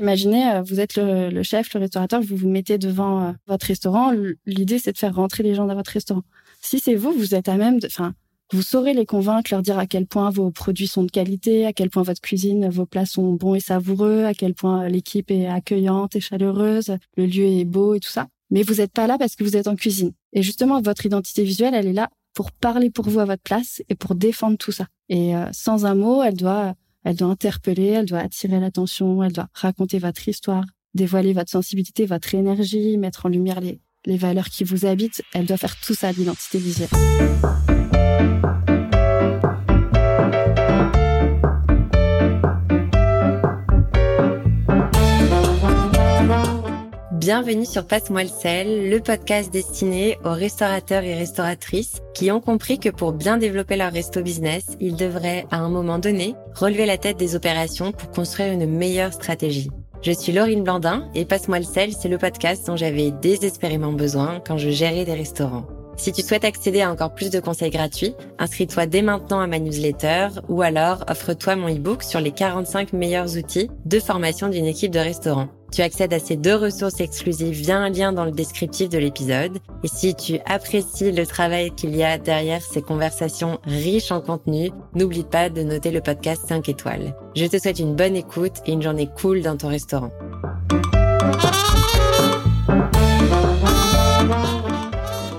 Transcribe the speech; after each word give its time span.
Imaginez, 0.00 0.50
euh, 0.50 0.62
vous 0.62 0.80
êtes 0.80 0.96
le, 0.96 1.42
chef, 1.42 1.74
le 1.74 1.80
restaurateur, 1.80 2.20
vous 2.20 2.36
vous 2.36 2.48
mettez 2.48 2.78
devant 2.78 3.22
euh, 3.22 3.32
votre 3.46 3.66
restaurant. 3.66 4.12
L'idée, 4.46 4.78
c'est 4.78 4.92
de 4.92 4.98
faire 4.98 5.14
rentrer 5.14 5.42
les 5.42 5.54
gens 5.54 5.66
dans 5.66 5.74
votre 5.74 5.90
restaurant. 5.90 6.22
Si 6.60 6.78
c'est 6.78 6.94
vous, 6.94 7.12
vous 7.12 7.34
êtes 7.34 7.48
à 7.48 7.56
même, 7.56 7.78
enfin, 7.84 8.14
vous 8.52 8.62
saurez 8.62 8.94
les 8.94 9.04
convaincre, 9.04 9.50
leur 9.52 9.62
dire 9.62 9.78
à 9.78 9.86
quel 9.86 10.06
point 10.06 10.30
vos 10.30 10.50
produits 10.50 10.86
sont 10.86 11.02
de 11.02 11.10
qualité, 11.10 11.66
à 11.66 11.72
quel 11.72 11.90
point 11.90 12.02
votre 12.02 12.20
cuisine, 12.20 12.68
vos 12.70 12.86
plats 12.86 13.06
sont 13.06 13.32
bons 13.34 13.54
et 13.54 13.60
savoureux, 13.60 14.24
à 14.24 14.34
quel 14.34 14.54
point 14.54 14.88
l'équipe 14.88 15.30
est 15.30 15.46
accueillante 15.46 16.16
et 16.16 16.20
chaleureuse, 16.20 16.96
le 17.16 17.26
lieu 17.26 17.44
est 17.44 17.64
beau 17.64 17.94
et 17.94 18.00
tout 18.00 18.10
ça. 18.10 18.28
Mais 18.50 18.62
vous 18.62 18.76
n'êtes 18.76 18.92
pas 18.92 19.06
là 19.06 19.18
parce 19.18 19.36
que 19.36 19.44
vous 19.44 19.56
êtes 19.56 19.66
en 19.66 19.76
cuisine. 19.76 20.12
Et 20.32 20.42
justement, 20.42 20.80
votre 20.80 21.04
identité 21.04 21.44
visuelle, 21.44 21.74
elle 21.74 21.86
est 21.86 21.92
là 21.92 22.08
pour 22.32 22.52
parler 22.52 22.88
pour 22.88 23.08
vous 23.08 23.18
à 23.18 23.26
votre 23.26 23.42
place 23.42 23.82
et 23.88 23.94
pour 23.94 24.14
défendre 24.14 24.56
tout 24.56 24.72
ça. 24.72 24.86
Et 25.08 25.36
euh, 25.36 25.46
sans 25.52 25.84
un 25.84 25.94
mot, 25.94 26.22
elle 26.22 26.36
doit 26.36 26.74
elle 27.04 27.16
doit 27.16 27.28
interpeller, 27.28 27.86
elle 27.86 28.06
doit 28.06 28.20
attirer 28.20 28.60
l'attention, 28.60 29.22
elle 29.22 29.32
doit 29.32 29.48
raconter 29.54 29.98
votre 29.98 30.28
histoire, 30.28 30.64
dévoiler 30.94 31.32
votre 31.32 31.50
sensibilité, 31.50 32.06
votre 32.06 32.34
énergie, 32.34 32.96
mettre 32.98 33.26
en 33.26 33.28
lumière 33.28 33.60
les, 33.60 33.80
les 34.06 34.16
valeurs 34.16 34.48
qui 34.48 34.64
vous 34.64 34.86
habitent. 34.86 35.22
Elle 35.34 35.46
doit 35.46 35.56
faire 35.56 35.76
tout 35.80 35.94
ça, 35.94 36.12
l'identité 36.12 36.58
visuelle. 36.58 36.88
Bienvenue 47.28 47.66
sur 47.66 47.86
Passe-moi 47.86 48.22
le 48.22 48.30
sel, 48.30 48.88
le 48.88 49.00
podcast 49.00 49.52
destiné 49.52 50.16
aux 50.24 50.32
restaurateurs 50.32 51.02
et 51.02 51.14
restauratrices 51.14 52.00
qui 52.14 52.30
ont 52.30 52.40
compris 52.40 52.78
que 52.78 52.88
pour 52.88 53.12
bien 53.12 53.36
développer 53.36 53.76
leur 53.76 53.92
resto 53.92 54.22
business, 54.22 54.64
ils 54.80 54.96
devraient 54.96 55.44
à 55.50 55.58
un 55.58 55.68
moment 55.68 55.98
donné 55.98 56.34
relever 56.54 56.86
la 56.86 56.96
tête 56.96 57.18
des 57.18 57.36
opérations 57.36 57.92
pour 57.92 58.10
construire 58.12 58.50
une 58.54 58.64
meilleure 58.64 59.12
stratégie. 59.12 59.68
Je 60.00 60.12
suis 60.12 60.32
Laurine 60.32 60.64
Blandin 60.64 61.06
et 61.14 61.26
Passe-moi 61.26 61.58
le 61.58 61.66
sel, 61.66 61.92
c'est 61.92 62.08
le 62.08 62.16
podcast 62.16 62.66
dont 62.66 62.78
j'avais 62.78 63.10
désespérément 63.10 63.92
besoin 63.92 64.40
quand 64.40 64.56
je 64.56 64.70
gérais 64.70 65.04
des 65.04 65.12
restaurants. 65.12 65.66
Si 65.98 66.12
tu 66.12 66.22
souhaites 66.22 66.46
accéder 66.46 66.80
à 66.80 66.90
encore 66.90 67.12
plus 67.12 67.28
de 67.28 67.40
conseils 67.40 67.68
gratuits, 67.68 68.14
inscris-toi 68.38 68.86
dès 68.86 69.02
maintenant 69.02 69.40
à 69.40 69.46
ma 69.46 69.58
newsletter 69.58 70.28
ou 70.48 70.62
alors 70.62 71.04
offre-toi 71.10 71.56
mon 71.56 71.68
e-book 71.68 72.04
sur 72.04 72.22
les 72.22 72.32
45 72.32 72.94
meilleurs 72.94 73.36
outils 73.36 73.68
de 73.84 74.00
formation 74.00 74.48
d'une 74.48 74.64
équipe 74.64 74.92
de 74.92 74.98
restaurant. 74.98 75.48
Tu 75.72 75.82
accèdes 75.82 76.12
à 76.12 76.18
ces 76.18 76.36
deux 76.36 76.54
ressources 76.54 77.00
exclusives 77.00 77.54
via 77.54 77.78
un 77.78 77.90
lien 77.90 78.12
dans 78.12 78.24
le 78.24 78.32
descriptif 78.32 78.88
de 78.88 78.98
l'épisode. 78.98 79.58
Et 79.84 79.88
si 79.88 80.14
tu 80.14 80.38
apprécies 80.46 81.12
le 81.12 81.26
travail 81.26 81.70
qu'il 81.72 81.94
y 81.94 82.02
a 82.02 82.18
derrière 82.18 82.62
ces 82.62 82.82
conversations 82.82 83.58
riches 83.64 84.10
en 84.10 84.20
contenu, 84.20 84.70
n'oublie 84.94 85.24
pas 85.24 85.50
de 85.50 85.62
noter 85.62 85.90
le 85.90 86.00
podcast 86.00 86.44
5 86.48 86.68
étoiles. 86.68 87.14
Je 87.36 87.46
te 87.46 87.58
souhaite 87.58 87.78
une 87.78 87.94
bonne 87.94 88.16
écoute 88.16 88.56
et 88.66 88.72
une 88.72 88.82
journée 88.82 89.08
cool 89.20 89.42
dans 89.42 89.56
ton 89.56 89.68
restaurant. 89.68 90.10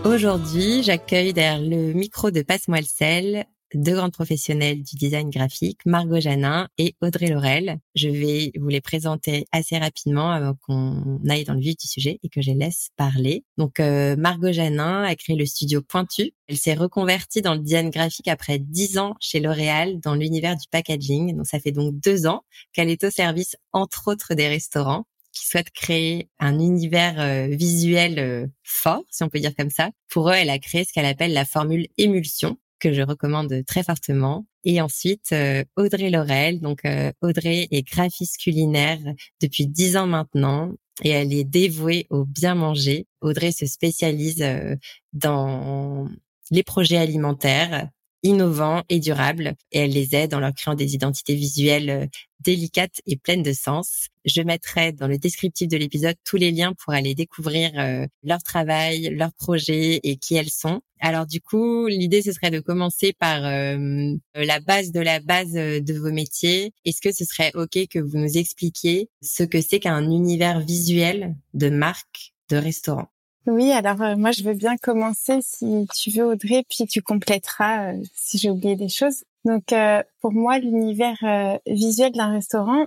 Aujourd'hui, 0.05 0.83
j'accueille 0.83 1.33
derrière 1.33 1.61
le 1.61 1.93
micro 1.93 2.31
de 2.31 2.41
Passe-moi 2.41 2.79
sel 2.83 3.45
deux 3.73 3.95
grandes 3.95 4.13
professionnelles 4.13 4.83
du 4.83 4.95
design 4.95 5.29
graphique, 5.29 5.79
Margot 5.85 6.19
Janin 6.19 6.67
et 6.77 6.95
Audrey 7.01 7.27
Laurel. 7.27 7.79
Je 7.95 8.09
vais 8.09 8.51
vous 8.59 8.69
les 8.69 8.81
présenter 8.81 9.45
assez 9.51 9.77
rapidement 9.77 10.31
avant 10.31 10.55
qu'on 10.65 11.19
aille 11.29 11.43
dans 11.43 11.53
le 11.53 11.59
vif 11.59 11.77
du 11.77 11.87
sujet 11.87 12.19
et 12.23 12.29
que 12.29 12.41
je 12.41 12.51
les 12.51 12.57
laisse 12.57 12.89
parler. 12.97 13.43
Donc, 13.57 13.79
euh, 13.79 14.15
Margot 14.15 14.51
Janin 14.51 15.03
a 15.03 15.15
créé 15.15 15.35
le 15.35 15.45
studio 15.45 15.81
Pointu. 15.81 16.31
Elle 16.47 16.57
s'est 16.57 16.73
reconvertie 16.73 17.41
dans 17.41 17.53
le 17.53 17.59
design 17.59 17.89
graphique 17.89 18.27
après 18.27 18.59
dix 18.59 18.97
ans 18.97 19.15
chez 19.19 19.39
L'Oréal 19.39 19.99
dans 19.99 20.15
l'univers 20.15 20.55
du 20.55 20.67
packaging. 20.71 21.35
Donc, 21.35 21.45
ça 21.45 21.59
fait 21.59 21.71
donc 21.71 21.99
deux 21.99 22.27
ans 22.27 22.43
qu'elle 22.73 22.89
est 22.89 23.03
au 23.03 23.11
service, 23.11 23.55
entre 23.73 24.11
autres, 24.11 24.33
des 24.33 24.47
restaurants 24.47 25.05
qui 25.31 25.45
souhaitent 25.45 25.71
créer 25.71 26.29
un 26.39 26.59
univers 26.59 27.19
euh, 27.19 27.47
visuel 27.47 28.19
euh, 28.19 28.47
fort, 28.63 29.03
si 29.09 29.23
on 29.23 29.29
peut 29.29 29.39
dire 29.39 29.55
comme 29.55 29.69
ça. 29.69 29.91
Pour 30.09 30.29
eux, 30.29 30.33
elle 30.33 30.49
a 30.49 30.59
créé 30.59 30.83
ce 30.83 30.93
qu'elle 30.93 31.05
appelle 31.05 31.33
la 31.33 31.45
formule 31.45 31.87
émulsion, 31.97 32.57
que 32.79 32.93
je 32.93 33.01
recommande 33.01 33.53
très 33.65 33.83
fortement. 33.83 34.45
Et 34.63 34.81
ensuite, 34.81 35.31
euh, 35.31 35.63
Audrey 35.75 36.09
Laurel. 36.09 36.59
Donc, 36.59 36.85
euh, 36.85 37.11
Audrey 37.21 37.67
est 37.71 37.83
graphiste 37.83 38.37
culinaire 38.37 38.99
depuis 39.41 39.67
dix 39.67 39.97
ans 39.97 40.07
maintenant 40.07 40.73
et 41.03 41.09
elle 41.09 41.33
est 41.33 41.43
dévouée 41.43 42.07
au 42.09 42.25
bien 42.25 42.55
manger. 42.55 43.07
Audrey 43.21 43.51
se 43.51 43.65
spécialise 43.65 44.41
euh, 44.41 44.75
dans 45.13 46.07
les 46.51 46.63
projets 46.63 46.97
alimentaires, 46.97 47.89
innovants 48.23 48.83
et 48.89 48.99
durables 48.99 49.55
et 49.71 49.79
elle 49.79 49.91
les 49.91 50.15
aide 50.15 50.33
en 50.33 50.39
leur 50.39 50.53
créant 50.53 50.75
des 50.75 50.93
identités 50.93 51.35
visuelles 51.35 51.89
euh, 51.89 52.05
délicates 52.41 53.01
et 53.05 53.17
pleines 53.17 53.43
de 53.43 53.53
sens. 53.53 54.07
Je 54.25 54.41
mettrai 54.41 54.91
dans 54.91 55.07
le 55.07 55.17
descriptif 55.17 55.67
de 55.67 55.77
l'épisode 55.77 56.15
tous 56.23 56.37
les 56.37 56.51
liens 56.51 56.73
pour 56.73 56.93
aller 56.93 57.15
découvrir 57.15 57.71
euh, 57.77 58.05
leur 58.23 58.41
travail, 58.43 59.13
leurs 59.15 59.33
projets 59.33 59.99
et 60.03 60.17
qui 60.17 60.35
elles 60.35 60.49
sont. 60.49 60.81
Alors 60.99 61.25
du 61.25 61.41
coup, 61.41 61.87
l'idée 61.87 62.21
ce 62.21 62.31
serait 62.31 62.51
de 62.51 62.59
commencer 62.59 63.13
par 63.13 63.45
euh, 63.45 64.13
la 64.35 64.59
base 64.59 64.91
de 64.91 64.99
la 64.99 65.19
base 65.19 65.53
de 65.53 65.93
vos 65.93 66.11
métiers. 66.11 66.73
Est-ce 66.85 67.01
que 67.01 67.13
ce 67.13 67.25
serait 67.25 67.51
OK 67.55 67.87
que 67.89 67.99
vous 67.99 68.17
nous 68.17 68.37
expliquiez 68.37 69.09
ce 69.21 69.43
que 69.43 69.61
c'est 69.61 69.79
qu'un 69.79 70.03
univers 70.03 70.59
visuel 70.59 71.35
de 71.53 71.69
marque 71.69 72.33
de 72.49 72.57
restaurant? 72.57 73.09
Oui, 73.47 73.71
alors 73.71 74.01
euh, 74.01 74.15
moi 74.15 74.31
je 74.31 74.43
veux 74.43 74.53
bien 74.53 74.77
commencer 74.77 75.39
si 75.41 75.87
tu 75.95 76.11
veux 76.11 76.25
Audrey, 76.25 76.63
puis 76.69 76.85
tu 76.87 77.01
compléteras 77.01 77.93
euh, 77.93 78.03
si 78.13 78.37
j'ai 78.37 78.49
oublié 78.49 78.75
des 78.75 78.89
choses. 78.89 79.23
Donc 79.45 79.71
euh, 79.71 80.03
pour 80.21 80.33
moi 80.33 80.59
l'univers 80.59 81.17
visuel 81.65 82.11
d'un 82.11 82.31
restaurant, 82.31 82.85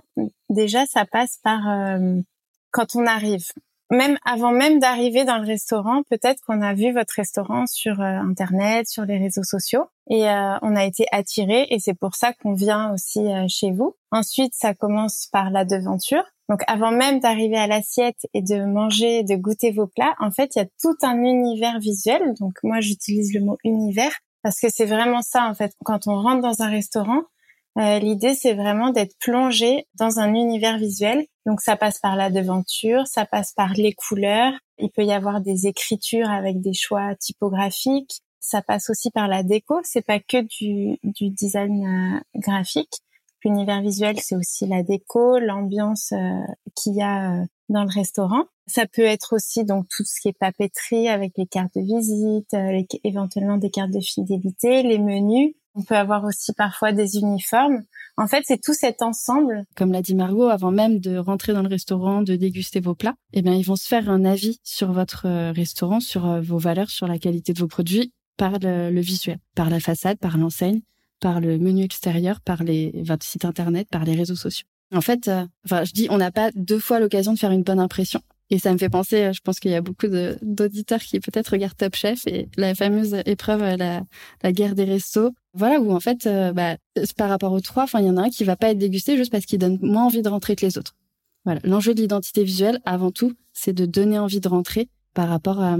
déjà 0.49 0.85
ça 0.85 1.05
passe 1.05 1.39
par 1.43 1.61
quand 2.71 2.95
on 2.95 3.05
arrive. 3.07 3.47
Même 3.93 4.17
avant 4.25 4.51
même 4.51 4.79
d'arriver 4.79 5.23
dans 5.23 5.37
le 5.37 5.45
restaurant, 5.45 6.01
peut-être 6.09 6.41
qu'on 6.47 6.63
a 6.63 6.73
vu 6.73 6.91
votre 6.91 7.13
restaurant 7.15 7.67
sur 7.67 8.01
internet, 8.01 8.87
sur 8.87 9.05
les 9.05 9.19
réseaux 9.19 9.43
sociaux, 9.43 9.85
et 10.09 10.23
on 10.63 10.75
a 10.75 10.83
été 10.83 11.05
attiré, 11.11 11.67
et 11.69 11.77
c'est 11.77 11.93
pour 11.93 12.15
ça 12.15 12.33
qu'on 12.33 12.53
vient 12.53 12.91
aussi 12.91 13.23
chez 13.47 13.71
vous. 13.71 13.95
Ensuite, 14.11 14.53
ça 14.55 14.73
commence 14.73 15.27
par 15.31 15.51
la 15.51 15.63
devanture. 15.63 16.23
Donc 16.49 16.61
avant 16.65 16.89
même 16.89 17.19
d'arriver 17.19 17.57
à 17.57 17.67
l'assiette 17.67 18.27
et 18.33 18.41
de 18.41 18.65
manger, 18.65 19.21
de 19.23 19.35
goûter 19.35 19.71
vos 19.71 19.85
plats, 19.85 20.15
en 20.19 20.31
fait, 20.31 20.55
il 20.55 20.59
y 20.59 20.61
a 20.63 20.67
tout 20.81 20.97
un 21.03 21.17
univers 21.17 21.77
visuel. 21.77 22.33
Donc 22.39 22.53
moi, 22.63 22.79
j'utilise 22.81 23.31
le 23.31 23.41
mot 23.41 23.59
univers 23.63 24.11
parce 24.41 24.59
que 24.59 24.69
c'est 24.69 24.85
vraiment 24.85 25.21
ça 25.21 25.45
en 25.45 25.53
fait. 25.53 25.71
Quand 25.85 26.07
on 26.07 26.19
rentre 26.19 26.41
dans 26.41 26.63
un 26.63 26.69
restaurant, 26.69 27.21
euh, 27.77 27.99
l'idée 27.99 28.35
c'est 28.35 28.53
vraiment 28.53 28.91
d'être 28.91 29.15
plongé 29.19 29.87
dans 29.95 30.19
un 30.19 30.33
univers 30.33 30.77
visuel. 30.77 31.25
Donc 31.45 31.61
ça 31.61 31.75
passe 31.75 31.99
par 31.99 32.15
la 32.15 32.29
devanture, 32.29 33.07
ça 33.07 33.25
passe 33.25 33.53
par 33.53 33.73
les 33.73 33.93
couleurs. 33.93 34.53
Il 34.77 34.89
peut 34.91 35.03
y 35.03 35.11
avoir 35.11 35.41
des 35.41 35.67
écritures 35.67 36.29
avec 36.29 36.61
des 36.61 36.73
choix 36.73 37.15
typographiques. 37.15 38.21
Ça 38.39 38.61
passe 38.61 38.89
aussi 38.89 39.09
par 39.11 39.27
la 39.27 39.43
déco. 39.43 39.79
C'est 39.83 40.05
pas 40.05 40.19
que 40.19 40.41
du, 40.41 40.99
du 41.03 41.29
design 41.29 41.85
euh, 41.85 42.39
graphique. 42.39 42.99
L'univers 43.43 43.81
visuel, 43.81 44.19
c'est 44.19 44.35
aussi 44.35 44.65
la 44.67 44.83
déco, 44.83 45.37
l'ambiance 45.37 46.13
euh, 46.13 46.39
qu'il 46.75 46.95
y 46.95 47.01
a 47.01 47.41
euh, 47.41 47.45
dans 47.69 47.83
le 47.83 47.93
restaurant. 47.93 48.45
Ça 48.67 48.85
peut 48.85 49.03
être 49.03 49.35
aussi 49.35 49.65
donc 49.65 49.85
tout 49.89 50.03
ce 50.05 50.21
qui 50.21 50.29
est 50.29 50.37
papeterie 50.37 51.09
avec 51.09 51.33
les 51.37 51.45
cartes 51.45 51.75
de 51.75 51.81
visite, 51.81 52.55
éventuellement 53.03 53.57
des 53.57 53.69
cartes 53.69 53.91
de 53.91 53.99
fidélité, 53.99 54.83
les 54.83 54.99
menus. 54.99 55.55
On 55.75 55.83
peut 55.83 55.95
avoir 55.95 56.23
aussi 56.23 56.53
parfois 56.53 56.91
des 56.91 57.17
uniformes. 57.17 57.83
En 58.17 58.27
fait, 58.27 58.43
c'est 58.45 58.61
tout 58.61 58.73
cet 58.73 59.01
ensemble. 59.01 59.63
Comme 59.75 59.91
l'a 59.91 60.01
dit 60.01 60.13
Margot, 60.13 60.49
avant 60.49 60.71
même 60.71 60.99
de 60.99 61.17
rentrer 61.17 61.53
dans 61.53 61.63
le 61.63 61.67
restaurant, 61.67 62.21
de 62.21 62.35
déguster 62.35 62.79
vos 62.79 62.93
plats, 62.93 63.15
eh 63.33 63.41
bien, 63.41 63.53
ils 63.53 63.65
vont 63.65 63.75
se 63.75 63.87
faire 63.87 64.09
un 64.09 64.23
avis 64.23 64.59
sur 64.63 64.91
votre 64.91 65.51
restaurant, 65.51 65.99
sur 65.99 66.41
vos 66.41 66.59
valeurs, 66.59 66.91
sur 66.91 67.07
la 67.07 67.17
qualité 67.17 67.53
de 67.53 67.59
vos 67.59 67.67
produits 67.67 68.13
par 68.37 68.59
le 68.61 69.01
visuel, 69.01 69.39
par 69.55 69.69
la 69.69 69.79
façade, 69.79 70.19
par 70.19 70.37
l'enseigne 70.37 70.81
par 71.23 71.39
le 71.39 71.57
menu 71.57 71.83
extérieur, 71.83 72.41
par 72.41 72.63
les, 72.63 72.91
votre 73.01 73.25
site 73.25 73.45
internet, 73.45 73.87
par 73.89 74.03
les 74.03 74.13
réseaux 74.13 74.35
sociaux. 74.35 74.67
En 74.93 74.99
fait, 74.99 75.29
euh, 75.29 75.45
enfin, 75.65 75.85
je 75.85 75.93
dis, 75.93 76.07
on 76.09 76.17
n'a 76.17 76.31
pas 76.31 76.51
deux 76.53 76.79
fois 76.79 76.99
l'occasion 76.99 77.31
de 77.31 77.39
faire 77.39 77.51
une 77.51 77.63
bonne 77.63 77.79
impression. 77.79 78.21
Et 78.49 78.59
ça 78.59 78.71
me 78.71 78.77
fait 78.77 78.89
penser, 78.89 79.23
euh, 79.23 79.33
je 79.33 79.41
pense 79.41 79.59
qu'il 79.59 79.71
y 79.71 79.75
a 79.75 79.81
beaucoup 79.81 80.07
d'auditeurs 80.41 80.99
qui 80.99 81.19
peut-être 81.19 81.49
regardent 81.49 81.77
Top 81.77 81.95
Chef 81.95 82.27
et 82.27 82.49
la 82.57 82.75
fameuse 82.75 83.15
épreuve, 83.25 83.63
euh, 83.63 83.77
la, 83.77 84.03
la 84.43 84.51
guerre 84.51 84.75
des 84.75 84.83
restos. 84.83 85.31
Voilà, 85.53 85.79
où 85.79 85.91
en 85.91 85.99
fait, 85.99 86.27
bah, 86.53 86.77
par 87.15 87.29
rapport 87.29 87.51
aux 87.51 87.61
trois, 87.61 87.85
il 87.99 88.05
y 88.05 88.09
en 88.09 88.17
a 88.17 88.23
un 88.23 88.29
qui 88.29 88.43
va 88.43 88.55
pas 88.55 88.71
être 88.71 88.79
dégusté 88.79 89.17
juste 89.17 89.31
parce 89.31 89.45
qu'il 89.45 89.59
donne 89.59 89.77
moins 89.81 90.05
envie 90.05 90.23
de 90.23 90.29
rentrer 90.29 90.55
que 90.55 90.65
les 90.65 90.79
autres. 90.79 90.95
Voilà. 91.45 91.61
L'enjeu 91.63 91.93
de 91.93 92.01
l'identité 92.01 92.43
visuelle, 92.43 92.79
avant 92.85 93.11
tout, 93.11 93.33
c'est 93.53 93.73
de 93.73 93.85
donner 93.85 94.17
envie 94.17 94.39
de 94.39 94.47
rentrer 94.47 94.89
par 95.13 95.29
rapport 95.29 95.61
à, 95.61 95.77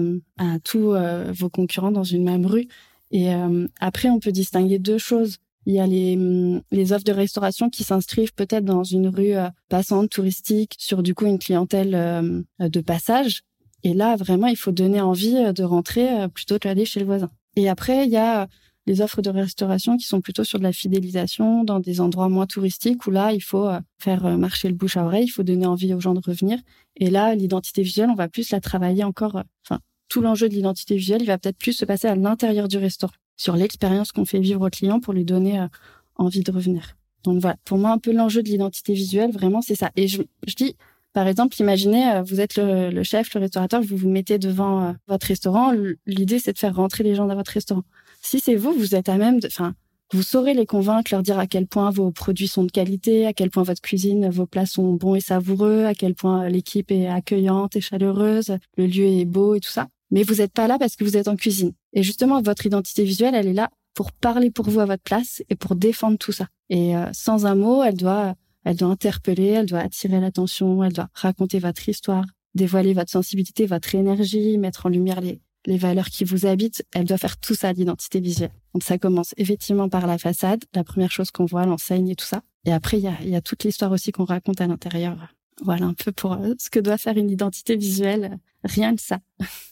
tous 0.64 0.96
vos 1.34 1.50
concurrents 1.50 1.92
dans 1.92 2.04
une 2.04 2.24
même 2.24 2.46
rue 2.46 2.68
et 3.14 3.32
euh, 3.32 3.68
après, 3.80 4.10
on 4.10 4.20
peut 4.20 4.32
distinguer 4.32 4.80
deux 4.80 4.98
choses. 4.98 5.38
Il 5.66 5.74
y 5.74 5.80
a 5.80 5.88
les, 5.88 6.16
hum, 6.18 6.62
les 6.72 6.94
offres 6.94 7.04
de 7.04 7.12
restauration 7.12 7.70
qui 7.70 7.84
s'inscrivent 7.84 8.34
peut-être 8.34 8.66
dans 8.66 8.84
une 8.84 9.08
rue 9.08 9.36
euh, 9.36 9.50
passante, 9.70 10.10
touristique, 10.10 10.76
sur 10.78 11.04
du 11.04 11.16
coup 11.16 11.26
une 11.26 11.40
clientèle 11.40 11.96
euh, 11.96 12.42
de 12.60 12.82
passage. 12.82 13.42
Et 13.84 13.94
là, 13.94 14.16
vraiment, 14.16 14.48
il 14.48 14.56
faut 14.56 14.72
donner 14.72 15.02
envie 15.02 15.34
de 15.54 15.64
rentrer 15.64 16.30
plutôt 16.30 16.58
que 16.58 16.70
d'aller 16.70 16.86
chez 16.86 17.02
le 17.02 17.06
voisin. 17.06 17.30
Et 17.58 17.68
après, 17.68 18.06
il 18.06 18.12
y 18.12 18.18
a 18.18 18.48
les 18.86 19.02
offres 19.02 19.22
de 19.22 19.30
restauration 19.30 19.98
qui 19.98 20.06
sont 20.06 20.22
plutôt 20.22 20.46
sur 20.46 20.58
de 20.58 20.64
la 20.64 20.72
fidélisation 20.72 21.66
dans 21.66 21.82
des 21.82 22.00
endroits 22.00 22.30
moins 22.30 22.46
touristiques 22.46 23.06
où 23.08 23.12
là, 23.12 23.34
il 23.34 23.42
faut 23.42 23.70
faire 24.00 24.38
marcher 24.38 24.70
le 24.70 24.74
bouche 24.74 24.96
à 24.96 25.04
oreille, 25.06 25.26
il 25.26 25.32
faut 25.32 25.44
donner 25.44 25.66
envie 25.66 25.94
aux 25.94 26.00
gens 26.00 26.14
de 26.14 26.22
revenir. 26.26 26.60
Et 26.96 27.10
là, 27.10 27.36
l'identité 27.36 27.84
visuelle, 27.84 28.10
on 28.10 28.16
va 28.16 28.30
plus 28.30 28.52
la 28.52 28.62
travailler 28.62 29.04
encore, 29.04 29.44
enfin, 29.66 29.82
tout 30.14 30.22
l'enjeu 30.22 30.48
de 30.48 30.54
l'identité 30.54 30.96
visuelle, 30.96 31.22
il 31.22 31.28
va 31.28 31.38
peut-être 31.38 31.58
plus 31.58 31.74
se 31.74 31.86
passer 31.86 32.08
à 32.08 32.16
l'intérieur 32.16 32.68
du 32.68 32.78
restaurant, 32.78 33.16
sur 33.38 33.56
l'expérience 33.56 34.12
qu'on 34.12 34.26
fait 34.26 34.40
vivre 34.40 34.66
au 34.66 34.70
client 34.70 35.00
pour 35.00 35.14
lui 35.14 35.26
donner 35.26 35.60
euh, 35.60 35.68
envie 36.16 36.42
de 36.42 36.52
revenir. 36.52 36.96
Donc 37.24 37.40
voilà, 37.40 37.58
pour 37.66 37.78
moi, 37.78 37.92
un 37.92 37.98
peu 37.98 38.12
l'enjeu 38.12 38.44
de 38.44 38.50
l'identité 38.50 38.94
visuelle, 38.94 39.32
vraiment, 39.32 39.62
c'est 39.62 39.76
ça. 39.76 39.92
Et 39.96 40.08
je, 40.08 40.22
je, 40.46 40.56
dis, 40.56 40.76
par 41.14 41.28
exemple, 41.28 41.56
imaginez, 41.60 42.12
euh, 42.12 42.24
vous 42.24 42.42
êtes 42.42 42.58
le, 42.58 43.04
chef, 43.04 43.34
le 43.34 43.42
restaurateur, 43.42 43.82
vous 43.82 43.98
vous 43.98 44.10
mettez 44.10 44.38
devant 44.38 44.84
euh, 44.84 44.92
votre 45.08 45.28
restaurant. 45.28 45.74
L'idée, 46.06 46.40
c'est 46.40 46.54
de 46.54 46.58
faire 46.58 46.76
rentrer 46.76 47.04
les 47.04 47.16
gens 47.16 47.26
dans 47.26 47.36
votre 47.36 47.52
restaurant. 47.52 47.84
Si 48.22 48.40
c'est 48.40 48.56
vous, 48.56 48.74
vous 48.74 48.96
êtes 48.96 49.10
à 49.10 49.18
même 49.18 49.40
de, 49.40 49.48
enfin, 49.48 49.74
vous 50.12 50.22
saurez 50.22 50.54
les 50.54 50.66
convaincre, 50.66 51.12
leur 51.12 51.24
dire 51.24 51.40
à 51.40 51.48
quel 51.48 51.66
point 51.66 51.90
vos 51.90 52.12
produits 52.12 52.48
sont 52.48 52.64
de 52.64 52.72
qualité, 52.72 53.26
à 53.26 53.34
quel 53.34 53.50
point 53.50 53.64
votre 53.64 53.82
cuisine, 53.82 54.30
vos 54.30 54.46
plats 54.46 54.66
sont 54.66 54.94
bons 54.94 55.16
et 55.16 55.22
savoureux, 55.22 55.86
à 55.86 55.96
quel 55.96 56.14
point 56.14 56.48
l'équipe 56.50 56.92
est 56.92 57.08
accueillante 57.08 57.76
et 57.76 57.82
chaleureuse, 57.82 58.58
le 58.78 58.86
lieu 58.86 59.06
est 59.06 59.26
beau 59.26 59.56
et 59.56 59.60
tout 59.60 59.72
ça 59.72 59.88
mais 60.14 60.22
vous 60.22 60.36
n'êtes 60.36 60.54
pas 60.54 60.68
là 60.68 60.78
parce 60.78 60.96
que 60.96 61.04
vous 61.04 61.18
êtes 61.18 61.28
en 61.28 61.36
cuisine. 61.36 61.74
Et 61.92 62.04
justement, 62.04 62.40
votre 62.42 62.68
identité 62.68 63.04
visuelle, 63.04 63.34
elle 63.34 63.48
est 63.48 63.54
là 63.54 63.72
pour 63.96 64.12
parler 64.12 64.52
pour 64.52 64.70
vous 64.70 64.80
à 64.80 64.86
votre 64.86 65.02
place 65.02 65.42
et 65.50 65.56
pour 65.56 65.76
défendre 65.76 66.20
tout 66.20 66.32
ça. 66.32 66.48
Et 66.70 66.96
euh, 66.96 67.10
sans 67.14 67.48
un 67.48 67.56
mot, 67.56 67.84
elle 67.84 67.98
doit, 67.98 68.36
elle 68.64 68.76
doit 68.76 68.90
interpeller, 68.90 69.48
elle 69.48 69.66
doit 69.66 69.80
attirer 69.80 70.20
l'attention, 70.20 70.84
elle 70.84 70.94
doit 70.94 71.10
raconter 71.16 71.58
votre 71.58 71.90
histoire, 71.90 72.26
dévoiler 72.54 72.94
votre 72.94 73.10
sensibilité, 73.10 73.66
votre 73.66 73.96
énergie, 73.96 74.60
mettre 74.60 74.86
en 74.86 74.90
lumière 74.90 75.20
les, 75.20 75.42
les 75.66 75.78
valeurs 75.78 76.10
qui 76.10 76.26
vous 76.26 76.46
habitent. 76.46 76.86
Elle 76.94 77.06
doit 77.06 77.18
faire 77.18 77.38
tout 77.38 77.56
ça, 77.56 77.74
l'identité 77.74 78.20
visuelle. 78.20 78.54
Donc 78.76 78.84
ça 78.84 79.00
commence 79.00 79.34
effectivement 79.38 79.90
par 79.90 80.06
la 80.06 80.20
façade, 80.20 80.64
la 80.76 80.84
première 80.84 81.12
chose 81.12 81.32
qu'on 81.32 81.46
voit, 81.46 81.66
l'enseigne 81.66 82.10
et 82.10 82.16
tout 82.16 82.26
ça. 82.26 82.44
Et 82.66 82.72
après, 82.72 83.00
il 83.00 83.04
y 83.04 83.08
a, 83.08 83.20
y 83.24 83.36
a 83.36 83.42
toute 83.42 83.64
l'histoire 83.64 83.92
aussi 83.92 84.12
qu'on 84.12 84.26
raconte 84.26 84.62
à 84.62 84.68
l'intérieur. 84.68 85.18
Voilà 85.62 85.86
un 85.86 85.94
peu 85.94 86.12
pour 86.12 86.34
euh, 86.34 86.54
ce 86.60 86.70
que 86.70 86.80
doit 86.80 86.98
faire 86.98 87.18
une 87.18 87.30
identité 87.30 87.76
visuelle 87.76 88.40
rien 88.64 88.96
que 88.96 89.02
ça. 89.02 89.20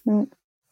Mm. 0.05 0.23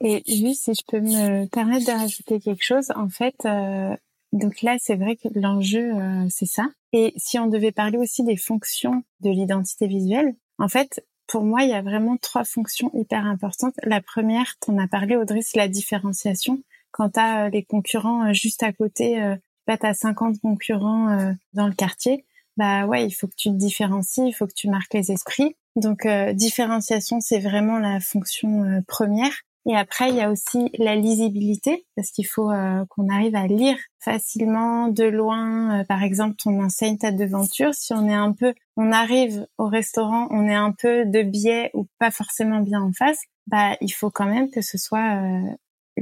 Et 0.01 0.23
juste 0.27 0.63
si 0.63 0.73
je 0.73 0.81
peux 0.87 1.01
me 1.01 1.45
permettre 1.47 1.85
de 1.85 1.91
rajouter 1.91 2.39
quelque 2.39 2.63
chose, 2.63 2.87
en 2.95 3.09
fait, 3.09 3.35
euh, 3.45 3.95
donc 4.31 4.61
là 4.61 4.77
c'est 4.79 4.95
vrai 4.95 5.17
que 5.17 5.27
l'enjeu 5.35 5.93
euh, 5.93 6.25
c'est 6.29 6.45
ça. 6.45 6.67
Et 6.93 7.13
si 7.17 7.37
on 7.37 7.47
devait 7.47 7.73
parler 7.73 7.97
aussi 7.97 8.23
des 8.23 8.37
fonctions 8.37 9.03
de 9.19 9.29
l'identité 9.29 9.87
visuelle, 9.87 10.35
en 10.57 10.69
fait, 10.69 11.05
pour 11.27 11.43
moi 11.43 11.63
il 11.63 11.69
y 11.69 11.73
a 11.73 11.81
vraiment 11.81 12.15
trois 12.17 12.45
fonctions 12.45 12.89
hyper 12.93 13.25
importantes. 13.25 13.73
La 13.83 14.01
première, 14.01 14.55
t'en 14.59 14.77
as 14.77 14.87
parlé 14.87 15.17
Audrey, 15.17 15.41
c'est 15.43 15.57
la 15.57 15.67
différenciation. 15.67 16.63
Quand 16.91 17.09
t'as 17.09 17.47
euh, 17.47 17.49
les 17.49 17.63
concurrents 17.63 18.31
juste 18.31 18.63
à 18.63 18.71
côté, 18.71 19.21
euh, 19.21 19.35
bah 19.67 19.77
t'as 19.77 19.93
50 19.93 20.39
concurrents 20.39 21.35
dans 21.53 21.67
le 21.67 21.73
quartier, 21.73 22.25
bah 22.59 22.85
ouais, 22.85 23.05
il 23.05 23.11
faut 23.11 23.27
que 23.27 23.35
tu 23.37 23.49
te 23.49 23.55
différencies, 23.55 24.27
il 24.27 24.33
faut 24.33 24.45
que 24.45 24.53
tu 24.53 24.69
marques 24.69 24.93
les 24.93 25.13
esprits. 25.13 25.55
Donc 25.77 26.05
euh, 26.05 26.33
différenciation, 26.33 27.21
c'est 27.21 27.39
vraiment 27.39 27.79
la 27.79 28.01
fonction 28.01 28.65
euh, 28.65 28.81
première. 28.85 29.31
Et 29.65 29.77
après, 29.77 30.09
il 30.09 30.15
y 30.15 30.21
a 30.21 30.29
aussi 30.29 30.69
la 30.77 30.95
lisibilité, 30.97 31.85
parce 31.95 32.11
qu'il 32.11 32.27
faut 32.27 32.51
euh, 32.51 32.83
qu'on 32.89 33.07
arrive 33.07 33.35
à 33.35 33.47
lire 33.47 33.77
facilement 33.99 34.89
de 34.89 35.05
loin. 35.05 35.85
par 35.87 36.03
exemple, 36.03 36.35
ton 36.35 36.61
enseigne 36.61 36.97
ta 36.97 37.13
devanture. 37.13 37.73
Si 37.73 37.93
on 37.93 38.09
est 38.09 38.13
un 38.13 38.33
peu, 38.33 38.53
on 38.75 38.91
arrive 38.91 39.47
au 39.57 39.67
restaurant, 39.67 40.27
on 40.29 40.45
est 40.45 40.55
un 40.55 40.73
peu 40.73 41.05
de 41.05 41.21
biais 41.21 41.71
ou 41.73 41.87
pas 41.97 42.11
forcément 42.11 42.59
bien 42.59 42.81
en 42.81 42.91
face, 42.91 43.19
bah 43.47 43.77
il 43.79 43.91
faut 43.91 44.11
quand 44.11 44.27
même 44.27 44.49
que 44.49 44.61
ce 44.61 44.77
soit 44.77 45.21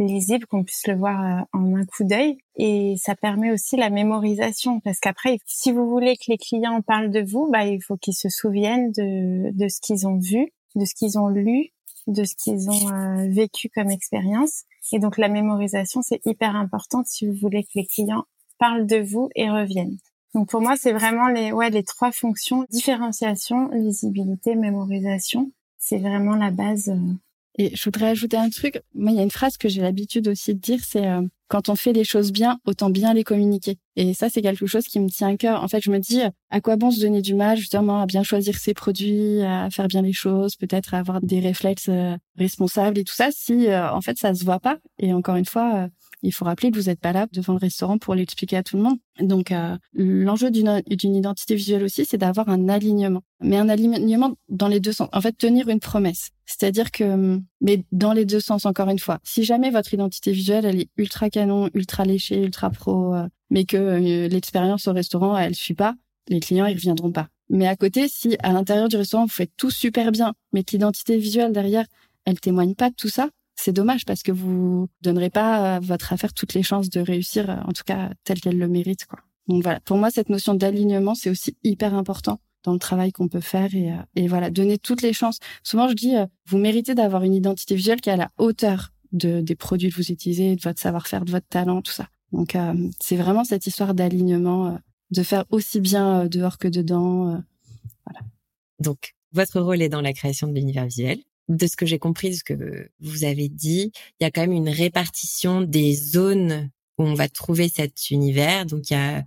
lisible, 0.06 0.46
qu'on 0.46 0.64
puisse 0.64 0.88
le 0.88 0.96
voir 0.96 1.22
euh, 1.24 1.44
en 1.54 1.76
un 1.76 1.86
coup 1.86 2.04
d'œil. 2.04 2.38
Et 2.56 2.96
ça 2.98 3.16
permet 3.16 3.52
aussi 3.52 3.78
la 3.78 3.90
mémorisation, 3.90 4.80
parce 4.80 5.00
qu'après, 5.00 5.40
si 5.46 5.72
vous 5.72 5.90
voulez 5.90 6.16
que 6.16 6.30
les 6.30 6.38
clients 6.38 6.82
parlent 6.82 7.12
de 7.12 7.22
vous, 7.22 7.50
bah, 7.52 7.66
il 7.66 7.82
faut 7.82 7.98
qu'ils 7.98 8.16
se 8.16 8.30
souviennent 8.30 8.92
de, 8.92 9.52
de 9.52 9.68
ce 9.68 9.80
qu'ils 9.82 10.08
ont 10.08 10.20
vu, 10.20 10.52
de 10.76 10.86
ce 10.86 10.94
qu'ils 10.96 11.18
ont 11.20 11.28
lu, 11.28 11.72
de 12.08 12.24
ce 12.24 12.36
qu'ils 12.36 12.70
ont 12.70 12.90
euh, 12.90 13.28
vécu 13.30 13.70
comme 13.70 13.92
expérience. 13.92 14.64
Et 14.92 15.00
donc 15.00 15.18
la 15.18 15.28
mémorisation, 15.28 16.02
c'est 16.02 16.26
hyper 16.26 16.56
important 16.56 17.04
si 17.06 17.28
vous 17.28 17.36
voulez 17.36 17.64
que 17.64 17.72
les 17.76 17.86
clients 17.86 18.24
parlent 18.58 18.88
de 18.88 18.98
vous 18.98 19.30
et 19.36 19.50
reviennent. 19.50 19.98
Donc 20.34 20.50
pour 20.50 20.62
moi, 20.62 20.76
c'est 20.78 20.94
vraiment 20.94 21.28
les 21.28 21.52
ouais 21.52 21.70
les 21.70 21.84
trois 21.84 22.12
fonctions 22.12 22.66
différenciation, 22.70 23.70
lisibilité, 23.70 24.56
mémorisation. 24.56 25.52
C'est 25.78 25.98
vraiment 25.98 26.36
la 26.36 26.52
base 26.52 26.90
euh, 26.90 27.14
Et 27.58 27.76
je 27.76 27.84
voudrais 27.84 28.08
ajouter 28.08 28.38
un 28.38 28.50
truc. 28.50 28.82
Moi, 28.94 29.12
il 29.12 29.18
y 29.18 29.20
a 29.20 29.24
une 29.24 29.32
phrase 29.32 29.58
que 29.58 29.68
j'ai 29.68 29.82
l'habitude 29.82 30.28
aussi 30.28 30.54
de 30.54 30.60
dire, 30.60 30.80
c'est 30.84 31.08
euh, 31.08 31.22
quand 31.48 31.70
on 31.70 31.76
fait 31.76 31.94
les 31.94 32.04
choses 32.04 32.32
bien, 32.32 32.60
autant 32.66 32.90
bien 32.90 33.14
les 33.14 33.24
communiquer. 33.24 33.78
Et 33.96 34.14
ça, 34.14 34.30
c'est 34.30 34.42
quelque 34.42 34.68
chose 34.68 34.86
qui 34.86 35.00
me 35.00 35.10
tient 35.10 35.30
à 35.30 35.38
cœur. 35.38 35.64
En 35.64 35.68
fait, 35.68 35.82
je 35.82 35.90
me 35.90 35.98
dis, 35.98 36.22
à 36.52 36.62
quoi 36.62 36.76
bon 36.76 36.92
se 36.92 37.00
donner 37.00 37.22
du 37.22 37.34
mal, 37.34 37.58
justement, 37.58 38.02
à 38.02 38.06
bien 38.06 38.22
choisir 38.22 38.58
ses 38.58 38.76
produits, 38.76 39.42
à 39.42 39.70
faire 39.72 39.88
bien 39.88 40.04
les 40.04 40.14
choses, 40.14 40.56
peut-être 40.56 40.94
à 40.94 41.00
avoir 41.00 41.20
des 41.22 41.40
réflexes 41.40 41.90
euh, 41.90 42.16
responsables 42.36 43.00
et 43.00 43.04
tout 43.04 43.16
ça, 43.16 43.30
si 43.32 43.68
euh, 43.68 43.92
en 43.92 44.02
fait 44.02 44.18
ça 44.20 44.36
se 44.36 44.44
voit 44.44 44.60
pas. 44.60 44.78
Et 45.00 45.14
encore 45.14 45.36
une 45.36 45.46
fois, 45.46 45.88
il 46.24 46.34
faut 46.34 46.46
rappeler 46.46 46.72
que 46.72 46.78
vous 46.78 46.86
n'êtes 46.86 47.00
pas 47.00 47.14
là 47.14 47.28
devant 47.32 47.54
le 47.54 47.60
restaurant 47.60 47.98
pour 47.98 48.16
l'expliquer 48.16 48.58
à 48.58 48.64
tout 48.64 48.78
le 48.78 48.84
monde. 48.84 48.98
Donc, 49.20 49.52
euh, 49.52 49.78
l'enjeu 49.94 50.52
d'une 50.52 51.16
identité 51.16 51.56
visuelle 51.56 51.84
aussi, 51.84 52.06
c'est 52.06 52.18
d'avoir 52.18 52.50
un 52.50 52.70
alignement. 52.70 53.22
Mais 53.40 53.58
un 53.58 53.70
alignement 53.70 54.34
dans 54.50 54.68
les 54.68 54.80
deux 54.80 54.92
sens. 54.92 55.10
En 55.14 55.22
fait, 55.22 55.38
tenir 55.38 55.70
une 55.70 55.80
promesse. 55.80 56.30
C'est-à-dire 56.46 56.92
que, 56.92 57.40
mais 57.62 57.84
dans 57.92 58.14
les 58.14 58.26
deux 58.26 58.40
sens, 58.40 58.66
encore 58.66 58.90
une 58.90 59.00
fois. 59.00 59.20
Si 59.24 59.44
jamais 59.44 59.70
votre 59.70 59.94
identité 59.94 60.32
visuelle, 60.32 60.66
elle 60.66 60.82
est 60.82 60.90
ultra 60.98 61.30
canon, 61.30 61.70
ultra 61.74 62.04
léchée, 62.04 62.42
ultra 62.42 62.70
pro, 62.70 63.14
euh, 63.14 63.28
mais 63.50 63.66
que 63.66 63.78
euh, 63.78 64.28
l'expérience 64.28 64.88
au 64.88 64.94
restaurant, 64.94 65.38
elle 65.38 65.56
suit 65.56 65.76
pas, 65.76 65.96
les 66.30 66.40
clients, 66.40 66.66
ils 66.66 66.76
reviendront 66.76 67.12
pas. 67.12 67.28
Mais 67.50 67.68
à 67.68 67.76
côté, 67.76 68.08
si 68.08 68.36
à 68.44 68.52
l'intérieur 68.52 68.90
du 68.90 68.98
restaurant, 68.98 69.26
vous 69.26 69.32
faites 69.32 69.52
tout 69.56 69.72
super 69.72 70.12
bien, 70.12 70.34
mais 70.52 70.64
que 70.64 70.72
l'identité 70.72 71.18
visuelle 71.18 71.54
derrière, 71.54 71.86
elle 72.26 72.40
témoigne 72.40 72.76
pas 72.76 72.90
de 72.90 72.96
tout 72.96 73.08
ça, 73.08 73.30
c'est 73.60 73.74
dommage 73.74 74.06
parce 74.06 74.24
que 74.24 74.32
vous 74.32 74.88
donnerez 75.02 75.30
pas 75.30 75.76
à 75.76 75.80
votre 75.80 76.14
affaire 76.14 76.34
toutes 76.34 76.54
les 76.54 76.64
chances 76.64 76.90
de 76.90 77.02
réussir, 77.02 77.64
en 77.68 77.74
tout 77.74 77.84
cas 77.86 78.12
telle 78.24 78.40
qu'elle 78.40 78.58
le 78.58 78.68
mérite, 78.68 79.06
quoi. 79.06 79.20
Donc 79.48 79.64
voilà, 79.64 79.80
pour 79.80 79.98
moi, 79.98 80.12
cette 80.12 80.30
notion 80.30 80.54
d'alignement, 80.54 81.16
c'est 81.16 81.30
aussi 81.30 81.56
hyper 81.64 81.94
important 81.94 82.40
dans 82.64 82.74
le 82.74 82.80
travail 82.80 83.12
qu'on 83.12 83.30
peut 83.30 83.42
faire 83.42 83.74
et, 83.74 83.92
euh, 83.92 83.98
et, 84.16 84.28
voilà, 84.28 84.50
donner 84.50 84.78
toutes 84.78 85.02
les 85.02 85.14
chances. 85.14 85.40
Souvent, 85.64 85.88
je 85.88 85.94
dis, 85.94 86.16
euh, 86.16 86.26
vous 86.48 86.58
méritez 86.58 86.96
d'avoir 86.96 87.24
une 87.24 87.34
identité 87.34 87.76
visuelle 87.76 88.02
qui 88.02 88.10
est 88.10 88.14
à 88.14 88.18
la 88.18 88.30
hauteur 88.38 88.92
de, 89.14 89.40
des 89.40 89.56
produits 89.56 89.90
que 89.90 89.96
vous 89.96 90.12
utilisez, 90.12 90.56
de 90.58 90.62
votre 90.62 90.82
savoir-faire, 90.82 91.24
de 91.24 91.32
votre 91.32 91.48
talent, 91.48 91.82
tout 91.82 91.94
ça. 91.94 92.08
Donc, 92.34 92.56
euh, 92.56 92.74
c'est 93.00 93.16
vraiment 93.16 93.46
cette 93.46 93.68
histoire 93.68 93.94
d'alignement, 93.94 94.78
de 95.12 95.24
faire 95.24 95.46
aussi 95.50 95.80
bien 95.80 96.26
dehors 96.26 96.58
que 96.58 96.68
dedans. 96.68 97.42
voilà. 98.06 98.20
Donc, 98.80 99.16
votre 99.32 99.62
rôle 99.62 99.82
est 99.82 99.90
dans 99.90 100.02
la 100.02 100.12
création 100.12 100.48
de 100.48 100.54
l'univers 100.54 100.86
visuel 100.86 101.20
de 101.48 101.68
ce 101.68 101.76
que 101.76 101.86
j'ai 101.86 102.00
compris, 102.00 102.32
de 102.32 102.36
ce 102.36 102.44
que 102.44 102.90
vous 103.00 103.24
avez 103.24 103.50
dit, 103.50 103.92
il 104.20 104.24
y 104.24 104.26
a 104.26 104.32
quand 104.32 104.42
même 104.42 104.52
une 104.52 104.70
répartition 104.70 105.62
des 105.62 105.96
zones 105.96 106.70
où 106.98 107.04
on 107.04 107.14
va 107.14 107.30
trouver 107.30 107.70
cet 107.70 108.10
univers. 108.10 108.66
Donc 108.66 108.90
il 108.90 108.94
y 108.94 108.98
a 108.98 109.24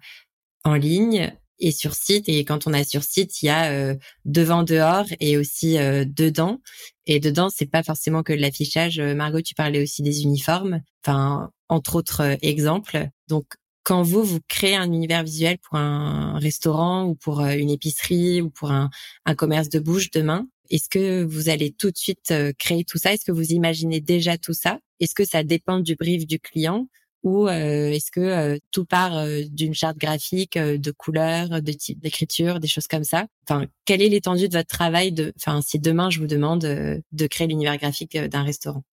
en 0.65 0.75
ligne 0.75 1.33
et 1.61 1.73
sur 1.73 1.95
site. 1.95 2.29
Et 2.29 2.45
quand 2.45 2.67
on 2.67 2.73
a 2.73 2.85
sur 2.85 3.03
site, 3.03 3.43
il 3.43 3.47
y 3.47 3.49
a 3.49 3.71
euh, 3.71 3.95
devant, 4.25 4.63
dehors 4.63 5.07
et 5.21 5.37
aussi 5.37 5.79
euh, 5.79 6.05
dedans. 6.07 6.61
Et 7.07 7.21
dedans, 7.21 7.49
c'est 7.55 7.67
pas 7.67 7.83
forcément 7.83 8.23
que 8.23 8.33
l'affichage. 8.33 8.99
Euh, 8.99 9.15
Margot, 9.15 9.43
tu 9.43 9.55
parlais 9.55 9.83
aussi 9.83 10.03
des 10.03 10.23
uniformes. 10.23 10.81
Enfin, 11.05 11.51
entre 11.69 11.97
autres 11.97 12.37
exemples. 12.43 13.09
Donc 13.29 13.45
quand 13.83 14.03
vous, 14.03 14.23
vous 14.23 14.41
créez 14.49 14.77
un 14.77 14.93
univers 14.93 15.23
visuel 15.23 15.59
pour 15.59 15.79
un 15.79 16.39
restaurant 16.39 17.05
ou 17.05 17.15
pour 17.15 17.41
une 17.41 17.71
épicerie 17.71 18.43
ou 18.43 18.51
pour 18.51 18.71
un, 18.71 18.91
un 19.25 19.35
commerce 19.35 19.69
de 19.69 19.79
bouche 19.79 20.11
demain, 20.11 20.47
est-ce 20.71 20.89
que 20.89 21.23
vous 21.23 21.49
allez 21.49 21.73
tout 21.73 21.91
de 21.91 21.99
suite 21.99 22.31
euh, 22.31 22.53
créer 22.59 22.85
tout 22.85 22.99
ça? 22.99 23.13
Est-ce 23.13 23.25
que 23.25 23.33
vous 23.33 23.53
imaginez 23.53 24.01
déjà 24.01 24.39
tout 24.39 24.53
ça? 24.53 24.79
Est-ce 25.01 25.15
que 25.15 25.25
ça 25.25 25.43
dépend 25.43 25.81
du 25.81 25.97
brief 25.97 26.27
du 26.27 26.39
client? 26.39 26.87
Ou 27.23 27.49
euh, 27.49 27.91
est-ce 27.91 28.11
que 28.11 28.21
euh, 28.21 28.59
tout 28.71 28.87
part 28.87 29.27
d'une 29.51 29.75
charte 29.75 29.99
graphique, 29.99 30.57
de 30.57 30.91
couleurs, 30.91 31.61
de 31.61 31.73
type 31.73 32.01
d'écriture, 32.01 32.61
des 32.61 32.69
choses 32.69 32.87
comme 32.87 33.05
ça? 33.05 33.27
Enfin, 33.47 33.67
quelle 33.85 34.01
est 34.01 34.09
l'étendue 34.09 34.49
de 34.49 34.57
votre 34.57 34.69
travail 34.69 35.13
de 35.13 35.33
Enfin, 35.37 35.61
si 35.61 35.79
demain 35.79 36.09
je 36.09 36.21
vous 36.21 36.27
demande 36.27 36.61
de 36.61 37.27
créer 37.27 37.47
l'univers 37.47 37.77
graphique 37.77 38.17
d'un 38.17 38.43
restaurant? 38.43 38.85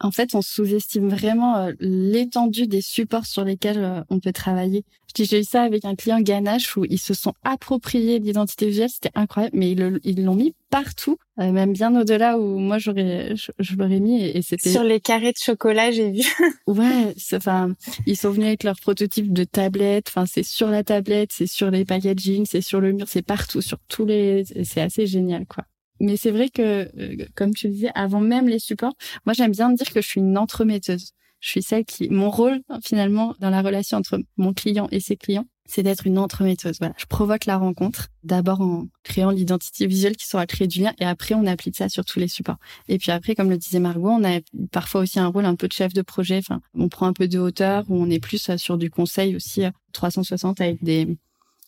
En 0.00 0.10
fait, 0.10 0.34
on 0.34 0.42
sous-estime 0.42 1.08
vraiment 1.08 1.56
euh, 1.56 1.72
l'étendue 1.80 2.66
des 2.66 2.82
supports 2.82 3.26
sur 3.26 3.44
lesquels 3.44 3.82
euh, 3.82 4.02
on 4.10 4.20
peut 4.20 4.32
travailler. 4.32 4.84
J'ai 5.18 5.40
eu 5.40 5.44
ça 5.44 5.62
avec 5.62 5.86
un 5.86 5.94
client 5.94 6.20
Ganache 6.20 6.76
où 6.76 6.84
ils 6.84 6.98
se 6.98 7.14
sont 7.14 7.32
appropriés 7.42 8.18
l'identité 8.18 8.66
visuelle, 8.66 8.90
c'était 8.90 9.12
incroyable, 9.14 9.56
mais 9.56 9.70
ils 9.70 10.24
l'ont 10.24 10.34
mis 10.34 10.54
partout, 10.68 11.16
euh, 11.40 11.52
même 11.52 11.72
bien 11.72 11.98
au-delà 11.98 12.38
où 12.38 12.58
moi 12.58 12.76
j'aurais 12.76 13.34
je, 13.34 13.76
l'aurais 13.76 14.00
mis 14.00 14.22
et, 14.22 14.42
c'était 14.42 14.68
sur 14.68 14.82
les 14.82 15.00
carrés 15.00 15.32
de 15.32 15.38
chocolat, 15.38 15.90
j'ai 15.90 16.10
vu. 16.10 16.22
ouais, 16.66 17.14
enfin 17.32 17.72
ils 18.04 18.16
sont 18.16 18.30
venus 18.30 18.48
avec 18.48 18.62
leur 18.62 18.76
prototype 18.78 19.32
de 19.32 19.44
tablette, 19.44 20.08
enfin 20.08 20.26
c'est 20.26 20.42
sur 20.42 20.68
la 20.68 20.84
tablette, 20.84 21.30
c'est 21.32 21.46
sur 21.46 21.70
les 21.70 21.86
packaging, 21.86 22.44
c'est 22.46 22.60
sur 22.60 22.82
le 22.82 22.92
mur, 22.92 23.08
c'est 23.08 23.22
partout, 23.22 23.62
sur 23.62 23.78
tous 23.88 24.04
les 24.04 24.44
c'est 24.64 24.82
assez 24.82 25.06
génial 25.06 25.46
quoi 25.46 25.64
mais 26.00 26.16
c'est 26.16 26.30
vrai 26.30 26.48
que, 26.48 26.90
euh, 26.98 27.24
comme 27.34 27.54
tu 27.54 27.68
le 27.68 27.72
disais, 27.74 27.90
avant 27.94 28.20
même 28.20 28.48
les 28.48 28.58
supports, 28.58 28.94
moi 29.24 29.32
j'aime 29.32 29.52
bien 29.52 29.70
dire 29.70 29.92
que 29.92 30.00
je 30.00 30.06
suis 30.06 30.20
une 30.20 30.36
entremetteuse. 30.38 31.12
Je 31.40 31.50
suis 31.50 31.62
celle 31.62 31.84
qui, 31.84 32.08
mon 32.08 32.30
rôle 32.30 32.60
finalement 32.82 33.34
dans 33.40 33.50
la 33.50 33.62
relation 33.62 33.98
entre 33.98 34.18
mon 34.36 34.52
client 34.52 34.88
et 34.90 35.00
ses 35.00 35.16
clients, 35.16 35.46
c'est 35.66 35.82
d'être 35.82 36.06
une 36.06 36.18
entremetteuse. 36.18 36.78
Voilà, 36.78 36.94
je 36.96 37.06
provoque 37.06 37.44
la 37.44 37.58
rencontre 37.58 38.08
d'abord 38.22 38.60
en 38.60 38.86
créant 39.02 39.30
l'identité 39.30 39.86
visuelle 39.86 40.16
qui 40.16 40.26
sera 40.26 40.46
créer 40.46 40.66
du 40.66 40.80
lien 40.80 40.92
et 40.98 41.04
après 41.04 41.34
on 41.34 41.46
applique 41.46 41.76
ça 41.76 41.88
sur 41.88 42.04
tous 42.04 42.18
les 42.18 42.28
supports. 42.28 42.56
Et 42.88 42.98
puis 42.98 43.10
après, 43.10 43.34
comme 43.34 43.50
le 43.50 43.58
disait 43.58 43.80
Margot, 43.80 44.10
on 44.10 44.24
a 44.24 44.40
parfois 44.72 45.02
aussi 45.02 45.18
un 45.18 45.26
rôle 45.26 45.44
un 45.44 45.56
peu 45.56 45.68
de 45.68 45.72
chef 45.72 45.92
de 45.92 46.02
projet. 46.02 46.38
Enfin, 46.38 46.60
on 46.74 46.88
prend 46.88 47.06
un 47.06 47.12
peu 47.12 47.28
de 47.28 47.38
hauteur 47.38 47.84
ou 47.88 47.96
on 47.96 48.10
est 48.10 48.20
plus 48.20 48.48
euh, 48.48 48.56
sur 48.56 48.78
du 48.78 48.90
conseil 48.90 49.36
aussi 49.36 49.62
360 49.92 50.60
euh, 50.60 50.64
avec 50.64 50.82
des 50.82 51.16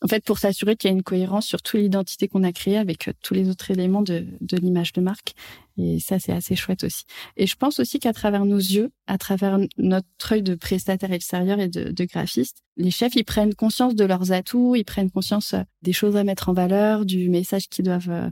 en 0.00 0.07
fait, 0.07 0.25
pour 0.25 0.38
s'assurer 0.38 0.76
qu'il 0.76 0.90
y 0.90 0.93
a 0.93 0.97
une 0.97 1.02
cohérence 1.02 1.47
sur 1.47 1.61
toute 1.61 1.81
l'identité 1.81 2.28
qu'on 2.28 2.45
a 2.45 2.52
créée 2.52 2.76
avec 2.76 3.09
euh, 3.09 3.12
tous 3.23 3.35
les 3.35 3.49
autres 3.49 3.71
éléments 3.71 4.02
de, 4.02 4.26
de 4.40 4.57
l'image 4.57 4.93
de 4.93 5.00
marque. 5.00 5.35
Et 5.76 5.99
ça, 5.99 6.19
c'est 6.19 6.33
assez 6.33 6.55
chouette 6.55 6.85
aussi. 6.85 7.05
Et 7.37 7.47
je 7.47 7.57
pense 7.57 7.81
aussi 7.81 7.99
qu'à 7.99 8.12
travers 8.12 8.45
nos 8.45 8.59
yeux, 8.59 8.90
à 9.07 9.19
travers 9.19 9.59
notre 9.76 10.33
œil 10.33 10.43
de 10.43 10.55
prestataire 10.55 11.12
extérieur 11.12 11.59
et 11.59 11.69
de, 11.69 11.90
de 11.90 12.05
graphiste, 12.05 12.62
les 12.76 12.90
chefs, 12.90 13.17
ils 13.17 13.25
prennent 13.25 13.55
conscience 13.55 13.95
de 13.97 14.05
leurs 14.05 14.31
atouts, 14.31 14.76
ils 14.76 14.85
prennent 14.85 15.11
conscience 15.11 15.55
euh, 15.55 15.62
des 15.83 15.93
choses 15.93 16.17
à 16.17 16.23
mettre 16.23 16.49
en 16.49 16.52
valeur, 16.52 17.05
du 17.05 17.28
message 17.28 17.69
qu'ils 17.69 17.85
doivent 17.85 18.11
euh, 18.11 18.31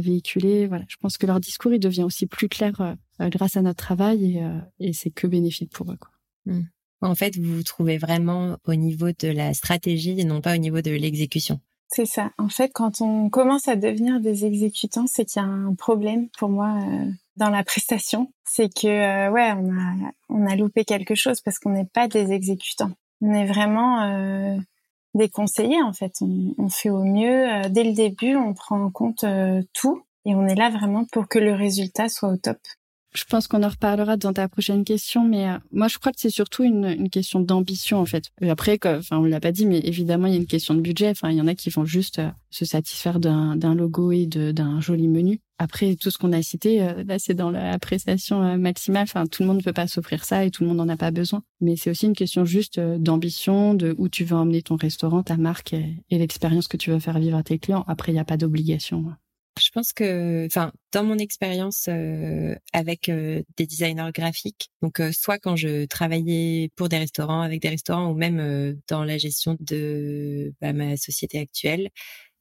véhiculer. 0.00 0.66
Voilà, 0.66 0.84
je 0.88 0.96
pense 0.96 1.18
que 1.18 1.26
leur 1.26 1.40
discours, 1.40 1.74
il 1.74 1.80
devient 1.80 2.04
aussi 2.04 2.26
plus 2.26 2.48
clair 2.48 2.72
grâce 3.20 3.56
à 3.56 3.62
notre 3.62 3.84
travail 3.84 4.38
et, 4.38 4.88
et 4.88 4.92
c'est 4.92 5.10
que 5.10 5.26
bénéfique 5.26 5.72
pour 5.72 5.90
eux. 5.92 5.96
Quoi. 5.96 6.10
Mmh. 6.46 6.62
En 7.02 7.14
fait, 7.14 7.36
vous 7.36 7.56
vous 7.56 7.62
trouvez 7.62 7.98
vraiment 7.98 8.56
au 8.66 8.74
niveau 8.74 9.08
de 9.08 9.28
la 9.28 9.54
stratégie 9.54 10.18
et 10.18 10.24
non 10.24 10.40
pas 10.40 10.54
au 10.54 10.58
niveau 10.58 10.80
de 10.80 10.90
l'exécution. 10.90 11.60
C'est 11.94 12.06
ça. 12.06 12.30
En 12.38 12.48
fait, 12.48 12.70
quand 12.72 13.02
on 13.02 13.28
commence 13.28 13.68
à 13.68 13.76
devenir 13.76 14.18
des 14.20 14.46
exécutants, 14.46 15.04
c'est 15.06 15.26
qu'il 15.26 15.42
y 15.42 15.44
a 15.44 15.48
un 15.48 15.74
problème 15.74 16.28
pour 16.38 16.48
moi 16.48 16.78
euh, 16.80 17.10
dans 17.36 17.50
la 17.50 17.64
prestation. 17.64 18.32
C'est 18.44 18.72
que 18.72 18.86
euh, 18.86 19.30
ouais, 19.30 19.52
on 19.52 19.70
a 19.70 20.10
on 20.30 20.46
a 20.46 20.56
loupé 20.56 20.84
quelque 20.84 21.14
chose 21.14 21.42
parce 21.42 21.58
qu'on 21.58 21.70
n'est 21.70 21.84
pas 21.92 22.08
des 22.08 22.32
exécutants. 22.32 22.92
On 23.20 23.34
est 23.34 23.44
vraiment 23.44 24.04
euh, 24.04 24.56
des 25.14 25.28
conseillers 25.28 25.82
en 25.82 25.92
fait. 25.92 26.14
On, 26.22 26.54
on 26.56 26.70
fait 26.70 26.88
au 26.88 27.04
mieux 27.04 27.68
dès 27.68 27.84
le 27.84 27.92
début. 27.92 28.36
On 28.36 28.54
prend 28.54 28.82
en 28.82 28.90
compte 28.90 29.26
tout 29.74 30.02
et 30.24 30.34
on 30.34 30.46
est 30.46 30.54
là 30.54 30.70
vraiment 30.70 31.04
pour 31.12 31.28
que 31.28 31.38
le 31.38 31.52
résultat 31.52 32.08
soit 32.08 32.30
au 32.30 32.36
top. 32.38 32.58
Je 33.14 33.24
pense 33.24 33.46
qu'on 33.46 33.62
en 33.62 33.68
reparlera 33.68 34.16
dans 34.16 34.32
ta 34.32 34.48
prochaine 34.48 34.84
question, 34.84 35.22
mais 35.22 35.46
euh, 35.46 35.58
moi 35.70 35.86
je 35.86 35.98
crois 35.98 36.12
que 36.12 36.20
c'est 36.20 36.30
surtout 36.30 36.62
une, 36.62 36.86
une 36.86 37.10
question 37.10 37.40
d'ambition 37.40 37.98
en 37.98 38.06
fait. 38.06 38.30
Et 38.40 38.48
après, 38.48 38.78
enfin 38.86 39.18
on 39.18 39.24
l'a 39.24 39.40
pas 39.40 39.52
dit, 39.52 39.66
mais 39.66 39.80
évidemment 39.80 40.28
il 40.28 40.32
y 40.32 40.36
a 40.36 40.38
une 40.38 40.46
question 40.46 40.74
de 40.74 40.80
budget. 40.80 41.10
Enfin 41.10 41.30
il 41.30 41.36
y 41.36 41.40
en 41.40 41.46
a 41.46 41.54
qui 41.54 41.68
vont 41.68 41.84
juste 41.84 42.20
euh, 42.20 42.30
se 42.48 42.64
satisfaire 42.64 43.20
d'un 43.20 43.74
logo 43.74 44.12
et 44.12 44.26
d'un 44.26 44.80
joli 44.80 45.08
menu. 45.08 45.40
Après 45.58 45.94
tout 45.94 46.10
ce 46.10 46.16
qu'on 46.16 46.32
a 46.32 46.42
cité, 46.42 46.82
euh, 46.82 47.04
là 47.04 47.18
c'est 47.18 47.34
dans 47.34 47.50
l'appréciation 47.50 48.56
maximale. 48.56 49.02
Enfin 49.02 49.26
tout 49.26 49.42
le 49.42 49.48
monde 49.48 49.58
ne 49.58 49.62
peut 49.62 49.74
pas 49.74 49.86
s'offrir 49.86 50.24
ça 50.24 50.46
et 50.46 50.50
tout 50.50 50.62
le 50.62 50.70
monde 50.70 50.78
n'en 50.78 50.88
a 50.88 50.96
pas 50.96 51.10
besoin. 51.10 51.42
Mais 51.60 51.76
c'est 51.76 51.90
aussi 51.90 52.06
une 52.06 52.16
question 52.16 52.46
juste 52.46 52.80
d'ambition, 52.80 53.74
de 53.74 53.94
où 53.98 54.08
tu 54.08 54.24
veux 54.24 54.36
emmener 54.36 54.62
ton 54.62 54.76
restaurant, 54.76 55.22
ta 55.22 55.36
marque 55.36 55.74
et, 55.74 55.96
et 56.08 56.16
l'expérience 56.16 56.66
que 56.66 56.78
tu 56.78 56.90
veux 56.90 56.98
faire 56.98 57.18
vivre 57.18 57.36
à 57.36 57.42
tes 57.42 57.58
clients. 57.58 57.84
Après 57.88 58.10
il 58.10 58.14
n'y 58.14 58.20
a 58.20 58.24
pas 58.24 58.38
d'obligation. 58.38 59.04
Je 59.60 59.70
pense 59.70 59.92
que, 59.92 60.46
enfin, 60.46 60.72
dans 60.92 61.04
mon 61.04 61.18
expérience 61.18 61.86
euh, 61.88 62.54
avec 62.72 63.08
euh, 63.08 63.42
des 63.56 63.66
designers 63.66 64.10
graphiques, 64.14 64.70
donc 64.80 64.98
euh, 64.98 65.12
soit 65.12 65.38
quand 65.38 65.56
je 65.56 65.84
travaillais 65.84 66.70
pour 66.74 66.88
des 66.88 66.98
restaurants, 66.98 67.42
avec 67.42 67.60
des 67.60 67.68
restaurants, 67.68 68.10
ou 68.10 68.14
même 68.14 68.80
dans 68.88 69.04
la 69.04 69.18
gestion 69.18 69.56
de 69.60 70.54
bah, 70.60 70.72
ma 70.72 70.96
société 70.96 71.38
actuelle, 71.38 71.90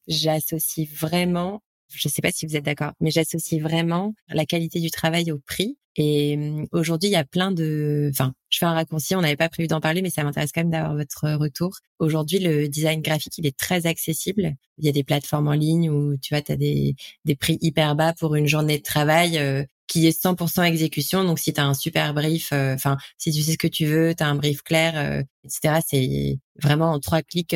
j'associe 0.08 0.88
vraiment 0.90 1.62
je 1.94 2.08
ne 2.08 2.12
sais 2.12 2.22
pas 2.22 2.32
si 2.32 2.46
vous 2.46 2.56
êtes 2.56 2.66
d'accord, 2.66 2.94
mais 3.00 3.12
j'associe 3.12 3.62
vraiment 3.62 4.14
la 4.30 4.46
qualité 4.46 4.80
du 4.80 4.90
travail 4.92 5.32
au 5.32 5.40
prix. 5.40 5.78
Et 5.98 6.38
mmh, 6.38 6.68
aujourd'hui, 6.72 7.10
il 7.10 7.14
y 7.14 7.18
a 7.18 7.26
plein 7.26 7.52
de, 7.52 8.10
enfin, 8.14 8.34
je 8.50 8.58
fais 8.60 8.66
un 8.66 8.74
raccourci, 8.74 9.16
on 9.16 9.22
n'avait 9.22 9.36
pas 9.36 9.50
prévu 9.50 9.68
d'en 9.68 9.82
parler, 9.82 10.02
mais 10.02 10.10
ça 10.10 10.24
m'intéresse 10.24 10.52
quand 10.54 10.62
même 10.62 10.72
d'avoir 10.72 10.96
votre 10.96 11.30
retour. 11.34 11.72
Aujourd'hui, 12.00 12.40
le 12.40 12.68
design 12.70 13.02
graphique, 13.02 13.38
il 13.38 13.46
est 13.46 13.58
très 13.58 13.86
accessible. 13.88 14.54
Il 14.78 14.86
y 14.86 14.90
a 14.90 14.94
des 14.94 15.04
plateformes 15.04 15.50
en 15.50 15.54
ligne 15.54 15.90
où, 15.90 16.18
tu 16.18 16.34
vois, 16.34 16.42
tu 16.42 16.52
as 16.54 16.56
des, 16.56 16.96
des 17.26 17.36
prix 17.36 17.58
hyper 17.62 17.96
bas 17.96 18.14
pour 18.14 18.36
une 18.36 18.48
journée 18.48 18.78
de 18.78 18.84
travail 18.84 19.38
euh, 19.38 19.64
qui 19.88 20.08
est 20.08 20.18
100% 20.18 20.64
exécution. 20.64 21.26
Donc, 21.26 21.40
si 21.40 21.54
tu 21.54 21.60
as 21.60 21.66
un 21.66 21.74
super 21.74 22.14
brief, 22.14 22.52
euh, 22.54 22.74
enfin, 22.74 22.98
si 23.18 23.32
tu 23.32 23.42
sais 23.42 23.54
ce 23.54 23.58
que 23.58 23.68
tu 23.68 23.86
veux, 23.86 24.16
tu 24.16 24.24
as 24.24 24.28
un 24.28 24.36
brief 24.36 24.62
clair, 24.64 24.94
euh, 24.96 25.22
etc., 25.44 25.82
c'est 25.86 26.40
vraiment 26.62 26.92
en 26.92 27.00
trois 27.00 27.22
clics, 27.22 27.56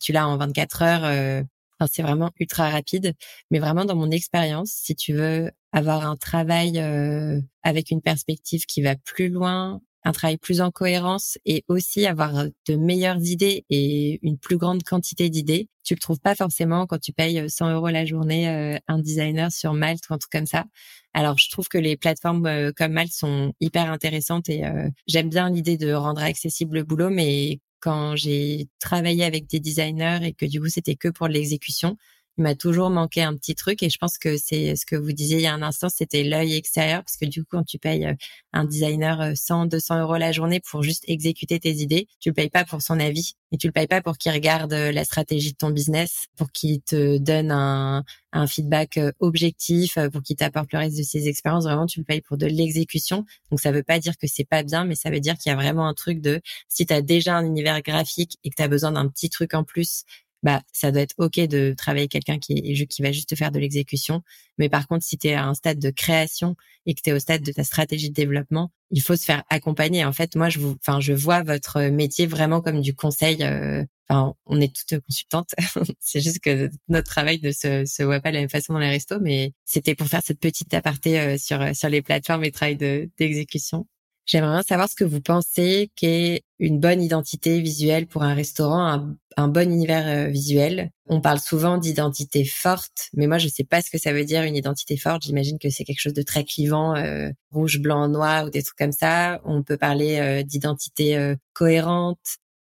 tu 0.00 0.12
l'as 0.12 0.28
en 0.28 0.36
24 0.36 0.82
heures 0.82 1.44
Enfin, 1.78 1.90
c'est 1.92 2.02
vraiment 2.02 2.30
ultra 2.38 2.70
rapide, 2.70 3.14
mais 3.50 3.58
vraiment 3.58 3.84
dans 3.84 3.96
mon 3.96 4.10
expérience, 4.10 4.70
si 4.70 4.94
tu 4.94 5.12
veux 5.12 5.50
avoir 5.72 6.06
un 6.06 6.16
travail 6.16 6.78
euh, 6.78 7.40
avec 7.62 7.90
une 7.90 8.00
perspective 8.00 8.64
qui 8.66 8.80
va 8.82 8.94
plus 8.96 9.28
loin, 9.28 9.80
un 10.04 10.12
travail 10.12 10.36
plus 10.36 10.60
en 10.60 10.70
cohérence 10.70 11.38
et 11.46 11.64
aussi 11.68 12.06
avoir 12.06 12.44
de 12.68 12.76
meilleures 12.76 13.22
idées 13.22 13.64
et 13.70 14.20
une 14.22 14.38
plus 14.38 14.58
grande 14.58 14.82
quantité 14.82 15.30
d'idées. 15.30 15.68
Tu 15.82 15.94
le 15.94 16.00
trouves 16.00 16.20
pas 16.20 16.34
forcément 16.34 16.86
quand 16.86 16.98
tu 16.98 17.12
payes 17.12 17.48
100 17.48 17.70
euros 17.72 17.88
la 17.88 18.04
journée 18.04 18.48
euh, 18.48 18.78
un 18.86 18.98
designer 18.98 19.50
sur 19.50 19.72
Malte 19.72 20.08
ou 20.08 20.14
un 20.14 20.18
truc 20.18 20.30
comme 20.30 20.46
ça. 20.46 20.66
Alors 21.14 21.38
je 21.38 21.50
trouve 21.50 21.68
que 21.68 21.78
les 21.78 21.96
plateformes 21.96 22.46
euh, 22.46 22.70
comme 22.76 22.92
Malte 22.92 23.12
sont 23.12 23.52
hyper 23.60 23.90
intéressantes 23.90 24.48
et 24.48 24.62
j'aime 25.06 25.30
bien 25.30 25.50
l'idée 25.50 25.78
de 25.78 25.92
rendre 25.92 26.22
accessible 26.22 26.76
le 26.76 26.84
boulot, 26.84 27.10
mais 27.10 27.60
quand 27.84 28.16
j'ai 28.16 28.66
travaillé 28.80 29.24
avec 29.24 29.46
des 29.46 29.60
designers 29.60 30.20
et 30.22 30.32
que 30.32 30.46
du 30.46 30.58
coup 30.58 30.68
c'était 30.68 30.96
que 30.96 31.08
pour 31.08 31.28
l'exécution, 31.28 31.98
il 32.36 32.42
m'a 32.42 32.54
toujours 32.54 32.90
manqué 32.90 33.22
un 33.22 33.34
petit 33.36 33.54
truc 33.54 33.82
et 33.82 33.90
je 33.90 33.98
pense 33.98 34.18
que 34.18 34.36
c'est 34.36 34.76
ce 34.76 34.84
que 34.86 34.96
vous 34.96 35.12
disiez 35.12 35.38
il 35.38 35.42
y 35.42 35.46
a 35.46 35.54
un 35.54 35.62
instant, 35.62 35.88
c'était 35.88 36.24
l'œil 36.24 36.54
extérieur 36.54 37.02
parce 37.04 37.16
que 37.16 37.26
du 37.26 37.42
coup 37.42 37.50
quand 37.52 37.64
tu 37.64 37.78
payes 37.78 38.06
euh, 38.06 38.14
un 38.52 38.64
designer 38.64 39.36
100, 39.36 39.64
euh, 39.64 39.68
200 39.68 40.00
euros 40.00 40.16
la 40.16 40.32
journée 40.32 40.60
pour 40.60 40.82
juste 40.82 41.04
exécuter 41.06 41.60
tes 41.60 41.72
idées, 41.74 42.08
tu 42.20 42.30
le 42.30 42.34
payes 42.34 42.50
pas 42.50 42.64
pour 42.64 42.82
son 42.82 42.98
avis 42.98 43.34
et 43.52 43.56
tu 43.56 43.68
le 43.68 43.72
payes 43.72 43.86
pas 43.86 44.02
pour 44.02 44.18
qu'il 44.18 44.32
regarde 44.32 44.72
euh, 44.72 44.90
la 44.90 45.04
stratégie 45.04 45.52
de 45.52 45.56
ton 45.56 45.70
business, 45.70 46.26
pour 46.36 46.50
qu'il 46.50 46.80
te 46.80 47.18
donne 47.18 47.52
un, 47.52 48.04
un 48.32 48.46
feedback 48.48 48.98
objectif, 49.20 49.96
pour 50.12 50.22
qu'il 50.22 50.34
t'apporte 50.34 50.72
le 50.72 50.80
reste 50.80 50.98
de 50.98 51.02
ses 51.04 51.28
expériences. 51.28 51.64
Vraiment, 51.64 51.86
tu 51.86 52.00
le 52.00 52.04
payes 52.04 52.20
pour 52.20 52.36
de 52.36 52.46
l'exécution. 52.46 53.24
Donc 53.50 53.60
ça 53.60 53.70
veut 53.70 53.84
pas 53.84 54.00
dire 54.00 54.18
que 54.18 54.26
c'est 54.26 54.44
pas 54.44 54.64
bien, 54.64 54.84
mais 54.84 54.96
ça 54.96 55.10
veut 55.10 55.20
dire 55.20 55.36
qu'il 55.38 55.50
y 55.50 55.52
a 55.52 55.56
vraiment 55.56 55.86
un 55.86 55.94
truc 55.94 56.20
de 56.20 56.40
si 56.68 56.84
tu 56.84 56.92
as 56.92 57.00
déjà 57.00 57.36
un 57.36 57.44
univers 57.44 57.80
graphique 57.82 58.38
et 58.42 58.50
que 58.50 58.56
tu 58.56 58.62
as 58.62 58.68
besoin 58.68 58.92
d'un 58.92 59.08
petit 59.08 59.30
truc 59.30 59.54
en 59.54 59.62
plus 59.62 60.04
bah 60.44 60.62
ça 60.72 60.92
doit 60.92 61.02
être 61.02 61.14
ok 61.18 61.40
de 61.40 61.74
travailler 61.76 62.06
quelqu'un 62.06 62.38
qui 62.38 62.54
qui 62.86 63.02
va 63.02 63.10
juste 63.12 63.34
faire 63.36 63.50
de 63.50 63.58
l'exécution. 63.58 64.22
Mais 64.58 64.68
par 64.68 64.86
contre, 64.86 65.04
si 65.04 65.18
tu 65.18 65.28
es 65.28 65.34
à 65.34 65.46
un 65.46 65.54
stade 65.54 65.78
de 65.80 65.90
création 65.90 66.54
et 66.86 66.94
que 66.94 67.00
tu 67.02 67.10
es 67.10 67.12
au 67.14 67.18
stade 67.18 67.42
de 67.42 67.50
ta 67.50 67.64
stratégie 67.64 68.10
de 68.10 68.14
développement, 68.14 68.70
il 68.90 69.02
faut 69.02 69.16
se 69.16 69.24
faire 69.24 69.42
accompagner. 69.50 70.04
En 70.04 70.12
fait, 70.12 70.36
moi 70.36 70.50
je 70.50 70.60
vous 70.60 70.76
enfin 70.80 71.00
je 71.00 71.14
vois 71.14 71.42
votre 71.42 71.80
métier 71.88 72.26
vraiment 72.26 72.60
comme 72.60 72.80
du 72.82 72.94
conseil 72.94 73.42
euh, 73.42 73.84
Enfin, 74.08 74.34
on 74.44 74.60
est 74.60 74.74
toutes 74.74 75.00
consultantes. 75.00 75.54
c'est 75.98 76.20
juste 76.20 76.40
que 76.40 76.68
notre 76.88 77.08
travail 77.08 77.40
ne 77.42 77.52
se, 77.52 77.86
se 77.86 78.02
voit 78.02 78.20
pas 78.20 78.30
de 78.30 78.34
la 78.34 78.40
même 78.40 78.50
façon 78.50 78.74
dans 78.74 78.78
les 78.78 78.90
restos, 78.90 79.18
mais 79.20 79.52
c'était 79.64 79.94
pour 79.94 80.08
faire 80.08 80.20
cette 80.22 80.40
petite 80.40 80.74
aparté 80.74 81.18
euh, 81.18 81.38
sur 81.38 81.74
sur 81.74 81.88
les 81.88 82.02
plateformes 82.02 82.44
et 82.44 82.50
travail 82.52 82.76
de 82.76 83.08
d'exécution. 83.18 83.86
J'aimerais 84.26 84.62
savoir 84.62 84.88
ce 84.88 84.94
que 84.94 85.04
vous 85.04 85.20
pensez 85.20 85.90
qu'est 85.96 86.44
une 86.58 86.80
bonne 86.80 87.02
identité 87.02 87.60
visuelle 87.60 88.06
pour 88.06 88.22
un 88.22 88.32
restaurant, 88.32 89.14
un, 89.36 89.48
bon 89.48 89.70
univers 89.70 90.06
euh, 90.06 90.30
visuel. 90.30 90.90
On 91.06 91.20
parle 91.20 91.40
souvent 91.40 91.76
d'identité 91.76 92.44
forte, 92.44 93.10
mais 93.12 93.26
moi 93.26 93.36
je 93.36 93.48
sais 93.48 93.64
pas 93.64 93.82
ce 93.82 93.90
que 93.90 93.98
ça 93.98 94.14
veut 94.14 94.24
dire 94.24 94.42
une 94.44 94.56
identité 94.56 94.96
forte. 94.96 95.24
J'imagine 95.24 95.58
que 95.58 95.68
c'est 95.68 95.84
quelque 95.84 96.00
chose 96.00 96.14
de 96.14 96.22
très 96.22 96.44
clivant, 96.44 96.96
euh, 96.96 97.28
rouge, 97.50 97.80
blanc, 97.80 98.08
noir 98.08 98.46
ou 98.46 98.50
des 98.50 98.62
trucs 98.62 98.78
comme 98.78 98.92
ça. 98.92 99.42
On 99.44 99.62
peut 99.62 99.76
parler 99.76 100.18
euh, 100.18 100.42
d'identité 100.42 101.34
cohérente. 101.52 102.18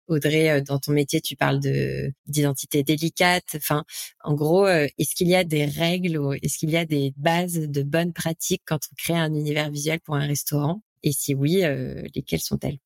Audrey, 0.08 0.62
dans 0.64 0.80
ton 0.80 0.94
métier, 0.94 1.22
tu 1.22 1.36
parles 1.36 1.60
de 1.60 2.12
d'identité 2.26 2.84
délicate. 2.84 3.44
Enfin, 3.56 3.84
en 4.24 4.34
gros, 4.34 4.68
est-ce 4.68 5.14
qu'il 5.16 5.28
y 5.28 5.36
a 5.36 5.44
des 5.44 5.66
règles 5.66 6.18
ou 6.18 6.34
est-ce 6.34 6.58
qu'il 6.58 6.72
y 6.72 6.78
a 6.78 6.86
des 6.86 7.14
bases 7.18 7.60
de 7.60 7.84
bonnes 7.84 8.14
pratiques 8.14 8.64
quand 8.66 8.80
on 8.92 8.96
crée 8.98 9.18
un 9.18 9.34
univers 9.34 9.70
visuel 9.70 10.00
pour 10.00 10.16
un 10.16 10.26
restaurant? 10.26 10.82
Et 11.04 11.12
si 11.12 11.34
oui, 11.34 11.64
euh, 11.64 12.04
lesquelles 12.16 12.42
sont-elles? 12.42 12.80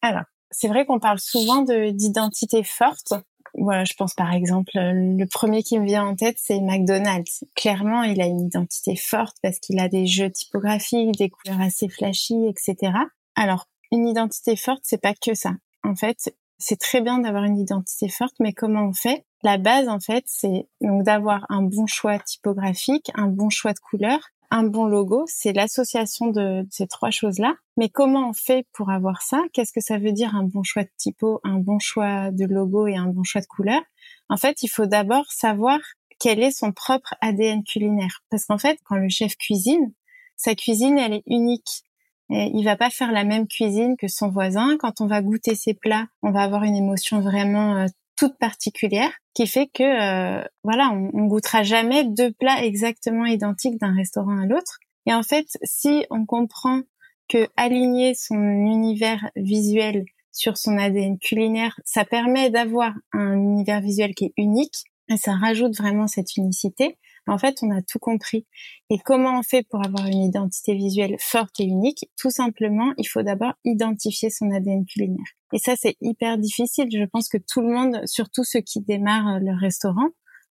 Alors, 0.00 0.24
c'est 0.50 0.68
vrai 0.68 0.84
qu'on 0.84 1.00
parle 1.00 1.18
souvent 1.18 1.62
de 1.62 1.90
d'identité 1.90 2.62
forte. 2.62 3.14
Voilà, 3.54 3.84
je 3.84 3.94
pense 3.94 4.14
par 4.14 4.32
exemple, 4.32 4.76
euh, 4.76 4.92
le 4.92 5.26
premier 5.26 5.62
qui 5.62 5.78
me 5.78 5.84
vient 5.84 6.06
en 6.06 6.16
tête, 6.16 6.36
c'est 6.38 6.60
McDonald's. 6.60 7.44
Clairement, 7.54 8.02
il 8.02 8.20
a 8.20 8.26
une 8.26 8.40
identité 8.40 8.96
forte 8.96 9.36
parce 9.42 9.58
qu'il 9.58 9.78
a 9.80 9.88
des 9.88 10.06
jeux 10.06 10.30
typographiques, 10.30 11.16
des 11.18 11.28
couleurs 11.28 11.60
assez 11.60 11.88
flashy, 11.88 12.46
etc. 12.46 12.92
Alors, 13.34 13.66
une 13.90 14.08
identité 14.08 14.56
forte, 14.56 14.80
c'est 14.84 15.00
pas 15.00 15.14
que 15.14 15.34
ça. 15.34 15.52
En 15.84 15.94
fait, 15.94 16.34
c'est 16.58 16.78
très 16.78 17.00
bien 17.00 17.18
d'avoir 17.18 17.44
une 17.44 17.58
identité 17.58 18.08
forte, 18.08 18.34
mais 18.40 18.52
comment 18.52 18.84
on 18.84 18.92
fait? 18.94 19.26
La 19.42 19.58
base, 19.58 19.88
en 19.88 20.00
fait, 20.00 20.24
c'est 20.26 20.68
donc 20.80 21.02
d'avoir 21.02 21.44
un 21.48 21.62
bon 21.62 21.86
choix 21.86 22.18
typographique, 22.20 23.10
un 23.14 23.26
bon 23.26 23.50
choix 23.50 23.72
de 23.72 23.80
couleurs, 23.80 24.28
un 24.52 24.64
bon 24.64 24.84
logo, 24.84 25.24
c'est 25.26 25.54
l'association 25.54 26.26
de 26.26 26.66
ces 26.70 26.86
trois 26.86 27.10
choses-là. 27.10 27.54
Mais 27.78 27.88
comment 27.88 28.28
on 28.28 28.32
fait 28.34 28.66
pour 28.74 28.90
avoir 28.90 29.22
ça? 29.22 29.40
Qu'est-ce 29.54 29.72
que 29.72 29.80
ça 29.80 29.96
veut 29.96 30.12
dire 30.12 30.36
un 30.36 30.44
bon 30.44 30.62
choix 30.62 30.84
de 30.84 30.90
typo, 30.98 31.40
un 31.42 31.58
bon 31.58 31.78
choix 31.78 32.30
de 32.30 32.44
logo 32.44 32.86
et 32.86 32.94
un 32.94 33.06
bon 33.06 33.24
choix 33.24 33.40
de 33.40 33.46
couleur? 33.46 33.80
En 34.28 34.36
fait, 34.36 34.62
il 34.62 34.68
faut 34.68 34.84
d'abord 34.84 35.24
savoir 35.32 35.78
quel 36.20 36.42
est 36.42 36.50
son 36.50 36.70
propre 36.70 37.14
ADN 37.22 37.64
culinaire. 37.64 38.22
Parce 38.28 38.44
qu'en 38.44 38.58
fait, 38.58 38.78
quand 38.84 38.96
le 38.96 39.08
chef 39.08 39.36
cuisine, 39.36 39.94
sa 40.36 40.54
cuisine, 40.54 40.98
elle 40.98 41.14
est 41.14 41.24
unique. 41.26 41.84
Et 42.28 42.50
il 42.52 42.62
va 42.62 42.76
pas 42.76 42.90
faire 42.90 43.10
la 43.10 43.24
même 43.24 43.48
cuisine 43.48 43.96
que 43.96 44.06
son 44.06 44.28
voisin. 44.28 44.76
Quand 44.78 45.00
on 45.00 45.06
va 45.06 45.22
goûter 45.22 45.54
ses 45.54 45.72
plats, 45.72 46.08
on 46.22 46.30
va 46.30 46.42
avoir 46.42 46.64
une 46.64 46.76
émotion 46.76 47.20
vraiment 47.20 47.76
euh, 47.76 47.86
toute 48.16 48.38
particulière 48.38 49.12
qui 49.34 49.46
fait 49.46 49.68
que 49.72 49.82
euh, 49.82 50.44
voilà, 50.64 50.90
on, 50.90 51.10
on 51.14 51.26
goûtera 51.26 51.62
jamais 51.62 52.04
deux 52.04 52.32
plats 52.32 52.64
exactement 52.64 53.24
identiques 53.24 53.78
d'un 53.78 53.94
restaurant 53.94 54.38
à 54.38 54.46
l'autre. 54.46 54.78
Et 55.06 55.14
en 55.14 55.22
fait, 55.22 55.46
si 55.64 56.06
on 56.10 56.26
comprend 56.26 56.82
que 57.28 57.48
aligner 57.56 58.14
son 58.14 58.36
univers 58.36 59.30
visuel 59.36 60.04
sur 60.32 60.56
son 60.56 60.78
ADN 60.78 61.18
culinaire, 61.18 61.78
ça 61.84 62.04
permet 62.04 62.50
d'avoir 62.50 62.92
un 63.12 63.34
univers 63.34 63.80
visuel 63.80 64.14
qui 64.14 64.26
est 64.26 64.32
unique 64.36 64.84
et 65.08 65.16
ça 65.16 65.32
rajoute 65.34 65.76
vraiment 65.76 66.06
cette 66.06 66.36
unicité. 66.36 66.98
En 67.28 67.38
fait, 67.38 67.58
on 67.62 67.70
a 67.70 67.82
tout 67.82 67.98
compris. 67.98 68.46
Et 68.90 68.98
comment 68.98 69.38
on 69.38 69.42
fait 69.42 69.64
pour 69.68 69.84
avoir 69.84 70.06
une 70.06 70.22
identité 70.22 70.74
visuelle 70.74 71.16
forte 71.20 71.60
et 71.60 71.64
unique? 71.64 72.10
Tout 72.18 72.30
simplement, 72.30 72.92
il 72.98 73.04
faut 73.04 73.22
d'abord 73.22 73.52
identifier 73.64 74.30
son 74.30 74.50
ADN 74.50 74.84
culinaire. 74.86 75.24
Et 75.52 75.58
ça, 75.58 75.74
c'est 75.76 75.96
hyper 76.00 76.38
difficile. 76.38 76.88
Je 76.90 77.04
pense 77.04 77.28
que 77.28 77.38
tout 77.38 77.60
le 77.60 77.72
monde, 77.72 78.00
surtout 78.06 78.44
ceux 78.44 78.60
qui 78.60 78.80
démarrent 78.80 79.36
euh, 79.36 79.40
leur 79.40 79.58
restaurant, 79.58 80.08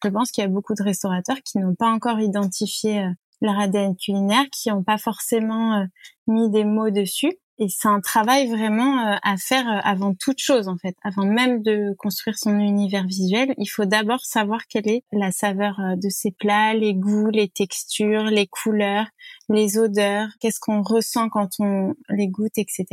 je 0.04 0.10
pense 0.10 0.30
qu'il 0.30 0.42
y 0.42 0.46
a 0.46 0.50
beaucoup 0.50 0.74
de 0.74 0.82
restaurateurs 0.82 1.38
qui 1.44 1.58
n'ont 1.58 1.74
pas 1.74 1.90
encore 1.90 2.20
identifié 2.20 3.00
euh, 3.00 3.10
leur 3.40 3.58
ADN 3.58 3.96
culinaire, 3.96 4.44
qui 4.52 4.68
n'ont 4.68 4.84
pas 4.84 4.98
forcément 4.98 5.80
euh, 5.80 5.84
mis 6.26 6.50
des 6.50 6.64
mots 6.64 6.90
dessus. 6.90 7.32
Et 7.60 7.68
c'est 7.68 7.88
un 7.88 8.00
travail 8.00 8.46
vraiment 8.48 9.00
euh, 9.00 9.16
à 9.22 9.36
faire 9.36 9.66
euh, 9.68 9.80
avant 9.82 10.14
toute 10.14 10.38
chose, 10.38 10.68
en 10.68 10.76
fait. 10.76 10.96
Avant 11.02 11.26
même 11.26 11.60
de 11.62 11.92
construire 11.98 12.38
son 12.38 12.56
univers 12.56 13.04
visuel, 13.04 13.52
il 13.58 13.66
faut 13.66 13.84
d'abord 13.84 14.20
savoir 14.24 14.68
quelle 14.68 14.88
est 14.88 15.02
la 15.10 15.32
saveur 15.32 15.80
euh, 15.80 15.96
de 15.96 16.08
ses 16.08 16.30
plats, 16.30 16.74
les 16.74 16.94
goûts, 16.94 17.30
les 17.30 17.48
textures, 17.48 18.24
les 18.24 18.46
couleurs, 18.46 19.06
les 19.48 19.76
odeurs, 19.76 20.28
qu'est-ce 20.38 20.60
qu'on 20.60 20.82
ressent 20.82 21.28
quand 21.28 21.50
on 21.58 21.94
les 22.10 22.28
goûte, 22.28 22.58
etc. 22.58 22.86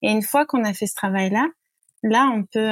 Et 0.00 0.10
une 0.10 0.22
fois 0.22 0.46
qu'on 0.46 0.64
a 0.64 0.72
fait 0.72 0.86
ce 0.86 0.94
travail-là, 0.94 1.46
là, 2.02 2.32
on 2.34 2.44
peut 2.44 2.70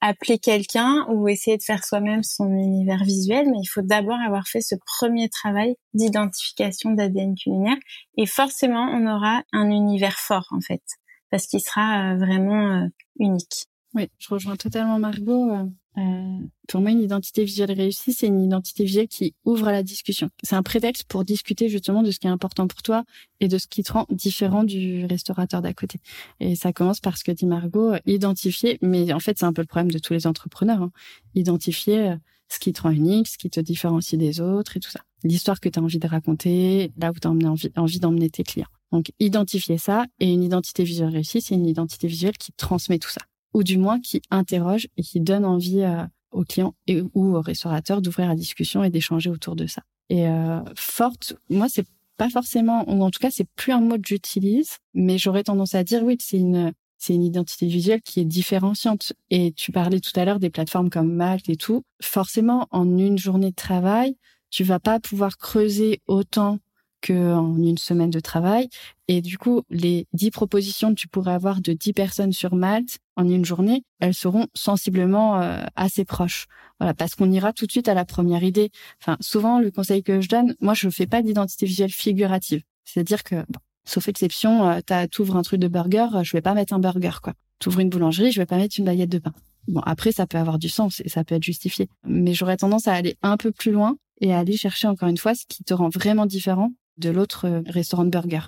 appeler 0.00 0.38
quelqu'un 0.38 1.06
ou 1.08 1.28
essayer 1.28 1.56
de 1.56 1.62
faire 1.62 1.84
soi-même 1.84 2.22
son 2.22 2.48
univers 2.48 3.04
visuel, 3.04 3.46
mais 3.50 3.58
il 3.62 3.66
faut 3.66 3.82
d'abord 3.82 4.18
avoir 4.26 4.46
fait 4.46 4.60
ce 4.60 4.74
premier 4.98 5.28
travail 5.28 5.76
d'identification 5.94 6.92
d'ADN 6.92 7.34
culinaire 7.34 7.76
et 8.16 8.26
forcément 8.26 8.86
on 8.92 9.06
aura 9.06 9.42
un 9.52 9.70
univers 9.70 10.18
fort 10.18 10.48
en 10.50 10.60
fait, 10.60 10.82
parce 11.30 11.46
qu'il 11.46 11.60
sera 11.60 12.12
euh, 12.12 12.16
vraiment 12.16 12.82
euh, 12.82 12.86
unique. 13.18 13.66
Oui, 13.94 14.08
je 14.18 14.28
rejoins 14.28 14.56
totalement 14.56 14.98
Margot. 14.98 15.70
Euh, 15.98 16.00
euh, 16.40 16.46
pour 16.68 16.80
moi, 16.80 16.90
une 16.90 17.02
identité 17.02 17.44
visuelle 17.44 17.72
réussie, 17.72 18.12
c'est 18.12 18.26
une 18.26 18.42
identité 18.42 18.84
visuelle 18.84 19.08
qui 19.08 19.34
ouvre 19.44 19.68
à 19.68 19.72
la 19.72 19.82
discussion. 19.82 20.28
C'est 20.42 20.54
un 20.54 20.62
prétexte 20.62 21.04
pour 21.04 21.24
discuter 21.24 21.68
justement 21.68 22.02
de 22.02 22.10
ce 22.10 22.18
qui 22.18 22.26
est 22.26 22.30
important 22.30 22.66
pour 22.68 22.82
toi 22.82 23.04
et 23.40 23.48
de 23.48 23.58
ce 23.58 23.66
qui 23.66 23.82
te 23.82 23.92
rend 23.92 24.06
différent 24.10 24.64
du 24.64 25.04
restaurateur 25.06 25.62
d'à 25.62 25.72
côté. 25.72 25.98
Et 26.38 26.54
ça 26.54 26.72
commence 26.72 27.00
par 27.00 27.18
ce 27.18 27.24
que 27.24 27.32
dit 27.32 27.46
Margot, 27.46 27.94
identifier, 28.06 28.78
mais 28.82 29.12
en 29.12 29.20
fait, 29.20 29.38
c'est 29.38 29.46
un 29.46 29.52
peu 29.52 29.62
le 29.62 29.66
problème 29.66 29.90
de 29.90 29.98
tous 29.98 30.12
les 30.12 30.26
entrepreneurs, 30.26 30.82
hein, 30.82 30.92
identifier 31.34 32.10
euh, 32.10 32.16
ce 32.48 32.58
qui 32.58 32.72
te 32.72 32.82
rend 32.82 32.90
unique, 32.90 33.28
ce 33.28 33.38
qui 33.38 33.50
te 33.50 33.60
différencie 33.60 34.18
des 34.18 34.40
autres 34.40 34.76
et 34.76 34.80
tout 34.80 34.90
ça. 34.90 35.00
L'histoire 35.24 35.60
que 35.60 35.68
tu 35.68 35.78
as 35.78 35.82
envie 35.82 35.98
de 35.98 36.08
raconter, 36.08 36.92
là 36.96 37.10
où 37.10 37.14
tu 37.20 37.26
as 37.26 37.30
envie, 37.30 37.70
envie 37.76 38.00
d'emmener 38.00 38.30
tes 38.30 38.44
clients. 38.44 38.66
Donc, 38.92 39.12
identifier 39.20 39.78
ça 39.78 40.06
et 40.18 40.32
une 40.32 40.42
identité 40.42 40.82
visuelle 40.82 41.10
réussie, 41.10 41.40
c'est 41.40 41.54
une 41.54 41.66
identité 41.66 42.08
visuelle 42.08 42.36
qui 42.36 42.52
transmet 42.52 42.98
tout 42.98 43.10
ça 43.10 43.20
ou 43.54 43.62
du 43.62 43.78
moins 43.78 44.00
qui 44.00 44.22
interroge 44.30 44.88
et 44.96 45.02
qui 45.02 45.20
donne 45.20 45.44
envie 45.44 45.82
euh, 45.82 46.04
aux 46.30 46.44
clients 46.44 46.74
et 46.86 47.02
ou 47.14 47.36
aux 47.36 47.40
restaurateurs 47.40 48.02
d'ouvrir 48.02 48.28
la 48.28 48.34
discussion 48.34 48.84
et 48.84 48.90
d'échanger 48.90 49.30
autour 49.30 49.56
de 49.56 49.66
ça. 49.66 49.82
Et 50.08 50.26
euh, 50.28 50.60
forte, 50.76 51.34
moi 51.48 51.66
c'est 51.68 51.86
pas 52.16 52.30
forcément, 52.30 52.84
ou 52.88 53.02
en 53.02 53.10
tout 53.10 53.20
cas 53.20 53.30
c'est 53.30 53.48
plus 53.56 53.72
un 53.72 53.80
mot 53.80 53.96
que 53.96 54.06
j'utilise, 54.06 54.76
mais 54.94 55.18
j'aurais 55.18 55.44
tendance 55.44 55.74
à 55.74 55.84
dire 55.84 56.02
oui, 56.02 56.16
c'est 56.20 56.38
une 56.38 56.72
c'est 56.98 57.14
une 57.14 57.24
identité 57.24 57.66
visuelle 57.66 58.02
qui 58.02 58.20
est 58.20 58.26
différenciante. 58.26 59.14
Et 59.30 59.52
tu 59.52 59.72
parlais 59.72 60.00
tout 60.00 60.12
à 60.16 60.24
l'heure 60.26 60.38
des 60.38 60.50
plateformes 60.50 60.90
comme 60.90 61.10
Mac 61.10 61.48
et 61.48 61.56
tout. 61.56 61.82
Forcément, 62.02 62.68
en 62.70 62.98
une 62.98 63.16
journée 63.16 63.50
de 63.50 63.56
travail, 63.56 64.16
tu 64.50 64.64
vas 64.64 64.80
pas 64.80 65.00
pouvoir 65.00 65.38
creuser 65.38 66.02
autant 66.06 66.58
qu'en 67.00 67.56
une 67.56 67.78
semaine 67.78 68.10
de 68.10 68.20
travail. 68.20 68.68
Et 69.08 69.22
du 69.22 69.38
coup, 69.38 69.62
les 69.70 70.06
10 70.12 70.30
propositions 70.30 70.90
que 70.90 71.00
tu 71.00 71.08
pourrais 71.08 71.32
avoir 71.32 71.60
de 71.60 71.72
10 71.72 71.92
personnes 71.92 72.32
sur 72.32 72.54
Malte 72.54 72.98
en 73.16 73.28
une 73.28 73.44
journée, 73.44 73.82
elles 73.98 74.14
seront 74.14 74.46
sensiblement 74.54 75.40
euh, 75.40 75.62
assez 75.76 76.04
proches. 76.04 76.46
Voilà, 76.78 76.94
parce 76.94 77.14
qu'on 77.14 77.30
ira 77.30 77.52
tout 77.52 77.66
de 77.66 77.72
suite 77.72 77.88
à 77.88 77.94
la 77.94 78.04
première 78.04 78.44
idée. 78.44 78.70
Enfin, 79.02 79.16
souvent, 79.20 79.58
le 79.58 79.70
conseil 79.70 80.02
que 80.02 80.20
je 80.20 80.28
donne, 80.28 80.54
moi, 80.60 80.74
je 80.74 80.88
fais 80.90 81.06
pas 81.06 81.22
d'identité 81.22 81.66
visuelle 81.66 81.90
figurative. 81.90 82.62
C'est-à-dire 82.84 83.24
que, 83.24 83.44
sauf 83.84 84.08
exception, 84.08 84.68
euh, 84.68 85.06
tu 85.10 85.22
ouvres 85.22 85.36
un 85.36 85.42
truc 85.42 85.60
de 85.60 85.68
burger, 85.68 86.08
je 86.22 86.32
vais 86.32 86.42
pas 86.42 86.54
mettre 86.54 86.72
un 86.72 86.78
burger, 86.78 87.18
quoi. 87.22 87.34
ouvres 87.66 87.80
une 87.80 87.90
boulangerie, 87.90 88.32
je 88.32 88.40
vais 88.40 88.46
pas 88.46 88.56
mettre 88.56 88.76
une 88.78 88.84
baguette 88.84 89.10
de 89.10 89.18
pain. 89.18 89.32
Bon, 89.68 89.80
après, 89.80 90.12
ça 90.12 90.26
peut 90.26 90.38
avoir 90.38 90.58
du 90.58 90.68
sens 90.68 91.00
et 91.04 91.08
ça 91.08 91.24
peut 91.24 91.34
être 91.34 91.42
justifié. 91.42 91.88
Mais 92.04 92.32
j'aurais 92.32 92.56
tendance 92.56 92.88
à 92.88 92.94
aller 92.94 93.16
un 93.22 93.36
peu 93.36 93.52
plus 93.52 93.72
loin 93.72 93.96
et 94.20 94.32
à 94.32 94.38
aller 94.38 94.56
chercher 94.56 94.88
encore 94.88 95.08
une 95.08 95.16
fois 95.16 95.34
ce 95.34 95.44
qui 95.48 95.64
te 95.64 95.74
rend 95.74 95.88
vraiment 95.88 96.26
différent 96.26 96.72
de 97.00 97.10
l'autre 97.10 97.46
euh, 97.46 97.62
restaurant 97.66 98.04
de 98.04 98.10
burger. 98.10 98.42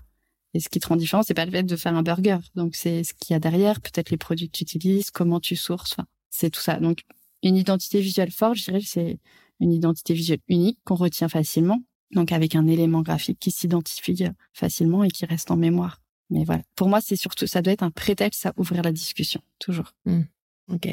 Et 0.54 0.60
ce 0.60 0.68
qui 0.68 0.80
te 0.80 0.86
rend 0.86 0.96
différent, 0.96 1.22
c'est 1.22 1.34
pas 1.34 1.46
le 1.46 1.50
fait 1.50 1.62
de 1.62 1.76
faire 1.76 1.94
un 1.94 2.02
burger. 2.02 2.38
Donc, 2.54 2.76
c'est 2.76 3.04
ce 3.04 3.14
qu'il 3.14 3.34
y 3.34 3.36
a 3.36 3.40
derrière, 3.40 3.80
peut-être 3.80 4.10
les 4.10 4.18
produits 4.18 4.48
que 4.48 4.58
tu 4.58 4.64
utilises, 4.64 5.10
comment 5.10 5.40
tu 5.40 5.56
sources. 5.56 5.96
C'est 6.30 6.50
tout 6.50 6.60
ça. 6.60 6.78
Donc, 6.78 7.00
une 7.42 7.56
identité 7.56 8.00
visuelle 8.00 8.30
forte, 8.30 8.56
je 8.56 8.64
dirais, 8.64 8.82
c'est 8.84 9.18
une 9.60 9.72
identité 9.72 10.14
visuelle 10.14 10.40
unique 10.48 10.78
qu'on 10.84 10.94
retient 10.94 11.28
facilement. 11.28 11.82
Donc, 12.14 12.32
avec 12.32 12.54
un 12.54 12.66
élément 12.66 13.00
graphique 13.00 13.38
qui 13.40 13.50
s'identifie 13.50 14.24
facilement 14.52 15.04
et 15.04 15.08
qui 15.08 15.24
reste 15.24 15.50
en 15.50 15.56
mémoire. 15.56 16.00
Mais 16.28 16.44
voilà. 16.44 16.62
Pour 16.76 16.88
moi, 16.88 17.00
c'est 17.00 17.16
surtout, 17.16 17.46
ça 17.46 17.62
doit 17.62 17.72
être 17.72 17.82
un 17.82 17.90
prétexte 17.90 18.46
à 18.46 18.52
ouvrir 18.58 18.82
la 18.82 18.92
discussion. 18.92 19.40
Toujours. 19.58 19.92
Mmh. 20.04 20.22
Ok. 20.70 20.88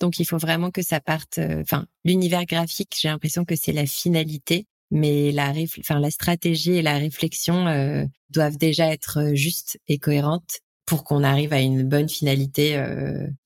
Donc 0.00 0.18
il 0.18 0.24
faut 0.24 0.38
vraiment 0.38 0.70
que 0.70 0.82
ça 0.82 1.00
parte. 1.00 1.38
Euh, 1.38 1.62
enfin, 1.62 1.86
l'univers 2.04 2.44
graphique, 2.46 2.96
j'ai 3.00 3.08
l'impression 3.08 3.44
que 3.44 3.54
c'est 3.54 3.72
la 3.72 3.86
finalité, 3.86 4.66
mais 4.90 5.32
la 5.32 5.52
enfin 5.78 5.98
la 5.98 6.10
stratégie 6.10 6.72
et 6.72 6.82
la 6.82 6.98
réflexion 6.98 7.66
euh, 7.66 8.04
doivent 8.30 8.56
déjà 8.56 8.92
être 8.92 9.20
euh, 9.20 9.34
justes 9.34 9.78
et 9.88 9.98
cohérentes 9.98 10.60
pour 10.86 11.04
qu'on 11.04 11.22
arrive 11.22 11.52
à 11.52 11.60
une 11.60 11.84
bonne 11.84 12.08
finalité. 12.08 12.76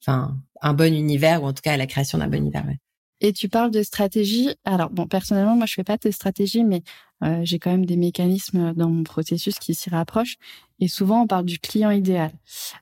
Enfin, 0.01 0.35
un 0.63 0.73
bon 0.73 0.95
univers 0.95 1.43
ou 1.43 1.47
en 1.47 1.53
tout 1.53 1.61
cas 1.61 1.75
à 1.75 1.77
la 1.77 1.87
création 1.87 2.17
d'un 2.17 2.29
bon 2.29 2.39
univers. 2.39 2.65
Et 3.21 3.35
tu 3.35 3.51
parles 3.51 3.71
de 3.71 3.83
stratégie. 3.83 4.49
Alors 4.65 4.89
bon, 4.89 5.07
personnellement, 5.07 5.55
moi 5.55 5.67
je 5.67 5.75
fais 5.75 5.85
pas 5.85 5.99
de 5.99 6.11
stratégie, 6.11 6.65
mais 6.65 6.83
j'ai 7.43 7.59
quand 7.59 7.71
même 7.71 7.85
des 7.85 7.99
mécanismes 7.99 8.73
dans 8.73 8.89
mon 8.89 9.05
processus 9.05 9.59
qui 9.59 9.75
s'y 9.75 9.91
rapprochent. 9.91 10.37
Et 10.81 10.89
souvent, 10.89 11.21
on 11.25 11.27
parle 11.27 11.45
du 11.45 11.59
client 11.59 11.91
idéal. 11.91 12.33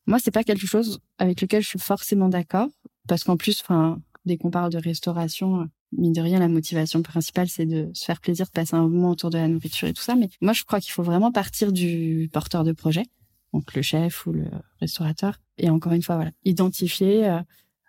Moi, 0.07 0.21
c'est 0.23 0.31
pas 0.31 0.45
quelque 0.45 0.67
chose 0.69 1.01
avec 1.19 1.41
lequel 1.41 1.63
je 1.63 1.69
suis 1.69 1.81
forcément 1.81 2.29
d'accord 2.29 2.69
parce 3.09 3.25
qu'en 3.25 3.37
plus, 3.37 3.61
enfin, 3.63 4.01
dès 4.25 4.37
qu'on 4.37 4.51
parle 4.51 4.73
de 4.73 4.79
restauration, 4.79 5.69
mine 5.97 6.13
de 6.13 6.21
rien, 6.21 6.39
la 6.39 6.49
motivation 6.49 7.03
principale, 7.03 7.49
c'est 7.49 7.67
de 7.67 7.91
se 7.95 8.05
faire 8.05 8.21
plaisir, 8.21 8.47
de 8.47 8.51
passer 8.51 8.75
un 8.75 8.89
moment 8.89 9.11
autour 9.11 9.31
de 9.31 9.39
la 9.39 9.49
nourriture 9.49 9.89
et 9.89 9.93
tout 9.93 10.03
ça. 10.03 10.15
Mais 10.15 10.29
moi, 10.41 10.53
je 10.53 10.65
crois 10.65 10.81
qu'il 10.81 10.93
faut 10.93 11.03
vraiment 11.03 11.33
partir 11.33 11.73
du 11.73 12.29
porteur 12.33 12.65
de 12.65 12.73
projet, 12.73 13.05
donc 13.53 13.75
le 13.75 13.83
chef 13.83 14.27
ou 14.27 14.33
le 14.33 14.47
restaurateur, 14.81 15.39
et 15.59 15.71
encore 15.71 15.93
une 15.93 16.03
fois, 16.03 16.17
voilà, 16.17 16.31
identifier 16.45 17.29
euh, 17.29 17.41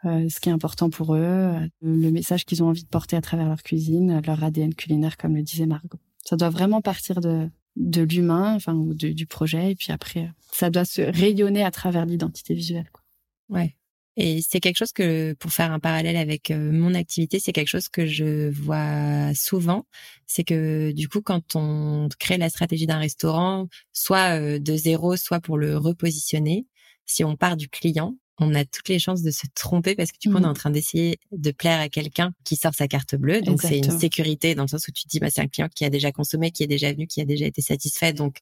euh, 0.05 0.27
ce 0.29 0.39
qui 0.39 0.49
est 0.49 0.53
important 0.53 0.89
pour 0.89 1.15
eux, 1.15 1.19
euh, 1.19 1.67
le 1.81 2.11
message 2.11 2.45
qu'ils 2.45 2.63
ont 2.63 2.67
envie 2.67 2.83
de 2.83 2.89
porter 2.89 3.15
à 3.15 3.21
travers 3.21 3.47
leur 3.47 3.63
cuisine, 3.63 4.21
leur 4.25 4.43
ADN 4.43 4.73
culinaire, 4.73 5.17
comme 5.17 5.35
le 5.35 5.43
disait 5.43 5.65
Margot. 5.65 5.99
Ça 6.25 6.35
doit 6.35 6.49
vraiment 6.49 6.81
partir 6.81 7.21
de 7.21 7.49
de 7.75 8.03
l'humain, 8.03 8.53
enfin, 8.53 8.75
ou 8.75 8.93
du 8.93 9.25
projet, 9.25 9.71
et 9.71 9.75
puis 9.75 9.91
après, 9.91 10.31
ça 10.51 10.69
doit 10.69 10.85
se 10.85 11.01
rayonner 11.01 11.63
à 11.63 11.71
travers 11.71 12.05
l'identité 12.05 12.53
visuelle. 12.53 12.89
Quoi. 12.91 13.03
Ouais. 13.49 13.75
Et 14.15 14.41
c'est 14.47 14.59
quelque 14.59 14.77
chose 14.77 14.91
que, 14.91 15.33
pour 15.39 15.51
faire 15.51 15.71
un 15.71 15.79
parallèle 15.79 16.17
avec 16.17 16.51
mon 16.51 16.93
activité, 16.93 17.39
c'est 17.39 17.51
quelque 17.51 17.67
chose 17.69 17.89
que 17.89 18.05
je 18.05 18.49
vois 18.51 19.33
souvent. 19.33 19.85
C'est 20.27 20.43
que 20.43 20.91
du 20.91 21.09
coup, 21.09 21.21
quand 21.21 21.55
on 21.55 22.07
crée 22.19 22.37
la 22.37 22.49
stratégie 22.49 22.85
d'un 22.85 22.99
restaurant, 22.99 23.67
soit 23.91 24.59
de 24.59 24.75
zéro, 24.75 25.17
soit 25.17 25.39
pour 25.39 25.57
le 25.57 25.77
repositionner, 25.77 26.67
si 27.05 27.23
on 27.23 27.35
part 27.35 27.57
du 27.57 27.69
client, 27.69 28.15
on 28.39 28.55
a 28.55 28.65
toutes 28.65 28.89
les 28.89 28.99
chances 28.99 29.21
de 29.21 29.31
se 29.31 29.45
tromper 29.53 29.95
parce 29.95 30.11
que 30.11 30.17
du 30.19 30.29
coup, 30.29 30.35
on 30.35 30.39
est 30.39 30.41
mmh. 30.41 30.49
en 30.49 30.53
train 30.53 30.69
d'essayer 30.71 31.19
de 31.31 31.51
plaire 31.51 31.79
à 31.79 31.89
quelqu'un 31.89 32.33
qui 32.43 32.55
sort 32.55 32.73
sa 32.73 32.87
carte 32.87 33.15
bleue. 33.15 33.41
Donc, 33.41 33.61
c'est 33.61 33.77
une 33.77 33.99
sécurité 33.99 34.55
dans 34.55 34.63
le 34.63 34.67
sens 34.67 34.87
où 34.87 34.91
tu 34.91 35.03
te 35.03 35.09
dis, 35.09 35.19
bah, 35.19 35.29
c'est 35.29 35.41
un 35.41 35.47
client 35.47 35.69
qui 35.73 35.85
a 35.85 35.89
déjà 35.89 36.11
consommé, 36.11 36.51
qui 36.51 36.63
est 36.63 36.67
déjà 36.67 36.91
venu, 36.91 37.05
qui 37.05 37.21
a 37.21 37.25
déjà 37.25 37.45
été 37.45 37.61
satisfait. 37.61 38.11
Donc, 38.11 38.37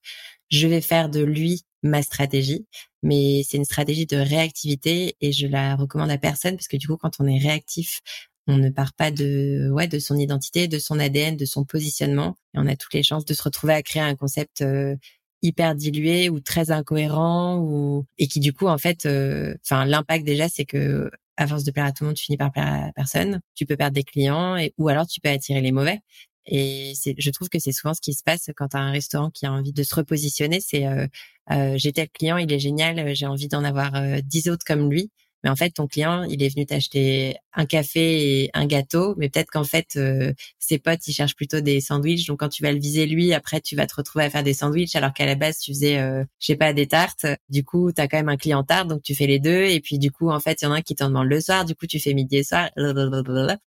je 0.49 0.67
vais 0.67 0.81
faire 0.81 1.09
de 1.09 1.21
lui 1.21 1.63
ma 1.83 2.01
stratégie. 2.03 2.65
Mais 3.03 3.41
c'est 3.47 3.57
une 3.57 3.65
stratégie 3.65 4.05
de 4.05 4.17
réactivité 4.17 5.15
et 5.21 5.31
je 5.31 5.47
la 5.47 5.75
recommande 5.75 6.11
à 6.11 6.17
personne 6.17 6.55
parce 6.55 6.67
que 6.67 6.77
du 6.77 6.87
coup, 6.87 6.97
quand 6.97 7.19
on 7.19 7.25
est 7.25 7.39
réactif, 7.39 8.01
on 8.47 8.57
ne 8.57 8.69
part 8.69 8.93
pas 8.93 9.11
de 9.11 9.69
ouais 9.71 9.87
de 9.87 9.99
son 9.99 10.17
identité, 10.17 10.67
de 10.67 10.79
son 10.79 10.99
ADN, 10.99 11.35
de 11.35 11.45
son 11.45 11.65
positionnement 11.65 12.37
et 12.53 12.59
on 12.59 12.67
a 12.67 12.75
toutes 12.75 12.93
les 12.93 13.03
chances 13.03 13.25
de 13.25 13.33
se 13.33 13.43
retrouver 13.43 13.73
à 13.73 13.81
créer 13.81 14.01
un 14.01 14.15
concept 14.15 14.61
euh, 14.61 14.95
hyper 15.41 15.75
dilué 15.75 16.29
ou 16.29 16.39
très 16.39 16.71
incohérent 16.71 17.57
ou 17.59 18.05
et 18.17 18.27
qui 18.27 18.39
du 18.39 18.53
coup 18.53 18.67
en 18.67 18.77
fait 18.77 19.05
euh, 19.05 19.55
enfin 19.65 19.85
l'impact 19.85 20.25
déjà 20.25 20.49
c'est 20.49 20.65
que 20.65 21.09
à 21.37 21.47
force 21.47 21.63
de 21.63 21.71
plaire 21.71 21.85
à 21.85 21.91
tout 21.91 22.03
le 22.03 22.09
monde 22.09 22.15
tu 22.17 22.25
finis 22.25 22.37
par 22.37 22.51
plaire 22.51 22.67
à 22.67 22.91
personne. 22.93 23.41
Tu 23.55 23.65
peux 23.65 23.77
perdre 23.77 23.95
des 23.95 24.03
clients 24.03 24.57
ou 24.77 24.89
alors 24.89 25.07
tu 25.07 25.19
peux 25.21 25.29
attirer 25.29 25.61
les 25.61 25.71
mauvais. 25.71 25.99
Et 26.45 26.93
c'est 26.95 27.15
je 27.17 27.29
trouve 27.31 27.49
que 27.49 27.59
c'est 27.59 27.71
souvent 27.71 27.93
ce 27.93 28.01
qui 28.01 28.13
se 28.13 28.23
passe 28.23 28.49
quand 28.55 28.75
as 28.75 28.79
un 28.79 28.91
restaurant 28.91 29.29
qui 29.29 29.45
a 29.45 29.51
envie 29.51 29.73
de 29.73 29.83
se 29.83 29.93
repositionner 29.93 30.59
c'est 30.59 30.87
euh, 30.87 31.07
euh, 31.51 31.75
j'ai 31.77 31.93
tel 31.93 32.09
client 32.09 32.37
il 32.37 32.51
est 32.51 32.59
génial 32.59 33.15
j'ai 33.15 33.27
envie 33.27 33.47
d'en 33.47 33.63
avoir 33.63 33.91
dix 34.23 34.49
autres 34.49 34.65
comme 34.65 34.89
lui 34.89 35.11
mais 35.43 35.49
en 35.49 35.55
fait 35.55 35.71
ton 35.71 35.87
client 35.87 36.23
il 36.23 36.43
est 36.43 36.49
venu 36.49 36.65
t'acheter 36.65 37.35
un 37.53 37.65
café 37.65 38.43
et 38.43 38.49
un 38.53 38.65
gâteau 38.65 39.15
mais 39.17 39.29
peut-être 39.29 39.49
qu'en 39.51 39.63
fait 39.63 39.95
euh, 39.97 40.33
ses 40.59 40.79
potes 40.79 41.07
ils 41.07 41.13
cherchent 41.13 41.35
plutôt 41.35 41.61
des 41.61 41.81
sandwichs. 41.81 42.27
Donc 42.27 42.39
quand 42.39 42.49
tu 42.49 42.63
vas 42.63 42.71
le 42.71 42.79
viser 42.79 43.05
lui 43.05 43.33
après 43.33 43.61
tu 43.61 43.75
vas 43.75 43.87
te 43.87 43.95
retrouver 43.95 44.25
à 44.25 44.29
faire 44.29 44.43
des 44.43 44.53
sandwichs 44.53 44.95
alors 44.95 45.13
qu'à 45.13 45.25
la 45.25 45.35
base 45.35 45.59
tu 45.59 45.73
faisais 45.73 45.99
euh, 45.99 46.23
je 46.39 46.47
sais 46.47 46.55
pas 46.55 46.73
des 46.73 46.87
tartes. 46.87 47.25
Du 47.49 47.63
coup 47.63 47.91
tu 47.91 48.01
as 48.01 48.07
quand 48.07 48.17
même 48.17 48.29
un 48.29 48.37
client 48.37 48.63
tarte 48.63 48.87
donc 48.87 49.01
tu 49.01 49.15
fais 49.15 49.27
les 49.27 49.39
deux. 49.39 49.65
Et 49.65 49.79
puis 49.81 49.99
du 49.99 50.11
coup 50.11 50.29
en 50.29 50.39
fait 50.39 50.61
il 50.61 50.65
y 50.65 50.67
en 50.67 50.71
a 50.71 50.77
un 50.77 50.81
qui 50.81 50.95
t'en 50.95 51.07
demande 51.07 51.27
le 51.27 51.41
soir. 51.41 51.65
Du 51.65 51.75
coup 51.75 51.87
tu 51.87 51.99
fais 51.99 52.13
midi 52.13 52.37
et 52.37 52.43
soir. 52.43 52.69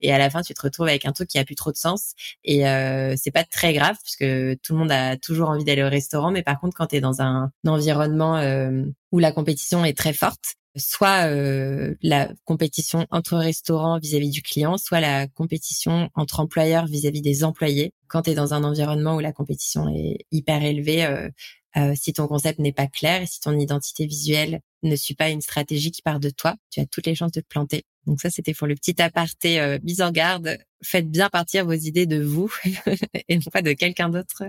Et 0.01 0.13
à 0.13 0.19
la 0.19 0.31
fin 0.31 0.43
tu 0.43 0.55
te 0.55 0.63
retrouves 0.63 0.89
avec 0.89 1.07
un 1.07 1.13
truc 1.13 1.29
qui 1.29 1.39
a 1.39 1.45
plus 1.45 1.55
trop 1.55 1.73
de 1.73 1.77
sens. 1.77 2.13
Et 2.45 2.69
euh, 2.69 3.15
c'est 3.17 3.31
pas 3.31 3.45
très 3.45 3.73
grave 3.73 3.97
puisque 4.03 4.61
tout 4.63 4.73
le 4.75 4.79
monde 4.79 4.93
a 4.93 5.17
toujours 5.17 5.51
envie 5.51 5.65
d'aller 5.65 5.83
au 5.83 5.89
restaurant. 5.89 6.31
Mais 6.31 6.43
par 6.43 6.61
contre 6.61 6.77
quand 6.77 6.89
tu 6.89 6.97
es 6.97 7.01
dans 7.01 7.23
un, 7.23 7.51
un 7.65 7.71
environnement 7.71 8.37
euh, 8.37 8.85
où 9.13 9.19
la 9.19 9.33
compétition 9.33 9.85
est 9.85 9.97
très 9.97 10.13
forte 10.13 10.57
soit 10.77 11.27
euh, 11.29 11.95
la 12.03 12.31
compétition 12.45 13.07
entre 13.11 13.37
restaurants 13.37 13.99
vis-à-vis 13.99 14.31
du 14.31 14.43
client, 14.43 14.79
soit 14.79 15.01
la 15.01 15.27
compétition 15.27 16.11
entre 16.15 16.41
employeurs 16.41 16.87
vis-à-vis 16.87 17.23
des 17.23 17.45
employés. 17.45 17.93
Quand 18.09 18.23
tu 18.23 18.31
es 18.31 18.35
dans 18.35 18.55
un 18.55 18.65
environnement 18.65 19.17
où 19.17 19.21
la 19.21 19.33
compétition 19.33 19.89
est 19.89 20.19
hyper 20.31 20.63
élevée, 20.63 21.05
euh, 21.05 21.29
euh, 21.77 21.95
si 21.95 22.13
ton 22.13 22.27
concept 22.27 22.59
n'est 22.59 22.73
pas 22.73 22.87
clair 22.87 23.23
et 23.23 23.27
si 23.27 23.41
ton 23.41 23.59
identité 23.59 24.07
visuelle 24.07 24.61
ne 24.83 24.97
suit 24.97 25.15
pas 25.15 25.31
une 25.31 25.41
stratégie 25.41 25.91
qui 25.91 26.03
part 26.03 26.21
de 26.21 26.31
toi, 26.31 26.57
tu 26.71 26.81
as 26.81 26.87
toutes 26.87 27.07
les 27.07 27.15
chances 27.15 27.33
de 27.33 27.41
te 27.41 27.47
planter. 27.47 27.85
Donc 28.07 28.21
ça, 28.21 28.31
c'était 28.31 28.55
pour 28.55 28.67
le 28.67 28.75
petit 28.75 29.01
aparté 29.01 29.79
mise 29.85 30.01
en 30.03 30.11
garde. 30.11 30.59
Faites 30.83 31.11
bien 31.11 31.29
partir 31.29 31.67
vos 31.67 31.73
idées 31.73 32.07
de 32.07 32.23
vous 32.23 32.53
et 33.29 33.37
non 33.37 33.51
pas 33.53 33.63
de 33.63 33.73
quelqu'un 33.73 34.09
d'autre 34.09 34.43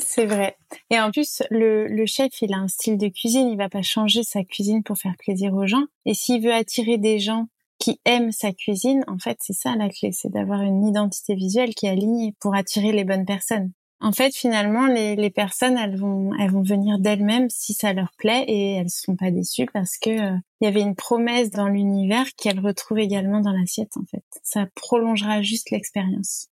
c'est 0.00 0.26
vrai. 0.26 0.56
Et 0.90 0.98
en 0.98 1.10
plus, 1.10 1.42
le, 1.50 1.86
le, 1.86 2.06
chef, 2.06 2.30
il 2.42 2.52
a 2.52 2.58
un 2.58 2.68
style 2.68 2.98
de 2.98 3.08
cuisine. 3.08 3.48
Il 3.48 3.56
va 3.56 3.68
pas 3.68 3.82
changer 3.82 4.22
sa 4.22 4.42
cuisine 4.44 4.82
pour 4.82 4.98
faire 4.98 5.14
plaisir 5.18 5.54
aux 5.54 5.66
gens. 5.66 5.84
Et 6.06 6.14
s'il 6.14 6.42
veut 6.42 6.52
attirer 6.52 6.98
des 6.98 7.18
gens 7.18 7.46
qui 7.78 8.00
aiment 8.04 8.32
sa 8.32 8.52
cuisine, 8.52 9.04
en 9.08 9.18
fait, 9.18 9.38
c'est 9.40 9.54
ça 9.54 9.74
la 9.74 9.88
clé, 9.88 10.12
c'est 10.12 10.30
d'avoir 10.30 10.60
une 10.60 10.86
identité 10.86 11.34
visuelle 11.34 11.74
qui 11.74 11.86
est 11.86 11.90
alignée 11.90 12.34
pour 12.40 12.54
attirer 12.54 12.92
les 12.92 13.04
bonnes 13.04 13.24
personnes. 13.24 13.72
En 14.02 14.12
fait, 14.12 14.34
finalement, 14.34 14.86
les, 14.86 15.14
les 15.14 15.30
personnes, 15.30 15.76
elles 15.76 15.96
vont, 15.96 16.32
elles 16.38 16.50
vont 16.50 16.62
venir 16.62 16.98
d'elles-mêmes 16.98 17.50
si 17.50 17.74
ça 17.74 17.92
leur 17.92 18.12
plaît 18.16 18.44
et 18.48 18.74
elles 18.76 18.88
sont 18.88 19.14
pas 19.14 19.30
déçues 19.30 19.66
parce 19.72 19.98
que 19.98 20.10
euh, 20.10 20.36
il 20.60 20.64
y 20.64 20.68
avait 20.68 20.80
une 20.80 20.94
promesse 20.94 21.50
dans 21.50 21.68
l'univers 21.68 22.26
qu'elles 22.36 22.60
retrouvent 22.60 22.98
également 22.98 23.40
dans 23.40 23.52
l'assiette. 23.52 23.96
En 23.98 24.04
fait, 24.10 24.24
ça 24.42 24.66
prolongera 24.74 25.42
juste 25.42 25.70
l'expérience. 25.70 26.48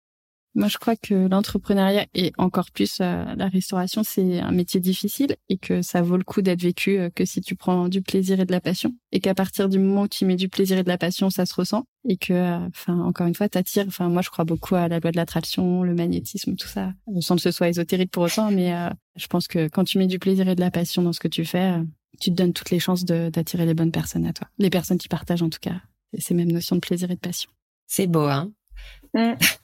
Moi, 0.58 0.66
je 0.66 0.76
crois 0.76 0.96
que 0.96 1.14
l'entrepreneuriat 1.14 2.06
et 2.14 2.32
encore 2.36 2.72
plus 2.72 2.98
euh, 3.00 3.24
la 3.36 3.46
restauration, 3.46 4.02
c'est 4.02 4.40
un 4.40 4.50
métier 4.50 4.80
difficile 4.80 5.36
et 5.48 5.56
que 5.56 5.82
ça 5.82 6.02
vaut 6.02 6.16
le 6.16 6.24
coup 6.24 6.42
d'être 6.42 6.60
vécu 6.60 6.98
euh, 6.98 7.10
que 7.14 7.24
si 7.24 7.40
tu 7.40 7.54
prends 7.54 7.88
du 7.88 8.02
plaisir 8.02 8.40
et 8.40 8.44
de 8.44 8.50
la 8.50 8.60
passion 8.60 8.92
et 9.12 9.20
qu'à 9.20 9.36
partir 9.36 9.68
du 9.68 9.78
moment 9.78 10.02
où 10.02 10.08
tu 10.08 10.24
mets 10.24 10.34
du 10.34 10.48
plaisir 10.48 10.76
et 10.76 10.82
de 10.82 10.88
la 10.88 10.98
passion, 10.98 11.30
ça 11.30 11.46
se 11.46 11.54
ressent 11.54 11.84
et 12.08 12.16
que, 12.16 12.32
euh, 12.32 12.58
enfin, 12.66 12.98
encore 13.02 13.28
une 13.28 13.36
fois, 13.36 13.48
t'attires. 13.48 13.84
Enfin, 13.86 14.08
moi, 14.08 14.20
je 14.20 14.30
crois 14.30 14.44
beaucoup 14.44 14.74
à 14.74 14.88
la 14.88 14.98
loi 14.98 15.12
de 15.12 15.16
l'attraction, 15.16 15.84
le 15.84 15.94
magnétisme, 15.94 16.56
tout 16.56 16.66
ça, 16.66 16.92
sans 17.20 17.36
que 17.36 17.42
ce 17.42 17.52
soit 17.52 17.68
ésotérique 17.68 18.10
pour 18.10 18.24
autant, 18.24 18.50
mais 18.50 18.72
je 19.14 19.28
pense 19.28 19.46
que 19.46 19.68
quand 19.68 19.84
tu 19.84 19.98
mets 19.98 20.08
du 20.08 20.18
plaisir 20.18 20.48
et 20.48 20.56
de 20.56 20.60
la 20.60 20.72
passion 20.72 21.02
dans 21.02 21.12
ce 21.12 21.20
que 21.20 21.28
tu 21.28 21.44
fais, 21.44 21.74
tu 22.20 22.30
te 22.30 22.34
donnes 22.34 22.52
toutes 22.52 22.70
les 22.70 22.80
chances 22.80 23.04
d'attirer 23.04 23.64
les 23.64 23.74
bonnes 23.74 23.92
personnes 23.92 24.26
à 24.26 24.32
toi, 24.32 24.48
les 24.58 24.70
personnes 24.70 24.98
qui 24.98 25.06
partagent 25.06 25.42
en 25.42 25.50
tout 25.50 25.60
cas 25.60 25.80
ces 26.18 26.34
mêmes 26.34 26.50
notions 26.50 26.74
de 26.74 26.80
plaisir 26.80 27.12
et 27.12 27.14
de 27.14 27.20
passion. 27.20 27.48
C'est 27.86 28.08
beau, 28.08 28.24
hein? 28.24 28.50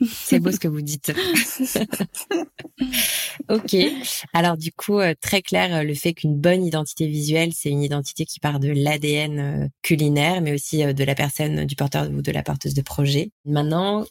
C'est 0.07 0.41
beau 0.41 0.51
ce 0.51 0.59
que 0.59 0.69
vous 0.69 0.83
dites. 0.83 1.11
ok. 3.49 3.77
Alors 4.33 4.57
du 4.57 4.73
coup, 4.73 4.99
euh, 4.99 5.15
très 5.21 5.43
clair, 5.43 5.75
euh, 5.75 5.83
le 5.83 5.95
fait 5.95 6.15
qu'une 6.15 6.39
bonne 6.39 6.65
identité 6.65 7.07
visuelle, 7.07 7.53
c'est 7.55 7.71
une 7.71 7.83
identité 7.83 8.25
qui 8.25 8.41
part 8.41 8.61
de 8.61 8.69
l'ADN 8.69 9.39
euh, 9.39 9.69
culinaire, 9.83 10.41
mais 10.41 10.53
aussi 10.53 10.85
de 10.85 11.05
la 11.05 11.15
personne, 11.15 11.65
du 11.65 11.77
porteur 11.77 12.11
ou 12.11 12.23
de 12.23 12.33
la 12.33 12.43
porteuse 12.43 12.75
de 12.75 12.83
projet. 12.83 13.31
Maintenant, 13.45 14.05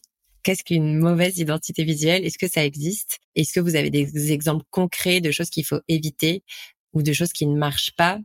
Qu'est-ce 0.46 0.66
qu'une 0.66 0.98
mauvaise 0.98 1.38
identité 1.38 1.86
visuelle? 1.86 2.26
Est-ce 2.26 2.38
que 2.38 2.50
ça 2.50 2.66
existe? 2.66 3.20
Est-ce 3.34 3.54
que 3.54 3.62
vous 3.62 3.78
avez 3.78 3.90
des 3.90 4.34
exemples 4.34 4.66
concrets 4.72 5.22
de 5.22 5.32
choses 5.32 5.50
qu'il 5.50 5.64
faut 5.64 5.80
éviter 5.88 6.44
ou 6.92 7.02
de 7.02 7.14
choses 7.14 7.32
qui 7.32 7.48
ne 7.48 7.58
marchent 7.58 7.94
pas, 7.96 8.20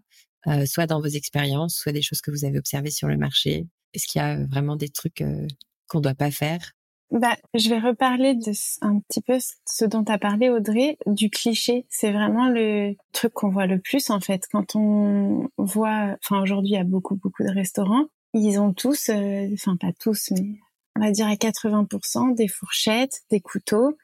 soit 0.66 0.88
dans 0.88 1.00
vos 1.00 1.06
expériences, 1.06 1.76
soit 1.76 1.92
des 1.92 2.02
choses 2.02 2.20
que 2.20 2.32
vous 2.32 2.44
avez 2.44 2.58
observées 2.58 2.90
sur 2.90 3.06
le 3.06 3.16
marché? 3.16 3.66
Est-ce 3.94 4.08
qu'il 4.08 4.20
y 4.20 4.24
a 4.24 4.44
vraiment 4.46 4.74
des 4.74 4.88
trucs 4.88 5.22
qu'on 5.88 6.00
doit 6.00 6.14
pas 6.14 6.30
faire? 6.30 6.72
Bah, 7.10 7.36
je 7.54 7.70
vais 7.70 7.78
reparler 7.78 8.34
de 8.34 8.52
un 8.82 9.00
petit 9.00 9.22
peu 9.22 9.38
ce 9.66 9.84
dont 9.86 10.04
tu 10.04 10.12
as 10.12 10.18
parlé, 10.18 10.50
Audrey, 10.50 10.98
du 11.06 11.30
cliché. 11.30 11.86
C'est 11.88 12.12
vraiment 12.12 12.50
le 12.50 12.96
truc 13.12 13.32
qu'on 13.32 13.48
voit 13.48 13.66
le 13.66 13.78
plus, 13.78 14.10
en 14.10 14.20
fait. 14.20 14.46
Quand 14.52 14.76
on 14.76 15.48
voit, 15.56 16.16
enfin, 16.22 16.42
aujourd'hui, 16.42 16.72
il 16.72 16.74
y 16.74 16.78
a 16.78 16.84
beaucoup, 16.84 17.16
beaucoup 17.16 17.44
de 17.44 17.50
restaurants. 17.50 18.04
Ils 18.34 18.58
ont 18.60 18.74
tous, 18.74 19.08
euh, 19.08 19.48
enfin, 19.54 19.76
pas 19.76 19.92
tous, 19.98 20.32
mais 20.32 20.58
on 20.96 21.00
va 21.00 21.10
dire 21.10 21.26
à 21.26 21.36
80%, 21.36 22.34
des 22.34 22.46
fourchettes, 22.46 23.22
des 23.30 23.40
couteaux, 23.40 23.96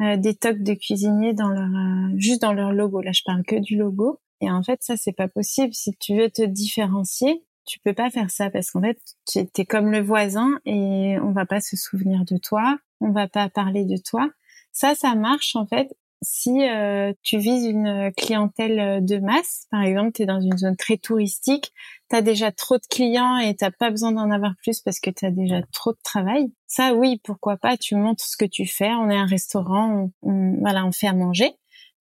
euh, 0.00 0.16
des 0.16 0.34
toques 0.34 0.62
de 0.62 0.72
cuisinier 0.72 1.34
dans 1.34 1.48
leur, 1.48 1.68
euh, 1.68 2.14
juste 2.16 2.40
dans 2.40 2.54
leur 2.54 2.72
logo. 2.72 3.02
Là, 3.02 3.12
je 3.12 3.22
parle 3.24 3.44
que 3.44 3.56
du 3.56 3.76
logo. 3.76 4.18
Et 4.40 4.50
en 4.50 4.62
fait, 4.62 4.82
ça, 4.82 4.96
c'est 4.96 5.12
pas 5.12 5.28
possible. 5.28 5.74
Si 5.74 5.94
tu 5.98 6.16
veux 6.16 6.30
te 6.30 6.42
différencier, 6.42 7.44
tu 7.66 7.80
peux 7.80 7.94
pas 7.94 8.10
faire 8.10 8.30
ça 8.30 8.50
parce 8.50 8.70
qu'en 8.70 8.80
fait, 8.80 8.98
tu 9.26 9.40
es 9.40 9.64
comme 9.64 9.90
le 9.90 10.00
voisin 10.00 10.60
et 10.64 11.16
on 11.22 11.32
va 11.32 11.46
pas 11.46 11.60
se 11.60 11.76
souvenir 11.76 12.24
de 12.24 12.38
toi, 12.38 12.78
on 13.00 13.10
va 13.10 13.28
pas 13.28 13.48
parler 13.48 13.84
de 13.84 13.96
toi. 13.96 14.30
Ça, 14.72 14.94
ça 14.94 15.14
marche 15.14 15.56
en 15.56 15.66
fait 15.66 15.96
si 16.22 16.66
euh, 16.68 17.12
tu 17.22 17.38
vises 17.38 17.64
une 17.64 18.12
clientèle 18.16 19.04
de 19.04 19.18
masse. 19.18 19.66
Par 19.70 19.82
exemple, 19.82 20.12
tu 20.12 20.22
es 20.22 20.26
dans 20.26 20.40
une 20.40 20.56
zone 20.56 20.76
très 20.76 20.96
touristique, 20.96 21.72
tu 22.10 22.16
as 22.16 22.22
déjà 22.22 22.52
trop 22.52 22.76
de 22.76 22.86
clients 22.88 23.36
et 23.36 23.54
t'as 23.54 23.70
pas 23.70 23.90
besoin 23.90 24.12
d'en 24.12 24.30
avoir 24.30 24.54
plus 24.62 24.80
parce 24.80 25.00
que 25.00 25.10
tu 25.10 25.26
as 25.26 25.30
déjà 25.30 25.60
trop 25.72 25.92
de 25.92 25.98
travail. 26.02 26.52
Ça, 26.66 26.94
oui, 26.94 27.20
pourquoi 27.22 27.56
pas, 27.56 27.76
tu 27.76 27.94
montres 27.96 28.24
ce 28.24 28.36
que 28.36 28.44
tu 28.44 28.66
fais. 28.66 28.90
On 28.90 29.10
est 29.10 29.16
un 29.16 29.26
restaurant, 29.26 30.10
on, 30.22 30.56
voilà, 30.60 30.86
on 30.86 30.92
fait 30.92 31.08
à 31.08 31.14
manger. 31.14 31.52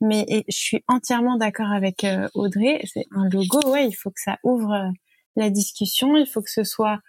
Mais 0.02 0.26
je 0.50 0.56
suis 0.56 0.84
entièrement 0.88 1.38
d'accord 1.38 1.72
avec 1.72 2.04
euh, 2.04 2.28
Audrey. 2.34 2.82
C'est 2.86 3.06
un 3.12 3.30
logo, 3.30 3.60
ouais, 3.70 3.88
il 3.88 3.94
faut 3.94 4.10
que 4.10 4.20
ça 4.20 4.38
ouvre 4.44 4.92
la 5.36 5.50
discussion, 5.50 6.16
il 6.18 6.26
faut 6.26 6.42
que 6.42 6.52
ce 6.52 6.64
soit 6.64 7.00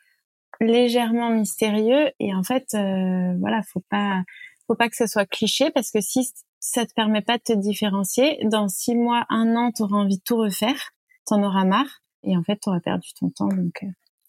légèrement 0.61 1.31
mystérieux 1.31 2.11
et 2.19 2.35
en 2.35 2.43
fait 2.43 2.67
euh, 2.75 3.35
voilà, 3.39 3.63
faut 3.63 3.85
pas 3.91 4.23
faut 4.67 4.75
pas 4.75 4.89
que 4.89 4.97
ce 4.97 5.07
soit 5.07 5.27
cliché 5.27 5.71
parce 5.71 5.91
que 5.91 6.01
si 6.01 6.29
ça 6.59 6.87
te 6.87 6.93
permet 6.95 7.23
pas 7.23 7.39
de 7.39 7.43
te 7.43 7.53
différencier, 7.53 8.39
dans 8.45 8.69
six 8.69 8.97
mois, 8.97 9.27
un 9.29 9.55
an, 9.55 9.71
tu 9.71 9.83
auras 9.83 9.99
envie 9.99 10.19
de 10.19 10.23
tout 10.25 10.37
refaire, 10.37 10.91
t'en 11.27 11.43
auras 11.43 11.65
marre 11.65 12.03
et 12.23 12.37
en 12.37 12.43
fait 12.43 12.59
tu 12.61 12.69
auras 12.69 12.81
perdu 12.81 13.09
ton 13.19 13.31
temps 13.31 13.49
donc 13.49 13.83
euh, 13.83 13.89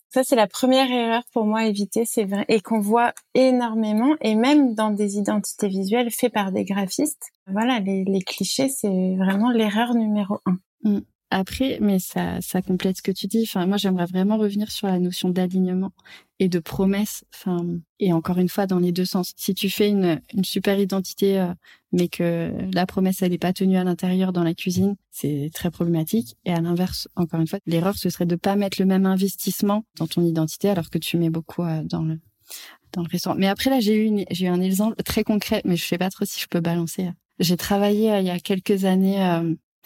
ça 0.10 0.24
c'est 0.24 0.36
la 0.36 0.48
première 0.48 0.92
erreur 0.92 1.24
pour 1.34 1.46
moi 1.46 1.60
à 1.60 1.66
éviter, 1.66 2.06
c'est 2.06 2.26
vrai 2.26 2.46
et 2.50 2.62
qu'on 2.62 2.80
voit 2.80 3.14
énormément 3.34 4.16
et 4.22 4.36
même 4.36 4.76
dans 4.76 4.92
des 4.92 5.18
identités 5.18 5.70
visuelles 5.70 6.12
faites 6.12 6.34
par 6.34 6.52
des 6.52 6.66
graphistes. 6.66 7.30
Voilà, 7.48 7.80
les, 7.80 8.04
les 8.04 8.22
clichés 8.22 8.70
c'est 8.70 9.16
vraiment 9.16 9.52
l'erreur 9.52 9.94
numéro 9.96 10.40
un. 10.46 10.58
Mm. 10.84 11.00
Après, 11.30 11.78
mais 11.82 12.00
ça, 12.00 12.40
ça 12.42 12.62
complète 12.62 12.98
ce 12.98 13.02
que 13.02 13.12
tu 13.12 13.28
dis. 13.28 13.44
Enfin, 13.44 13.66
moi, 13.66 13.76
j'aimerais 13.76 14.06
vraiment 14.06 14.38
revenir 14.38 14.72
sur 14.72 14.88
la 14.88 14.98
notion 14.98 15.30
d'alignement 15.30 15.92
et 16.40 16.48
de 16.48 16.60
promesse. 16.60 17.26
Enfin, 17.34 17.66
et 18.00 18.14
encore 18.14 18.38
une 18.38 18.48
fois, 18.48 18.66
dans 18.66 18.80
les 18.80 18.94
deux 18.94 19.04
sens. 19.06 19.34
Si 19.36 19.54
tu 19.54 19.70
fais 19.70 19.90
une, 19.90 20.22
une 20.34 20.46
super 20.46 20.80
identité, 20.80 21.38
euh, 21.38 21.54
mais 21.92 22.08
que 22.08 22.54
la 22.74 22.86
promesse, 22.86 23.22
elle 23.22 23.32
n'est 23.32 23.38
pas 23.38 23.52
tenue 23.52 23.76
à 23.76 23.84
l'intérieur 23.84 24.32
dans 24.32 24.44
la 24.44 24.54
cuisine, 24.54 24.96
c'est 25.12 25.50
très 25.54 25.70
problématique. 25.70 26.38
Et 26.46 26.54
à 26.54 26.62
l'inverse, 26.62 27.10
encore 27.18 27.42
une 27.42 27.48
fois, 27.48 27.60
l'erreur, 27.66 27.98
ce 27.98 28.10
serait 28.10 28.26
de 28.26 28.38
pas 28.38 28.56
mettre 28.56 28.80
le 28.80 28.86
même 28.86 29.06
investissement 29.06 29.84
dans 29.98 30.08
ton 30.08 30.24
identité 30.24 30.70
alors 30.70 30.90
que 30.90 30.98
tu 30.98 31.18
mets 31.18 31.30
beaucoup 31.30 31.64
euh, 31.64 31.84
dans 31.84 32.04
le 32.04 32.20
dans 32.94 33.02
le 33.02 33.10
restaurant. 33.10 33.36
Mais 33.36 33.48
après, 33.48 33.70
là, 33.70 33.82
j'ai 33.82 34.08
eu, 34.08 34.24
j'ai 34.32 34.46
eu 34.46 34.50
un 34.50 34.62
exemple 34.62 34.96
très 35.04 35.26
concret, 35.26 35.62
mais 35.66 35.76
je 35.76 35.84
sais 35.84 35.98
pas 35.98 36.10
trop 36.10 36.24
si 36.24 36.40
je 36.40 36.48
peux 36.48 36.62
balancer. 36.62 37.10
J'ai 37.40 37.58
travaillé 37.58 38.14
euh, 38.14 38.20
il 38.22 38.28
y 38.28 38.30
a 38.30 38.40
quelques 38.40 38.86
années 38.86 39.22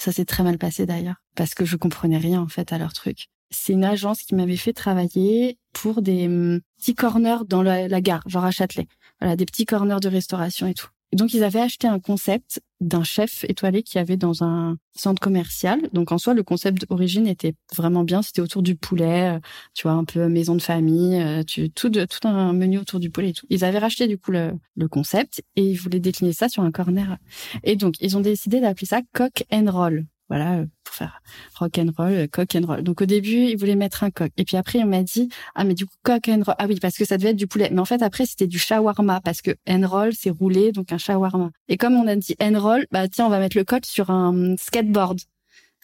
ça 0.02 0.12
s'est 0.12 0.26
très 0.26 0.42
mal 0.44 0.58
passé 0.58 0.88
d'ailleurs, 0.88 1.22
parce 1.36 1.54
que 1.54 1.64
je 1.64 1.78
comprenais 1.78 2.18
rien 2.18 2.42
en 2.42 2.48
fait 2.48 2.74
à 2.74 2.80
leur 2.80 2.92
truc. 2.92 3.28
C'est 3.52 3.74
une 3.74 3.86
agence 3.86 4.24
qui 4.24 4.34
m'avait 4.34 4.58
fait 4.58 4.74
travailler 4.74 5.60
pour 5.74 6.02
des 6.02 6.26
hum, 6.26 6.62
petits 6.80 6.96
corners 6.96 7.46
dans 7.48 7.62
la, 7.62 8.02
gare, 8.02 8.24
genre 8.28 8.46
à 8.46 8.52
Châtelet. 8.52 8.88
Voilà, 9.20 9.36
des 9.36 9.46
petits 9.46 9.66
corners 9.66 10.00
de 10.02 10.08
restauration 10.08 10.66
et 10.68 10.74
tout. 10.74 10.88
Et 11.12 11.18
donc 11.18 11.34
ils 11.34 11.44
avaient 11.44 11.60
acheté 11.60 11.88
un 11.88 12.00
concept 12.00 12.62
d'un 12.82 13.04
chef 13.04 13.46
étoilé 13.48 13.84
qui 13.84 14.00
avait 14.00 14.18
dans 14.18 14.44
un 14.44 14.78
centre 14.94 15.22
commercial. 15.22 15.80
Donc 15.94 16.12
en 16.12 16.18
soi, 16.18 16.34
le 16.34 16.44
concept 16.44 16.90
d'origine 16.90 17.28
était 17.28 17.54
vraiment 17.76 18.04
bien. 18.04 18.22
C'était 18.22 18.42
autour 18.42 18.64
du 18.64 18.76
poulet, 18.76 19.38
euh, 19.38 19.40
tu 19.74 19.84
vois, 19.84 19.94
un 19.94 20.04
peu 20.04 20.28
maison 20.28 20.56
de 20.56 20.62
famille, 20.62 21.22
euh, 21.22 21.44
tu, 21.44 21.70
tout, 21.70 21.90
tout 21.90 22.28
un 22.28 22.54
menu 22.54 22.80
autour 22.80 23.00
du 23.00 23.10
poulet 23.10 23.30
et 23.30 23.34
tout. 23.34 23.46
Ils 23.50 23.64
avaient 23.64 23.80
racheté 23.80 24.08
du 24.08 24.18
coup 24.18 24.32
le, 24.32 24.54
le 24.76 24.88
concept 24.88 25.44
et 25.56 25.64
ils 25.64 25.76
voulaient 25.76 26.00
décliner 26.00 26.34
ça 26.34 26.50
sur 26.50 26.64
un 26.64 26.72
corner. 26.72 27.18
Et 27.64 27.76
donc 27.76 27.96
ils 28.02 28.18
ont 28.18 28.22
décidé 28.22 28.60
d'appeler 28.60 28.88
ça 28.88 29.02
cock 29.14 29.44
and 29.52 29.70
roll 29.70 30.06
voilà, 30.32 30.60
euh, 30.60 30.66
pour 30.86 30.96
faire 30.96 31.22
rock 31.60 31.78
and 31.78 31.92
roll, 31.98 32.14
euh, 32.14 32.28
cock 32.32 32.56
and 32.56 32.66
roll. 32.66 32.84
Donc 32.84 33.02
au 33.02 33.06
début, 33.06 33.48
il 33.48 33.58
voulait 33.58 33.76
mettre 33.76 34.06
un 34.06 34.12
coq. 34.12 34.32
Et 34.38 34.46
puis 34.46 34.56
après, 34.56 34.80
on 34.80 34.86
m'a 34.86 35.04
dit, 35.04 35.28
ah 35.56 35.66
mais 35.66 35.74
du 35.74 35.86
coup, 35.86 35.94
cock 36.04 36.30
and 36.30 36.44
roll. 36.46 36.56
Ah 36.58 36.68
oui, 36.70 36.78
parce 36.82 36.96
que 36.96 37.04
ça 37.04 37.18
devait 37.18 37.32
être 37.32 37.36
du 37.36 37.48
poulet. 37.48 37.70
Mais 37.70 37.82
en 37.82 37.86
fait, 37.86 38.02
après, 38.02 38.26
c'était 38.26 38.48
du 38.48 38.58
shawarma, 38.58 39.20
parce 39.20 39.42
que 39.42 39.52
and 39.68 39.86
roll, 39.86 40.14
c'est 40.14 40.30
roulé, 40.30 40.72
donc 40.72 40.94
un 40.94 40.98
shawarma. 40.98 41.52
Et 41.68 41.76
comme 41.76 41.96
on 41.96 42.08
a 42.08 42.16
dit 42.16 42.38
and 42.42 42.58
roll, 42.58 42.86
bah 42.92 43.10
tiens, 43.10 43.26
on 43.26 43.30
va 43.30 43.40
mettre 43.40 43.58
le 43.58 43.66
coq 43.66 43.86
sur 43.86 44.10
un 44.10 44.56
skateboard. 44.58 45.20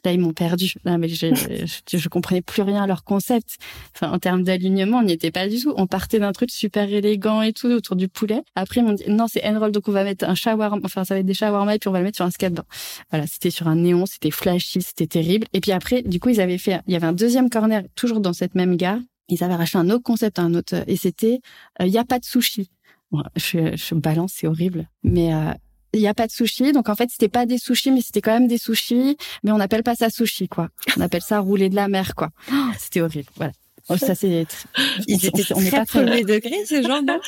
Là, 0.05 0.13
ils 0.13 0.19
m'ont 0.19 0.33
perdu. 0.33 0.73
Là, 0.83 0.97
mais 0.97 1.07
je, 1.09 1.33
je, 1.33 1.97
je, 1.97 2.09
comprenais 2.09 2.41
plus 2.41 2.61
rien 2.61 2.83
à 2.83 2.87
leur 2.87 3.03
concept. 3.03 3.57
Enfin, 3.95 4.11
en 4.11 4.19
termes 4.19 4.43
d'alignement, 4.43 4.99
on 4.99 5.03
n'y 5.03 5.13
était 5.13 5.31
pas 5.31 5.47
du 5.47 5.59
tout. 5.59 5.73
On 5.75 5.87
partait 5.87 6.19
d'un 6.19 6.31
truc 6.31 6.51
super 6.51 6.91
élégant 6.91 7.41
et 7.41 7.51
tout 7.51 7.67
autour 7.67 7.95
du 7.95 8.07
poulet. 8.07 8.43
Après, 8.55 8.81
ils 8.81 8.83
m'ont 8.83 8.93
dit, 8.93 9.03
non, 9.09 9.25
c'est 9.27 9.43
Enroll, 9.45 9.71
donc 9.71 9.87
on 9.87 9.91
va 9.91 10.03
mettre 10.03 10.25
un 10.25 10.35
shawarma, 10.35 10.81
enfin, 10.83 11.03
ça 11.03 11.15
va 11.15 11.19
être 11.19 11.25
des 11.25 11.33
shawarma 11.33 11.75
et 11.75 11.79
puis 11.79 11.87
on 11.89 11.91
va 11.91 11.99
le 11.99 12.05
mettre 12.05 12.17
sur 12.17 12.25
un 12.25 12.31
skateboard. 12.31 12.67
Voilà, 13.09 13.25
c'était 13.27 13.49
sur 13.49 13.67
un 13.67 13.75
néon, 13.75 14.05
c'était 14.05 14.31
flashy, 14.31 14.81
c'était 14.81 15.07
terrible. 15.07 15.47
Et 15.53 15.61
puis 15.61 15.71
après, 15.71 16.03
du 16.03 16.19
coup, 16.19 16.29
ils 16.29 16.41
avaient 16.41 16.57
fait, 16.57 16.79
il 16.87 16.93
y 16.93 16.95
avait 16.95 17.07
un 17.07 17.13
deuxième 17.13 17.49
corner, 17.49 17.83
toujours 17.95 18.19
dans 18.19 18.33
cette 18.33 18.55
même 18.55 18.77
gare. 18.77 18.99
Ils 19.29 19.43
avaient 19.43 19.55
racheté 19.55 19.77
un 19.77 19.89
autre 19.89 20.03
concept, 20.03 20.39
un 20.39 20.53
autre, 20.53 20.75
et 20.87 20.95
c'était, 20.95 21.39
euh, 21.81 21.85
il 21.85 21.91
n'y 21.91 21.97
a 21.97 22.05
pas 22.05 22.19
de 22.19 22.25
sushi. 22.25 22.69
je, 23.35 23.75
je 23.75 23.95
balance, 23.95 24.33
c'est 24.35 24.47
horrible. 24.47 24.87
Mais 25.03 25.33
euh, 25.33 25.51
il 25.97 26.01
n'y 26.01 26.07
a 26.07 26.13
pas 26.13 26.27
de 26.27 26.31
sushi. 26.31 26.71
Donc 26.71 26.89
en 26.89 26.95
fait, 26.95 27.09
c'était 27.11 27.29
pas 27.29 27.45
des 27.45 27.57
sushis, 27.57 27.91
mais 27.91 28.01
c'était 28.01 28.21
quand 28.21 28.33
même 28.33 28.47
des 28.47 28.57
sushis. 28.57 29.17
Mais 29.43 29.51
on 29.51 29.57
n'appelle 29.57 29.83
pas 29.83 29.95
ça 29.95 30.09
sushi, 30.09 30.47
quoi. 30.47 30.69
On 30.97 31.01
appelle 31.01 31.21
ça 31.21 31.39
rouler 31.39 31.69
de 31.69 31.75
la 31.75 31.87
mer, 31.87 32.15
quoi. 32.15 32.29
c'était 32.77 33.01
horrible. 33.01 33.29
Voilà. 33.35 33.51
Oh, 33.89 33.95
ça 33.95 34.15
c'est. 34.15 34.45
Ils 35.07 35.25
étaient 35.25 35.53
on, 35.53 35.69
pas 35.69 35.85
premier 35.85 36.23
degré 36.23 36.65
ces 36.65 36.83
gens 36.83 37.01
là. 37.01 37.19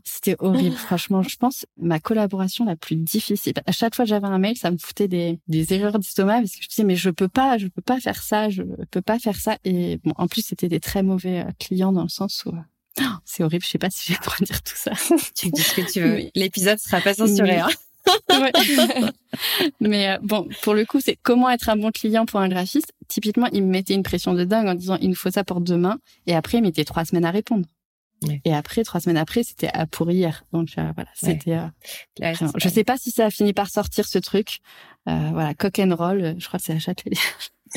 c'était 0.04 0.36
horrible. 0.38 0.74
Franchement, 0.74 1.22
je 1.22 1.36
pense 1.36 1.66
ma 1.76 2.00
collaboration 2.00 2.64
la 2.64 2.76
plus 2.76 2.96
difficile. 2.96 3.52
À 3.66 3.72
chaque 3.72 3.94
fois 3.94 4.06
que 4.06 4.08
j'avais 4.08 4.26
un 4.26 4.38
mail, 4.38 4.56
ça 4.56 4.70
me 4.70 4.78
foutait 4.78 5.08
des, 5.08 5.38
des 5.48 5.74
erreurs 5.74 5.98
d'estomac 5.98 6.38
parce 6.40 6.52
que 6.52 6.62
je 6.62 6.68
disais 6.68 6.84
mais 6.84 6.96
je 6.96 7.10
peux 7.10 7.28
pas, 7.28 7.58
je 7.58 7.66
peux 7.66 7.82
pas 7.82 8.00
faire 8.00 8.22
ça, 8.22 8.48
je 8.48 8.62
peux 8.90 9.02
pas 9.02 9.18
faire 9.18 9.36
ça. 9.36 9.58
Et 9.64 9.98
bon, 10.02 10.12
en 10.16 10.28
plus 10.28 10.42
c'était 10.46 10.68
des 10.68 10.80
très 10.80 11.02
mauvais 11.02 11.40
euh, 11.40 11.50
clients 11.58 11.92
dans 11.92 12.04
le 12.04 12.08
sens 12.08 12.42
où 12.46 12.52
euh, 12.98 13.04
c'est 13.24 13.44
horrible, 13.44 13.64
je 13.64 13.70
sais 13.70 13.78
pas 13.78 13.90
si 13.90 14.08
je 14.08 14.12
vais 14.12 14.18
pouvoir 14.18 14.40
dire 14.42 14.62
tout 14.62 14.76
ça. 14.76 14.92
tu 15.34 15.50
dis 15.50 15.62
ce 15.62 15.74
que 15.74 15.92
tu 15.92 16.00
veux. 16.00 16.30
L'épisode 16.34 16.78
sera 16.78 17.00
pas 17.00 17.14
censuré. 17.14 17.58
Hein. 17.58 17.68
Mais 19.80 20.10
euh, 20.10 20.18
bon, 20.22 20.48
pour 20.62 20.74
le 20.74 20.84
coup, 20.84 21.00
c'est 21.00 21.16
comment 21.22 21.50
être 21.50 21.68
un 21.68 21.76
bon 21.76 21.90
client 21.90 22.26
pour 22.26 22.40
un 22.40 22.48
graphiste. 22.48 22.92
Typiquement, 23.08 23.46
il 23.52 23.64
me 23.64 23.70
mettait 23.70 23.94
une 23.94 24.02
pression 24.02 24.34
de 24.34 24.44
dingue 24.44 24.68
en 24.68 24.74
disant 24.74 24.96
il 25.00 25.10
nous 25.10 25.14
faut 25.14 25.30
ça 25.30 25.44
pour 25.44 25.60
demain, 25.60 25.98
et 26.26 26.34
après 26.34 26.58
il 26.58 26.62
mettait 26.62 26.84
trois 26.84 27.04
semaines 27.04 27.24
à 27.24 27.30
répondre. 27.30 27.66
Et 28.44 28.52
après, 28.52 28.84
trois 28.84 29.00
semaines 29.00 29.16
après, 29.16 29.42
c'était 29.42 29.70
à 29.72 29.86
pour 29.86 30.10
hier. 30.10 30.44
Donc 30.52 30.68
euh, 30.76 30.92
voilà, 30.94 31.08
c'était. 31.14 31.54
Euh, 31.54 32.34
je 32.56 32.68
sais 32.68 32.84
pas 32.84 32.98
si 32.98 33.10
ça 33.10 33.26
a 33.26 33.30
fini 33.30 33.54
par 33.54 33.70
sortir 33.70 34.06
ce 34.06 34.18
truc. 34.18 34.58
voilà, 35.06 35.54
cock 35.54 35.78
and 35.78 35.94
roll. 35.96 36.34
Je 36.38 36.46
crois 36.46 36.58
que 36.58 36.66
c'est 36.66 36.74
à 36.74 36.78
Châtelet. 36.78 37.16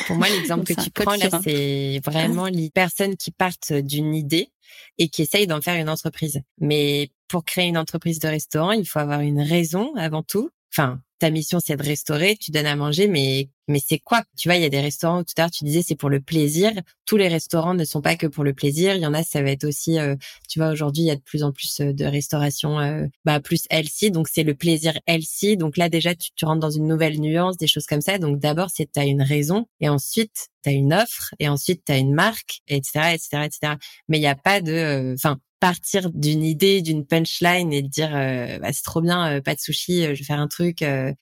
Pour 0.07 0.17
moi, 0.17 0.27
l'exemple 0.27 0.65
que 0.65 0.81
tu 0.81 0.89
prends 0.89 1.15
là, 1.15 1.29
c'est 1.43 2.01
vraiment 2.03 2.47
les 2.47 2.69
personnes 2.71 3.15
qui 3.15 3.31
partent 3.31 3.73
d'une 3.73 4.15
idée 4.15 4.49
et 4.97 5.09
qui 5.09 5.21
essayent 5.21 5.47
d'en 5.47 5.61
faire 5.61 5.79
une 5.79 5.89
entreprise. 5.89 6.41
Mais 6.59 7.11
pour 7.27 7.45
créer 7.45 7.67
une 7.67 7.77
entreprise 7.77 8.19
de 8.19 8.27
restaurant, 8.27 8.71
il 8.71 8.87
faut 8.87 8.99
avoir 8.99 9.21
une 9.21 9.41
raison 9.41 9.93
avant 9.95 10.23
tout. 10.23 10.49
Enfin, 10.71 11.01
ta 11.19 11.29
mission 11.29 11.59
c'est 11.59 11.75
de 11.75 11.83
restaurer, 11.83 12.35
tu 12.37 12.51
donnes 12.51 12.65
à 12.65 12.75
manger, 12.75 13.07
mais 13.07 13.49
mais 13.67 13.79
c'est 13.85 13.99
quoi? 13.99 14.23
Tu 14.37 14.49
vois, 14.49 14.57
il 14.57 14.61
y 14.61 14.65
a 14.65 14.69
des 14.69 14.81
restaurants 14.81 15.23
tout 15.23 15.33
à 15.37 15.43
l'heure 15.43 15.51
tu 15.51 15.63
disais 15.63 15.81
c'est 15.85 15.95
pour 15.95 16.09
le 16.09 16.19
plaisir. 16.19 16.71
Tous 17.05 17.17
les 17.17 17.27
restaurants 17.27 17.73
ne 17.73 17.83
sont 17.85 18.01
pas 18.01 18.15
que 18.15 18.27
pour 18.27 18.43
le 18.43 18.53
plaisir. 18.53 18.95
Il 18.95 19.01
y 19.01 19.05
en 19.05 19.13
a, 19.13 19.23
ça 19.23 19.41
va 19.41 19.51
être 19.51 19.65
aussi, 19.65 19.99
euh, 19.99 20.15
tu 20.49 20.59
vois, 20.59 20.69
aujourd'hui 20.69 21.03
il 21.03 21.07
y 21.07 21.11
a 21.11 21.15
de 21.15 21.21
plus 21.21 21.43
en 21.43 21.51
plus 21.51 21.79
euh, 21.81 21.93
de 21.93 22.05
restauration, 22.05 22.79
euh, 22.79 23.05
bah 23.25 23.39
plus 23.39 23.65
healthy, 23.69 24.11
donc 24.11 24.27
c'est 24.27 24.43
le 24.43 24.55
plaisir 24.55 24.93
healthy. 25.07 25.57
Donc 25.57 25.77
là 25.77 25.89
déjà 25.89 26.15
tu, 26.15 26.31
tu 26.35 26.45
rentres 26.45 26.59
dans 26.59 26.71
une 26.71 26.87
nouvelle 26.87 27.19
nuance, 27.19 27.57
des 27.57 27.67
choses 27.67 27.85
comme 27.85 28.01
ça. 28.01 28.17
Donc 28.17 28.39
d'abord 28.39 28.69
c'est 28.73 28.91
tu 28.91 28.99
as 28.99 29.05
une 29.05 29.21
raison 29.21 29.67
et 29.79 29.89
ensuite 29.89 30.49
tu 30.63 30.69
as 30.69 30.73
une 30.73 30.93
offre 30.93 31.33
et 31.39 31.47
ensuite 31.49 31.83
tu 31.85 31.91
as 31.91 31.97
une 31.97 32.13
marque, 32.13 32.61
etc., 32.67 33.13
etc., 33.13 33.43
etc. 33.45 33.73
Mais 34.07 34.17
il 34.17 34.21
n'y 34.21 34.27
a 34.27 34.35
pas 34.35 34.61
de, 34.61 35.13
enfin 35.15 35.39
partir 35.63 36.09
d'une 36.11 36.43
idée, 36.43 36.81
d'une 36.81 37.05
punchline 37.05 37.71
et 37.71 37.81
de 37.81 37.87
dire 37.87 38.13
euh, 38.13 38.59
bah, 38.59 38.73
c'est 38.73 38.83
trop 38.83 38.99
bien, 38.99 39.37
euh, 39.37 39.41
pas 39.41 39.55
de 39.55 39.61
sushi, 39.61 40.03
euh, 40.03 40.13
je 40.13 40.19
vais 40.19 40.25
faire 40.25 40.41
un 40.41 40.49
truc, 40.49 40.79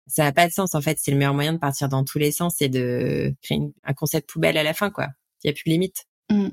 ça 0.08 0.24
n'a 0.24 0.32
pas 0.32 0.48
de 0.48 0.52
sens 0.52 0.74
en 0.74 0.82
fait. 0.82 0.98
C'est 1.00 1.12
le 1.12 1.18
meilleur 1.18 1.36
moyen 1.36 1.54
de 1.54 1.60
partir 1.60 1.90
dans 1.90 2.04
tous 2.04 2.18
les 2.18 2.32
sens 2.32 2.60
et 2.60 2.68
de 2.68 3.36
créer 3.44 3.60
un 3.84 3.94
concept 3.94 4.28
poubelle 4.28 4.58
à 4.58 4.64
la 4.64 4.74
fin 4.74 4.90
quoi. 4.90 5.10
Il 5.44 5.48
y 5.48 5.52
a 5.52 5.54
plus 5.54 5.66
de 5.66 5.70
limite. 5.70 6.06
Mmh. 6.32 6.48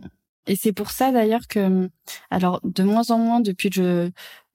Et 0.48 0.56
c'est 0.56 0.72
pour 0.72 0.90
ça 0.90 1.12
d'ailleurs 1.12 1.46
que, 1.46 1.90
alors 2.30 2.60
de 2.64 2.82
moins 2.82 3.10
en 3.10 3.18
moins 3.18 3.40
depuis 3.40 3.68
que 3.68 3.76
je, 3.76 4.10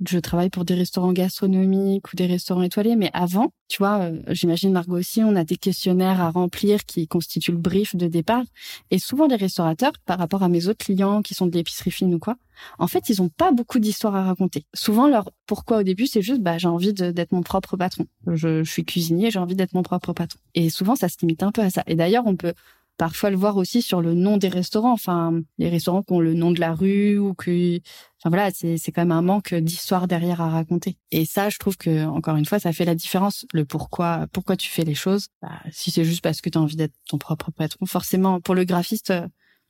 je 0.09 0.17
travaille 0.17 0.49
pour 0.49 0.65
des 0.65 0.73
restaurants 0.73 1.13
gastronomiques 1.13 2.11
ou 2.11 2.15
des 2.15 2.25
restaurants 2.25 2.63
étoilés, 2.63 2.95
mais 2.95 3.11
avant, 3.13 3.53
tu 3.67 3.77
vois, 3.77 3.99
euh, 3.99 4.21
j'imagine 4.29 4.71
Margot 4.71 4.97
aussi, 4.97 5.21
on 5.23 5.35
a 5.35 5.43
des 5.43 5.55
questionnaires 5.55 6.19
à 6.19 6.31
remplir 6.31 6.83
qui 6.85 7.07
constituent 7.07 7.51
le 7.51 7.59
brief 7.59 7.95
de 7.95 8.07
départ. 8.07 8.43
Et 8.89 8.97
souvent 8.97 9.27
les 9.27 9.35
restaurateurs, 9.35 9.91
par 10.07 10.17
rapport 10.17 10.41
à 10.41 10.49
mes 10.49 10.67
autres 10.67 10.83
clients 10.83 11.21
qui 11.21 11.35
sont 11.35 11.45
de 11.45 11.55
l'épicerie 11.55 11.91
fine 11.91 12.15
ou 12.15 12.19
quoi, 12.19 12.37
en 12.79 12.87
fait, 12.87 13.09
ils 13.09 13.21
ont 13.21 13.29
pas 13.29 13.51
beaucoup 13.51 13.77
d'histoires 13.77 14.15
à 14.15 14.23
raconter. 14.23 14.65
Souvent, 14.73 15.07
leur 15.07 15.31
pourquoi 15.45 15.77
au 15.79 15.83
début, 15.83 16.07
c'est 16.07 16.21
juste, 16.23 16.41
bah, 16.41 16.57
j'ai 16.57 16.67
envie 16.67 16.93
d'être 16.93 17.31
mon 17.31 17.43
propre 17.43 17.77
patron. 17.77 18.07
Je, 18.27 18.63
je 18.63 18.71
suis 18.71 18.85
cuisinier, 18.85 19.29
j'ai 19.29 19.39
envie 19.39 19.55
d'être 19.55 19.73
mon 19.73 19.83
propre 19.83 20.13
patron. 20.13 20.39
Et 20.55 20.69
souvent, 20.71 20.95
ça 20.95 21.07
se 21.07 21.17
limite 21.21 21.43
un 21.43 21.51
peu 21.51 21.61
à 21.61 21.69
ça. 21.69 21.83
Et 21.85 21.95
d'ailleurs, 21.95 22.25
on 22.25 22.35
peut 22.35 22.53
parfois 22.97 23.29
le 23.29 23.37
voir 23.37 23.57
aussi 23.57 23.81
sur 23.81 24.01
le 24.01 24.13
nom 24.13 24.37
des 24.37 24.49
restaurants. 24.49 24.93
Enfin, 24.93 25.41
les 25.57 25.69
restaurants 25.69 26.03
qui 26.03 26.13
ont 26.13 26.19
le 26.19 26.33
nom 26.33 26.51
de 26.51 26.59
la 26.59 26.73
rue 26.73 27.17
ou 27.17 27.33
que, 27.33 27.77
enfin 28.19 28.29
voilà, 28.29 28.51
c'est 28.51 28.77
c'est 28.77 28.91
quand 28.91 29.01
même 29.01 29.11
un 29.11 29.21
manque 29.21 29.53
d'histoire 29.53 30.07
derrière 30.07 30.41
à 30.41 30.49
raconter. 30.49 30.97
Et 31.11 31.25
ça, 31.25 31.49
je 31.49 31.57
trouve 31.57 31.77
que 31.77 32.05
encore 32.05 32.35
une 32.35 32.45
fois, 32.45 32.59
ça 32.59 32.73
fait 32.73 32.85
la 32.85 32.95
différence. 32.95 33.45
Le 33.53 33.65
pourquoi, 33.65 34.27
pourquoi 34.31 34.55
tu 34.55 34.69
fais 34.69 34.83
les 34.83 34.95
choses. 34.95 35.27
Bah, 35.41 35.59
si 35.71 35.91
c'est 35.91 36.05
juste 36.05 36.21
parce 36.21 36.41
que 36.41 36.49
tu 36.49 36.57
as 36.57 36.61
envie 36.61 36.75
d'être 36.75 36.95
ton 37.07 37.17
propre 37.17 37.51
patron, 37.51 37.85
forcément, 37.85 38.41
pour 38.41 38.55
le 38.55 38.63
graphiste, 38.63 39.13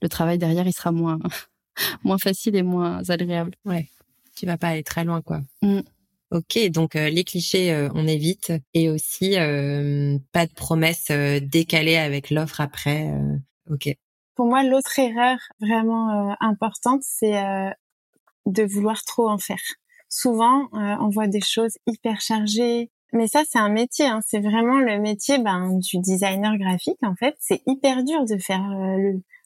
le 0.02 0.10
travail 0.10 0.38
derrière, 0.38 0.68
il 0.68 0.74
sera 0.74 0.92
moins 0.92 1.20
moins 2.04 2.18
facile 2.18 2.56
et 2.56 2.64
moins 2.64 3.02
agréable. 3.10 3.54
Ouais, 3.66 3.90
tu 4.36 4.46
vas 4.46 4.58
pas 4.58 4.70
aller 4.70 4.84
très 4.84 5.04
loin, 5.04 5.22
quoi. 5.22 5.42
Mm. 5.62 5.82
Ok, 6.34 6.58
donc 6.72 6.96
euh, 6.96 7.10
les 7.10 7.24
clichés, 7.24 7.72
euh, 7.72 7.89
on 7.93 8.08
évite, 8.08 8.52
et 8.74 8.89
aussi 8.89 9.38
euh, 9.38 10.17
pas 10.32 10.48
de 10.48 10.54
promesses 10.54 11.12
décalées 11.12 11.96
avec 11.96 12.32
l'offre 12.32 12.60
après. 12.60 13.13
ok. 13.69 13.89
Pour 14.34 14.48
moi, 14.48 14.63
l'autre 14.63 14.98
erreur 14.98 15.38
vraiment 15.60 16.36
importante, 16.39 17.02
c'est 17.04 17.39
de 18.48 18.63
vouloir 18.63 19.04
trop 19.04 19.30
en 19.30 19.38
faire. 19.38 19.62
Souvent, 20.10 20.69
on 20.72 21.10
voit 21.10 21.28
des 21.28 21.41
choses 21.41 21.78
hyper 21.86 22.19
chargées, 22.19 22.89
mais 23.12 23.28
ça, 23.28 23.43
c'est 23.48 23.60
un 23.60 23.69
métier. 23.69 24.08
Hein. 24.08 24.22
C'est 24.26 24.39
vraiment 24.39 24.80
le 24.80 25.00
métier 25.00 25.38
ben, 25.38 25.78
du 25.78 26.00
designer 26.00 26.58
graphique. 26.58 26.98
En 27.04 27.13
fait, 27.13 27.36
c'est 27.39 27.62
hyper 27.67 28.04
dur 28.04 28.26
de 28.26 28.39
faire 28.39 28.63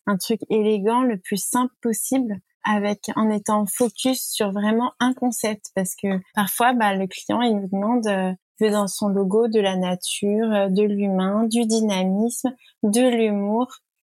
un 0.06 0.16
truc 0.16 0.40
élégant, 0.50 1.02
le 1.02 1.18
plus 1.18 1.44
simple 1.44 1.74
possible 1.82 2.40
avec 2.68 3.12
en 3.16 3.30
étant 3.30 3.66
focus 3.66 4.22
sur 4.22 4.52
vraiment 4.52 4.94
un 5.00 5.14
concept. 5.14 5.72
Parce 5.76 5.96
que 5.96 6.20
parfois 6.34 6.74
bah, 6.74 6.94
le 6.94 7.08
client 7.08 7.42
il 7.42 7.56
nous 7.56 7.68
demande 7.68 8.08
euh, 8.08 8.34
veut 8.60 8.72
dans 8.72 8.88
son 8.88 9.10
logo 9.10 9.48
de 9.48 9.60
la 9.60 9.76
nature, 9.76 10.52
euh, 10.52 10.70
de 10.70 10.84
l'humain, 10.84 11.46
du 11.46 11.66
dynamisme, 11.66 12.54
de 12.84 13.08
l'humour, 13.08 13.68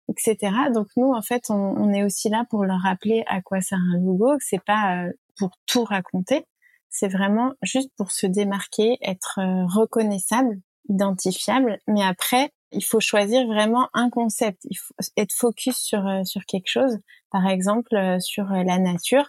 etc. 0.09 0.37
Donc 0.73 0.87
nous 0.97 1.11
en 1.11 1.21
fait 1.21 1.43
on, 1.49 1.53
on, 1.53 1.93
est 1.93 2.03
aussi 2.03 2.29
là 2.29 2.45
pour 2.49 2.65
leur 2.65 2.79
rappeler 2.81 3.23
à 3.27 3.41
quoi 3.41 3.61
sert 3.61 3.79
un 3.79 3.99
logo, 3.99 4.37
que 4.37 4.43
c'est 4.45 4.63
pas 4.63 5.03
euh, 5.05 5.11
pour 5.37 5.51
tout 5.65 5.83
raconter, 5.85 6.45
c'est 6.89 7.07
vraiment 7.07 7.53
juste 7.61 7.91
pour 7.97 8.11
se 8.11 8.27
démarquer, 8.27 8.97
être 9.01 9.39
reconnaissable, 9.73 10.59
identifiable, 10.89 11.77
mais 11.87 12.03
après 12.03 12.51
il 12.71 12.83
faut 12.83 12.99
choisir 12.99 13.45
vraiment 13.47 13.89
un 13.93 14.09
concept. 14.09 14.61
Il 14.69 14.77
faut 14.77 14.93
être 15.17 15.33
focus 15.33 15.77
sur 15.77 16.05
euh, 16.07 16.23
sur 16.23 16.45
quelque 16.45 16.69
chose. 16.69 16.99
Par 17.31 17.47
exemple, 17.47 17.95
euh, 17.95 18.19
sur 18.19 18.51
euh, 18.51 18.63
la 18.63 18.79
nature. 18.79 19.25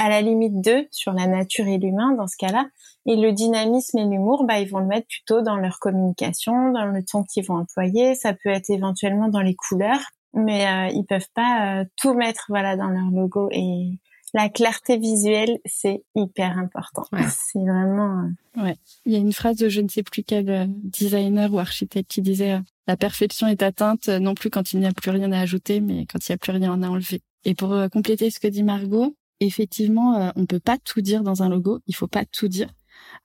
À 0.00 0.08
la 0.08 0.20
limite 0.20 0.60
deux, 0.60 0.86
sur 0.92 1.12
la 1.12 1.26
nature 1.26 1.66
et 1.66 1.76
l'humain 1.76 2.12
dans 2.12 2.28
ce 2.28 2.36
cas-là. 2.36 2.66
Et 3.06 3.16
le 3.16 3.32
dynamisme 3.32 3.98
et 3.98 4.04
l'humour, 4.04 4.44
bah, 4.44 4.60
ils 4.60 4.70
vont 4.70 4.78
le 4.78 4.86
mettre 4.86 5.08
plutôt 5.08 5.42
dans 5.42 5.56
leur 5.56 5.80
communication, 5.80 6.70
dans 6.70 6.84
le 6.84 7.04
ton 7.04 7.24
qu'ils 7.24 7.44
vont 7.44 7.56
employer. 7.56 8.14
Ça 8.14 8.32
peut 8.32 8.50
être 8.50 8.70
éventuellement 8.70 9.28
dans 9.28 9.40
les 9.40 9.56
couleurs, 9.56 10.00
mais 10.34 10.66
euh, 10.68 10.92
ils 10.94 11.04
peuvent 11.04 11.28
pas 11.34 11.84
tout 11.96 12.14
mettre 12.14 12.44
voilà 12.48 12.76
dans 12.76 12.86
leur 12.86 13.10
logo. 13.10 13.48
Et 13.50 13.98
la 14.34 14.48
clarté 14.48 14.98
visuelle, 14.98 15.58
c'est 15.64 16.02
hyper 16.14 16.58
important. 16.58 17.04
C'est 17.28 17.58
vraiment. 17.58 18.24
Euh, 18.56 18.62
ouais. 18.62 18.76
Il 19.06 19.12
y 19.12 19.16
a 19.16 19.18
une 19.18 19.32
phrase 19.32 19.56
de 19.56 19.68
je 19.68 19.80
ne 19.80 19.88
sais 19.88 20.02
plus 20.02 20.22
quel 20.22 20.50
euh, 20.50 20.66
designer 20.68 21.52
ou 21.52 21.58
architecte 21.58 22.10
qui 22.10 22.22
disait 22.22 22.52
euh, 22.52 22.60
la 22.86 22.96
perfection 22.96 23.46
est 23.46 23.62
atteinte 23.62 24.08
non 24.08 24.34
plus 24.34 24.50
quand 24.50 24.72
il 24.72 24.80
n'y 24.80 24.86
a 24.86 24.92
plus 24.92 25.10
rien 25.10 25.30
à 25.32 25.40
ajouter, 25.40 25.80
mais 25.80 26.06
quand 26.06 26.26
il 26.26 26.32
n'y 26.32 26.34
a 26.34 26.38
plus 26.38 26.52
rien 26.52 26.82
à 26.82 26.88
enlever. 26.88 27.20
Et 27.44 27.54
pour 27.54 27.76
compléter 27.92 28.30
ce 28.30 28.40
que 28.40 28.48
dit 28.48 28.62
Margot, 28.62 29.14
effectivement, 29.40 30.32
on 30.36 30.46
peut 30.46 30.58
pas 30.58 30.78
tout 30.78 31.00
dire 31.00 31.22
dans 31.22 31.42
un 31.42 31.48
logo. 31.48 31.80
Il 31.86 31.94
faut 31.94 32.08
pas 32.08 32.24
tout 32.24 32.48
dire. 32.48 32.68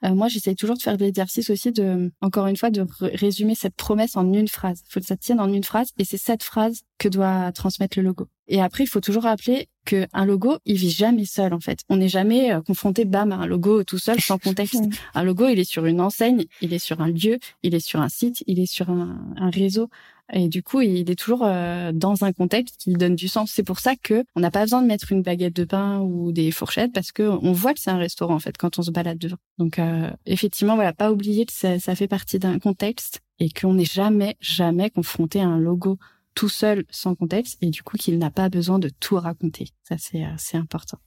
Euh, 0.03 0.13
moi, 0.13 0.27
j'essaye 0.27 0.55
toujours 0.55 0.77
de 0.77 0.81
faire 0.81 0.97
l'exercice 0.97 1.49
aussi 1.49 1.71
de, 1.71 2.11
encore 2.21 2.47
une 2.47 2.57
fois, 2.57 2.69
de 2.69 2.85
résumer 2.99 3.55
cette 3.55 3.75
promesse 3.75 4.15
en 4.15 4.31
une 4.31 4.47
phrase. 4.47 4.83
Il 4.87 4.91
faut 4.91 4.99
que 4.99 5.05
ça 5.05 5.17
tienne 5.17 5.39
en 5.39 5.51
une 5.51 5.63
phrase 5.63 5.91
et 5.97 6.05
c'est 6.05 6.17
cette 6.17 6.43
phrase 6.43 6.81
que 6.97 7.07
doit 7.09 7.51
transmettre 7.51 7.97
le 7.97 8.03
logo. 8.03 8.27
Et 8.47 8.61
après, 8.61 8.83
il 8.83 8.87
faut 8.87 8.99
toujours 8.99 9.23
rappeler 9.23 9.69
que 9.85 10.07
un 10.13 10.25
logo, 10.25 10.57
il 10.65 10.77
vit 10.77 10.89
jamais 10.89 11.25
seul 11.25 11.53
en 11.53 11.59
fait. 11.59 11.79
On 11.89 11.97
n'est 11.97 12.09
jamais 12.09 12.53
euh, 12.53 12.61
confronté 12.61 13.05
bam 13.05 13.31
à 13.31 13.35
un 13.35 13.45
logo 13.45 13.83
tout 13.83 13.99
seul 13.99 14.19
sans 14.19 14.37
contexte. 14.37 14.83
un 15.13 15.23
logo, 15.23 15.47
il 15.47 15.59
est 15.59 15.69
sur 15.69 15.85
une 15.85 16.01
enseigne, 16.01 16.45
il 16.61 16.73
est 16.73 16.79
sur 16.79 17.01
un 17.01 17.07
lieu, 17.07 17.39
il 17.63 17.75
est 17.75 17.85
sur 17.85 18.01
un 18.01 18.09
site, 18.09 18.43
il 18.47 18.59
est 18.59 18.71
sur 18.71 18.89
un, 18.89 19.17
un 19.37 19.49
réseau. 19.49 19.89
Et 20.31 20.47
du 20.47 20.63
coup, 20.63 20.81
il 20.81 21.09
est 21.09 21.19
toujours 21.19 21.43
euh, 21.43 21.91
dans 21.91 22.23
un 22.23 22.31
contexte 22.31 22.77
qui 22.77 22.93
donne 22.93 23.15
du 23.15 23.27
sens. 23.27 23.51
C'est 23.51 23.63
pour 23.63 23.79
ça 23.79 23.95
que 23.95 24.23
on 24.35 24.39
n'a 24.39 24.51
pas 24.51 24.61
besoin 24.61 24.81
de 24.81 24.87
mettre 24.87 25.11
une 25.11 25.21
baguette 25.21 25.55
de 25.55 25.65
pain 25.65 25.99
ou 25.99 26.31
des 26.31 26.51
fourchettes 26.51 26.93
parce 26.93 27.11
que 27.11 27.23
on 27.23 27.51
voit 27.51 27.73
que 27.73 27.81
c'est 27.81 27.89
un 27.89 27.97
restaurant 27.97 28.35
en 28.35 28.39
fait 28.39 28.57
quand 28.57 28.79
on 28.79 28.83
se 28.83 28.91
balade 28.91 29.17
devant. 29.17 29.37
Donc 29.57 29.79
euh, 29.79 30.09
effectivement, 30.25 30.75
voilà, 30.75 30.93
pas 30.93 31.11
oublier 31.11 31.45
que 31.45 31.53
ça, 31.53 31.77
ça 31.79 31.95
fait 31.95 32.07
partie 32.07 32.39
d'un 32.39 32.59
contexte 32.59 33.19
et 33.39 33.49
qu'on 33.49 33.73
n'est 33.73 33.85
jamais 33.85 34.37
jamais 34.39 34.89
confronté 34.89 35.41
à 35.41 35.47
un 35.47 35.59
logo 35.59 35.97
tout 36.35 36.49
seul 36.49 36.85
sans 36.89 37.15
contexte 37.15 37.57
et 37.61 37.69
du 37.69 37.83
coup 37.83 37.97
qu'il 37.97 38.17
n'a 38.17 38.31
pas 38.31 38.49
besoin 38.49 38.79
de 38.79 38.89
tout 38.89 39.17
raconter. 39.17 39.67
Ça 39.83 39.97
c'est 39.97 40.23
euh, 40.23 40.33
c'est 40.37 40.57
important. 40.57 40.99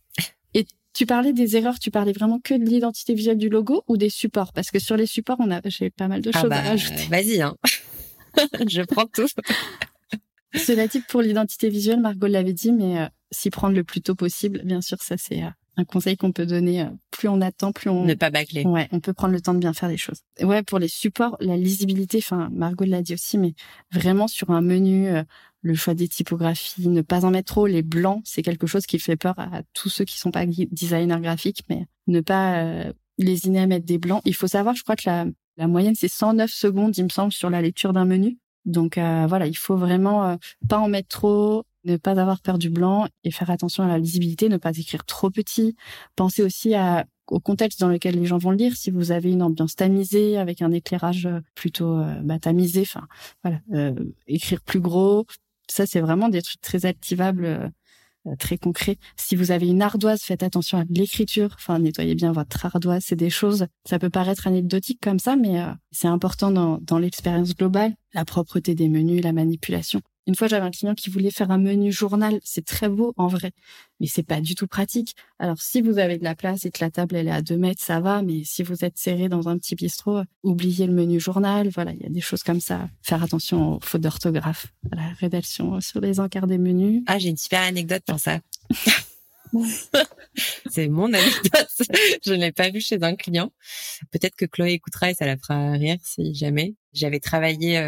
Et 0.53 0.67
tu 0.93 1.05
parlais 1.05 1.33
des 1.33 1.57
erreurs, 1.57 1.79
tu 1.79 1.91
parlais 1.91 2.13
vraiment 2.13 2.39
que 2.39 2.55
de 2.55 2.65
l'identité 2.65 3.15
visuelle 3.15 3.37
du 3.39 3.49
logo 3.49 3.83
ou 3.89 3.97
des 3.97 4.09
supports? 4.09 4.53
Parce 4.55 4.71
que 4.71 4.79
sur 4.79 4.97
les 4.97 5.05
supports, 5.05 5.37
on 5.41 5.51
a, 5.51 5.61
j'ai 5.67 5.91
pas 5.91 6.09
mal 6.09 6.23
de 6.23 6.31
ah 6.33 6.41
choses 6.41 6.51
à 6.53 6.63
bah, 6.63 6.63
rajouter. 6.63 7.07
Vas-y, 7.11 7.43
hein. 7.43 7.55
je 8.69 8.83
prends 8.83 9.07
tout. 9.07 9.27
Cela 10.55 10.89
type 10.89 11.07
pour 11.07 11.23
l'identité 11.23 11.69
visuelle, 11.69 12.01
Margot 12.01 12.27
l'avait 12.27 12.53
dit, 12.53 12.73
mais 12.73 12.99
euh, 12.99 13.07
s'y 13.31 13.51
prendre 13.51 13.75
le 13.75 13.85
plus 13.85 14.01
tôt 14.01 14.15
possible, 14.15 14.63
bien 14.65 14.81
sûr, 14.81 15.03
ça 15.03 15.17
c'est 15.19 15.43
euh, 15.43 15.49
un 15.77 15.85
conseil 15.85 16.17
qu'on 16.17 16.33
peut 16.33 16.47
donner. 16.47 16.83
Euh, 16.83 16.91
plus 17.11 17.29
on 17.29 17.41
attend, 17.41 17.73
plus 17.73 17.91
on 17.91 18.05
ne 18.05 18.15
pas 18.15 18.31
bâcler. 18.31 18.65
Ouais, 18.65 18.89
on 18.93 19.01
peut 19.01 19.13
prendre 19.13 19.35
le 19.35 19.41
temps 19.41 19.55
de 19.55 19.59
bien 19.59 19.75
faire 19.75 19.89
les 19.89 19.97
choses. 19.97 20.21
Ouais, 20.41 20.63
pour 20.63 20.79
les 20.79 20.89
supports, 20.89 21.37
la 21.41 21.57
lisibilité. 21.57 22.19
Enfin, 22.19 22.49
Margot 22.53 22.85
l'a 22.85 23.03
dit 23.03 23.15
aussi, 23.15 23.39
mais 23.39 23.55
vraiment 23.93 24.29
sur 24.29 24.51
un 24.51 24.63
menu, 24.63 25.09
le 25.61 25.75
choix 25.75 25.95
des 25.95 26.09
typographies, 26.09 26.89
ne 26.89 27.03
pas 27.03 27.25
en 27.25 27.31
mettre 27.31 27.53
trop. 27.53 27.67
Les 27.67 27.83
blancs, 27.83 28.23
c'est 28.25 28.43
quelque 28.43 28.67
chose 28.67 28.87
qui 28.87 28.99
fait 28.99 29.17
peur 29.17 29.39
à 29.39 29.63
tous 29.75 29.89
ceux 29.89 30.05
qui 30.05 30.19
sont 30.19 30.31
pas 30.31 30.47
designers 30.47 31.21
graphiques, 31.21 31.65
mais 31.69 31.87
ne 32.07 32.21
pas 32.21 32.93
lésiner 33.19 33.61
à 33.61 33.67
mettre 33.67 33.87
des 33.87 33.99
blancs. 33.99 34.23
Il 34.25 34.35
faut 34.35 34.47
savoir, 34.47 34.75
je 34.75 34.83
crois 34.83 34.97
que 34.97 35.07
la, 35.07 35.27
la 35.57 35.67
moyenne, 35.67 35.95
c'est 35.95 36.09
109 36.09 36.51
secondes, 36.51 36.97
il 36.97 37.05
me 37.05 37.09
semble, 37.09 37.33
sur 37.33 37.51
la 37.51 37.63
lecture 37.63 37.93
d'un 37.93 38.05
menu. 38.05 38.39
Donc 38.65 38.99
euh, 38.99 39.27
voilà, 39.29 39.47
il 39.47 39.57
faut 39.57 39.77
vraiment 39.77 40.25
euh, 40.25 40.37
pas 40.69 40.79
en 40.79 40.89
mettre 40.89 41.09
trop, 41.09 41.65
ne 41.85 41.97
pas 41.97 42.21
avoir 42.21 42.41
peur 42.41 42.59
du 42.59 42.69
blanc 42.69 43.07
et 43.23 43.31
faire 43.31 43.51
attention 43.51 43.85
à 43.85 43.89
la 43.89 43.99
lisibilité, 43.99 44.49
ne 44.49 44.57
pas 44.57 44.77
écrire 44.77 45.05
trop 45.05 45.31
petit. 45.31 45.77
Pensez 46.17 46.43
aussi 46.43 46.75
à, 46.75 47.07
au 47.29 47.39
contexte 47.39 47.79
dans 47.81 47.89
lequel 47.89 48.19
les 48.19 48.27
gens 48.27 48.39
vont 48.39 48.51
le 48.51 48.57
lire. 48.57 48.77
Si 48.77 48.91
vous 48.91 49.13
avez 49.13 49.31
une 49.31 49.43
ambiance 49.43 49.77
tamisée 49.77 50.37
avec 50.37 50.63
un 50.63 50.73
éclairage 50.73 51.27
euh, 51.27 51.41
plutôt 51.55 52.03
bah, 52.23 52.41
tamisé, 52.41 52.83
enfin 52.83 53.07
voilà, 53.45 53.61
écrire 54.27 54.61
plus 54.63 54.81
gros. 54.81 55.27
Ça, 55.69 55.87
c'est 55.87 56.01
vraiment 56.01 56.29
des 56.29 56.43
trucs 56.43 56.61
très 56.61 56.87
activables 56.87 57.45
euh, 57.45 57.69
très 58.39 58.59
concret. 58.59 58.99
Si 59.17 59.37
vous 59.37 59.51
avez 59.51 59.69
une 59.69 59.83
ardoise, 59.83 60.23
faites 60.23 60.43
attention 60.43 60.79
à 60.79 60.85
l'écriture. 60.89 61.51
Enfin, 61.55 61.79
nettoyez 61.79 62.15
bien 62.15 62.33
votre 62.33 62.67
ardoise. 62.67 63.05
C'est 63.07 63.17
des 63.17 63.31
choses, 63.31 63.67
ça 63.85 63.99
peut 63.99 64.11
paraître 64.11 64.47
anecdotique 64.47 65.01
comme 65.01 65.19
ça, 65.19 65.37
mais 65.37 65.61
euh, 65.61 65.73
c'est 65.93 66.09
important 66.09 66.51
dans, 66.51 66.79
dans 66.83 66.99
l'expérience 66.99 67.55
globale. 67.55 67.95
La 68.15 68.25
propreté 68.25 68.75
des 68.75 68.89
menus, 68.89 69.23
la 69.23 69.33
manipulation. 69.33 70.01
Une 70.27 70.35
fois, 70.35 70.49
j'avais 70.49 70.67
un 70.67 70.71
client 70.71 70.95
qui 70.95 71.09
voulait 71.09 71.31
faire 71.31 71.51
un 71.51 71.59
menu 71.59 71.93
journal. 71.93 72.41
C'est 72.43 72.65
très 72.65 72.89
beau 72.89 73.15
en 73.17 73.29
vrai, 73.29 73.53
mais 74.01 74.07
c'est 74.07 74.25
pas 74.25 74.41
du 74.41 74.55
tout 74.55 74.67
pratique. 74.67 75.15
Alors, 75.39 75.61
si 75.61 75.81
vous 75.81 75.99
avez 75.99 76.19
de 76.19 76.25
la 76.25 76.35
place 76.35 76.65
et 76.65 76.71
que 76.71 76.85
la 76.85 76.91
table 76.91 77.17
elle 77.17 77.29
est 77.29 77.33
à 77.33 77.43
deux 77.43 77.57
mètres, 77.57 77.83
ça 77.83 78.01
va. 78.01 78.23
Mais 78.23 78.43
si 78.45 78.63
vous 78.63 78.85
êtes 78.85 78.99
serré 78.99 79.29
dans 79.29 79.49
un 79.49 79.57
petit 79.57 79.77
bistrot, 79.77 80.23
oubliez 80.43 80.87
le 80.87 80.93
menu 80.93 81.21
journal. 81.21 81.69
Voilà, 81.69 81.93
il 81.93 82.01
y 82.01 82.07
a 82.07 82.11
des 82.11 82.21
choses 82.21 82.43
comme 82.43 82.61
ça. 82.61 82.89
Faire 83.03 83.23
attention 83.23 83.77
aux 83.77 83.81
fautes 83.81 84.01
d'orthographe, 84.01 84.67
à 84.91 84.97
la 84.97 85.09
rédaction 85.21 85.81
sur 85.81 86.01
les 86.01 86.19
encarts 86.19 86.49
des 86.49 86.59
menus. 86.59 87.03
Ah, 87.07 87.19
j'ai 87.19 87.29
une 87.29 87.37
super 87.37 87.63
anecdote 87.63 88.03
pour 88.05 88.19
ça. 88.19 88.41
c'est 90.71 90.89
mon 90.89 91.13
anecdote. 91.13 91.69
Je 92.25 92.33
ne 92.33 92.41
l'ai 92.41 92.53
pas 92.53 92.71
vu 92.71 92.81
chez 92.81 93.03
un 93.03 93.15
client. 93.15 93.53
Peut-être 94.11 94.37
que 94.37 94.45
Chloé 94.45 94.73
écoutera 94.73 95.11
et 95.11 95.15
ça 95.15 95.27
la 95.27 95.37
fera 95.37 95.73
rire 95.73 95.99
si 96.03 96.35
jamais. 96.35 96.75
J'avais 96.97 97.21
travaillé 97.21 97.79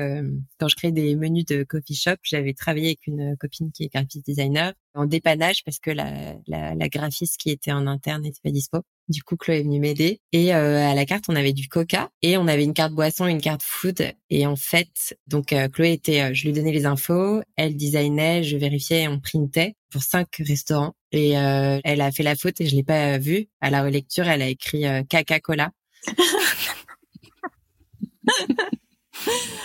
quand 0.59 0.69
je 0.69 0.77
créais 0.77 0.93
des 0.93 1.17
menus 1.17 1.47
de 1.47 1.65
coffee 1.65 1.95
shop, 1.95 2.17
j'avais 2.23 2.53
travaillé 2.53 2.89
avec 2.89 3.07
une 3.07 3.37
copine 3.37 3.73
qui 3.73 3.85
est 3.85 3.93
graphic 3.93 4.25
designer 4.25 4.75
en 4.95 5.07
dépannage 5.07 5.65
parce 5.65 5.79
que 5.79 5.91
la, 5.91 6.35
la, 6.47 6.75
la 6.75 6.89
graphiste 6.89 7.37
qui 7.39 7.51
était 7.51 7.73
en 7.73 7.87
interne 7.87 8.23
n'était 8.23 8.41
pas 8.43 8.51
dispo. 8.51 8.83
Du 9.09 9.23
coup, 9.23 9.37
Chloé 9.37 9.61
est 9.61 9.63
venue 9.63 9.81
m'aider. 9.81 10.21
Et 10.33 10.55
euh, 10.55 10.87
à 10.87 10.95
la 10.95 11.07
carte, 11.07 11.25
on 11.29 11.37
avait 11.37 11.55
du 11.55 11.69
coca 11.69 12.11
et 12.21 12.37
on 12.37 12.47
avait 12.47 12.65
une 12.65 12.75
carte 12.75 12.93
boisson, 12.93 13.27
une 13.27 13.41
carte 13.41 13.63
food. 13.63 14.13
Et 14.29 14.47
en 14.47 14.57
fait, 14.57 15.17
donc 15.27 15.53
euh, 15.53 15.69
Chloé 15.69 15.93
était, 15.93 16.23
euh, 16.23 16.35
je 16.35 16.45
lui 16.45 16.53
donnais 16.53 16.73
les 16.73 16.85
infos, 16.85 17.41
elle 17.57 17.77
designait, 17.77 18.43
je 18.43 18.59
vérifiais, 18.59 19.09
on 19.09 19.19
printait 19.19 19.77
pour 19.91 20.03
cinq 20.03 20.43
restaurants. 20.47 20.95
Et 21.13 21.31
elle 21.31 22.03
a 22.03 22.13
fait 22.13 22.23
la 22.23 22.37
faute 22.37 22.61
et 22.61 22.67
je 22.67 22.77
l'ai 22.77 22.83
pas 22.83 23.17
vue. 23.17 23.49
À 23.63 23.71
la 23.71 23.83
relecture, 23.83 24.29
elle 24.29 24.43
a 24.43 24.49
écrit 24.49 24.85
caca 25.09 25.41
cola. 25.41 25.71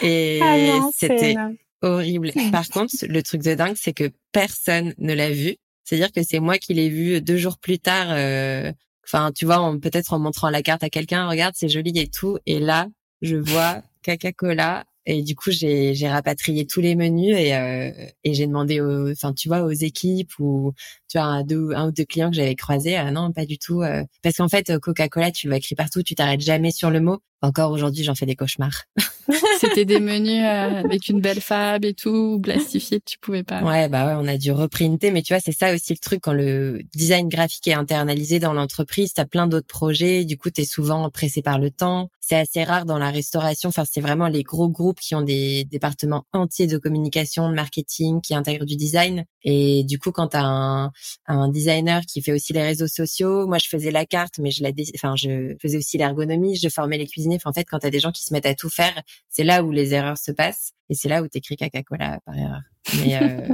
et 0.02 0.40
ah 0.42 0.90
c'était 0.96 1.36
horrible. 1.82 2.32
Par 2.52 2.68
contre, 2.70 2.96
le 3.08 3.24
truc 3.24 3.42
de 3.42 3.54
dingue, 3.54 3.76
c'est 3.76 3.94
que 3.94 4.12
personne 4.32 4.94
ne 4.98 5.14
l'a 5.14 5.32
vu. 5.32 5.58
C'est-à-dire 5.84 6.12
que 6.12 6.24
c'est 6.24 6.40
moi 6.40 6.58
qui 6.58 6.74
l'ai 6.74 6.90
vu 6.90 7.22
deux 7.22 7.38
jours 7.38 7.58
plus 7.58 7.78
tard 7.78 8.08
euh, 8.12 8.72
Enfin, 9.06 9.32
tu 9.34 9.46
vois, 9.46 9.60
peut-être 9.82 10.14
en 10.14 10.20
montrant 10.20 10.50
la 10.50 10.62
carte 10.62 10.84
à 10.84 10.90
quelqu'un, 10.90 11.28
regarde, 11.28 11.56
c'est 11.58 11.68
joli 11.68 11.98
et 12.00 12.08
tout. 12.08 12.38
Et 12.46 12.60
là, 12.60 12.88
je 13.22 13.36
vois 13.36 13.82
Coca-Cola 14.06 14.86
et 15.06 15.22
du 15.22 15.36
coup, 15.36 15.52
j'ai, 15.52 15.94
j'ai 15.94 16.08
rapatrié 16.08 16.66
tous 16.66 16.80
les 16.80 16.96
menus 16.96 17.36
et, 17.38 17.54
euh, 17.54 17.92
et 18.24 18.34
j'ai 18.34 18.48
demandé 18.48 18.80
aux, 18.80 19.12
enfin, 19.12 19.34
tu 19.34 19.50
vois, 19.50 19.64
aux 19.64 19.72
équipes 19.72 20.32
ou 20.40 20.74
tu 21.10 21.18
vois 21.18 21.28
un, 21.28 21.44
deux, 21.44 21.72
un 21.76 21.90
ou 21.90 21.92
deux 21.92 22.06
clients 22.06 22.30
que 22.30 22.38
j'avais 22.38 22.56
croisés, 22.56 22.96
ah 22.96 23.12
non, 23.12 23.34
pas 23.34 23.46
du 23.46 23.58
tout, 23.58 23.82
euh, 23.82 24.04
parce 24.22 24.38
qu'en 24.38 24.48
fait, 24.48 24.78
Coca-Cola, 24.80 25.32
tu 25.32 25.48
le 25.48 25.52
vois 25.52 25.58
écrit 25.58 25.76
partout, 25.76 26.04
tu 26.04 26.16
t'arrêtes 26.16 26.42
jamais 26.42 26.72
sur 26.72 26.90
le 26.90 27.02
mot. 27.02 27.20
Encore 27.44 27.72
aujourd'hui, 27.72 28.06
j'en 28.06 28.16
fais 28.16 28.26
des 28.26 28.38
cauchemars. 28.38 28.86
C'était 29.60 29.84
des 29.84 30.00
menus 30.00 30.42
euh, 30.46 30.80
avec 30.80 31.10
une 31.10 31.20
belle 31.20 31.42
fab 31.42 31.84
et 31.84 31.94
tout, 31.94 32.40
plastifié, 32.42 33.02
tu 33.02 33.20
pouvais 33.20 33.44
pas. 33.44 33.62
Ouais, 33.62 33.90
bah 33.90 34.08
ouais, 34.08 34.14
on 34.18 34.26
a 34.30 34.38
dû 34.38 34.54
reprinter, 34.54 35.12
mais 35.12 35.22
tu 35.22 35.34
vois, 35.34 35.42
c'est 35.44 35.52
ça 35.52 35.74
aussi 35.74 35.92
le 35.92 35.98
truc 36.00 36.22
quand 36.22 36.32
le 36.32 36.80
design 36.96 37.28
graphique 37.28 37.68
est 37.68 37.74
internalisé 37.74 38.40
dans 38.40 38.54
l'entreprise, 38.54 39.12
t'as 39.12 39.26
plein 39.26 39.46
d'autres 39.46 39.68
projets, 39.68 40.24
du 40.24 40.38
coup, 40.38 40.52
t'es 40.52 40.64
souvent 40.64 41.10
pressé 41.10 41.42
par 41.42 41.60
le 41.60 41.70
temps. 41.70 42.10
C'est 42.22 42.38
assez 42.38 42.64
rare 42.64 42.86
dans 42.86 42.98
la 42.98 43.12
restauration. 43.12 43.68
Enfin, 43.68 43.84
c'est 43.84 44.00
vraiment 44.00 44.30
les 44.30 44.44
gros 44.44 44.70
groupes 44.70 45.02
qui 45.02 45.14
ont 45.14 45.22
des 45.22 45.66
départements 45.66 46.24
entiers 46.32 46.68
de 46.68 46.78
communication, 46.78 47.50
de 47.50 47.56
marketing, 47.56 48.22
qui 48.22 48.36
intègrent 48.36 48.66
du 48.66 48.78
design. 48.78 49.26
Et 49.44 49.84
du 49.84 50.00
coup, 50.00 50.12
quand 50.12 50.30
t'as 50.30 50.44
un, 50.44 50.92
un 51.28 51.50
designer 51.50 52.02
qui 52.06 52.22
fait 52.22 52.32
aussi 52.32 52.54
les 52.54 52.64
réseaux 52.64 52.88
sociaux, 52.88 53.48
moi, 53.48 53.58
je 53.58 53.68
faisais 53.68 53.92
la 53.92 54.06
carte, 54.06 54.40
mais 54.40 54.52
je 54.52 54.64
la, 54.64 54.72
enfin, 54.96 55.16
je 55.16 55.56
faisais 55.62 55.78
aussi 55.78 55.98
l'ergonomie, 55.98 56.56
je 56.56 56.70
formais 56.70 56.98
les 56.98 57.08
cuisiniers. 57.08 57.40
En 57.46 57.54
fait, 57.54 57.66
quand 57.66 57.80
t'as 57.80 57.90
des 57.90 58.00
gens 58.00 58.12
qui 58.12 58.24
se 58.24 58.34
mettent 58.34 58.46
à 58.46 58.56
tout 58.56 58.70
faire, 58.70 59.02
c'est 59.30 59.44
là 59.44 59.64
où 59.64 59.72
les 59.72 59.94
erreurs 59.94 60.18
se 60.18 60.32
passent. 60.32 60.74
Et 60.90 60.96
c'est 60.96 61.10
là 61.10 61.22
où 61.22 61.28
t'écris 61.28 61.56
Coca-Cola 61.58 62.20
par 62.26 62.38
erreur. 62.38 62.62
Mais 63.00 63.16
euh, 63.22 63.48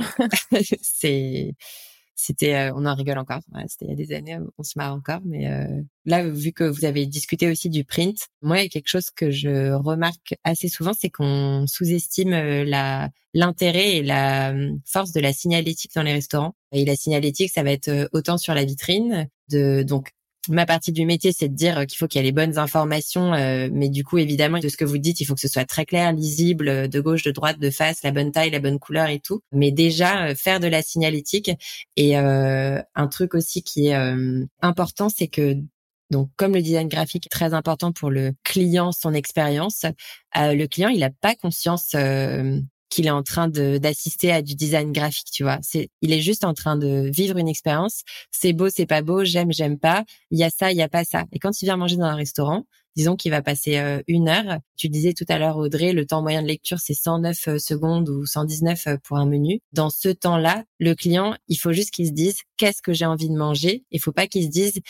c'est 0.82 1.56
c'était 2.22 2.54
euh, 2.54 2.74
on 2.76 2.86
en 2.86 2.96
rigole 2.96 3.18
encore. 3.18 3.40
C'était 3.68 3.86
il 3.86 3.90
y 3.90 3.94
a 3.94 3.96
des 3.96 4.14
années 4.14 4.38
on 4.58 4.64
se 4.64 4.74
marre 4.78 4.94
encore 4.94 5.22
mais 5.24 5.48
euh, 5.48 5.82
là 6.06 6.28
vu 6.28 6.52
que 6.52 6.66
vous 6.66 6.84
avez 6.84 7.06
discuté 7.06 7.50
aussi 7.50 7.70
du 7.70 7.86
print 7.86 8.28
moi 8.42 8.60
il 8.60 8.64
y 8.64 8.66
a 8.66 8.70
quelque 8.70 8.90
chose 8.90 9.10
que 9.10 9.32
je 9.32 9.72
remarque 9.72 10.36
assez 10.44 10.68
souvent 10.68 10.92
c'est 10.94 11.10
qu'on 11.10 11.66
sous-estime 11.66 12.34
euh, 12.34 12.66
la 12.66 13.10
l'intérêt 13.34 13.98
et 13.98 14.04
la 14.04 14.54
force 14.86 15.12
de 15.14 15.22
la 15.22 15.34
signalétique 15.34 15.94
dans 15.96 16.04
les 16.04 16.14
restaurants. 16.14 16.56
Et 16.72 16.84
la 16.84 16.96
signalétique 16.96 17.52
ça 17.52 17.64
va 17.64 17.72
être 17.72 18.10
autant 18.12 18.38
sur 18.38 18.54
la 18.54 18.66
vitrine 18.66 19.30
de 19.50 19.84
donc 19.84 20.12
ma 20.50 20.66
partie 20.66 20.92
du 20.92 21.06
métier, 21.06 21.32
c'est 21.32 21.50
de 21.50 21.56
dire 21.56 21.80
euh, 21.80 21.86
qu'il 21.86 21.98
faut 21.98 22.08
qu'il 22.08 22.20
y 22.20 22.22
ait 22.22 22.26
les 22.26 22.32
bonnes 22.32 22.58
informations, 22.58 23.34
euh, 23.34 23.70
mais 23.72 23.90
du 23.90 24.04
coup, 24.04 24.18
évidemment, 24.18 24.60
de 24.60 24.68
ce 24.68 24.78
que 24.78 24.86
vous 24.86 24.98
dites, 24.98 25.22
il 25.22 25.26
faut 25.26 25.36
que 25.36 25.42
ce 25.42 25.48
soit 25.48 25.66
très 25.66 25.86
clair, 25.86 26.12
lisible, 26.12 26.68
euh, 26.68 26.88
de 26.88 27.00
gauche, 27.00 27.24
de 27.24 27.32
droite, 27.32 27.60
de 27.60 27.70
face, 27.70 28.04
la 28.04 28.12
bonne 28.12 28.32
taille, 28.32 28.52
la 28.52 28.60
bonne 28.60 28.80
couleur 28.80 29.10
et 29.10 29.20
tout. 29.20 29.42
Mais 29.52 29.72
déjà, 29.72 30.36
faire 30.36 30.60
de 30.60 30.68
la 30.68 30.82
signalétique. 30.82 31.52
Et 31.96 32.16
un 32.16 33.08
truc 33.10 33.34
aussi 33.36 33.64
qui 33.64 33.88
est 33.88 34.16
important, 34.62 35.10
c'est 35.10 35.28
que 35.28 35.56
donc, 36.12 36.30
comme 36.38 36.54
le 36.54 36.62
design 36.62 36.88
graphique 36.88 37.28
est 37.28 37.30
très 37.30 37.54
important 37.54 37.92
pour 37.92 38.10
le 38.10 38.34
client, 38.44 38.92
son 38.92 39.14
expérience, 39.14 39.86
le 40.36 40.66
client, 40.66 40.90
il 40.90 41.00
n'a 41.00 41.12
pas 41.12 41.36
conscience 41.36 41.96
qu'il 42.90 43.06
est 43.08 43.12
en 43.12 43.24
train 43.24 43.48
d'assister 43.48 44.32
à 44.32 44.42
du 44.42 44.56
design 44.56 44.92
graphique, 44.92 45.30
tu 45.32 45.44
vois. 45.44 45.60
C'est, 45.62 45.90
il 46.02 46.12
est 46.12 46.22
juste 46.22 46.44
en 46.44 46.54
train 46.54 46.76
de 46.76 47.10
vivre 47.10 47.38
une 47.38 47.48
expérience. 47.48 48.02
C'est 48.32 48.54
beau, 48.54 48.70
c'est 48.70 48.86
pas 48.86 49.02
beau, 49.02 49.24
j'aime, 49.24 49.52
j'aime 49.52 49.78
pas. 49.78 50.04
Il 50.32 50.40
y 50.40 50.44
a 50.44 50.50
ça, 50.50 50.72
il 50.72 50.78
y 50.78 50.82
a 50.82 50.90
pas 50.90 51.04
ça. 51.04 51.26
Et 51.32 51.40
quand 51.40 51.62
il 51.62 51.66
vient 51.66 51.78
manger 51.78 51.98
dans 51.98 52.06
un 52.06 52.16
restaurant, 52.16 52.66
disons 52.96 53.16
qu'il 53.16 53.32
va 53.32 53.42
passer 53.42 53.78
euh, 53.78 54.02
une 54.08 54.28
heure. 54.28 54.60
Tu 54.76 54.90
disais 54.90 55.14
tout 55.14 55.26
à 55.30 55.38
l'heure, 55.38 55.58
Audrey, 55.58 55.94
le 55.94 56.06
temps 56.06 56.22
moyen 56.22 56.42
de 56.42 56.48
lecture, 56.48 56.80
c'est 56.80 56.94
109 56.94 57.48
euh, 57.48 57.58
secondes 57.60 58.10
ou 58.10 58.26
119 58.26 58.88
euh, 58.88 58.98
pour 59.04 59.18
un 59.18 59.26
menu. 59.26 59.62
Dans 59.72 59.90
ce 59.90 60.10
temps-là, 60.10 60.64
le 60.80 60.96
client, 60.96 61.36
il 61.48 61.56
faut 61.56 61.72
juste 61.72 61.92
qu'il 61.92 62.08
se 62.08 62.12
dise, 62.12 62.40
qu'est-ce 62.58 62.82
que 62.82 62.94
j'ai 62.94 63.06
envie 63.06 63.30
de 63.30 63.36
manger? 63.36 63.84
Il 63.92 64.02
faut 64.02 64.12
pas 64.12 64.28
qu'il 64.28 64.44
se 64.44 64.50
dise, 64.50 64.82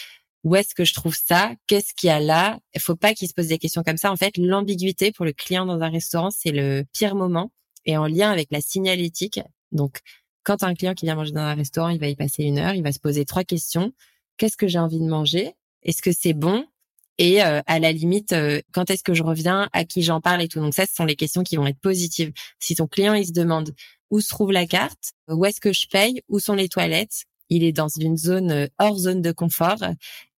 où 0.44 0.56
est-ce 0.56 0.74
que 0.74 0.86
je 0.86 0.94
trouve 0.94 1.16
ça? 1.16 1.52
Qu'est-ce 1.68 1.94
qu'il 1.94 2.08
y 2.08 2.12
a 2.12 2.20
là? 2.20 2.58
Il 2.74 2.82
faut 2.82 2.96
pas 2.96 3.14
qu'il 3.14 3.28
se 3.28 3.34
pose 3.34 3.48
des 3.48 3.58
questions 3.58 3.84
comme 3.84 3.98
ça. 3.98 4.12
En 4.12 4.16
fait, 4.16 4.38
l'ambiguïté 4.38 5.12
pour 5.12 5.26
le 5.26 5.34
client 5.34 5.66
dans 5.66 5.82
un 5.82 5.90
restaurant, 5.90 6.32
c'est 6.32 6.52
le 6.52 6.86
pire 6.94 7.16
moment 7.16 7.52
et 7.86 7.98
en 7.98 8.08
lien 8.08 8.32
avec 8.32 8.50
la 8.52 8.62
signalétique. 8.62 9.40
Donc, 9.72 10.00
quand 10.44 10.64
un 10.64 10.74
client 10.74 10.94
qui 10.94 11.06
vient 11.06 11.16
manger 11.16 11.32
dans 11.32 11.42
un 11.42 11.54
restaurant, 11.54 11.90
il 11.90 12.00
va 12.00 12.08
y 12.08 12.16
passer 12.16 12.44
une 12.44 12.58
heure, 12.58 12.74
il 12.74 12.84
va 12.84 12.92
se 12.92 13.00
poser 13.00 13.26
trois 13.26 13.44
questions. 13.44 13.94
Qu'est-ce 14.38 14.58
que 14.58 14.68
j'ai 14.68 14.80
envie 14.80 15.00
de 15.00 15.08
manger? 15.08 15.54
Est-ce 15.84 16.02
que 16.02 16.12
c'est 16.12 16.34
bon? 16.34 16.66
Et 17.18 17.44
euh, 17.44 17.62
à 17.68 17.80
la 17.80 17.92
limite, 17.92 18.32
euh, 18.32 18.62
quand 18.72 18.90
est-ce 18.90 19.04
que 19.04 19.14
je 19.14 19.24
reviens? 19.24 19.70
À 19.74 19.84
qui 19.84 20.02
j'en 20.02 20.22
parle 20.22 20.42
et 20.42 20.48
tout. 20.48 20.60
Donc 20.60 20.74
ça, 20.74 20.86
ce 20.86 20.96
sont 20.96 21.06
les 21.06 21.18
questions 21.18 21.44
qui 21.44 21.58
vont 21.58 21.68
être 21.68 21.80
positives. 21.80 22.32
Si 22.60 22.76
ton 22.76 22.88
client, 22.88 23.14
il 23.14 23.28
se 23.28 23.34
demande 23.34 23.76
où 24.10 24.22
se 24.22 24.30
trouve 24.30 24.52
la 24.52 24.66
carte, 24.66 25.12
où 25.28 25.46
est-ce 25.46 25.60
que 25.60 25.74
je 25.74 25.86
paye, 25.88 26.24
où 26.30 26.40
sont 26.40 26.54
les 26.54 26.70
toilettes, 26.70 27.26
il 27.50 27.64
est 27.64 27.74
dans 27.74 27.90
une 27.90 28.18
zone 28.18 28.52
euh, 28.52 28.68
hors 28.80 28.98
zone 28.98 29.22
de 29.22 29.32
confort 29.32 29.84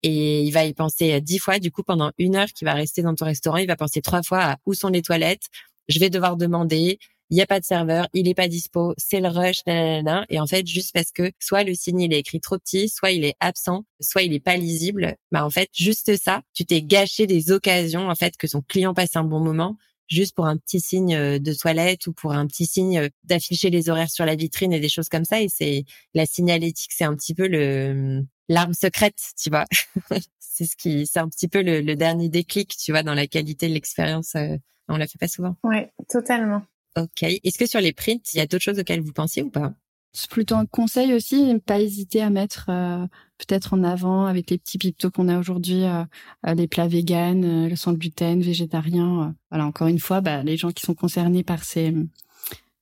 et 0.02 0.42
il 0.42 0.50
va 0.52 0.64
y 0.64 0.72
penser 0.72 1.20
dix 1.20 1.38
fois. 1.38 1.58
Du 1.58 1.70
coup, 1.70 1.82
pendant 1.82 2.12
une 2.16 2.34
heure 2.34 2.48
qu'il 2.48 2.64
va 2.64 2.72
rester 2.72 3.02
dans 3.02 3.14
ton 3.14 3.26
restaurant, 3.26 3.58
il 3.58 3.66
va 3.66 3.76
penser 3.76 4.00
trois 4.00 4.22
fois 4.22 4.42
à 4.42 4.56
où 4.64 4.72
sont 4.72 4.88
les 4.88 5.02
toilettes? 5.02 5.48
Je 5.88 5.98
vais 5.98 6.08
devoir 6.08 6.36
demander 6.36 6.98
il 7.30 7.34
n'y 7.34 7.42
a 7.42 7.46
pas 7.46 7.60
de 7.60 7.64
serveur, 7.64 8.08
il 8.12 8.28
est 8.28 8.34
pas 8.34 8.48
dispo, 8.48 8.94
c'est 8.98 9.20
le 9.20 9.28
rush, 9.28 9.64
nanana. 9.66 10.24
et 10.28 10.40
en 10.40 10.46
fait, 10.46 10.66
juste 10.66 10.92
parce 10.92 11.12
que 11.12 11.30
soit 11.38 11.64
le 11.64 11.74
signe 11.74 12.00
il 12.00 12.12
est 12.12 12.18
écrit 12.18 12.40
trop 12.40 12.58
petit, 12.58 12.88
soit 12.88 13.12
il 13.12 13.24
est 13.24 13.36
absent, 13.40 13.84
soit 14.00 14.22
il 14.22 14.34
est 14.34 14.40
pas 14.40 14.56
lisible, 14.56 15.16
bah 15.30 15.44
en 15.44 15.50
fait, 15.50 15.70
juste 15.72 16.16
ça, 16.16 16.42
tu 16.52 16.64
t'es 16.64 16.82
gâché 16.82 17.26
des 17.26 17.52
occasions 17.52 18.08
en 18.08 18.14
fait 18.14 18.36
que 18.36 18.46
son 18.46 18.62
client 18.62 18.94
passe 18.94 19.16
un 19.16 19.24
bon 19.24 19.40
moment 19.40 19.76
juste 20.10 20.34
pour 20.34 20.46
un 20.46 20.56
petit 20.56 20.80
signe 20.80 21.14
euh, 21.14 21.38
de 21.38 21.54
toilette 21.54 22.06
ou 22.08 22.12
pour 22.12 22.32
un 22.32 22.46
petit 22.46 22.66
signe 22.66 22.98
euh, 22.98 23.08
d'afficher 23.24 23.70
les 23.70 23.88
horaires 23.88 24.10
sur 24.10 24.26
la 24.26 24.34
vitrine 24.34 24.72
et 24.72 24.80
des 24.80 24.88
choses 24.88 25.08
comme 25.08 25.24
ça. 25.24 25.40
Et 25.40 25.48
c'est 25.48 25.84
la 26.14 26.26
signalétique, 26.26 26.90
c'est 26.92 27.04
un 27.04 27.14
petit 27.14 27.34
peu 27.34 27.46
le 27.46 28.24
l'arme 28.48 28.74
secrète, 28.74 29.18
tu 29.40 29.48
vois. 29.48 29.64
c'est 30.40 30.64
ce 30.64 30.76
qui, 30.76 31.06
c'est 31.06 31.20
un 31.20 31.28
petit 31.28 31.48
peu 31.48 31.62
le, 31.62 31.80
le, 31.80 31.94
dernier 31.94 32.28
déclic, 32.28 32.76
tu 32.76 32.90
vois, 32.90 33.04
dans 33.04 33.14
la 33.14 33.28
qualité 33.28 33.68
de 33.68 33.74
l'expérience. 33.74 34.34
Euh, 34.34 34.56
on 34.88 34.96
la 34.96 35.06
fait 35.06 35.18
pas 35.18 35.28
souvent. 35.28 35.56
Ouais, 35.62 35.92
totalement. 36.08 36.62
Ok. 36.96 37.22
Est-ce 37.22 37.58
que 37.58 37.66
sur 37.66 37.80
les 37.80 37.92
prints, 37.92 38.20
il 38.34 38.38
y 38.38 38.40
a 38.40 38.46
d'autres 38.46 38.64
choses 38.64 38.78
auxquelles 38.78 39.00
vous 39.00 39.12
pensiez 39.12 39.42
ou 39.42 39.50
pas? 39.50 39.74
C'est 40.12 40.28
plutôt 40.28 40.56
un 40.56 40.66
conseil 40.66 41.14
aussi, 41.14 41.44
ne 41.44 41.58
pas 41.58 41.80
hésiter 41.80 42.20
à 42.20 42.30
mettre 42.30 42.66
euh, 42.68 43.06
peut-être 43.38 43.74
en 43.74 43.84
avant 43.84 44.26
avec 44.26 44.50
les 44.50 44.58
petits 44.58 44.76
pictos 44.76 45.10
qu'on 45.10 45.28
a 45.28 45.38
aujourd'hui, 45.38 45.84
euh, 45.84 46.02
euh, 46.48 46.54
les 46.54 46.66
plats 46.66 46.88
véganes, 46.88 47.68
le 47.68 47.76
sans 47.76 47.92
gluten, 47.92 48.40
végétarien. 48.40 49.36
voilà, 49.50 49.66
encore 49.66 49.86
une 49.86 50.00
fois, 50.00 50.20
bah, 50.20 50.42
les 50.42 50.56
gens 50.56 50.72
qui 50.72 50.84
sont 50.84 50.94
concernés 50.94 51.44
par 51.44 51.62
ces 51.62 51.94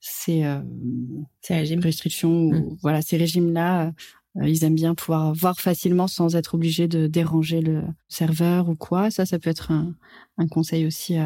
ces, 0.00 0.42
ces 1.42 1.54
régimes. 1.54 1.80
restrictions, 1.80 2.30
ou, 2.30 2.52
mmh. 2.52 2.78
voilà, 2.80 3.02
ces 3.02 3.18
régimes-là, 3.18 3.92
ils 4.42 4.64
aiment 4.64 4.74
bien 4.74 4.94
pouvoir 4.94 5.34
voir 5.34 5.61
facilement 5.61 6.06
sans 6.06 6.34
être 6.34 6.54
obligés 6.54 6.88
de 6.88 7.09
déranger 7.09 7.61
le 7.61 7.82
serveur 8.09 8.70
ou 8.70 8.76
quoi. 8.76 9.11
Ça, 9.11 9.26
ça 9.26 9.38
peut 9.38 9.50
être 9.50 9.70
un, 9.70 9.94
un 10.38 10.46
conseil 10.48 10.86
aussi 10.86 11.16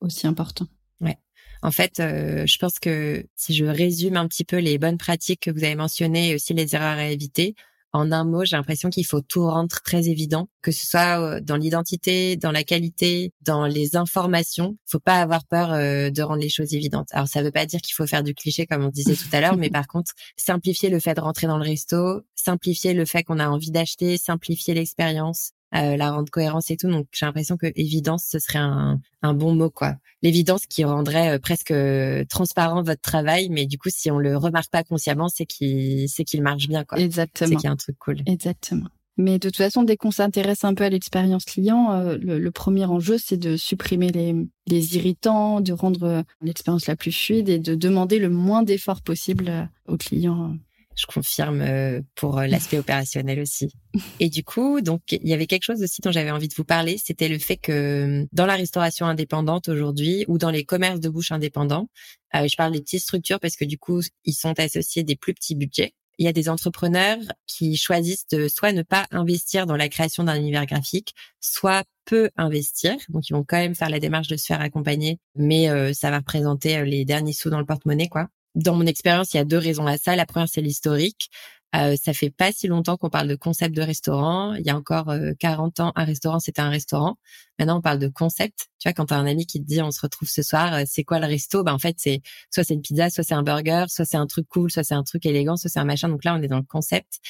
aussi 0.00 0.26
important. 0.26 0.66
Ouais. 1.00 1.18
En 1.62 1.70
fait, 1.70 2.00
euh, 2.00 2.46
je 2.46 2.58
pense 2.58 2.78
que 2.78 3.24
si 3.36 3.54
je 3.54 3.64
résume 3.64 4.16
un 4.16 4.26
petit 4.26 4.44
peu 4.44 4.56
les 4.58 4.78
bonnes 4.78 4.98
pratiques 4.98 5.40
que 5.40 5.50
vous 5.50 5.64
avez 5.64 5.74
mentionnées 5.74 6.30
et 6.30 6.34
aussi 6.34 6.54
les 6.54 6.74
erreurs 6.74 6.98
à 6.98 7.06
éviter, 7.06 7.54
en 7.92 8.12
un 8.12 8.24
mot, 8.24 8.44
j'ai 8.44 8.56
l'impression 8.56 8.88
qu'il 8.88 9.04
faut 9.04 9.20
tout 9.20 9.42
rendre 9.42 9.80
très 9.82 10.08
évident, 10.08 10.48
que 10.62 10.70
ce 10.70 10.86
soit 10.86 11.20
euh, 11.20 11.40
dans 11.40 11.56
l'identité, 11.56 12.36
dans 12.36 12.52
la 12.52 12.62
qualité, 12.62 13.32
dans 13.42 13.66
les 13.66 13.96
informations. 13.96 14.76
Il 14.86 14.90
faut 14.92 15.00
pas 15.00 15.20
avoir 15.20 15.44
peur 15.44 15.72
euh, 15.72 16.10
de 16.10 16.22
rendre 16.22 16.40
les 16.40 16.48
choses 16.48 16.72
évidentes. 16.72 17.08
Alors, 17.10 17.26
ça 17.26 17.42
veut 17.42 17.50
pas 17.50 17.66
dire 17.66 17.80
qu'il 17.80 17.94
faut 17.94 18.06
faire 18.06 18.22
du 18.22 18.34
cliché 18.34 18.66
comme 18.66 18.84
on 18.84 18.90
disait 18.90 19.16
tout 19.16 19.28
à 19.32 19.40
l'heure, 19.40 19.56
mais 19.56 19.70
par 19.70 19.88
contre, 19.88 20.12
simplifier 20.36 20.88
le 20.88 21.00
fait 21.00 21.14
de 21.14 21.20
rentrer 21.20 21.46
dans 21.48 21.58
le 21.58 21.64
resto, 21.64 22.22
simplifier 22.36 22.94
le 22.94 23.04
fait 23.04 23.24
qu'on 23.24 23.40
a 23.40 23.48
envie 23.48 23.72
d'acheter, 23.72 24.18
simplifier 24.18 24.74
l'expérience, 24.74 25.52
euh, 25.74 25.96
la 25.96 26.10
rendre 26.10 26.30
cohérence 26.30 26.70
et 26.70 26.76
tout. 26.76 26.90
Donc 26.90 27.06
j'ai 27.12 27.26
l'impression 27.26 27.56
que 27.56 27.66
évidence 27.76 28.26
ce 28.28 28.38
serait 28.38 28.58
un, 28.58 29.00
un 29.22 29.34
bon 29.34 29.54
mot 29.54 29.70
quoi. 29.70 29.96
L'évidence 30.22 30.66
qui 30.66 30.84
rendrait 30.84 31.36
euh, 31.36 31.38
presque 31.38 31.70
euh, 31.70 32.24
transparent 32.28 32.82
votre 32.82 33.00
travail, 33.00 33.48
mais 33.50 33.66
du 33.66 33.78
coup 33.78 33.88
si 33.90 34.10
on 34.10 34.18
le 34.18 34.36
remarque 34.36 34.70
pas 34.70 34.82
consciemment, 34.82 35.28
c'est 35.28 35.46
qu'il 35.46 36.08
c'est 36.08 36.24
qu'il 36.24 36.42
marche 36.42 36.68
bien 36.68 36.84
quoi. 36.84 36.98
Exactement. 36.98 37.48
C'est 37.48 37.56
qu'il 37.56 37.64
y 37.64 37.68
a 37.68 37.72
un 37.72 37.76
truc 37.76 37.96
cool. 37.98 38.18
Exactement. 38.26 38.88
Mais 39.16 39.38
de 39.38 39.48
toute 39.48 39.56
façon, 39.56 39.82
dès 39.82 39.98
qu'on 39.98 40.10
s'intéresse 40.10 40.64
un 40.64 40.72
peu 40.72 40.84
à 40.84 40.88
l'expérience 40.88 41.44
client, 41.44 41.92
euh, 41.92 42.16
le, 42.16 42.50
premier 42.50 42.86
enjeu, 42.86 43.18
c'est 43.18 43.36
de 43.36 43.56
supprimer 43.56 44.10
les, 44.10 44.34
les 44.66 44.96
irritants, 44.96 45.60
de 45.60 45.74
rendre 45.74 46.24
l'expérience 46.40 46.86
la 46.86 46.96
plus 46.96 47.12
fluide 47.12 47.50
et 47.50 47.58
de 47.58 47.74
demander 47.74 48.18
le 48.18 48.30
moins 48.30 48.62
d'efforts 48.62 49.02
possible 49.02 49.68
aux 49.86 49.98
clients. 49.98 50.56
Je 51.00 51.06
confirme 51.06 51.62
euh, 51.62 52.02
pour 52.14 52.38
euh, 52.38 52.46
l'aspect 52.46 52.78
opérationnel 52.78 53.40
aussi. 53.40 53.72
Et 54.18 54.28
du 54.28 54.44
coup, 54.44 54.80
donc 54.80 55.00
il 55.10 55.26
y 55.26 55.32
avait 55.32 55.46
quelque 55.46 55.62
chose 55.62 55.82
aussi 55.82 56.02
dont 56.02 56.12
j'avais 56.12 56.30
envie 56.30 56.48
de 56.48 56.54
vous 56.54 56.64
parler, 56.64 56.98
c'était 57.02 57.28
le 57.28 57.38
fait 57.38 57.56
que 57.56 58.26
dans 58.32 58.46
la 58.46 58.54
restauration 58.54 59.06
indépendante 59.06 59.68
aujourd'hui 59.68 60.24
ou 60.28 60.36
dans 60.36 60.50
les 60.50 60.64
commerces 60.64 61.00
de 61.00 61.08
bouche 61.08 61.32
indépendants, 61.32 61.88
euh, 62.34 62.46
je 62.46 62.56
parle 62.56 62.72
des 62.72 62.80
petites 62.80 63.02
structures 63.02 63.40
parce 63.40 63.56
que 63.56 63.64
du 63.64 63.78
coup, 63.78 64.02
ils 64.24 64.34
sont 64.34 64.58
associés 64.60 65.02
des 65.02 65.16
plus 65.16 65.32
petits 65.32 65.54
budgets. 65.54 65.94
Il 66.18 66.26
y 66.26 66.28
a 66.28 66.34
des 66.34 66.50
entrepreneurs 66.50 67.18
qui 67.46 67.78
choisissent 67.78 68.26
de 68.28 68.46
soit 68.46 68.72
ne 68.72 68.82
pas 68.82 69.06
investir 69.10 69.64
dans 69.64 69.76
la 69.76 69.88
création 69.88 70.22
d'un 70.22 70.36
univers 70.36 70.66
graphique, 70.66 71.14
soit 71.40 71.84
peu 72.04 72.28
investir. 72.36 72.96
Donc, 73.08 73.30
ils 73.30 73.32
vont 73.32 73.42
quand 73.42 73.56
même 73.56 73.74
faire 73.74 73.88
la 73.88 74.00
démarche 74.00 74.28
de 74.28 74.36
se 74.36 74.44
faire 74.44 74.60
accompagner, 74.60 75.18
mais 75.34 75.94
ça 75.94 76.10
va 76.10 76.18
représenter 76.18 76.84
les 76.84 77.06
derniers 77.06 77.32
sous 77.32 77.48
dans 77.48 77.58
le 77.58 77.64
porte-monnaie, 77.64 78.08
quoi 78.08 78.28
dans 78.54 78.74
mon 78.74 78.86
expérience, 78.86 79.34
il 79.34 79.38
y 79.38 79.40
a 79.40 79.44
deux 79.44 79.58
raisons 79.58 79.86
à 79.86 79.96
ça. 79.96 80.16
La 80.16 80.26
première, 80.26 80.48
c'est 80.48 80.60
l'historique. 80.60 81.30
Euh, 81.76 81.94
ça 82.02 82.12
fait 82.12 82.30
pas 82.30 82.50
si 82.50 82.66
longtemps 82.66 82.96
qu'on 82.96 83.10
parle 83.10 83.28
de 83.28 83.36
concept 83.36 83.76
de 83.76 83.82
restaurant. 83.82 84.54
Il 84.54 84.66
y 84.66 84.70
a 84.70 84.76
encore 84.76 85.12
40 85.38 85.78
euh, 85.78 85.82
ans, 85.84 85.92
un 85.94 86.04
restaurant, 86.04 86.40
c'était 86.40 86.62
un 86.62 86.70
restaurant. 86.70 87.16
Maintenant, 87.58 87.78
on 87.78 87.80
parle 87.80 88.00
de 88.00 88.08
concept. 88.08 88.68
Tu 88.80 88.88
vois, 88.88 88.92
quand 88.92 89.06
tu 89.06 89.14
as 89.14 89.18
un 89.18 89.26
ami 89.26 89.46
qui 89.46 89.60
te 89.60 89.66
dit 89.66 89.80
on 89.80 89.92
se 89.92 90.00
retrouve 90.00 90.28
ce 90.28 90.42
soir, 90.42 90.74
euh, 90.74 90.82
c'est 90.86 91.04
quoi 91.04 91.20
le 91.20 91.26
resto? 91.26 91.62
Ben 91.62 91.72
en 91.72 91.78
fait, 91.78 91.96
c'est 91.98 92.22
soit 92.50 92.64
c'est 92.64 92.74
une 92.74 92.82
pizza, 92.82 93.08
soit 93.10 93.22
c'est 93.22 93.34
un 93.34 93.44
burger, 93.44 93.84
soit 93.88 94.04
c'est 94.04 94.16
un 94.16 94.26
truc 94.26 94.48
cool, 94.48 94.70
soit 94.70 94.82
c'est 94.82 94.94
un 94.94 95.04
truc 95.04 95.24
élégant, 95.26 95.56
soit 95.56 95.70
c'est 95.70 95.78
un 95.78 95.84
machin. 95.84 96.08
Donc 96.08 96.24
là, 96.24 96.34
on 96.34 96.42
est 96.42 96.48
dans 96.48 96.58
le 96.58 96.64
concept. 96.64 97.20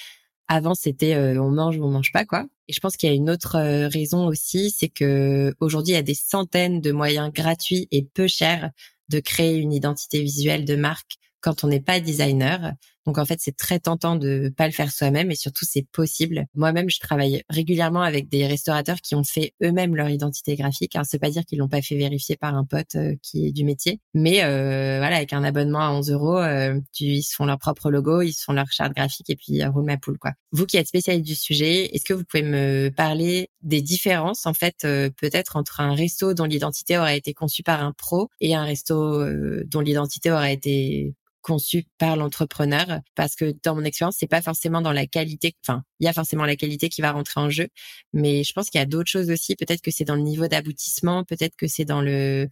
Avant, 0.49 0.75
c'était 0.75 1.17
on 1.39 1.51
mange 1.51 1.77
ou 1.79 1.85
on 1.85 1.91
mange 1.91 2.13
pas 2.13 2.25
quoi. 2.25 2.45
Et 2.67 2.73
je 2.73 2.81
pense 2.81 2.97
qu'il 2.97 3.09
y 3.09 3.13
a 3.13 3.15
une 3.15 3.31
autre 3.31 3.57
raison 3.89 4.27
aussi, 4.27 4.71
c'est 4.71 4.89
que 4.89 5.55
aujourd'hui, 5.61 5.93
il 5.93 5.97
y 5.97 5.99
a 5.99 6.03
des 6.03 6.15
centaines 6.15 6.81
de 6.81 6.93
moyens 6.93 7.33
gratuits 7.33 7.87
et 7.93 8.03
peu 8.03 8.27
chers 8.27 8.71
de 9.11 9.21
créer 9.21 9.57
une 9.57 9.73
identité 9.73 10.23
visuelle 10.23 10.65
de 10.65 10.77
marque 10.77 11.17
quand 11.41 11.65
on 11.65 11.69
n'est 11.69 11.81
pas 11.81 12.01
designer. 12.01 12.73
Donc 13.11 13.19
en 13.19 13.25
fait, 13.25 13.41
c'est 13.41 13.57
très 13.57 13.81
tentant 13.81 14.15
de 14.15 14.53
pas 14.57 14.67
le 14.67 14.73
faire 14.73 14.93
soi-même 14.93 15.33
et 15.33 15.35
surtout 15.35 15.65
c'est 15.69 15.85
possible. 15.91 16.47
Moi-même, 16.55 16.89
je 16.89 17.01
travaille 17.01 17.43
régulièrement 17.49 18.03
avec 18.03 18.29
des 18.29 18.47
restaurateurs 18.47 19.01
qui 19.01 19.17
ont 19.17 19.25
fait 19.25 19.53
eux-mêmes 19.65 19.97
leur 19.97 20.09
identité 20.09 20.55
graphique. 20.55 20.95
Alors 20.95 21.07
c'est 21.07 21.19
pas 21.19 21.29
dire 21.29 21.45
qu'ils 21.45 21.59
l'ont 21.59 21.69
pas 21.69 21.83
fait 21.83 21.97
vérifier 21.97 22.37
par 22.37 22.55
un 22.55 22.65
pote 22.65 22.95
euh, 22.95 23.17
qui 23.21 23.49
est 23.49 23.51
du 23.51 23.65
métier, 23.65 23.99
mais 24.15 24.45
euh, 24.45 24.99
voilà, 24.99 25.17
avec 25.17 25.33
un 25.33 25.43
abonnement 25.43 25.81
à 25.81 25.91
11 25.91 26.09
euros, 26.13 26.39
euh, 26.39 26.79
ils 27.01 27.25
se 27.25 27.35
font 27.35 27.47
leur 27.47 27.59
propre 27.59 27.91
logo, 27.91 28.23
ils 28.23 28.33
se 28.33 28.45
font 28.45 28.53
leur 28.53 28.71
charte 28.71 28.95
graphique 28.95 29.29
et 29.29 29.35
puis 29.35 29.65
roule 29.65 29.87
ma 29.87 29.97
poule 29.97 30.19
quoi. 30.19 30.31
Vous 30.53 30.67
qui 30.67 30.77
êtes 30.77 30.87
spécialiste 30.87 31.27
du 31.27 31.35
sujet, 31.35 31.93
est-ce 31.93 32.05
que 32.05 32.15
vous 32.15 32.23
pouvez 32.23 32.45
me 32.45 32.93
parler 32.97 33.51
des 33.63 33.83
différences 33.83 34.47
en 34.47 34.55
fait 34.55 34.77
peut-être 34.83 35.57
entre 35.57 35.81
un 35.81 35.97
resto 35.97 36.33
dont 36.33 36.45
l'identité 36.45 36.97
aurait 36.97 37.19
été 37.19 37.35
conçue 37.35 37.65
par 37.65 37.83
un 37.83 37.91
pro 37.91 38.29
et 38.41 38.55
un 38.55 38.63
resto 38.63 39.25
dont 39.65 39.81
l'identité 39.81 40.31
aurait 40.31 40.55
été 40.55 41.17
conçu 41.43 41.87
par 41.99 42.17
l'entrepreneur 42.17 43.01
parce 43.15 43.35
que 43.35 43.55
dans 43.63 43.75
mon 43.75 43.85
expérience 43.85 44.17
c'est 44.19 44.27
pas 44.27 44.43
forcément 44.43 44.81
dans 44.81 44.93
la 44.93 45.07
qualité 45.07 45.55
enfin 45.65 45.83
il 45.99 46.05
y 46.05 46.09
a 46.09 46.13
forcément 46.13 46.45
la 46.45 46.57
qualité 46.57 46.89
qui 46.89 47.01
va 47.01 47.13
rentrer 47.13 47.41
en 47.41 47.51
jeu 47.51 47.69
mais 48.13 48.45
je 48.45 48.53
pense 48.53 48.71
qu'il 48.71 48.79
y 48.79 48.83
a 48.83 48.87
d'autres 48.87 49.11
choses 49.11 49.31
aussi. 49.31 49.57
Peut-être 49.57 49.83
que 49.83 49.91
c'est 49.91 50.05
dans 50.05 50.17
le 50.17 50.23
niveau 50.23 50.49
d'aboutissement 50.49 51.25
peut-être 51.25 51.57
que 51.57 51.67
c'est 51.67 51.85
dans 51.85 52.03
le 52.03 52.49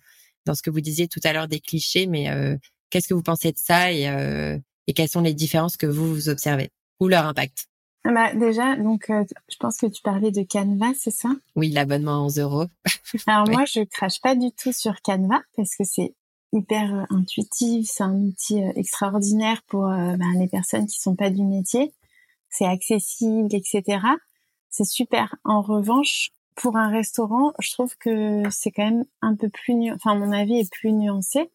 dans 0.46 0.54
ce 0.54 0.62
que 0.62 0.70
vous 0.70 0.80
disiez 0.80 1.08
tout 1.08 1.20
à 1.24 1.32
l'heure 1.32 1.48
des 1.48 1.60
clichés 1.60 2.06
mais 2.06 2.30
euh, 2.30 2.56
qu'est-ce 2.90 3.08
que 3.08 3.14
vous 3.14 3.22
pensez 3.22 3.52
de 3.52 3.58
ça 3.58 3.92
et 3.92 4.08
euh, 4.08 4.58
et 4.86 4.94
quelles 4.94 5.08
sont 5.08 5.20
les 5.20 5.34
différences 5.34 5.76
que 5.76 5.86
vous 5.86 6.08
vous 6.14 6.28
observez 6.28 6.70
ou 7.00 7.08
leur 7.08 7.26
impact? 7.26 7.68
Ah 8.04 8.12
bah 8.12 8.34
déjà, 8.34 8.76
donc 8.76 9.10
euh, 9.10 9.24
je 9.50 9.56
pense 9.58 9.76
que 9.76 9.86
tu 9.86 10.00
parlais 10.02 10.30
de 10.30 10.42
Canva, 10.42 10.92
c'est 10.98 11.10
ça? 11.10 11.30
Oui, 11.56 11.70
l'abonnement 11.70 12.14
à 12.14 12.20
11 12.20 12.38
euros. 12.38 12.64
Alors 13.26 13.48
moi, 13.50 13.64
je 13.66 13.84
crache 13.84 14.20
pas 14.20 14.34
du 14.34 14.50
tout 14.52 14.72
sur 14.72 15.02
Canva 15.02 15.42
parce 15.56 15.76
que 15.76 15.84
c'est 15.84 16.14
hyper 16.52 16.94
euh, 16.94 17.04
intuitif, 17.10 17.88
c'est 17.90 18.02
un 18.02 18.14
outil 18.14 18.62
euh, 18.62 18.72
extraordinaire 18.76 19.62
pour 19.66 19.86
euh, 19.86 20.16
ben, 20.16 20.38
les 20.38 20.48
personnes 20.48 20.86
qui 20.86 21.00
sont 21.00 21.16
pas 21.16 21.30
du 21.30 21.42
métier. 21.42 21.92
C'est 22.50 22.66
accessible, 22.66 23.54
etc. 23.54 24.00
C'est 24.70 24.86
super. 24.86 25.34
En 25.44 25.60
revanche, 25.60 26.30
pour 26.54 26.76
un 26.76 26.88
restaurant, 26.88 27.52
je 27.58 27.72
trouve 27.72 27.94
que 27.98 28.42
c'est 28.50 28.70
quand 28.70 28.84
même 28.84 29.04
un 29.22 29.36
peu 29.36 29.48
plus, 29.48 29.92
enfin 29.92 30.14
mon 30.14 30.32
avis 30.32 30.58
est 30.58 30.72
plus 30.72 30.92
nuancé 30.92 31.50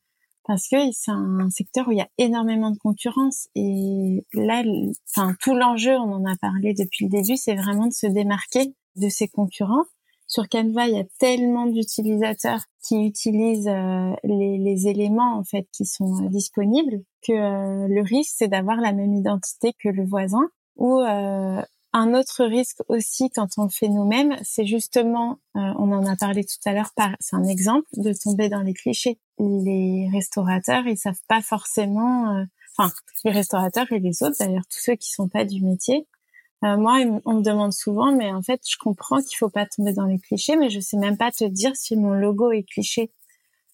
parce 0.46 0.68
que 0.68 0.78
c'est 0.92 1.12
un 1.12 1.50
secteur 1.50 1.88
où 1.88 1.92
il 1.92 1.98
y 1.98 2.02
a 2.02 2.10
énormément 2.18 2.72
de 2.72 2.78
concurrence 2.78 3.48
et 3.56 4.26
là, 4.34 4.64
enfin 5.10 5.36
tout 5.42 5.56
l'enjeu, 5.56 5.96
on 5.96 6.14
en 6.14 6.26
a 6.26 6.36
parlé 6.38 6.74
depuis 6.74 7.06
le 7.06 7.12
début, 7.12 7.38
c'est 7.38 7.56
vraiment 7.56 7.88
de 7.88 7.94
se 7.94 8.08
démarquer 8.08 8.74
de 8.96 9.10
ses 9.10 9.28
concurrents 9.28 9.86
sur 10.34 10.50
Canva, 10.50 10.88
il 10.88 10.96
y 10.96 11.00
a 11.00 11.04
tellement 11.20 11.68
d'utilisateurs 11.68 12.62
qui 12.82 13.06
utilisent 13.06 13.68
euh, 13.68 14.16
les, 14.24 14.88
éléments 14.88 15.38
en 15.38 15.44
fait 15.44 15.68
qui 15.72 15.86
sont 15.86 16.24
euh, 16.24 16.30
disponibles 16.30 17.04
que 17.22 17.34
euh, 17.34 17.88
le 17.88 18.02
risque 18.02 18.34
c'est 18.38 18.48
d'avoir 18.48 18.78
la 18.78 18.94
même 18.94 19.14
identité 19.14 19.74
que 19.74 19.90
le 19.90 20.04
voisin. 20.04 20.50
Ou 20.76 21.02
un 21.02 22.14
autre 22.16 22.46
risque 22.46 22.80
aussi 22.88 23.30
quand 23.30 23.48
on 23.58 23.66
le 23.66 23.70
fait 23.70 23.90
nous-mêmes, 23.90 24.36
c'est 24.42 24.66
justement, 24.66 25.38
on 25.54 25.92
en 25.92 26.04
a 26.08 26.16
parlé 26.16 26.44
tout 26.44 26.58
à 26.68 26.74
l'heure, 26.74 26.90
c'est 27.20 27.36
un 27.36 27.44
exemple 27.44 27.86
de 27.96 28.12
tomber 28.12 28.50
dans 28.50 28.62
les 28.62 28.74
clichés. 28.74 29.20
Les 29.38 30.10
restaurateurs, 30.12 30.88
ils 30.88 30.98
savent 30.98 31.22
pas 31.28 31.44
forcément, 31.44 32.44
enfin 32.76 32.92
les 33.24 33.30
restaurateurs 33.30 33.92
et 33.92 34.00
les 34.00 34.24
autres 34.24 34.36
d'ailleurs, 34.40 34.66
tous 34.68 34.80
ceux 34.82 34.96
qui 34.96 35.12
sont 35.12 35.30
pas 35.30 35.46
du 35.46 35.62
métier, 35.64 36.08
euh, 36.64 36.78
moi, 36.78 37.00
on 37.26 37.36
me 37.36 37.44
demande 37.44 37.74
souvent, 37.74 38.16
mais 38.16 38.32
en 38.32 38.42
fait, 38.42 38.62
je 38.70 38.78
comprends 38.78 39.22
qu'il 39.22 39.38
faut 39.38 39.50
pas 39.50 39.66
tomber 39.66 39.94
dans 39.94 40.06
les 40.06 40.20
clichés, 40.20 40.56
mais 40.56 40.70
je 40.70 40.80
sais 40.80 40.98
même 40.98 41.18
pas 41.18 41.32
te 41.32 41.44
dire 41.44 41.76
si 41.76 41.98
mon 41.98 42.14
logo 42.14 42.52
est 42.52 42.64
cliché. 42.64 43.12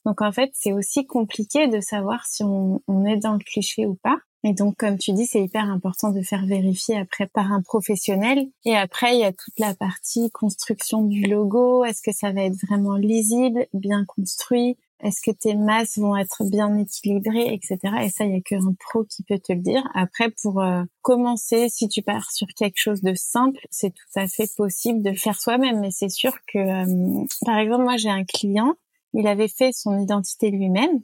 Donc 0.05 0.21
en 0.21 0.31
fait, 0.31 0.51
c'est 0.53 0.73
aussi 0.73 1.05
compliqué 1.05 1.67
de 1.67 1.81
savoir 1.81 2.25
si 2.25 2.43
on, 2.43 2.81
on, 2.87 3.05
est 3.05 3.17
dans 3.17 3.33
le 3.33 3.39
cliché 3.39 3.85
ou 3.85 3.95
pas. 3.95 4.17
Et 4.43 4.53
donc, 4.53 4.77
comme 4.77 4.97
tu 4.97 5.11
dis, 5.11 5.25
c'est 5.25 5.43
hyper 5.43 5.65
important 5.65 6.11
de 6.11 6.21
faire 6.21 6.45
vérifier 6.45 6.97
après 6.97 7.27
par 7.27 7.51
un 7.51 7.61
professionnel. 7.61 8.47
Et 8.63 8.75
après, 8.75 9.15
il 9.15 9.19
y 9.19 9.25
a 9.25 9.33
toute 9.33 9.59
la 9.59 9.75
partie 9.75 10.31
construction 10.31 11.03
du 11.03 11.23
logo. 11.23 11.83
Est-ce 11.83 12.01
que 12.01 12.13
ça 12.13 12.31
va 12.31 12.43
être 12.43 12.55
vraiment 12.65 12.95
lisible, 12.95 13.67
bien 13.73 14.05
construit? 14.05 14.77
Est-ce 15.01 15.21
que 15.21 15.31
tes 15.31 15.55
masses 15.55 15.97
vont 15.97 16.15
être 16.17 16.43
bien 16.43 16.75
équilibrées, 16.77 17.53
etc. 17.53 17.77
Et 18.03 18.09
ça, 18.09 18.25
il 18.25 18.33
y 18.33 18.37
a 18.37 18.41
qu'un 18.41 18.73
pro 18.79 19.05
qui 19.05 19.23
peut 19.23 19.39
te 19.39 19.53
le 19.53 19.61
dire. 19.61 19.83
Après, 19.93 20.29
pour 20.41 20.61
euh, 20.61 20.83
commencer, 21.01 21.69
si 21.69 21.87
tu 21.87 22.01
pars 22.01 22.29
sur 22.31 22.47
quelque 22.47 22.77
chose 22.77 23.01
de 23.01 23.13
simple, 23.15 23.59
c'est 23.69 23.91
tout 23.91 24.19
à 24.19 24.27
fait 24.27 24.49
possible 24.57 25.01
de 25.01 25.11
le 25.11 25.15
faire 25.15 25.39
soi-même. 25.39 25.79
Mais 25.79 25.91
c'est 25.91 26.09
sûr 26.09 26.33
que, 26.47 26.59
euh, 26.59 27.25
par 27.45 27.57
exemple, 27.59 27.83
moi, 27.83 27.97
j'ai 27.97 28.09
un 28.09 28.25
client, 28.25 28.75
il 29.13 29.25
avait 29.27 29.47
fait 29.47 29.71
son 29.73 29.97
identité 29.99 30.51
lui-même. 30.51 31.01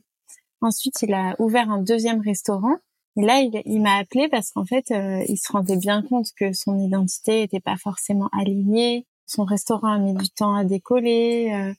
Ensuite, 0.61 1.01
il 1.01 1.13
a 1.13 1.35
ouvert 1.39 1.69
un 1.69 1.81
deuxième 1.81 2.19
restaurant. 2.19 2.75
Et 3.17 3.21
là, 3.21 3.39
il, 3.39 3.81
m'a 3.81 3.95
appelé 3.95 4.27
parce 4.27 4.51
qu'en 4.51 4.65
fait, 4.65 4.91
euh, 4.91 5.23
il 5.29 5.37
se 5.37 5.49
rendait 5.53 5.77
bien 5.77 6.01
compte 6.01 6.27
que 6.37 6.51
son 6.51 6.77
identité 6.77 7.41
n'était 7.41 7.61
pas 7.61 7.77
forcément 7.77 8.29
alignée. 8.37 9.07
Son 9.25 9.45
restaurant 9.45 9.93
a 9.93 9.99
mis 9.99 10.13
du 10.13 10.29
temps 10.29 10.53
à 10.53 10.65
décoller 10.65 11.73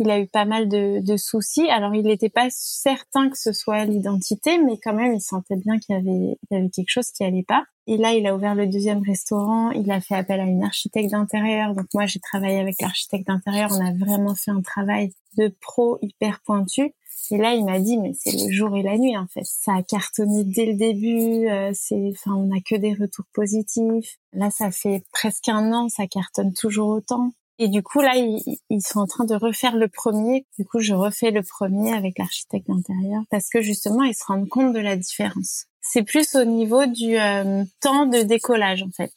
il 0.00 0.10
a 0.10 0.18
eu 0.18 0.26
pas 0.26 0.44
mal 0.44 0.68
de, 0.68 1.00
de 1.00 1.16
soucis. 1.16 1.68
Alors, 1.68 1.94
il 1.94 2.04
n'était 2.04 2.30
pas 2.30 2.48
certain 2.50 3.28
que 3.28 3.38
ce 3.38 3.52
soit 3.52 3.84
l'identité, 3.84 4.58
mais 4.58 4.78
quand 4.82 4.94
même, 4.94 5.14
il 5.14 5.20
sentait 5.20 5.56
bien 5.56 5.78
qu'il 5.78 5.94
y 5.94 5.98
avait, 5.98 6.38
y 6.50 6.56
avait 6.56 6.70
quelque 6.70 6.90
chose 6.90 7.10
qui 7.10 7.22
allait 7.22 7.44
pas. 7.46 7.64
Et 7.86 7.96
là, 7.96 8.12
il 8.12 8.26
a 8.26 8.34
ouvert 8.34 8.54
le 8.54 8.66
deuxième 8.66 9.02
restaurant. 9.02 9.70
Il 9.72 9.90
a 9.90 10.00
fait 10.00 10.14
appel 10.14 10.40
à 10.40 10.44
une 10.44 10.64
architecte 10.64 11.10
d'intérieur. 11.10 11.74
Donc, 11.74 11.86
moi, 11.92 12.06
j'ai 12.06 12.20
travaillé 12.20 12.58
avec 12.58 12.80
l'architecte 12.80 13.26
d'intérieur. 13.26 13.70
On 13.72 13.84
a 13.84 13.92
vraiment 13.92 14.34
fait 14.34 14.50
un 14.50 14.62
travail 14.62 15.12
de 15.36 15.54
pro 15.60 15.98
hyper 16.00 16.40
pointu. 16.44 16.94
Et 17.32 17.36
là, 17.36 17.54
il 17.54 17.64
m'a 17.64 17.78
dit, 17.78 17.96
mais 17.96 18.12
c'est 18.18 18.32
le 18.32 18.50
jour 18.50 18.76
et 18.76 18.82
la 18.82 18.98
nuit, 18.98 19.16
en 19.16 19.26
fait. 19.26 19.44
Ça 19.44 19.74
a 19.74 19.82
cartonné 19.82 20.44
dès 20.44 20.66
le 20.66 20.74
début. 20.74 21.48
Euh, 21.48 21.70
c'est, 21.74 22.12
enfin, 22.12 22.34
on 22.36 22.46
n'a 22.46 22.60
que 22.60 22.74
des 22.74 22.94
retours 22.94 23.26
positifs. 23.32 24.18
Là, 24.32 24.50
ça 24.50 24.70
fait 24.70 25.04
presque 25.12 25.48
un 25.48 25.72
an, 25.72 25.88
ça 25.88 26.06
cartonne 26.06 26.52
toujours 26.54 26.88
autant. 26.88 27.32
Et 27.62 27.68
du 27.68 27.82
coup, 27.82 28.00
là, 28.00 28.14
ils, 28.16 28.80
sont 28.80 29.00
en 29.00 29.06
train 29.06 29.26
de 29.26 29.34
refaire 29.34 29.76
le 29.76 29.86
premier. 29.86 30.46
Du 30.58 30.64
coup, 30.64 30.80
je 30.80 30.94
refais 30.94 31.30
le 31.30 31.42
premier 31.42 31.92
avec 31.92 32.18
l'architecte 32.18 32.68
d'intérieur 32.68 33.22
parce 33.30 33.50
que 33.50 33.60
justement, 33.60 34.02
ils 34.02 34.14
se 34.14 34.24
rendent 34.24 34.48
compte 34.48 34.72
de 34.72 34.78
la 34.78 34.96
différence. 34.96 35.66
C'est 35.82 36.02
plus 36.02 36.34
au 36.36 36.44
niveau 36.44 36.86
du 36.86 37.18
euh, 37.18 37.62
temps 37.80 38.06
de 38.06 38.22
décollage, 38.22 38.82
en 38.82 38.90
fait, 38.90 39.12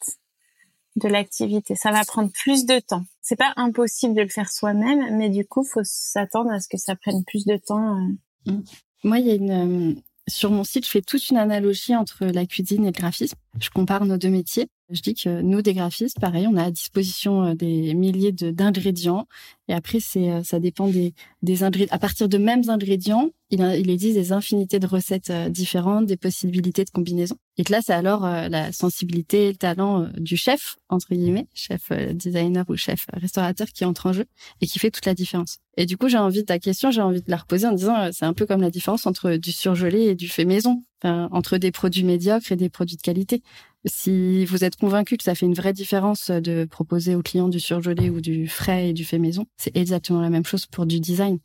de 0.96 1.08
l'activité. 1.08 1.74
Ça 1.74 1.90
va 1.90 2.04
prendre 2.04 2.30
plus 2.32 2.66
de 2.66 2.80
temps. 2.80 3.04
C'est 3.22 3.36
pas 3.36 3.54
impossible 3.56 4.14
de 4.14 4.20
le 4.20 4.28
faire 4.28 4.52
soi-même, 4.52 5.16
mais 5.16 5.30
du 5.30 5.46
coup, 5.46 5.64
faut 5.64 5.80
s'attendre 5.82 6.50
à 6.50 6.60
ce 6.60 6.68
que 6.68 6.76
ça 6.76 6.96
prenne 6.96 7.24
plus 7.24 7.46
de 7.46 7.56
temps. 7.56 7.96
Euh. 7.96 8.52
Mmh. 8.52 8.62
Moi, 9.04 9.18
il 9.20 9.26
y 9.26 9.30
a 9.30 9.34
une 9.36 9.94
euh, 9.94 10.00
sur 10.28 10.50
mon 10.50 10.64
site, 10.64 10.84
je 10.84 10.90
fais 10.90 11.02
toute 11.02 11.30
une 11.30 11.38
analogie 11.38 11.96
entre 11.96 12.26
la 12.26 12.44
cuisine 12.44 12.84
et 12.84 12.88
le 12.88 12.92
graphisme. 12.92 13.36
Je 13.58 13.70
compare 13.70 14.04
nos 14.04 14.18
deux 14.18 14.30
métiers. 14.30 14.68
Je 14.90 15.00
dis 15.00 15.14
que 15.14 15.40
nous, 15.40 15.62
des 15.62 15.72
graphistes, 15.72 16.20
pareil, 16.20 16.46
on 16.46 16.56
a 16.56 16.64
à 16.64 16.70
disposition 16.70 17.42
euh, 17.42 17.54
des 17.54 17.94
milliers 17.94 18.32
d'ingrédients. 18.32 19.26
Et 19.68 19.72
après, 19.72 19.98
c'est, 19.98 20.30
euh, 20.30 20.42
ça 20.42 20.60
dépend 20.60 20.88
des, 20.88 21.14
des 21.42 21.62
ingrédients. 21.62 21.94
À 21.94 21.98
partir 21.98 22.28
de 22.28 22.36
mêmes 22.36 22.68
ingrédients, 22.68 23.30
il, 23.54 23.62
il 23.80 23.90
existe 23.90 24.16
des 24.16 24.32
infinités 24.32 24.78
de 24.78 24.86
recettes 24.86 25.30
euh, 25.30 25.48
différentes, 25.48 26.06
des 26.06 26.16
possibilités 26.16 26.84
de 26.84 26.90
combinaison. 26.90 27.36
Et 27.56 27.62
là, 27.70 27.80
c'est 27.82 27.92
alors 27.92 28.24
euh, 28.24 28.48
la 28.48 28.72
sensibilité, 28.72 29.48
le 29.48 29.56
talent 29.56 30.02
euh, 30.02 30.06
du 30.18 30.36
chef, 30.36 30.76
entre 30.88 31.14
guillemets, 31.14 31.46
chef 31.54 31.90
designer 32.12 32.64
ou 32.68 32.76
chef 32.76 33.06
restaurateur 33.12 33.68
qui 33.68 33.84
entre 33.84 34.06
en 34.06 34.12
jeu 34.12 34.26
et 34.60 34.66
qui 34.66 34.78
fait 34.78 34.90
toute 34.90 35.06
la 35.06 35.14
différence. 35.14 35.58
Et 35.76 35.86
du 35.86 35.96
coup, 35.96 36.08
j'ai 36.08 36.18
envie 36.18 36.40
de 36.40 36.46
ta 36.46 36.58
question, 36.58 36.90
j'ai 36.90 37.00
envie 37.00 37.22
de 37.22 37.30
la 37.30 37.36
reposer 37.36 37.66
en 37.66 37.72
disant, 37.72 38.10
c'est 38.12 38.24
un 38.24 38.32
peu 38.32 38.46
comme 38.46 38.60
la 38.60 38.70
différence 38.70 39.06
entre 39.06 39.36
du 39.36 39.50
surgelé 39.50 40.02
et 40.02 40.14
du 40.14 40.28
fait 40.28 40.44
maison, 40.44 40.84
entre 41.02 41.58
des 41.58 41.72
produits 41.72 42.04
médiocres 42.04 42.52
et 42.52 42.56
des 42.56 42.68
produits 42.68 42.96
de 42.96 43.02
qualité. 43.02 43.42
Si 43.84 44.44
vous 44.44 44.62
êtes 44.62 44.76
convaincu 44.76 45.16
que 45.16 45.24
ça 45.24 45.34
fait 45.34 45.46
une 45.46 45.54
vraie 45.54 45.72
différence 45.72 46.30
de 46.30 46.64
proposer 46.64 47.16
aux 47.16 47.22
clients 47.22 47.48
du 47.48 47.58
surgelé 47.58 48.08
ou 48.08 48.20
du 48.20 48.46
frais 48.46 48.90
et 48.90 48.92
du 48.92 49.04
fait 49.04 49.18
maison, 49.18 49.46
c'est 49.56 49.76
exactement 49.76 50.20
la 50.20 50.30
même 50.30 50.46
chose 50.46 50.66
pour 50.66 50.86
du 50.86 51.00
design. 51.00 51.38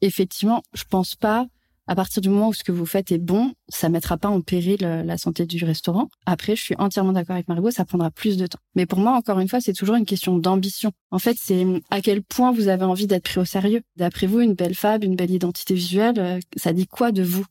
Effectivement, 0.00 0.62
je 0.74 0.84
pense 0.84 1.14
pas 1.14 1.46
à 1.88 1.94
partir 1.94 2.20
du 2.20 2.28
moment 2.28 2.48
où 2.48 2.52
ce 2.52 2.64
que 2.64 2.72
vous 2.72 2.86
faites 2.86 3.12
est 3.12 3.18
bon, 3.18 3.52
ça 3.68 3.88
mettra 3.88 4.16
pas 4.16 4.28
en 4.28 4.40
péril 4.40 4.78
euh, 4.82 5.04
la 5.04 5.18
santé 5.18 5.46
du 5.46 5.64
restaurant. 5.64 6.08
Après, 6.26 6.56
je 6.56 6.62
suis 6.62 6.74
entièrement 6.78 7.12
d'accord 7.12 7.34
avec 7.34 7.48
Margot, 7.48 7.70
ça 7.70 7.84
prendra 7.84 8.10
plus 8.10 8.36
de 8.36 8.46
temps. 8.46 8.58
Mais 8.74 8.86
pour 8.86 8.98
moi, 8.98 9.12
encore 9.12 9.38
une 9.38 9.48
fois, 9.48 9.60
c'est 9.60 9.72
toujours 9.72 9.94
une 9.94 10.04
question 10.04 10.36
d'ambition. 10.36 10.90
En 11.10 11.18
fait, 11.18 11.36
c'est 11.40 11.64
à 11.90 12.00
quel 12.00 12.22
point 12.22 12.52
vous 12.52 12.68
avez 12.68 12.84
envie 12.84 13.06
d'être 13.06 13.22
pris 13.22 13.38
au 13.38 13.44
sérieux. 13.44 13.82
D'après 13.96 14.26
vous, 14.26 14.40
une 14.40 14.54
belle 14.54 14.74
fab, 14.74 15.04
une 15.04 15.14
belle 15.14 15.30
identité 15.30 15.74
visuelle, 15.74 16.18
euh, 16.18 16.40
ça 16.56 16.72
dit 16.72 16.86
quoi 16.86 17.12
de 17.12 17.22
vous? 17.22 17.46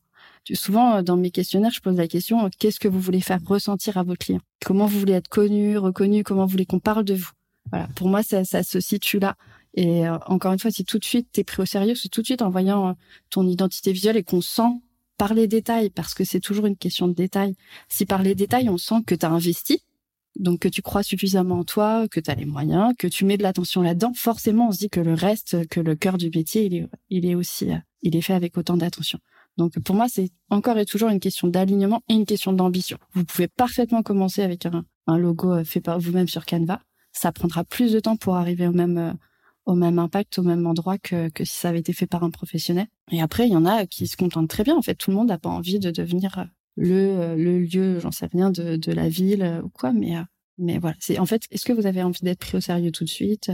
Souvent, 0.53 0.97
euh, 0.97 1.01
dans 1.01 1.15
mes 1.15 1.31
questionnaires, 1.31 1.71
je 1.71 1.79
pose 1.79 1.95
la 1.95 2.07
question 2.07 2.49
qu'est-ce 2.59 2.79
que 2.79 2.89
vous 2.89 2.99
voulez 2.99 3.21
faire 3.21 3.39
ressentir 3.45 3.97
à 3.97 4.03
vos 4.03 4.15
clients? 4.15 4.41
Comment 4.65 4.85
vous 4.85 4.99
voulez 4.99 5.13
être 5.13 5.29
connu, 5.29 5.77
reconnu? 5.77 6.23
Comment 6.23 6.45
vous 6.45 6.51
voulez 6.51 6.65
qu'on 6.65 6.79
parle 6.79 7.05
de 7.05 7.13
vous? 7.13 7.31
Voilà. 7.71 7.87
Pour 7.95 8.09
moi, 8.09 8.21
ça 8.21 8.43
se 8.43 8.79
situe 8.79 9.19
là. 9.19 9.35
Et 9.75 10.07
euh, 10.07 10.17
encore 10.27 10.53
une 10.53 10.59
fois, 10.59 10.71
si 10.71 10.85
tout 10.85 10.99
de 10.99 11.05
suite 11.05 11.27
t'es 11.33 11.43
pris 11.43 11.61
au 11.61 11.65
sérieux, 11.65 11.95
c'est 11.95 12.09
tout 12.09 12.21
de 12.21 12.25
suite 12.25 12.41
en 12.41 12.49
voyant 12.49 12.89
euh, 12.89 12.93
ton 13.29 13.45
identité 13.45 13.91
visuelle 13.91 14.17
et 14.17 14.23
qu'on 14.23 14.41
sent 14.41 14.81
par 15.17 15.33
les 15.33 15.47
détails, 15.47 15.89
parce 15.89 16.13
que 16.13 16.23
c'est 16.23 16.39
toujours 16.39 16.65
une 16.65 16.77
question 16.77 17.07
de 17.07 17.13
détails. 17.13 17.55
Si 17.89 18.05
par 18.05 18.23
les 18.23 18.35
détails, 18.35 18.69
on 18.69 18.77
sent 18.77 19.03
que 19.05 19.15
tu 19.15 19.25
as 19.25 19.29
investi, 19.29 19.81
donc 20.37 20.59
que 20.59 20.67
tu 20.67 20.81
crois 20.81 21.03
suffisamment 21.03 21.59
en 21.59 21.63
toi, 21.63 22.07
que 22.09 22.19
tu 22.19 22.31
as 22.31 22.35
les 22.35 22.45
moyens, 22.45 22.93
que 22.97 23.07
tu 23.07 23.25
mets 23.25 23.37
de 23.37 23.43
l'attention 23.43 23.81
là-dedans, 23.81 24.13
forcément, 24.13 24.69
on 24.69 24.71
se 24.71 24.79
dit 24.79 24.89
que 24.89 24.99
le 24.99 25.13
reste, 25.13 25.67
que 25.67 25.79
le 25.79 25.95
cœur 25.95 26.17
du 26.17 26.29
métier, 26.29 26.65
il 26.65 26.75
est, 26.75 26.87
il 27.09 27.25
est 27.25 27.35
aussi, 27.35 27.71
euh, 27.71 27.77
il 28.01 28.15
est 28.15 28.21
fait 28.21 28.33
avec 28.33 28.57
autant 28.57 28.77
d'attention. 28.77 29.19
Donc 29.57 29.79
pour 29.79 29.95
moi, 29.95 30.07
c'est 30.09 30.31
encore 30.49 30.77
et 30.77 30.85
toujours 30.85 31.09
une 31.09 31.21
question 31.21 31.47
d'alignement 31.47 32.01
et 32.09 32.13
une 32.13 32.25
question 32.25 32.51
d'ambition. 32.51 32.97
Vous 33.13 33.23
pouvez 33.23 33.47
parfaitement 33.47 34.03
commencer 34.03 34.41
avec 34.41 34.65
un, 34.65 34.83
un 35.07 35.17
logo 35.17 35.63
fait 35.63 35.79
par 35.79 35.97
vous-même 35.99 36.27
sur 36.27 36.45
Canva. 36.45 36.81
Ça 37.13 37.31
prendra 37.31 37.63
plus 37.63 37.93
de 37.93 38.01
temps 38.01 38.17
pour 38.17 38.35
arriver 38.35 38.67
au 38.67 38.73
même 38.73 39.17
au 39.65 39.75
même 39.75 39.99
impact, 39.99 40.39
au 40.39 40.43
même 40.43 40.65
endroit 40.67 40.97
que, 40.97 41.29
que 41.29 41.43
si 41.43 41.53
ça 41.53 41.69
avait 41.69 41.79
été 41.79 41.93
fait 41.93 42.07
par 42.07 42.23
un 42.23 42.29
professionnel. 42.29 42.87
Et 43.11 43.21
après, 43.21 43.47
il 43.47 43.53
y 43.53 43.55
en 43.55 43.65
a 43.65 43.85
qui 43.85 44.07
se 44.07 44.17
contentent 44.17 44.49
très 44.49 44.63
bien. 44.63 44.75
En 44.75 44.81
fait, 44.81 44.95
tout 44.95 45.11
le 45.11 45.17
monde 45.17 45.29
n'a 45.29 45.37
pas 45.37 45.49
envie 45.49 45.79
de 45.79 45.91
devenir 45.91 46.47
le, 46.75 47.35
le 47.35 47.59
lieu, 47.59 47.99
j'en 47.99 48.11
sais 48.11 48.27
rien, 48.27 48.51
de, 48.51 48.75
de 48.75 48.91
la 48.91 49.09
ville 49.09 49.61
ou 49.63 49.69
quoi. 49.69 49.91
Mais, 49.91 50.13
mais 50.57 50.77
voilà. 50.77 50.95
C'est 50.99 51.19
en 51.19 51.25
fait, 51.25 51.43
est-ce 51.51 51.65
que 51.65 51.73
vous 51.73 51.87
avez 51.87 52.03
envie 52.03 52.21
d'être 52.21 52.39
pris 52.39 52.57
au 52.57 52.61
sérieux 52.61 52.91
tout 52.91 53.03
de 53.03 53.09
suite? 53.09 53.51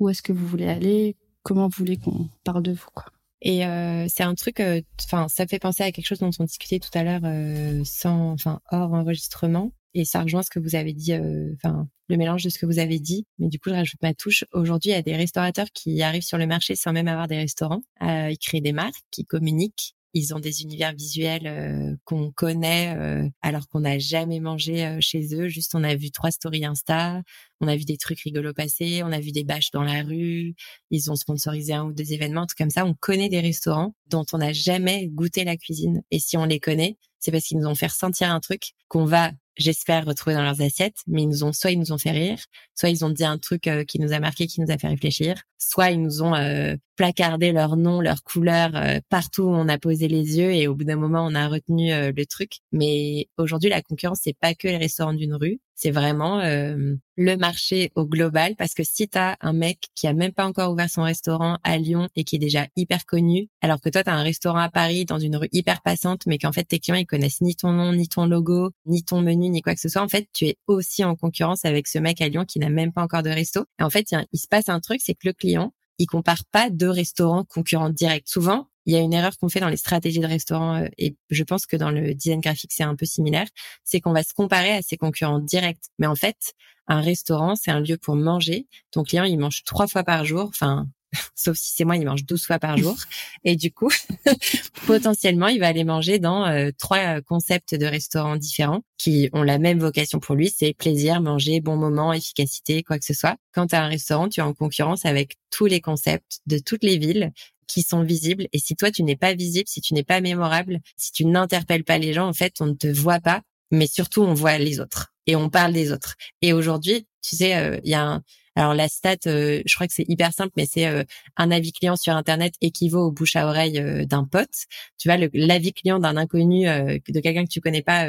Où 0.00 0.08
est-ce 0.08 0.22
que 0.22 0.32
vous 0.32 0.46
voulez 0.46 0.66
aller? 0.66 1.16
Comment 1.42 1.68
vous 1.68 1.76
voulez 1.78 1.96
qu'on 1.96 2.28
parle 2.44 2.62
de 2.62 2.72
vous, 2.72 2.88
quoi? 2.94 3.06
Et 3.46 3.66
euh, 3.66 4.06
c'est 4.08 4.22
un 4.22 4.34
truc, 4.34 4.62
enfin, 5.04 5.28
ça 5.28 5.46
fait 5.46 5.58
penser 5.58 5.82
à 5.82 5.92
quelque 5.92 6.06
chose 6.06 6.20
dont 6.20 6.30
on 6.38 6.44
discutait 6.44 6.78
tout 6.78 6.88
à 6.94 7.04
l'heure, 7.04 7.20
euh, 7.24 7.82
sans, 7.84 8.32
enfin, 8.32 8.60
hors 8.70 8.94
enregistrement 8.94 9.70
et 9.94 10.04
ça 10.04 10.22
rejoint 10.22 10.42
ce 10.42 10.50
que 10.50 10.58
vous 10.58 10.74
avez 10.74 10.92
dit, 10.92 11.12
euh, 11.12 11.52
enfin 11.54 11.88
le 12.08 12.16
mélange 12.16 12.42
de 12.42 12.50
ce 12.50 12.58
que 12.58 12.66
vous 12.66 12.78
avez 12.78 12.98
dit. 12.98 13.26
Mais 13.38 13.48
du 13.48 13.58
coup, 13.58 13.70
je 13.70 13.74
rajoute 13.74 14.02
ma 14.02 14.12
touche. 14.12 14.44
Aujourd'hui, 14.52 14.90
il 14.90 14.94
y 14.94 14.96
a 14.96 15.02
des 15.02 15.16
restaurateurs 15.16 15.68
qui 15.72 16.02
arrivent 16.02 16.22
sur 16.22 16.36
le 16.36 16.46
marché 16.46 16.76
sans 16.76 16.92
même 16.92 17.08
avoir 17.08 17.28
des 17.28 17.36
restaurants. 17.36 17.82
Euh, 18.02 18.30
ils 18.30 18.38
créent 18.38 18.60
des 18.60 18.72
marques, 18.72 19.02
qui 19.10 19.24
communiquent. 19.24 19.94
Ils 20.16 20.32
ont 20.32 20.38
des 20.38 20.62
univers 20.62 20.94
visuels 20.94 21.46
euh, 21.46 21.96
qu'on 22.04 22.30
connaît 22.30 22.96
alors 23.42 23.66
qu'on 23.68 23.80
n'a 23.80 23.98
jamais 23.98 24.38
mangé 24.38 24.98
chez 25.00 25.34
eux. 25.34 25.48
Juste, 25.48 25.74
on 25.74 25.82
a 25.82 25.96
vu 25.96 26.10
trois 26.12 26.30
stories 26.30 26.64
Insta, 26.64 27.22
on 27.60 27.66
a 27.66 27.74
vu 27.74 27.84
des 27.84 27.96
trucs 27.96 28.20
rigolos 28.20 28.52
passer, 28.52 29.02
on 29.02 29.10
a 29.10 29.18
vu 29.18 29.32
des 29.32 29.42
bâches 29.42 29.70
dans 29.72 29.82
la 29.82 30.02
rue. 30.02 30.54
Ils 30.90 31.10
ont 31.10 31.16
sponsorisé 31.16 31.72
un 31.72 31.86
ou 31.86 31.92
deux 31.92 32.12
événements, 32.12 32.46
tout 32.46 32.54
comme 32.56 32.70
ça. 32.70 32.86
On 32.86 32.94
connaît 32.94 33.28
des 33.28 33.40
restaurants 33.40 33.94
dont 34.06 34.24
on 34.32 34.38
n'a 34.38 34.52
jamais 34.52 35.08
goûté 35.08 35.42
la 35.42 35.56
cuisine. 35.56 36.02
Et 36.12 36.20
si 36.20 36.36
on 36.36 36.44
les 36.44 36.60
connaît, 36.60 36.96
c'est 37.18 37.32
parce 37.32 37.44
qu'ils 37.44 37.58
nous 37.58 37.66
ont 37.66 37.74
fait 37.74 37.86
ressentir 37.86 38.30
un 38.30 38.38
truc 38.38 38.74
qu'on 38.88 39.06
va 39.06 39.32
j'espère, 39.56 40.04
retrouver 40.04 40.34
dans 40.34 40.42
leurs 40.42 40.60
assiettes. 40.60 40.98
Mais 41.06 41.22
ils 41.22 41.28
nous 41.28 41.44
ont, 41.44 41.52
soit 41.52 41.70
ils 41.70 41.78
nous 41.78 41.92
ont 41.92 41.98
fait 41.98 42.10
rire, 42.10 42.38
soit 42.74 42.90
ils 42.90 43.04
ont 43.04 43.10
dit 43.10 43.24
un 43.24 43.38
truc 43.38 43.66
euh, 43.66 43.84
qui 43.84 44.00
nous 44.00 44.12
a 44.12 44.20
marqué, 44.20 44.46
qui 44.46 44.60
nous 44.60 44.70
a 44.70 44.78
fait 44.78 44.88
réfléchir, 44.88 45.42
soit 45.58 45.90
ils 45.90 46.00
nous 46.00 46.22
ont 46.22 46.34
euh, 46.34 46.76
placardé 46.96 47.52
leur 47.52 47.76
nom, 47.76 48.00
leur 48.00 48.22
couleur 48.22 48.70
euh, 48.74 49.00
partout 49.08 49.42
où 49.42 49.54
on 49.54 49.68
a 49.68 49.78
posé 49.78 50.08
les 50.08 50.38
yeux 50.38 50.52
et 50.52 50.68
au 50.68 50.74
bout 50.74 50.84
d'un 50.84 50.96
moment 50.96 51.26
on 51.26 51.34
a 51.34 51.48
retenu 51.48 51.90
le 51.90 52.24
truc. 52.26 52.58
Mais 52.72 53.28
aujourd'hui, 53.38 53.70
la 53.70 53.82
concurrence 53.82 54.20
c'est 54.22 54.36
pas 54.38 54.54
que 54.54 54.68
les 54.68 54.76
restaurants 54.76 55.12
d'une 55.12 55.34
rue, 55.34 55.60
c'est 55.74 55.90
vraiment 55.90 56.40
euh, 56.40 56.94
le 57.16 57.36
marché 57.36 57.92
au 57.94 58.06
global 58.06 58.54
parce 58.56 58.74
que 58.74 58.82
si 58.84 59.08
tu 59.08 59.18
as 59.18 59.36
un 59.40 59.52
mec 59.52 59.88
qui 59.94 60.06
a 60.06 60.12
même 60.12 60.32
pas 60.32 60.46
encore 60.46 60.72
ouvert 60.72 60.90
son 60.90 61.02
restaurant 61.02 61.58
à 61.64 61.78
Lyon 61.78 62.08
et 62.16 62.24
qui 62.24 62.36
est 62.36 62.40
déjà 62.40 62.66
hyper 62.76 63.06
connu, 63.06 63.48
alors 63.60 63.80
que 63.80 63.88
toi 63.88 64.02
tu 64.02 64.10
as 64.10 64.14
un 64.14 64.22
restaurant 64.22 64.58
à 64.58 64.70
Paris 64.70 65.04
dans 65.04 65.18
une 65.18 65.36
rue 65.36 65.48
hyper 65.52 65.82
passante 65.82 66.22
mais 66.26 66.38
qu'en 66.38 66.52
fait 66.52 66.64
tes 66.64 66.78
clients 66.78 66.96
ils 66.96 67.06
connaissent 67.06 67.40
ni 67.40 67.56
ton 67.56 67.72
nom, 67.72 67.92
ni 67.92 68.08
ton 68.08 68.26
logo, 68.26 68.70
ni 68.86 69.02
ton 69.02 69.20
menu, 69.20 69.48
ni 69.50 69.62
quoi 69.62 69.74
que 69.74 69.80
ce 69.80 69.88
soit, 69.88 70.02
en 70.02 70.08
fait, 70.08 70.28
tu 70.32 70.46
es 70.46 70.56
aussi 70.66 71.04
en 71.04 71.16
concurrence 71.16 71.64
avec 71.64 71.88
ce 71.88 71.98
mec 71.98 72.20
à 72.20 72.28
Lyon 72.28 72.44
qui 72.44 72.58
n'a 72.58 72.68
même 72.68 72.92
pas 72.92 73.02
encore 73.02 73.22
de 73.22 73.30
resto. 73.30 73.64
Et 73.78 73.82
en 73.82 73.90
fait, 73.90 74.10
il, 74.12 74.26
il 74.32 74.38
se 74.38 74.48
passe 74.48 74.68
un 74.68 74.80
truc, 74.80 75.00
c'est 75.02 75.14
que 75.14 75.26
le 75.26 75.32
client, 75.32 75.72
il 75.98 76.06
compare 76.06 76.44
pas 76.50 76.70
deux 76.70 76.90
restaurants 76.90 77.44
concurrents 77.44 77.90
directs. 77.90 78.28
Souvent, 78.28 78.68
il 78.86 78.94
y 78.94 78.96
a 78.96 79.00
une 79.00 79.12
erreur 79.12 79.36
qu'on 79.38 79.48
fait 79.48 79.60
dans 79.60 79.68
les 79.68 79.76
stratégies 79.76 80.20
de 80.20 80.26
restaurants 80.26 80.82
euh, 80.82 80.88
et 80.98 81.16
je 81.30 81.42
pense 81.42 81.66
que 81.66 81.76
dans 81.76 81.90
le 81.90 82.14
design 82.14 82.40
graphique 82.40 82.72
c'est 82.72 82.82
un 82.82 82.96
peu 82.96 83.06
similaire, 83.06 83.46
c'est 83.84 84.00
qu'on 84.00 84.12
va 84.12 84.22
se 84.22 84.34
comparer 84.34 84.72
à 84.72 84.82
ses 84.82 84.96
concurrents 84.96 85.40
directs. 85.40 85.84
Mais 85.98 86.06
en 86.06 86.14
fait, 86.14 86.54
un 86.86 87.00
restaurant 87.00 87.56
c'est 87.56 87.70
un 87.70 87.80
lieu 87.80 87.96
pour 87.96 88.16
manger. 88.16 88.66
Ton 88.90 89.02
client 89.04 89.24
il 89.24 89.38
mange 89.38 89.64
trois 89.64 89.86
fois 89.86 90.04
par 90.04 90.24
jour, 90.24 90.46
enfin 90.48 90.86
sauf 91.34 91.56
si 91.56 91.72
c'est 91.74 91.84
moi, 91.84 91.96
il 91.96 92.04
mange 92.04 92.24
12 92.24 92.46
fois 92.46 92.58
par 92.58 92.76
jour. 92.76 92.96
Et 93.44 93.56
du 93.56 93.72
coup, 93.72 93.90
potentiellement, 94.86 95.48
il 95.48 95.60
va 95.60 95.68
aller 95.68 95.84
manger 95.84 96.18
dans 96.18 96.46
euh, 96.46 96.70
trois 96.78 97.20
concepts 97.22 97.74
de 97.74 97.86
restaurants 97.86 98.36
différents 98.36 98.82
qui 98.98 99.28
ont 99.32 99.42
la 99.42 99.58
même 99.58 99.78
vocation 99.78 100.20
pour 100.20 100.34
lui, 100.34 100.52
c'est 100.54 100.74
plaisir, 100.74 101.20
manger, 101.20 101.60
bon 101.60 101.76
moment, 101.76 102.12
efficacité, 102.12 102.82
quoi 102.82 102.98
que 102.98 103.04
ce 103.04 103.14
soit. 103.14 103.36
Quand 103.52 103.68
tu 103.68 103.74
as 103.74 103.82
un 103.82 103.88
restaurant, 103.88 104.28
tu 104.28 104.40
es 104.40 104.42
en 104.42 104.54
concurrence 104.54 105.04
avec 105.04 105.36
tous 105.50 105.66
les 105.66 105.80
concepts 105.80 106.40
de 106.46 106.58
toutes 106.58 106.84
les 106.84 106.98
villes 106.98 107.32
qui 107.66 107.82
sont 107.82 108.02
visibles. 108.02 108.46
Et 108.52 108.58
si 108.58 108.76
toi, 108.76 108.90
tu 108.90 109.02
n'es 109.02 109.16
pas 109.16 109.34
visible, 109.34 109.68
si 109.68 109.80
tu 109.80 109.94
n'es 109.94 110.04
pas 110.04 110.20
mémorable, 110.20 110.80
si 110.96 111.12
tu 111.12 111.24
n'interpelles 111.24 111.84
pas 111.84 111.98
les 111.98 112.12
gens, 112.12 112.28
en 112.28 112.32
fait, 112.32 112.54
on 112.60 112.66
ne 112.66 112.74
te 112.74 112.86
voit 112.86 113.20
pas, 113.20 113.42
mais 113.70 113.86
surtout, 113.86 114.22
on 114.22 114.34
voit 114.34 114.58
les 114.58 114.80
autres 114.80 115.12
et 115.26 115.36
on 115.36 115.48
parle 115.50 115.72
des 115.72 115.92
autres. 115.92 116.16
Et 116.42 116.52
aujourd'hui, 116.52 117.06
tu 117.22 117.36
sais, 117.36 117.56
euh, 117.56 117.80
il 117.84 117.90
y 117.90 117.94
a 117.94 118.02
un, 118.02 118.22
alors 118.56 118.74
la 118.74 118.88
stat, 118.88 119.16
euh, 119.26 119.62
je 119.66 119.74
crois 119.74 119.86
que 119.86 119.94
c'est 119.94 120.06
hyper 120.08 120.32
simple, 120.32 120.52
mais 120.56 120.66
c'est 120.66 120.86
euh, 120.86 121.04
un 121.36 121.50
avis 121.50 121.72
client 121.72 121.96
sur 121.96 122.14
Internet 122.14 122.54
équivaut 122.60 123.06
au 123.06 123.12
bouche 123.12 123.36
à 123.36 123.46
oreille 123.46 124.06
d'un 124.06 124.24
pote. 124.24 124.66
Tu 124.98 125.08
vois, 125.08 125.18
l'avis 125.32 125.72
client 125.72 125.98
d'un 125.98 126.16
inconnu, 126.16 126.64
de 126.64 127.20
quelqu'un 127.20 127.44
que 127.44 127.50
tu 127.50 127.60
connais 127.60 127.82
pas, 127.82 128.06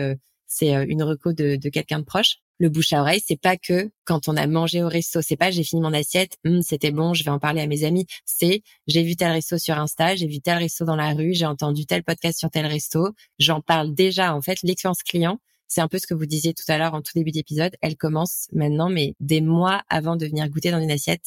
c'est 0.47 0.71
une 0.87 1.03
reco 1.03 1.33
de, 1.33 1.55
de 1.55 1.69
quelqu'un 1.69 1.99
de 1.99 2.05
proche 2.05 2.37
le 2.57 2.69
bouche 2.69 2.93
à 2.93 3.01
oreille, 3.01 3.21
c'est 3.25 3.39
pas 3.39 3.57
que 3.57 3.89
quand 4.05 4.27
on 4.27 4.37
a 4.37 4.47
mangé 4.47 4.83
au 4.83 4.87
resto, 4.87 5.21
c'est 5.21 5.35
pas 5.35 5.51
j'ai 5.51 5.63
fini 5.63 5.81
mon 5.81 5.93
assiette, 5.93 6.37
hum, 6.45 6.61
c'était 6.61 6.91
bon, 6.91 7.13
je 7.13 7.23
vais 7.23 7.31
en 7.31 7.39
parler 7.39 7.61
à 7.61 7.67
mes 7.67 7.83
amis. 7.83 8.05
C'est 8.25 8.61
j'ai 8.87 9.03
vu 9.03 9.15
tel 9.15 9.31
resto 9.31 9.57
sur 9.57 9.77
Insta, 9.77 10.15
j'ai 10.15 10.27
vu 10.27 10.39
tel 10.39 10.57
resto 10.57 10.85
dans 10.85 10.95
la 10.95 11.13
rue, 11.13 11.33
j'ai 11.33 11.45
entendu 11.45 11.85
tel 11.85 12.03
podcast 12.03 12.39
sur 12.39 12.49
tel 12.49 12.65
resto. 12.65 13.09
J'en 13.39 13.61
parle 13.61 13.93
déjà. 13.93 14.33
En 14.35 14.41
fait, 14.41 14.61
l'expérience 14.63 15.03
client, 15.03 15.39
c'est 15.67 15.81
un 15.81 15.87
peu 15.87 15.99
ce 15.99 16.07
que 16.07 16.13
vous 16.13 16.25
disiez 16.25 16.53
tout 16.53 16.63
à 16.67 16.77
l'heure 16.77 16.93
en 16.93 17.01
tout 17.01 17.11
début 17.15 17.31
d'épisode. 17.31 17.75
Elle 17.81 17.97
commence 17.97 18.47
maintenant, 18.53 18.89
mais 18.89 19.15
des 19.19 19.41
mois 19.41 19.83
avant 19.89 20.15
de 20.15 20.25
venir 20.25 20.47
goûter 20.49 20.71
dans 20.71 20.79
une 20.79 20.91
assiette. 20.91 21.25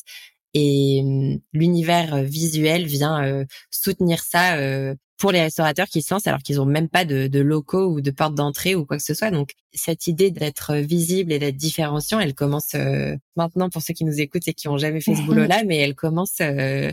Et 0.54 1.02
hum, 1.04 1.38
l'univers 1.52 2.22
visuel 2.22 2.86
vient 2.86 3.24
euh, 3.24 3.44
soutenir 3.70 4.20
ça 4.22 4.56
euh, 4.56 4.94
pour 5.18 5.32
les 5.32 5.40
restaurateurs 5.40 5.88
qui 5.88 6.00
se 6.00 6.14
lancent 6.14 6.26
alors 6.26 6.42
qu'ils 6.42 6.60
ont 6.60 6.64
même 6.64 6.88
pas 6.88 7.04
de, 7.04 7.26
de 7.26 7.40
locaux 7.40 7.92
ou 7.92 8.00
de 8.00 8.10
porte 8.10 8.34
d'entrée 8.34 8.74
ou 8.76 8.86
quoi 8.86 8.96
que 8.96 9.02
ce 9.02 9.14
soit. 9.14 9.30
Donc 9.30 9.50
cette 9.72 10.06
idée 10.06 10.30
d'être 10.30 10.76
visible 10.76 11.32
et 11.32 11.38
d'être 11.38 11.56
différenciant, 11.56 12.20
elle 12.20 12.34
commence 12.34 12.74
euh, 12.74 13.16
maintenant 13.36 13.68
pour 13.68 13.82
ceux 13.82 13.94
qui 13.94 14.04
nous 14.04 14.20
écoutent 14.20 14.46
et 14.46 14.54
qui 14.54 14.68
ont 14.68 14.78
jamais 14.78 15.00
fait 15.00 15.16
ce 15.16 15.22
boulot-là, 15.26 15.64
mais 15.64 15.76
elle 15.78 15.96
commence 15.96 16.36
euh, 16.40 16.92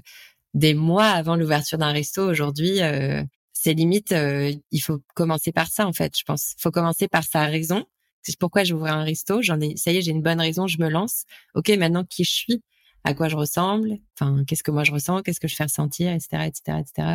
des 0.55 0.73
mois 0.73 1.05
avant 1.05 1.35
l'ouverture 1.35 1.77
d'un 1.77 1.91
resto. 1.91 2.23
Aujourd'hui, 2.27 2.81
euh, 2.81 3.23
c'est 3.65 3.73
limite, 3.73 4.13
il 4.13 4.79
faut 4.79 4.99
commencer 5.15 5.51
par 5.51 5.69
ça 5.69 5.87
en 5.87 5.93
fait. 5.93 6.15
Je 6.15 6.23
pense, 6.23 6.53
il 6.55 6.61
faut 6.61 6.69
commencer 6.69 7.07
par 7.07 7.23
sa 7.23 7.45
raison. 7.45 7.83
C'est 8.21 8.37
pourquoi 8.37 8.63
j'ouvre 8.63 8.85
un 8.85 9.03
resto. 9.03 9.41
J'en 9.41 9.59
ai, 9.59 9.75
ça 9.75 9.91
y 9.91 9.97
est, 9.97 10.03
j'ai 10.03 10.11
une 10.11 10.21
bonne 10.21 10.39
raison, 10.39 10.67
je 10.67 10.79
me 10.79 10.87
lance. 10.87 11.23
Ok, 11.55 11.69
maintenant 11.69 12.03
qui 12.03 12.25
je 12.25 12.31
suis, 12.31 12.61
à 13.03 13.15
quoi 13.15 13.27
je 13.27 13.35
ressemble, 13.35 13.97
Enfin, 14.19 14.43
qu'est-ce 14.45 14.63
que 14.63 14.71
moi 14.71 14.83
je 14.83 14.91
ressens, 14.91 15.21
qu'est-ce 15.21 15.39
que 15.39 15.47
je 15.47 15.55
fais 15.55 15.63
ressentir, 15.63 16.11
etc., 16.11 16.47
etc., 16.47 16.77
etc. 16.79 17.07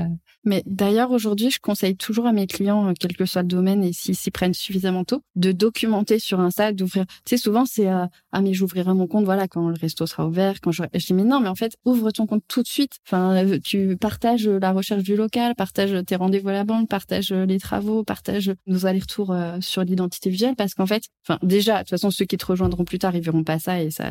Mais 0.44 0.62
d'ailleurs, 0.66 1.10
aujourd'hui, 1.10 1.50
je 1.50 1.58
conseille 1.58 1.96
toujours 1.96 2.26
à 2.26 2.32
mes 2.32 2.46
clients, 2.46 2.88
euh, 2.88 2.92
quel 2.98 3.16
que 3.16 3.24
soit 3.24 3.42
le 3.42 3.48
domaine 3.48 3.82
et 3.82 3.92
s'ils 3.92 4.16
s'y 4.16 4.30
prennent 4.30 4.54
suffisamment 4.54 5.04
tôt, 5.04 5.22
de 5.34 5.52
documenter 5.52 6.18
sur 6.18 6.40
Insta, 6.40 6.72
d'ouvrir. 6.72 7.06
Tu 7.24 7.30
sais, 7.30 7.36
souvent, 7.36 7.64
c'est 7.64 7.88
euh, 7.88 8.06
ah 8.32 8.42
mais 8.42 8.52
j'ouvrirai 8.52 8.92
mon 8.92 9.06
compte, 9.06 9.24
voilà, 9.24 9.48
quand 9.48 9.68
le 9.68 9.76
resto 9.80 10.06
sera 10.06 10.26
ouvert, 10.26 10.60
quand 10.60 10.72
je. 10.72 10.82
Je 10.94 11.06
dis 11.06 11.14
mais 11.14 11.24
non, 11.24 11.40
mais 11.40 11.48
en 11.48 11.54
fait, 11.54 11.76
ouvre 11.84 12.10
ton 12.10 12.26
compte 12.26 12.42
tout 12.48 12.62
de 12.62 12.68
suite. 12.68 12.98
Enfin, 13.06 13.44
euh, 13.44 13.58
tu 13.62 13.96
partages 13.96 14.48
la 14.48 14.72
recherche 14.72 15.02
du 15.02 15.16
local, 15.16 15.54
partage 15.54 16.04
tes 16.04 16.16
rendez-vous 16.16 16.48
à 16.48 16.52
la 16.52 16.64
banque, 16.64 16.88
partage 16.88 17.32
les 17.32 17.58
travaux, 17.58 18.04
partage 18.04 18.52
nos 18.66 18.86
allers-retours 18.86 19.34
sur 19.60 19.84
l'identité 19.84 20.30
visuelle, 20.30 20.54
parce 20.56 20.74
qu'en 20.74 20.86
fait, 20.86 21.04
enfin, 21.26 21.38
déjà, 21.42 21.74
de 21.74 21.78
toute 21.80 21.90
façon, 21.90 22.10
ceux 22.10 22.24
qui 22.24 22.36
te 22.36 22.46
rejoindront 22.46 22.84
plus 22.84 22.98
tard, 22.98 23.14
ils 23.16 23.22
verront 23.22 23.44
pas 23.44 23.58
ça 23.58 23.80
et 23.82 23.90
ça. 23.90 24.10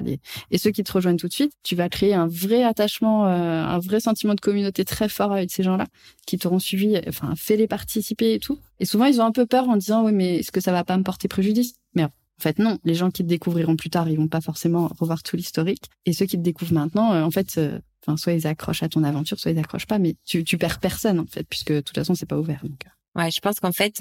Et 0.51 0.57
ceux 0.57 0.71
qui 0.71 0.83
te 0.83 0.91
rejoignent 0.91 1.17
tout 1.17 1.27
de 1.27 1.33
suite, 1.33 1.51
tu 1.63 1.75
vas 1.75 1.89
créer 1.89 2.13
un 2.13 2.27
vrai 2.27 2.63
attachement, 2.79 3.25
un 3.25 3.79
vrai 3.79 3.99
sentiment 3.99 4.35
de 4.35 4.39
communauté 4.39 4.85
très 4.85 5.09
fort 5.09 5.33
avec 5.33 5.51
ces 5.51 5.63
gens-là 5.63 5.87
qui 6.25 6.37
t'auront 6.37 6.59
suivi, 6.59 6.97
enfin, 7.07 7.33
fais-les 7.35 7.67
participer 7.67 8.33
et 8.33 8.39
tout. 8.39 8.57
Et 8.79 8.85
souvent, 8.85 9.05
ils 9.05 9.19
ont 9.19 9.25
un 9.25 9.31
peu 9.31 9.45
peur 9.45 9.67
en 9.67 9.75
disant, 9.75 10.05
oui, 10.05 10.13
mais 10.13 10.37
est-ce 10.37 10.51
que 10.51 10.61
ça 10.61 10.71
va 10.71 10.83
pas 10.83 10.97
me 10.97 11.03
porter 11.03 11.27
préjudice? 11.27 11.73
Mais 11.93 12.03
en 12.39 12.41
fait, 12.41 12.57
non. 12.57 12.77
Les 12.85 12.95
gens 12.95 13.11
qui 13.11 13.23
te 13.23 13.27
découvriront 13.27 13.75
plus 13.75 13.89
tard, 13.89 14.07
ils 14.09 14.15
vont 14.17 14.29
pas 14.29 14.39
forcément 14.39 14.89
revoir 14.97 15.23
tout 15.23 15.35
l'historique. 15.35 15.89
Et 16.05 16.13
ceux 16.13 16.25
qui 16.25 16.37
te 16.37 16.41
découvrent 16.41 16.73
maintenant, 16.73 17.13
euh, 17.13 17.23
en 17.23 17.31
fait, 17.31 17.57
euh, 17.57 17.79
soit 18.15 18.31
ils 18.31 18.47
accrochent 18.47 18.81
à 18.81 18.87
ton 18.87 19.03
aventure, 19.03 19.37
soit 19.37 19.51
ils 19.51 19.59
accrochent 19.59 19.87
pas, 19.87 19.99
mais 19.99 20.15
tu, 20.25 20.43
perds 20.57 20.79
personne, 20.79 21.19
en 21.19 21.25
fait, 21.25 21.43
puisque 21.43 21.73
de 21.73 21.81
toute 21.81 21.95
façon, 21.97 22.15
c'est 22.15 22.25
pas 22.25 22.37
ouvert. 22.37 22.61
Donc. 22.63 22.85
Euh. 23.19 23.23
Ouais, 23.23 23.31
je 23.31 23.39
pense 23.39 23.59
qu'en 23.59 23.71
fait, 23.71 23.97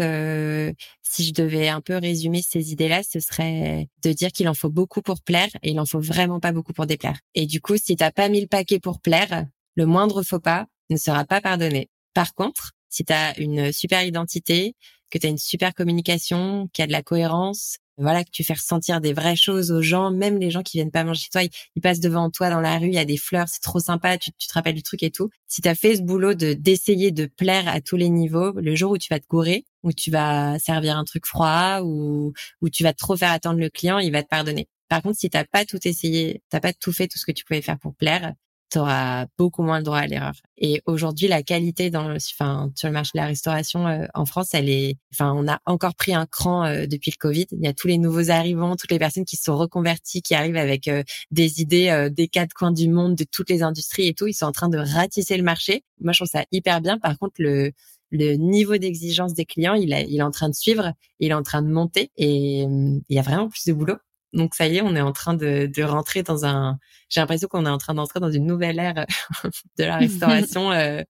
si 1.03 1.25
je 1.25 1.33
devais 1.33 1.69
un 1.69 1.81
peu 1.81 1.97
résumer 1.97 2.43
ces 2.43 2.73
idées-là, 2.73 3.03
ce 3.03 3.21
serait 3.21 3.89
de 4.03 4.12
dire 4.12 4.31
qu'il 4.31 4.49
en 4.49 4.55
faut 4.55 4.71
beaucoup 4.71 5.03
pour 5.03 5.23
plaire 5.23 5.49
et 5.62 5.71
il 5.71 5.81
en 5.81 5.87
faut 5.87 6.01
vraiment 6.01 6.41
pas 6.41 6.53
beaucoup 6.53 6.73
pour 6.73 6.87
déplaire. 6.87 7.19
Et 7.35 7.47
du 7.47 7.61
coup, 7.61 7.77
si 7.77 7.97
t'as 7.97 8.11
pas 8.11 8.29
mis 8.29 8.41
le 8.41 8.47
paquet 8.47 8.79
pour 8.79 9.01
plaire, 9.01 9.47
le 9.75 9.87
moindre 9.87 10.23
faux 10.23 10.41
pas 10.41 10.66
ne 10.91 10.97
sera 10.97 11.25
pas 11.25 11.41
pardonné. 11.41 11.91
Par 12.14 12.35
contre, 12.35 12.73
si 12.89 13.05
tu 13.05 13.12
as 13.12 13.39
une 13.39 13.73
super 13.73 14.03
identité, 14.03 14.75
que 15.11 15.19
tu 15.19 15.27
as 15.27 15.31
une 15.31 15.39
super 15.39 15.75
communication, 15.75 16.69
qu'il 16.73 16.83
y 16.83 16.85
a 16.85 16.87
de 16.87 16.93
la 16.93 17.03
cohérence, 17.03 17.79
voilà, 17.99 18.25
que 18.25 18.31
tu 18.31 18.45
fais 18.45 18.55
ressentir 18.55 19.01
des 19.01 19.13
vraies 19.13 19.37
choses 19.37 19.73
aux 19.73 19.83
gens, 19.83 20.11
même 20.11 20.39
les 20.39 20.51
gens 20.51 20.63
qui 20.63 20.79
viennent 20.79 20.91
pas 20.91 21.05
manger 21.05 21.25
chez 21.25 21.31
toi, 21.31 21.43
ils, 21.43 21.83
passent 21.83 22.01
devant 22.01 22.31
toi 22.31 22.51
dans 22.51 22.61
la 22.61 22.79
rue, 22.79 22.89
il 22.89 22.95
y 22.95 22.99
a 22.99 23.05
des 23.05 23.17
fleurs, 23.17 23.49
c'est 23.49 23.61
trop 23.63 23.81
sympa, 23.81 24.19
tu, 24.19 24.31
te 24.33 24.53
rappelles 24.53 24.75
du 24.75 24.83
truc 24.83 25.03
et 25.03 25.11
tout. 25.11 25.31
Si 25.49 25.61
tu 25.63 25.69
as 25.69 25.75
fait 25.75 25.97
ce 25.97 26.03
boulot 26.03 26.35
de 26.35 26.55
d'essayer 26.55 27.13
de 27.13 27.27
plaire 27.27 27.69
à 27.69 27.81
tous 27.81 27.97
les 27.97 28.09
niveaux, 28.09 28.53
le 28.53 28.75
jour 28.75 28.93
où 28.93 28.99
tu 28.99 29.09
vas 29.11 29.21
te 29.21 29.27
gourer, 29.27 29.65
où 29.83 29.93
tu 29.93 30.11
vas 30.11 30.59
servir 30.59 30.97
un 30.97 31.05
truc 31.05 31.27
froid, 31.27 31.81
ou 31.83 32.33
où 32.63 32.71
tu 32.71 32.83
vas 32.83 32.93
trop 32.93 33.17
faire 33.17 33.33
attendre 33.33 33.61
le 33.61 33.71
client, 33.71 33.99
il 33.99 34.13
va 34.13 34.23
te 34.23 34.29
pardonner. 34.29 34.69
Par 34.89 35.03
contre, 35.03 35.19
si 35.19 35.29
t'as 35.31 35.45
pas 35.45 35.65
tout 35.65 35.79
essayé, 35.87 36.43
t'as 36.51 36.61
pas 36.61 36.73
tout 36.73 36.93
fait, 36.93 37.09
tout 37.09 37.19
ce 37.19 37.27
que 37.27 37.33
tu 37.33 37.45
pouvais 37.45 37.63
faire 37.63 37.79
pour 37.79 37.95
plaire, 37.95 38.33
tu 38.71 38.79
auras 38.79 39.27
beaucoup 39.39 39.62
moins 39.62 39.79
le 39.79 39.85
droit 39.85 39.99
à 39.99 40.07
l'erreur. 40.07 40.35
Et 40.59 40.83
aujourd'hui, 40.87 41.29
la 41.29 41.43
qualité 41.43 41.91
dans, 41.91 42.14
enfin, 42.14 42.71
sur 42.75 42.89
le 42.89 42.95
marché 42.95 43.12
de 43.14 43.21
la 43.21 43.27
restauration 43.27 43.87
euh, 43.87 44.07
en 44.14 44.27
France, 44.27 44.51
elle 44.53 44.69
est, 44.69 44.97
enfin, 45.12 45.33
on 45.35 45.49
a 45.49 45.61
encore 45.66 45.95
pris 45.95 46.14
un 46.14 46.27
cran 46.27 46.64
euh, 46.64 46.87
depuis 46.87 47.11
le 47.11 47.16
Covid. 47.19 47.47
Il 47.53 47.64
y 47.64 47.69
a 47.69 47.73
tous 47.73 47.89
les 47.89 47.99
nouveaux 47.99 48.31
arrivants, 48.31 48.77
toutes 48.77 48.91
les 48.91 48.99
personnes 48.99 49.25
qui 49.25 49.37
se 49.37 49.45
sont 49.45 49.57
reconverties, 49.57 50.23
qui 50.23 50.35
arrivent 50.35 50.57
avec 50.57 50.89
euh, 50.89 51.03
des 51.31 51.61
idées 51.61 52.09
des 52.11 52.29
quatre 52.29 52.53
coins 52.55 52.73
du 52.73 52.89
monde, 52.89 53.14
de 53.14 53.25
toutes 53.25 53.51
les 53.51 53.62
industries 53.62 54.09
et 54.09 54.14
tout. 54.14 54.27
Ils 54.27 54.35
sont 54.35 54.47
en 54.47 54.53
train 54.53 54.69
de 54.69 54.79
ratisser 54.79 55.37
le 55.37 55.43
marché. 55.43 55.85
Moi, 56.01 56.12
je 56.12 56.19
trouve 56.19 56.31
ça 56.31 56.45
hyper 56.53 56.81
bien. 56.81 56.99
Par 56.99 57.19
contre, 57.19 57.35
le 57.39 57.73
le 58.11 58.37
niveau 58.37 58.79
d'exigence 58.79 59.35
des 59.35 59.45
clients, 59.45 59.75
il, 59.75 59.93
a, 59.93 60.01
il 60.01 60.16
est 60.16 60.23
en 60.23 60.31
train 60.31 60.49
de 60.49 60.55
suivre, 60.55 60.93
il 61.21 61.31
est 61.31 61.35
en 61.35 61.43
train 61.43 61.61
de 61.61 61.69
monter 61.69 62.11
et 62.16 62.62
il 62.62 63.03
y 63.11 63.19
a 63.19 63.23
vraiment 63.23 63.49
plus 63.51 63.66
de 63.66 63.73
boulot. 63.75 63.97
Donc 64.33 64.55
ça 64.55 64.66
y 64.66 64.76
est, 64.76 64.83
on 64.83 64.95
est 64.95 65.01
en 65.01 65.12
train 65.12 65.35
de, 65.35 65.70
de 65.74 65.83
rentrer 65.83 66.22
dans 66.22 66.45
un. 66.45 66.79
J'ai 67.09 67.20
l'impression 67.20 67.49
qu'on 67.49 67.64
est 67.66 67.70
en 67.70 67.79
train 67.79 67.95
d'entrer 67.95 68.20
dans 68.20 68.31
une 68.31 68.47
nouvelle 68.47 68.79
ère 68.79 69.07
de 69.79 69.85
la 69.85 69.97
restauration 69.99 70.70
euh, 70.72 71.03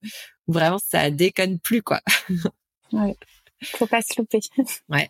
où 0.47 0.53
vraiment 0.53 0.79
ça 0.79 1.11
déconne 1.11 1.59
plus 1.59 1.83
quoi. 1.83 2.01
ouais. 2.93 3.17
Faut 3.65 3.87
pas 3.87 4.03
se 4.03 4.19
louper. 4.19 4.41
ouais. 4.89 5.09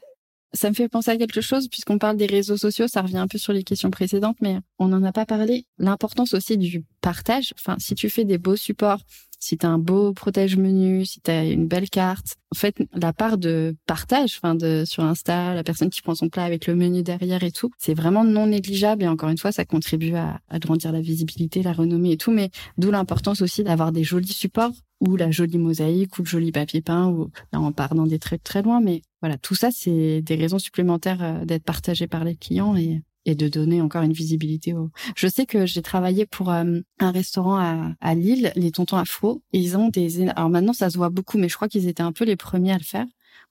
Ça 0.54 0.70
me 0.70 0.74
fait 0.74 0.88
penser 0.88 1.10
à 1.10 1.18
quelque 1.18 1.42
chose, 1.42 1.68
puisqu'on 1.68 1.98
parle 1.98 2.16
des 2.16 2.24
réseaux 2.24 2.56
sociaux, 2.56 2.88
ça 2.88 3.02
revient 3.02 3.18
un 3.18 3.28
peu 3.28 3.36
sur 3.36 3.52
les 3.52 3.64
questions 3.64 3.90
précédentes, 3.90 4.38
mais 4.40 4.58
on 4.78 4.88
n'en 4.88 5.02
a 5.02 5.12
pas 5.12 5.26
parlé. 5.26 5.66
L'importance 5.76 6.32
aussi 6.32 6.56
du 6.56 6.86
partage. 7.02 7.52
Enfin, 7.58 7.76
si 7.78 7.94
tu 7.94 8.08
fais 8.08 8.24
des 8.24 8.38
beaux 8.38 8.56
supports, 8.56 9.02
si 9.38 9.56
tu 9.56 9.66
as 9.66 9.68
un 9.68 9.78
beau 9.78 10.12
protège 10.12 10.56
menu, 10.56 11.04
si 11.04 11.20
tu 11.20 11.30
as 11.30 11.44
une 11.44 11.66
belle 11.66 11.88
carte. 11.88 12.36
En 12.54 12.58
fait, 12.58 12.76
la 12.94 13.12
part 13.12 13.38
de 13.38 13.76
partage, 13.86 14.38
enfin 14.40 14.54
de 14.54 14.84
sur 14.86 15.04
Insta, 15.04 15.54
la 15.54 15.62
personne 15.62 15.90
qui 15.90 16.02
prend 16.02 16.14
son 16.14 16.28
plat 16.28 16.44
avec 16.44 16.66
le 16.66 16.74
menu 16.74 17.02
derrière 17.02 17.42
et 17.44 17.52
tout, 17.52 17.70
c'est 17.78 17.94
vraiment 17.94 18.24
non 18.24 18.46
négligeable. 18.46 19.02
Et 19.02 19.08
encore 19.08 19.28
une 19.28 19.38
fois, 19.38 19.52
ça 19.52 19.64
contribue 19.64 20.14
à 20.14 20.40
agrandir 20.48 20.92
la 20.92 21.00
visibilité, 21.00 21.62
la 21.62 21.72
renommée 21.72 22.12
et 22.12 22.16
tout, 22.16 22.32
mais 22.32 22.50
d'où 22.78 22.90
l'importance 22.90 23.42
aussi 23.42 23.64
d'avoir 23.64 23.92
des 23.92 24.04
jolis 24.04 24.32
supports 24.32 24.72
ou 25.00 25.16
la 25.16 25.30
jolie 25.30 25.58
mosaïque 25.58 26.18
ou 26.18 26.22
le 26.22 26.28
joli 26.28 26.52
papier 26.52 26.80
peint 26.80 27.08
ou 27.08 27.30
là 27.52 27.60
on 27.60 27.72
part 27.72 27.94
dans 27.94 28.06
des 28.06 28.18
trucs 28.18 28.42
très 28.42 28.62
loin. 28.62 28.80
Mais 28.80 29.02
voilà, 29.20 29.38
tout 29.38 29.54
ça 29.54 29.70
c'est 29.70 30.22
des 30.22 30.34
raisons 30.34 30.58
supplémentaires 30.58 31.22
euh, 31.22 31.44
d'être 31.44 31.64
partagées 31.64 32.08
par 32.08 32.24
les 32.24 32.36
clients 32.36 32.76
et 32.76 33.02
et 33.28 33.34
de 33.34 33.46
donner 33.46 33.82
encore 33.82 34.02
une 34.02 34.14
visibilité 34.14 34.72
au. 34.72 34.90
Je 35.14 35.28
sais 35.28 35.44
que 35.44 35.66
j'ai 35.66 35.82
travaillé 35.82 36.24
pour 36.24 36.50
euh, 36.50 36.80
un 36.98 37.10
restaurant 37.10 37.58
à, 37.58 37.92
à, 38.00 38.14
Lille, 38.14 38.52
les 38.56 38.70
Tontons 38.70 38.96
Afro, 38.96 39.42
ils 39.52 39.76
ont 39.76 39.88
des. 39.88 40.26
Alors 40.30 40.48
maintenant, 40.48 40.72
ça 40.72 40.88
se 40.88 40.96
voit 40.96 41.10
beaucoup, 41.10 41.36
mais 41.36 41.50
je 41.50 41.54
crois 41.54 41.68
qu'ils 41.68 41.88
étaient 41.88 42.02
un 42.02 42.12
peu 42.12 42.24
les 42.24 42.36
premiers 42.36 42.72
à 42.72 42.78
le 42.78 42.84
faire, 42.84 43.04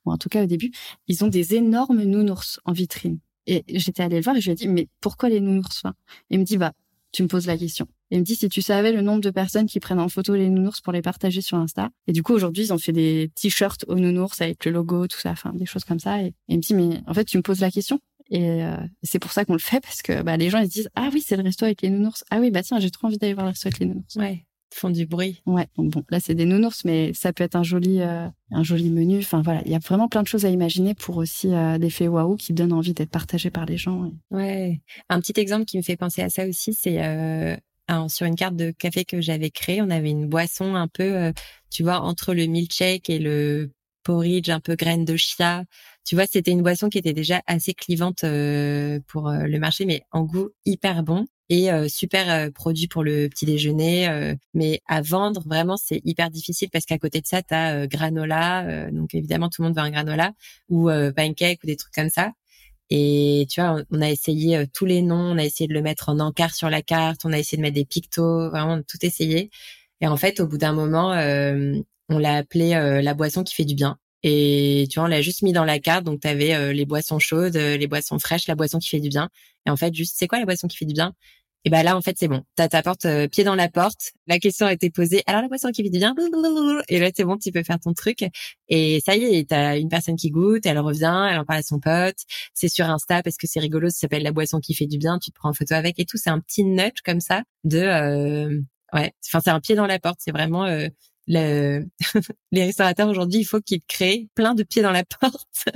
ou 0.04 0.10
en 0.10 0.18
tout 0.18 0.28
cas 0.28 0.42
au 0.42 0.46
début. 0.46 0.72
Ils 1.06 1.24
ont 1.24 1.28
des 1.28 1.54
énormes 1.54 2.02
nounours 2.02 2.58
en 2.64 2.72
vitrine. 2.72 3.20
Et 3.46 3.64
j'étais 3.68 4.02
allée 4.02 4.16
le 4.16 4.22
voir 4.22 4.36
et 4.36 4.40
je 4.40 4.46
lui 4.46 4.52
ai 4.52 4.56
dit, 4.56 4.68
mais 4.68 4.88
pourquoi 5.00 5.28
les 5.28 5.40
nounours 5.40 5.84
Il 6.28 6.40
me 6.40 6.44
dit, 6.44 6.58
bah, 6.58 6.72
tu 7.12 7.22
me 7.22 7.28
poses 7.28 7.46
la 7.46 7.56
question. 7.56 7.86
Il 8.10 8.18
me 8.18 8.24
dit, 8.24 8.34
si 8.34 8.48
tu 8.48 8.60
savais 8.60 8.92
le 8.92 9.00
nombre 9.00 9.20
de 9.20 9.30
personnes 9.30 9.66
qui 9.66 9.80
prennent 9.80 10.00
en 10.00 10.08
photo 10.08 10.34
les 10.34 10.50
nounours 10.50 10.80
pour 10.80 10.92
les 10.92 11.02
partager 11.02 11.40
sur 11.40 11.56
Insta. 11.56 11.90
Et 12.06 12.12
du 12.12 12.22
coup, 12.22 12.34
aujourd'hui, 12.34 12.64
ils 12.64 12.72
ont 12.72 12.78
fait 12.78 12.92
des 12.92 13.30
t-shirts 13.34 13.84
aux 13.86 13.94
nounours 13.94 14.40
avec 14.40 14.64
le 14.64 14.72
logo, 14.72 15.06
tout 15.06 15.18
ça, 15.18 15.30
enfin, 15.30 15.52
des 15.54 15.66
choses 15.66 15.84
comme 15.84 16.00
ça. 16.00 16.20
Et 16.22 16.34
il 16.48 16.56
me 16.56 16.62
dit, 16.62 16.74
mais 16.74 17.00
en 17.06 17.14
fait, 17.14 17.24
tu 17.24 17.36
me 17.38 17.42
poses 17.42 17.60
la 17.60 17.70
question. 17.70 18.00
Et 18.30 18.62
euh, 18.62 18.76
c'est 19.02 19.18
pour 19.18 19.32
ça 19.32 19.44
qu'on 19.44 19.54
le 19.54 19.58
fait 19.58 19.80
parce 19.80 20.02
que 20.02 20.22
bah, 20.22 20.36
les 20.36 20.50
gens 20.50 20.58
ils 20.58 20.66
se 20.66 20.72
disent 20.72 20.90
ah 20.94 21.08
oui 21.12 21.22
c'est 21.24 21.36
le 21.36 21.42
resto 21.42 21.64
avec 21.64 21.82
les 21.82 21.90
nounours. 21.90 22.24
Ah 22.30 22.40
oui 22.40 22.50
bah 22.50 22.62
tiens 22.62 22.78
j'ai 22.78 22.90
trop 22.90 23.06
envie 23.06 23.18
d'aller 23.18 23.34
voir 23.34 23.46
le 23.46 23.50
resto 23.50 23.68
avec 23.68 23.78
les 23.78 23.86
nounours. 23.86 24.16
Ouais 24.16 24.44
font 24.74 24.90
du 24.90 25.06
bruit. 25.06 25.40
Ouais 25.46 25.66
donc 25.78 25.90
bon 25.92 26.04
là 26.10 26.20
c'est 26.20 26.34
des 26.34 26.44
nounours 26.44 26.84
mais 26.84 27.14
ça 27.14 27.32
peut 27.32 27.42
être 27.42 27.56
un 27.56 27.62
joli 27.62 28.00
euh, 28.00 28.28
un 28.50 28.62
joli 28.62 28.90
menu. 28.90 29.18
Enfin 29.18 29.40
voilà 29.40 29.62
il 29.64 29.72
y 29.72 29.74
a 29.74 29.78
vraiment 29.78 30.08
plein 30.08 30.22
de 30.22 30.28
choses 30.28 30.44
à 30.44 30.50
imaginer 30.50 30.94
pour 30.94 31.16
aussi 31.16 31.54
euh, 31.54 31.78
des 31.78 31.88
faits 31.88 32.08
waouh 32.08 32.36
qui 32.36 32.52
donnent 32.52 32.74
envie 32.74 32.92
d'être 32.92 33.10
partagés 33.10 33.50
par 33.50 33.64
les 33.64 33.78
gens 33.78 34.12
ouais. 34.30 34.82
Un 35.08 35.20
petit 35.20 35.40
exemple 35.40 35.64
qui 35.64 35.78
me 35.78 35.82
fait 35.82 35.96
penser 35.96 36.20
à 36.20 36.28
ça 36.28 36.46
aussi 36.46 36.74
c'est 36.74 36.98
sur 38.08 38.26
une 38.26 38.36
carte 38.36 38.56
de 38.56 38.70
café 38.70 39.06
que 39.06 39.22
j'avais 39.22 39.48
créée 39.50 39.80
on 39.80 39.88
avait 39.88 40.10
une 40.10 40.26
boisson 40.26 40.74
un 40.74 40.88
peu 40.88 41.32
tu 41.70 41.82
vois 41.82 42.02
entre 42.02 42.34
le 42.34 42.44
milkshake 42.44 43.08
et 43.08 43.18
le 43.18 43.70
porridge 44.08 44.48
un 44.48 44.60
peu 44.60 44.74
graines 44.74 45.04
de 45.04 45.16
chia 45.16 45.64
tu 46.08 46.14
vois, 46.14 46.24
c'était 46.26 46.52
une 46.52 46.62
boisson 46.62 46.88
qui 46.88 46.96
était 46.96 47.12
déjà 47.12 47.42
assez 47.46 47.74
clivante 47.74 48.24
euh, 48.24 48.98
pour 49.08 49.28
euh, 49.28 49.40
le 49.42 49.58
marché, 49.58 49.84
mais 49.84 50.00
en 50.10 50.22
goût 50.22 50.48
hyper 50.64 51.02
bon 51.02 51.26
et 51.50 51.70
euh, 51.70 51.86
super 51.86 52.50
produit 52.52 52.88
pour 52.88 53.04
le 53.04 53.28
petit 53.28 53.44
déjeuner. 53.44 54.34
mais 54.54 54.80
à 54.86 55.02
vendre, 55.02 55.42
vraiment, 55.46 55.76
c'est 55.76 56.00
hyper 56.04 56.30
difficile 56.30 56.70
parce 56.72 56.86
qu'à 56.86 56.96
côté 56.96 57.20
de 57.20 57.26
ça, 57.26 57.42
tu 57.42 57.52
as 57.52 57.86
granola. 57.86 58.90
donc 58.90 59.14
évidemment, 59.14 59.50
tout 59.50 59.60
le 59.60 59.68
monde 59.68 59.76
veut 59.76 59.82
un 59.82 59.90
granola 59.90 60.32
ou 60.70 60.88
pancake 61.14 61.60
ou 61.62 61.66
des 61.66 61.76
trucs 61.76 61.94
comme 61.94 62.08
ça. 62.10 62.32
Et 62.90 63.46
tu 63.50 63.60
vois, 63.60 63.82
on, 63.90 64.00
a 64.00 64.10
essayé 64.10 64.64
tous 64.74 64.86
les 64.86 65.02
noms, 65.02 65.32
on 65.34 65.38
a 65.38 65.44
essayé 65.44 65.68
de 65.68 65.74
le 65.74 65.82
mettre 65.82 66.08
en 66.08 66.20
encart 66.20 66.54
sur 66.54 66.70
la 66.70 66.80
carte, 66.80 67.20
on 67.24 67.32
a 67.34 67.38
essayé 67.38 67.58
de 67.58 67.62
mettre 67.62 67.74
des 67.74 67.84
pictos, 67.84 68.48
vraiment 68.48 68.80
tout 68.82 68.98
essayé. 69.02 69.50
Et 70.00 70.06
en 70.06 70.16
fait, 70.16 70.40
au 70.40 70.46
bout 70.46 70.58
d'un 70.58 70.72
moment, 70.72 71.12
on 72.08 72.18
l'a 72.18 72.36
appelé 72.36 72.70
la 73.02 73.14
boisson 73.14 73.44
qui 73.44 73.54
fait 73.54 73.64
du 73.64 73.74
bien. 73.74 73.98
Et 74.22 74.86
tu 74.90 74.98
vois, 74.98 75.04
on 75.04 75.08
l'a 75.08 75.22
juste 75.22 75.42
mis 75.42 75.52
dans 75.52 75.64
la 75.64 75.78
carte. 75.78 76.04
Donc, 76.04 76.20
tu 76.20 76.28
avais 76.28 76.54
euh, 76.54 76.72
les 76.72 76.84
boissons 76.84 77.18
chaudes, 77.18 77.56
euh, 77.56 77.76
les 77.76 77.86
boissons 77.86 78.18
fraîches, 78.18 78.48
la 78.48 78.56
boisson 78.56 78.78
qui 78.78 78.88
fait 78.88 79.00
du 79.00 79.08
bien. 79.08 79.28
Et 79.66 79.70
en 79.70 79.76
fait, 79.76 79.94
juste, 79.94 80.16
c'est 80.18 80.26
quoi 80.26 80.38
la 80.40 80.44
boisson 80.44 80.66
qui 80.66 80.76
fait 80.76 80.86
du 80.86 80.94
bien? 80.94 81.14
Et 81.64 81.70
ben 81.70 81.82
là, 81.82 81.96
en 81.96 82.02
fait, 82.02 82.16
c'est 82.18 82.28
bon. 82.28 82.42
T'as 82.56 82.68
ta 82.68 82.82
porte, 82.82 83.04
euh, 83.04 83.28
pied 83.28 83.44
dans 83.44 83.54
la 83.54 83.68
porte. 83.68 84.12
La 84.26 84.38
question 84.38 84.66
a 84.66 84.72
été 84.72 84.90
posée. 84.90 85.22
Alors, 85.26 85.42
la 85.42 85.48
boisson 85.48 85.70
qui 85.70 85.82
fait 85.82 85.90
du 85.90 85.98
bien? 85.98 86.14
Et 86.88 86.98
là, 86.98 87.10
c'est 87.14 87.24
bon, 87.24 87.36
tu 87.36 87.52
peux 87.52 87.62
faire 87.62 87.78
ton 87.78 87.92
truc. 87.92 88.24
Et 88.68 89.00
ça 89.04 89.16
y 89.16 89.24
est, 89.24 89.48
t'as 89.50 89.78
une 89.78 89.88
personne 89.88 90.16
qui 90.16 90.30
goûte, 90.30 90.66
elle 90.66 90.78
revient, 90.78 91.28
elle 91.30 91.38
en 91.38 91.44
parle 91.44 91.60
à 91.60 91.62
son 91.62 91.78
pote. 91.78 92.16
C'est 92.54 92.68
sur 92.68 92.86
Insta 92.86 93.22
parce 93.22 93.36
que 93.36 93.46
c'est 93.46 93.60
rigolo, 93.60 93.90
ça 93.90 93.98
s'appelle 93.98 94.22
la 94.22 94.32
boisson 94.32 94.60
qui 94.60 94.74
fait 94.74 94.86
du 94.86 94.98
bien. 94.98 95.18
Tu 95.18 95.30
te 95.30 95.36
prends 95.36 95.50
en 95.50 95.54
photo 95.54 95.74
avec 95.74 95.98
et 95.98 96.04
tout. 96.06 96.16
C'est 96.16 96.30
un 96.30 96.40
petit 96.40 96.64
nudge 96.64 97.02
comme 97.04 97.20
ça 97.20 97.42
de... 97.64 98.62
ouais, 98.94 99.12
enfin, 99.26 99.40
c'est 99.44 99.50
un 99.50 99.60
pied 99.60 99.74
dans 99.74 99.86
la 99.86 99.98
porte. 99.98 100.18
C'est 100.20 100.32
vraiment 100.32 100.66
le... 101.28 101.86
les 102.52 102.64
restaurateurs 102.64 103.08
aujourd'hui, 103.08 103.40
il 103.40 103.44
faut 103.44 103.60
qu'ils 103.60 103.82
créent 103.82 104.28
plein 104.34 104.54
de 104.54 104.64
pieds 104.64 104.82
dans 104.82 104.92
la 104.92 105.04
porte. 105.04 105.68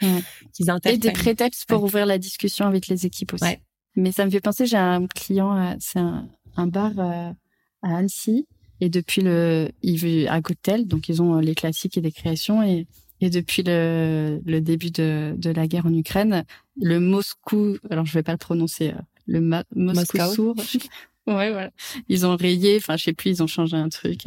qu'ils 0.52 0.66
Et 0.86 0.98
des 0.98 1.12
prétextes 1.12 1.66
pour 1.66 1.84
ouvrir 1.84 2.06
la 2.06 2.18
discussion 2.18 2.66
avec 2.66 2.88
les 2.88 3.06
équipes 3.06 3.34
aussi. 3.34 3.56
Mais 3.94 4.10
ça 4.10 4.24
me 4.24 4.30
fait 4.30 4.40
penser, 4.40 4.66
j'ai 4.66 4.76
un 4.76 5.06
client, 5.06 5.56
euh, 5.56 5.74
c'est 5.78 5.98
un, 5.98 6.28
un, 6.56 6.66
bar 6.66 6.92
euh, 6.98 7.30
à 7.82 7.96
Annecy, 7.96 8.46
et 8.80 8.88
depuis 8.88 9.20
le, 9.20 9.70
il 9.82 9.98
veut 9.98 10.30
à 10.30 10.40
Cocktail, 10.40 10.86
donc 10.86 11.08
ils 11.08 11.20
ont 11.20 11.36
euh, 11.36 11.40
les 11.40 11.54
classiques 11.54 11.98
et 11.98 12.00
des 12.00 12.10
créations, 12.10 12.62
et, 12.62 12.86
et 13.20 13.28
depuis 13.28 13.62
le, 13.62 14.40
le 14.46 14.60
début 14.60 14.90
de, 14.90 15.34
de 15.36 15.50
la 15.50 15.66
guerre 15.66 15.86
en 15.86 15.94
Ukraine, 15.94 16.44
le 16.80 17.00
Moscou, 17.00 17.76
alors 17.90 18.06
je 18.06 18.14
vais 18.14 18.22
pas 18.22 18.32
le 18.32 18.38
prononcer, 18.38 18.94
le 19.26 19.40
Moscou 19.76 20.18
sourd, 20.34 20.56
Ouais, 21.26 21.52
voilà. 21.52 21.70
Ils 22.08 22.26
ont 22.26 22.36
rayé, 22.36 22.76
enfin, 22.78 22.96
je 22.96 23.04
sais 23.04 23.12
plus, 23.12 23.30
ils 23.30 23.42
ont 23.42 23.46
changé 23.46 23.76
un 23.76 23.88
truc. 23.88 24.22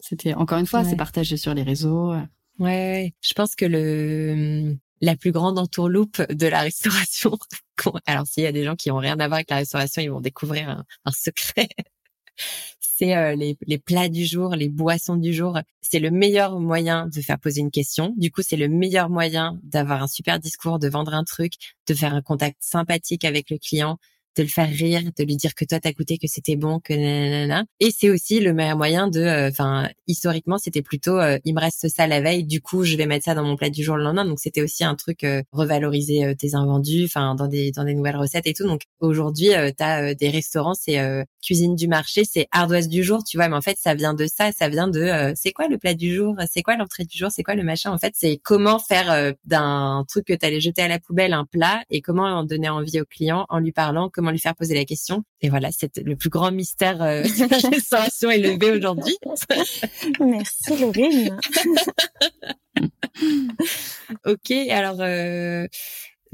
C'était, 0.00 0.34
encore 0.34 0.58
une 0.58 0.66
fois, 0.66 0.84
c'est 0.84 0.96
partagé 0.96 1.36
sur 1.36 1.52
les 1.52 1.62
réseaux. 1.62 2.12
Ouais, 2.12 2.28
ouais, 2.58 3.14
je 3.20 3.34
pense 3.34 3.54
que 3.54 3.66
le, 3.66 4.76
la 5.00 5.16
plus 5.16 5.32
grande 5.32 5.58
entourloupe 5.58 6.22
de 6.32 6.46
la 6.46 6.60
restauration. 6.60 7.36
Alors, 8.06 8.26
s'il 8.26 8.44
y 8.44 8.46
a 8.46 8.52
des 8.52 8.64
gens 8.64 8.76
qui 8.76 8.90
ont 8.90 8.96
rien 8.96 9.18
à 9.20 9.26
voir 9.28 9.34
avec 9.34 9.50
la 9.50 9.56
restauration, 9.56 10.02
ils 10.02 10.10
vont 10.10 10.20
découvrir 10.20 10.70
un, 10.70 10.84
un 11.04 11.12
secret. 11.12 11.68
c'est 12.80 13.14
euh, 13.14 13.34
les, 13.34 13.58
les, 13.66 13.78
plats 13.78 14.08
du 14.08 14.24
jour, 14.24 14.54
les 14.54 14.70
boissons 14.70 15.16
du 15.16 15.34
jour. 15.34 15.58
C'est 15.82 15.98
le 15.98 16.10
meilleur 16.10 16.58
moyen 16.60 17.08
de 17.08 17.20
faire 17.20 17.38
poser 17.38 17.60
une 17.60 17.70
question. 17.70 18.14
Du 18.16 18.30
coup, 18.30 18.40
c'est 18.42 18.56
le 18.56 18.68
meilleur 18.68 19.10
moyen 19.10 19.58
d'avoir 19.62 20.02
un 20.02 20.08
super 20.08 20.38
discours, 20.38 20.78
de 20.78 20.88
vendre 20.88 21.12
un 21.12 21.24
truc, 21.24 21.52
de 21.86 21.94
faire 21.94 22.14
un 22.14 22.22
contact 22.22 22.56
sympathique 22.60 23.24
avec 23.24 23.50
le 23.50 23.58
client, 23.58 23.98
de 24.36 24.42
le 24.42 24.48
faire 24.48 24.68
rire, 24.68 25.02
de 25.16 25.24
lui 25.24 25.36
dire 25.36 25.54
que 25.54 25.64
toi 25.64 25.80
t'as 25.80 25.92
goûté, 25.92 26.18
que 26.18 26.26
c'était 26.26 26.56
bon, 26.56 26.80
que 26.80 26.92
nanana. 26.92 27.64
Et 27.80 27.90
c'est 27.90 28.10
aussi 28.10 28.40
le 28.40 28.52
meilleur 28.52 28.76
moyen 28.76 29.08
de, 29.08 29.20
euh, 29.20 29.48
enfin, 29.48 29.88
historiquement 30.06 30.58
c'était 30.58 30.82
plutôt, 30.82 31.18
euh, 31.18 31.38
il 31.44 31.54
me 31.54 31.60
reste 31.60 31.88
ça 31.88 32.06
la 32.06 32.20
veille, 32.20 32.44
du 32.44 32.60
coup 32.60 32.84
je 32.84 32.96
vais 32.96 33.06
mettre 33.06 33.24
ça 33.24 33.34
dans 33.34 33.44
mon 33.44 33.56
plat 33.56 33.70
du 33.70 33.82
jour 33.82 33.96
le 33.96 34.04
lendemain. 34.04 34.24
Donc 34.24 34.38
c'était 34.40 34.62
aussi 34.62 34.84
un 34.84 34.94
truc 34.94 35.24
euh, 35.24 35.42
revaloriser 35.52 36.34
tes 36.38 36.54
invendus, 36.54 37.04
enfin 37.04 37.34
dans 37.34 37.48
des 37.48 37.70
dans 37.72 37.84
des 37.84 37.94
nouvelles 37.94 38.16
recettes 38.16 38.46
et 38.46 38.54
tout. 38.54 38.66
Donc 38.66 38.82
aujourd'hui 39.00 39.50
t'as 39.76 40.14
des 40.14 40.28
restaurants, 40.30 40.74
c'est 40.74 40.98
cuisine 41.46 41.76
du 41.76 41.88
marché, 41.88 42.24
c'est 42.24 42.48
ardoise 42.50 42.88
du 42.88 43.04
jour, 43.04 43.22
tu 43.24 43.36
vois. 43.36 43.48
Mais 43.48 43.56
en 43.56 43.62
fait 43.62 43.78
ça 43.80 43.94
vient 43.94 44.14
de 44.14 44.26
ça, 44.26 44.50
ça 44.52 44.68
vient 44.68 44.88
de, 44.88 45.32
c'est 45.36 45.52
quoi 45.52 45.68
le 45.68 45.78
plat 45.78 45.94
du 45.94 46.14
jour, 46.14 46.34
c'est 46.50 46.62
quoi 46.62 46.76
l'entrée 46.76 47.04
du 47.04 47.16
jour, 47.16 47.30
c'est 47.30 47.42
quoi 47.42 47.54
le 47.54 47.62
machin. 47.62 47.92
En 47.92 47.98
fait 47.98 48.14
c'est 48.16 48.40
comment 48.42 48.78
faire 48.78 49.34
d'un 49.44 50.04
truc 50.08 50.26
que 50.26 50.34
t'allais 50.34 50.60
jeter 50.60 50.82
à 50.82 50.88
la 50.88 50.98
poubelle 50.98 51.32
un 51.32 51.44
plat 51.44 51.82
et 51.90 52.00
comment 52.00 52.24
en 52.24 52.44
donner 52.44 52.68
envie 52.68 53.00
au 53.00 53.04
client 53.04 53.46
en 53.48 53.58
lui 53.58 53.72
parlant, 53.72 54.10
comment 54.10 54.30
lui 54.30 54.38
faire 54.38 54.54
poser 54.54 54.74
la 54.74 54.84
question. 54.84 55.24
Et 55.40 55.48
voilà, 55.48 55.70
c'est 55.72 55.98
le 55.98 56.16
plus 56.16 56.30
grand 56.30 56.50
mystère 56.50 57.02
euh, 57.02 57.22
de 57.22 57.50
la 57.50 57.68
restauration 57.70 58.30
est 58.30 58.38
levé 58.38 58.70
aujourd'hui. 58.72 59.16
Merci 60.20 60.76
Laurine. 60.80 61.38
ok, 64.26 64.50
alors 64.70 65.00
euh, 65.00 65.66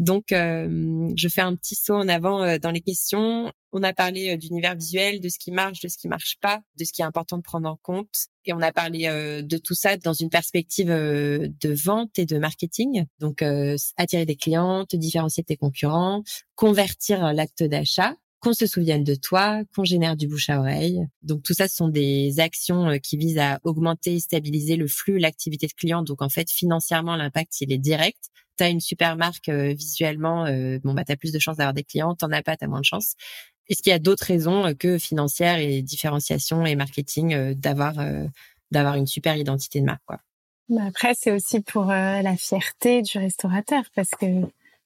donc 0.02 0.32
euh, 0.32 1.08
je 1.16 1.28
fais 1.28 1.42
un 1.42 1.54
petit 1.54 1.76
saut 1.76 1.94
en 1.94 2.08
avant 2.08 2.42
euh, 2.42 2.58
dans 2.58 2.72
les 2.72 2.80
questions. 2.80 3.52
On 3.70 3.84
a 3.84 3.92
parlé 3.92 4.30
euh, 4.30 4.36
d'univers 4.36 4.74
visuel, 4.74 5.20
de 5.20 5.28
ce 5.28 5.38
qui 5.38 5.52
marche, 5.52 5.80
de 5.80 5.86
ce 5.86 5.96
qui 5.96 6.08
marche 6.08 6.38
pas, 6.40 6.60
de 6.76 6.84
ce 6.84 6.92
qui 6.92 7.02
est 7.02 7.04
important 7.04 7.36
de 7.36 7.42
prendre 7.42 7.68
en 7.68 7.76
compte. 7.76 8.10
Et 8.44 8.52
on 8.52 8.60
a 8.60 8.72
parlé 8.72 9.06
de 9.06 9.58
tout 9.58 9.74
ça 9.74 9.96
dans 9.96 10.12
une 10.12 10.28
perspective 10.28 10.88
de 10.88 11.74
vente 11.84 12.18
et 12.18 12.26
de 12.26 12.38
marketing. 12.38 13.04
Donc 13.20 13.40
attirer 13.96 14.26
des 14.26 14.34
clients, 14.34 14.84
te 14.84 14.96
différencier 14.96 15.44
de 15.44 15.46
tes 15.46 15.56
concurrents, 15.56 16.24
convertir 16.56 17.32
l'acte 17.32 17.62
d'achat 17.62 18.16
qu'on 18.40 18.52
se 18.52 18.66
souvienne 18.66 19.04
de 19.04 19.14
toi, 19.14 19.62
qu'on 19.76 19.84
génère 19.84 20.16
du 20.16 20.26
bouche 20.26 20.50
à 20.50 20.58
oreille. 20.58 21.06
Donc 21.22 21.44
tout 21.44 21.54
ça, 21.54 21.68
ce 21.68 21.76
sont 21.76 21.88
des 21.88 22.40
actions 22.40 22.98
qui 23.00 23.16
visent 23.16 23.38
à 23.38 23.60
augmenter 23.62 24.16
et 24.16 24.20
stabiliser 24.20 24.74
le 24.74 24.88
flux, 24.88 25.20
l'activité 25.20 25.68
de 25.68 25.72
clients. 25.72 26.02
Donc 26.02 26.20
en 26.20 26.28
fait, 26.28 26.50
financièrement, 26.50 27.14
l'impact, 27.14 27.60
il 27.60 27.72
est 27.72 27.78
direct. 27.78 28.32
Tu 28.58 28.64
as 28.64 28.68
une 28.68 28.80
super 28.80 29.16
marque 29.16 29.48
visuellement, 29.48 30.44
bon 30.84 30.94
bah 30.94 31.04
tu 31.04 31.12
as 31.12 31.16
plus 31.16 31.32
de 31.32 31.38
chances 31.38 31.56
d'avoir 31.56 31.74
des 31.74 31.84
clients, 31.84 32.14
t'en 32.14 32.30
as 32.32 32.42
pas, 32.42 32.56
tu 32.56 32.64
as 32.64 32.68
moins 32.68 32.80
de 32.80 32.84
chance. 32.84 33.14
Est-ce 33.68 33.82
qu'il 33.82 33.90
y 33.90 33.94
a 33.94 33.98
d'autres 33.98 34.26
raisons 34.26 34.74
que 34.74 34.98
financières 34.98 35.58
et 35.58 35.82
différenciation 35.82 36.66
et 36.66 36.76
marketing 36.76 37.54
d'avoir 37.54 37.94
d'avoir 38.70 38.96
une 38.96 39.06
super 39.06 39.36
identité 39.36 39.80
de 39.80 39.86
marque 39.86 40.02
quoi? 40.06 40.18
Bah, 40.68 40.82
Après, 40.86 41.14
c'est 41.14 41.30
aussi 41.32 41.60
pour 41.60 41.84
la 41.86 42.36
fierté 42.36 43.02
du 43.02 43.18
restaurateur 43.18 43.84
parce 43.94 44.10
que 44.10 44.26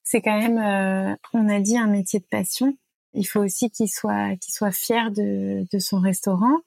c'est 0.03 0.21
quand 0.21 0.39
même, 0.39 1.17
on 1.33 1.49
a 1.49 1.61
dit, 1.61 1.77
un 1.77 1.89
métier 1.89 2.21
de 2.21 2.27
passion. 2.31 2.77
Il 3.15 3.25
faut 3.25 3.41
aussi 3.41 3.71
qu'il 3.71 3.89
soit, 3.89 4.37
qu'il 4.37 4.53
soit 4.53 4.73
fier 4.73 5.11
de, 5.11 5.67
de 5.73 5.79
son 5.79 5.99
restaurant, 5.99 6.59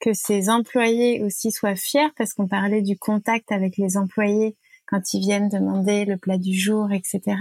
que 0.00 0.14
ses 0.14 0.48
employés 0.48 1.22
aussi 1.22 1.50
soient 1.52 1.76
fiers 1.76 2.08
parce 2.16 2.32
qu'on 2.32 2.48
parlait 2.48 2.82
du 2.82 2.96
contact 2.96 3.52
avec 3.52 3.76
les 3.76 3.96
employés 3.96 4.56
quand 4.88 5.12
ils 5.14 5.20
viennent 5.20 5.48
demander 5.48 6.04
le 6.04 6.16
plat 6.16 6.38
du 6.38 6.58
jour, 6.58 6.90
etc. 6.92 7.36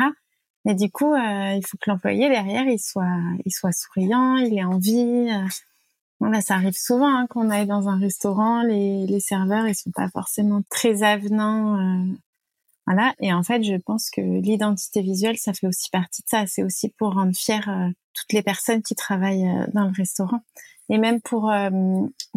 Mais 0.66 0.76
du 0.76 0.92
coup, 0.92 1.14
euh, 1.14 1.54
il 1.54 1.66
faut 1.66 1.78
que 1.78 1.90
l'employé 1.90 2.28
derrière, 2.30 2.66
il 2.68 2.80
soit, 2.80 3.06
il 3.46 3.52
soit 3.52 3.72
souriant, 3.72 4.36
il 4.36 4.58
ait 4.58 4.66
envie. 4.66 5.30
Euh. 5.32 5.48
Voilà, 6.20 6.42
ça 6.42 6.56
arrive 6.56 6.76
souvent 6.76 7.08
hein, 7.08 7.28
qu'on 7.28 7.50
aille 7.50 7.68
dans 7.68 7.88
un 7.88 7.98
restaurant, 7.98 8.64
les, 8.64 9.06
les 9.06 9.20
serveurs, 9.20 9.68
ils 9.68 9.76
sont 9.76 9.92
pas 9.92 10.10
forcément 10.10 10.62
très 10.70 11.04
avenants. 11.04 11.80
Euh. 11.80 12.14
voilà. 12.86 13.14
Et 13.22 13.32
en 13.34 13.44
fait, 13.44 13.64
je 13.64 13.76
pense 13.76 14.10
que 14.10 14.20
l'identité 14.20 15.02
visuelle, 15.02 15.38
ça 15.38 15.54
fait 15.54 15.68
aussi 15.68 15.90
partie 15.90 16.22
de 16.24 16.28
ça. 16.28 16.48
C'est 16.48 16.64
aussi 16.64 16.90
pour 16.98 17.14
rendre 17.14 17.36
fier 17.36 17.64
toutes 18.14 18.34
les 18.34 18.42
personnes 18.42 18.82
qui 18.82 18.96
travaillent 18.96 19.50
dans 19.74 19.86
le 19.86 19.94
restaurant. 19.96 20.42
Et 20.90 20.98
même 20.98 21.22
pour, 21.22 21.52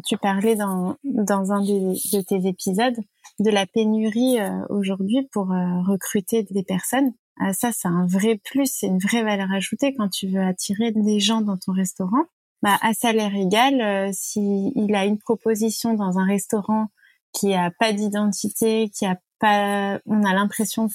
tu 0.05 0.17
parlais 0.19 0.57
dans, 0.57 0.97
dans 1.05 1.53
un 1.53 1.63
de 1.63 2.21
tes 2.21 2.47
épisodes 2.47 3.01
de 3.41 3.51
la 3.51 3.67
pénurie 3.67 4.39
euh, 4.39 4.51
aujourd'hui 4.69 5.27
pour 5.33 5.51
euh, 5.51 5.83
recruter 5.89 6.47
des 6.51 6.63
personnes. 6.63 7.13
Euh, 7.43 7.53
ça, 7.53 7.71
c'est 7.73 7.89
un 7.89 8.07
vrai 8.07 8.37
plus, 8.37 8.67
c'est 8.67 8.87
une 8.87 8.99
vraie 8.99 9.23
valeur 9.23 9.51
ajoutée 9.51 9.95
quand 9.95 10.11
tu 10.11 10.29
veux 10.29 10.43
attirer 10.43 10.93
des 10.93 11.21
gens 11.21 11.41
dans 11.41 11.57
ton 11.57 11.73
restaurant. 11.73 12.25
Bah, 12.63 12.77
à 12.83 12.93
salaire 12.93 13.35
égal, 13.35 14.13
si 14.13 14.71
il 14.77 14.95
a 14.95 15.07
une 15.07 15.17
proposition 15.17 15.95
dans 15.95 16.19
un 16.19 16.27
restaurant 16.27 16.89
qui 17.33 17.55
a 17.55 17.71
pas 17.71 17.95
d'identité, 17.95 18.91
qui 18.91 19.07
a 19.07 19.19
pas, 19.39 19.99
on 20.05 20.23
a 20.25 20.35
l'impression 20.35 20.89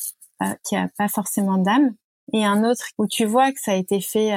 qu'il 0.64 0.78
a 0.78 0.90
pas 0.96 1.08
forcément 1.08 1.58
d'âme, 1.58 1.96
et 2.34 2.46
un 2.46 2.64
autre 2.64 2.86
où 3.00 3.08
tu 3.08 3.26
vois 3.26 3.52
que 3.52 3.60
ça 3.60 3.72
a 3.72 3.76
été 3.76 4.00
fait 4.00 4.30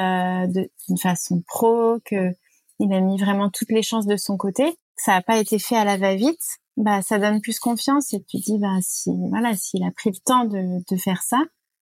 d'une 0.49 0.97
façon 0.97 1.43
pro, 1.47 1.99
que 2.07 2.33
il 2.79 2.95
a 2.95 3.01
mis 3.01 3.19
vraiment 3.19 3.51
toutes 3.51 3.73
les 3.73 3.83
chances 3.83 4.07
de 4.07 4.17
son 4.17 4.39
côté, 4.39 4.79
ça 4.97 5.13
n'a 5.13 5.23
pas 5.23 5.37
été 5.39 5.59
fait 5.59 5.77
à 5.77 5.85
la 5.85 5.99
va-vite, 5.99 6.59
bah 6.79 7.03
ça 7.03 7.19
donne 7.19 7.41
plus 7.41 7.59
confiance 7.59 8.15
et 8.15 8.23
tu 8.23 8.39
dis 8.39 8.59
bah 8.59 8.79
si 8.81 9.11
voilà 9.31 9.55
s'il 9.57 9.85
a 9.85 9.91
pris 9.91 10.11
le 10.11 10.19
temps 10.25 10.45
de, 10.45 10.83
de 10.89 10.97
faire 10.97 11.23
ça 11.23 11.39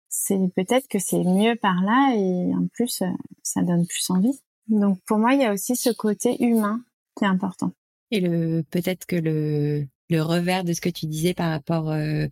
c'est 0.10 0.40
peut-être 0.56 0.88
que 0.88 1.00
c'est 1.00 1.24
mieux 1.24 1.56
par 1.56 1.82
là 1.84 2.14
et 2.16 2.54
en 2.56 2.68
plus 2.74 3.04
euh, 3.04 3.08
ça 3.44 3.62
donne 3.62 3.86
plus 3.86 4.10
envie. 4.10 4.42
Donc 4.68 5.00
pour 5.06 5.20
moi 5.20 5.34
il 5.34 5.42
y 5.42 5.46
a 5.46 5.54
aussi 5.54 5.76
ce 5.76 5.92
côté 5.92 6.44
humain 6.44 6.82
qui 7.16 7.24
est 7.24 7.28
important. 7.28 7.72
Et 8.12 8.20
le 8.20 8.64
peut-être 8.64 9.06
que 9.06 9.16
le 9.16 9.88
le 10.10 10.22
revers 10.22 10.64
de 10.64 10.74
ce 10.74 10.82
que 10.82 10.90
tu 10.90 11.06
disais 11.06 11.36
par 11.36 11.52
rapport 11.52 11.92
euh, 11.92 12.28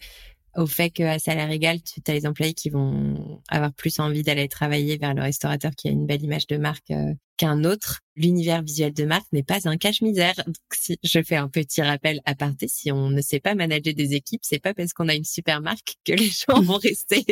au 0.58 0.66
fait 0.66 0.90
qu'à 0.90 1.20
salaire 1.20 1.52
égal, 1.52 1.80
tu 1.82 2.02
as 2.08 2.14
les 2.14 2.26
employés 2.26 2.54
qui 2.54 2.70
vont 2.70 3.42
avoir 3.48 3.72
plus 3.74 4.00
envie 4.00 4.24
d'aller 4.24 4.48
travailler 4.48 4.98
vers 4.98 5.14
le 5.14 5.22
restaurateur 5.22 5.72
qui 5.76 5.88
a 5.88 5.92
une 5.92 6.08
belle 6.08 6.24
image 6.24 6.48
de 6.48 6.58
marque 6.58 6.90
euh, 6.90 7.14
qu'un 7.38 7.64
autre. 7.64 8.02
L'univers 8.16 8.64
visuel 8.64 8.92
de 8.92 9.06
marque 9.06 9.32
n'est 9.32 9.44
pas 9.44 9.70
un 9.70 9.78
cache-misère. 9.78 10.34
Donc, 10.46 10.56
si 10.74 10.98
je 11.04 11.22
fais 11.22 11.36
un 11.36 11.48
petit 11.48 11.84
rappel 11.84 12.22
à 12.26 12.34
parté, 12.34 12.68
si 12.68 12.92
on 12.92 13.12
ne 13.12 13.22
sait 13.22 13.40
pas 13.40 13.54
manager 13.54 13.94
des 13.94 14.16
équipes, 14.16 14.42
c'est 14.44 14.60
pas 14.60 14.74
parce 14.74 14.94
qu'on 14.94 15.08
a 15.08 15.14
une 15.14 15.24
super 15.24 15.62
marque 15.62 15.96
que 16.04 16.14
les 16.14 16.30
gens 16.48 16.62
vont 16.62 16.78
rester. 16.78 17.24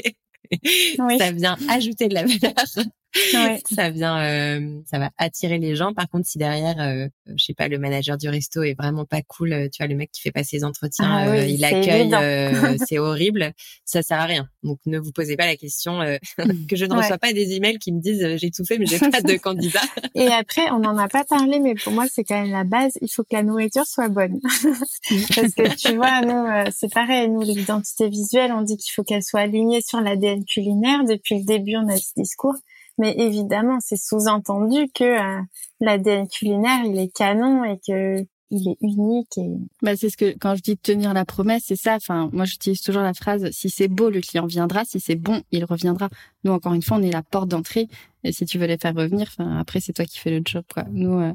Ça 1.17 1.31
vient 1.31 1.57
ajouter 1.67 2.07
de 2.07 2.13
la 2.13 2.25
valeur 2.25 2.85
ouais. 3.33 3.61
ça 3.73 3.89
vient, 3.89 4.19
euh, 4.19 4.81
ça 4.85 4.99
va 4.99 5.11
attirer 5.17 5.57
les 5.57 5.75
gens. 5.75 5.93
Par 5.93 6.09
contre, 6.09 6.27
si 6.27 6.37
derrière, 6.37 6.79
euh, 6.79 7.07
je 7.35 7.43
sais 7.43 7.53
pas, 7.53 7.67
le 7.67 7.79
manager 7.79 8.17
du 8.17 8.29
resto 8.29 8.63
est 8.63 8.75
vraiment 8.77 9.05
pas 9.05 9.21
cool, 9.21 9.53
euh, 9.53 9.69
tu 9.71 9.81
vois, 9.81 9.87
le 9.87 9.95
mec 9.95 10.11
qui 10.11 10.21
fait 10.21 10.31
passer 10.31 10.57
les 10.57 10.63
entretiens, 10.63 11.09
ah 11.09 11.27
euh, 11.29 11.45
il 11.45 11.63
accueille, 11.63 12.09
c'est 12.87 12.99
horrible, 12.99 13.53
ça 13.85 14.01
sert 14.01 14.19
à 14.19 14.25
rien. 14.25 14.49
Donc, 14.63 14.79
ne 14.85 14.99
vous 14.99 15.11
posez 15.11 15.35
pas 15.35 15.45
la 15.45 15.55
question 15.55 15.99
que 16.69 16.75
je 16.75 16.85
ne 16.85 16.93
reçois 16.93 17.17
pas 17.17 17.33
des 17.33 17.53
emails 17.53 17.79
qui 17.79 17.91
me 17.91 18.01
disent 18.01 18.37
j'ai 18.37 18.51
tout 18.51 18.65
fait 18.65 18.77
mais 18.77 18.85
j'ai 18.85 18.99
pas 18.99 19.21
de 19.21 19.33
candidat. 19.37 19.81
Et 20.13 20.27
après, 20.27 20.69
on 20.71 20.79
n'en 20.79 20.97
a 20.97 21.07
pas 21.07 21.23
parlé, 21.23 21.59
mais 21.59 21.75
pour 21.75 21.93
moi, 21.93 22.05
c'est 22.11 22.23
quand 22.23 22.41
même 22.41 22.51
la 22.51 22.63
base. 22.63 22.93
Il 23.01 23.09
faut 23.09 23.23
que 23.23 23.35
la 23.35 23.43
nourriture 23.43 23.85
soit 23.85 24.09
bonne, 24.09 24.39
parce 24.41 25.53
que 25.53 25.75
tu 25.75 25.95
vois, 25.95 26.21
nous, 26.21 26.71
c'est 26.75 26.91
pareil. 26.91 27.29
Nous, 27.29 27.41
l'identité 27.41 28.09
visuelle, 28.09 28.51
on 28.51 28.61
dit 28.61 28.77
qu'il 28.77 28.91
faut 28.93 29.03
qu'elle 29.03 29.23
soit 29.23 29.41
alignée 29.41 29.81
sur 29.81 30.01
l'ADN 30.01 30.43
culinaire. 30.45 31.03
Depuis 31.05 31.39
le 31.39 31.45
début, 31.45 31.75
on 31.77 31.87
a 31.87 31.97
ce 31.97 32.11
discours. 32.15 32.55
Mais 32.97 33.13
évidemment, 33.17 33.77
c'est 33.81 33.97
sous-entendu 33.97 34.87
que 34.93 35.03
euh, 35.03 35.41
l'ADN 35.79 36.27
culinaire, 36.27 36.83
il 36.85 36.97
est 36.97 37.13
canon 37.13 37.63
et 37.63 37.79
que 37.85 38.25
il 38.51 38.69
est 38.69 38.77
unique 38.81 39.37
et 39.37 39.57
bah 39.81 39.95
c'est 39.95 40.09
ce 40.09 40.17
que 40.17 40.35
quand 40.39 40.55
je 40.55 40.61
dis 40.61 40.77
tenir 40.77 41.13
la 41.13 41.25
promesse 41.25 41.63
c'est 41.65 41.75
ça. 41.75 41.95
Enfin 41.95 42.29
moi 42.31 42.45
j'utilise 42.45 42.81
toujours 42.81 43.01
la 43.01 43.13
phrase 43.13 43.49
si 43.51 43.69
c'est 43.69 43.87
beau 43.87 44.09
le 44.09 44.21
client 44.21 44.45
viendra. 44.45 44.85
Si 44.85 44.99
c'est 44.99 45.15
bon 45.15 45.41
il 45.51 45.65
reviendra 45.65 46.09
nous 46.45 46.51
encore 46.51 46.73
une 46.73 46.81
fois 46.81 46.97
on 46.97 47.01
est 47.01 47.11
la 47.11 47.23
porte 47.23 47.49
d'entrée 47.49 47.89
et 48.25 48.31
si 48.31 48.45
tu 48.45 48.57
veux 48.57 48.65
les 48.65 48.79
faire 48.79 48.95
revenir, 48.95 49.27
enfin 49.27 49.59
après 49.59 49.79
c'est 49.79 49.93
toi 49.93 50.03
qui 50.03 50.17
fais 50.17 50.31
le 50.31 50.41
job 50.43 50.63
quoi. 50.73 50.83
Nous 50.91 51.19
euh, 51.19 51.31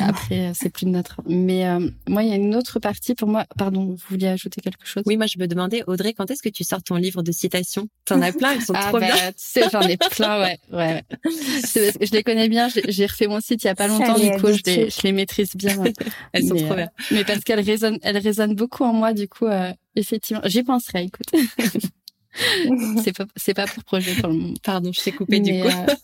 après 0.00 0.46
euh, 0.46 0.52
c'est 0.54 0.70
plus 0.70 0.86
de 0.86 0.90
notre. 0.90 1.20
Mais 1.26 1.66
euh, 1.66 1.90
moi 2.08 2.22
il 2.22 2.28
y 2.28 2.32
a 2.32 2.36
une 2.36 2.54
autre 2.54 2.78
partie 2.78 3.16
pour 3.16 3.28
moi. 3.28 3.46
Pardon, 3.58 3.84
vous 3.84 3.98
vouliez 4.08 4.28
ajouter 4.28 4.60
quelque 4.60 4.86
chose? 4.86 5.02
Oui, 5.06 5.16
moi 5.16 5.26
je 5.26 5.40
me 5.40 5.48
demandais 5.48 5.82
Audrey, 5.88 6.12
quand 6.12 6.30
est-ce 6.30 6.40
que 6.40 6.48
tu 6.48 6.62
sors 6.62 6.84
ton 6.84 6.94
livre 6.94 7.24
de 7.24 7.32
citations? 7.32 7.88
T'en 8.04 8.22
as 8.22 8.32
plein, 8.32 8.52
ils 8.52 8.62
sont 8.62 8.74
ah, 8.76 8.90
trop 8.90 9.00
bah, 9.00 9.06
bien. 9.06 9.32
Tu 9.32 9.34
sais, 9.38 9.62
j'en 9.72 9.80
ai 9.80 9.96
plein, 9.96 10.40
ouais, 10.40 10.58
ouais. 10.72 11.02
je 11.24 12.12
les 12.12 12.22
connais 12.22 12.48
bien. 12.48 12.68
J'ai 12.68 13.06
refait 13.06 13.26
mon 13.26 13.40
site 13.40 13.64
il 13.64 13.66
y 13.66 13.70
a 13.70 13.74
pas 13.74 13.88
longtemps, 13.88 14.16
du 14.16 14.30
coup 14.40 14.52
je 14.52 14.62
les, 14.66 14.88
je 14.88 15.02
les 15.02 15.10
maîtrise 15.10 15.56
bien. 15.56 15.82
elles 16.32 16.46
sont 16.46 16.54
trop 16.54 16.76
bien. 16.76 16.90
mais 17.10 17.24
parce 17.24 17.40
qu'elles 17.40 17.58
résonnent, 17.58 17.98
elles 18.02 18.18
résonnent 18.18 18.54
beaucoup 18.54 18.84
en 18.84 18.92
moi, 18.92 19.14
du 19.14 19.26
coup 19.26 19.48
effectivement, 19.96 20.42
j'y 20.44 20.62
penserai. 20.62 21.06
Écoute. 21.06 21.32
c'est 23.02 23.16
pas 23.16 23.26
c'est 23.36 23.54
pas 23.54 23.66
pour 23.66 23.84
projet 23.84 24.14
pour 24.14 24.30
le 24.30 24.54
Pardon, 24.62 24.92
je 24.92 25.00
t'ai 25.00 25.12
coupé 25.12 25.40
du 25.40 25.60
coup. 25.60 25.68
Euh, 25.68 25.94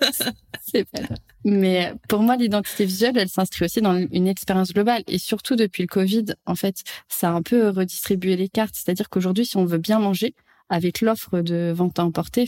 c'est 0.63 0.85
pas 0.85 1.01
Mais 1.45 1.93
pour 2.09 2.21
moi, 2.21 2.37
l'identité 2.37 2.85
visuelle, 2.85 3.17
elle 3.17 3.29
s'inscrit 3.29 3.65
aussi 3.65 3.81
dans 3.81 3.97
une 3.97 4.27
expérience 4.27 4.73
globale. 4.73 5.03
Et 5.07 5.19
surtout 5.19 5.57
depuis 5.57 5.83
le 5.83 5.89
Covid, 5.89 6.27
en 6.47 6.55
fait, 6.55 6.83
ça 7.09 7.29
a 7.29 7.33
un 7.33 7.43
peu 7.43 7.69
redistribué 7.69 8.37
les 8.37 8.49
cartes. 8.49 8.75
C'est-à-dire 8.75 9.09
qu'aujourd'hui, 9.09 9.47
si 9.47 9.57
on 9.57 9.65
veut 9.65 9.79
bien 9.79 9.99
manger, 9.99 10.35
avec 10.69 11.01
l'offre 11.01 11.41
de 11.41 11.73
vente 11.75 11.99
à 11.99 12.05
emporter, 12.05 12.47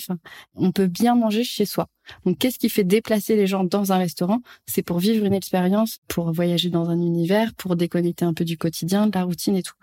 on 0.54 0.72
peut 0.72 0.86
bien 0.86 1.14
manger 1.14 1.44
chez 1.44 1.64
soi. 1.64 1.88
Donc, 2.24 2.38
qu'est-ce 2.38 2.58
qui 2.58 2.68
fait 2.68 2.84
déplacer 2.84 3.36
les 3.36 3.46
gens 3.46 3.64
dans 3.64 3.92
un 3.92 3.98
restaurant? 3.98 4.40
C'est 4.66 4.82
pour 4.82 4.98
vivre 4.98 5.24
une 5.26 5.34
expérience, 5.34 5.98
pour 6.08 6.32
voyager 6.32 6.70
dans 6.70 6.88
un 6.88 6.98
univers, 7.00 7.54
pour 7.54 7.76
déconnecter 7.76 8.24
un 8.24 8.34
peu 8.34 8.44
du 8.44 8.56
quotidien, 8.56 9.06
de 9.06 9.14
la 9.14 9.24
routine 9.24 9.56
et 9.56 9.62
tout. 9.62 9.74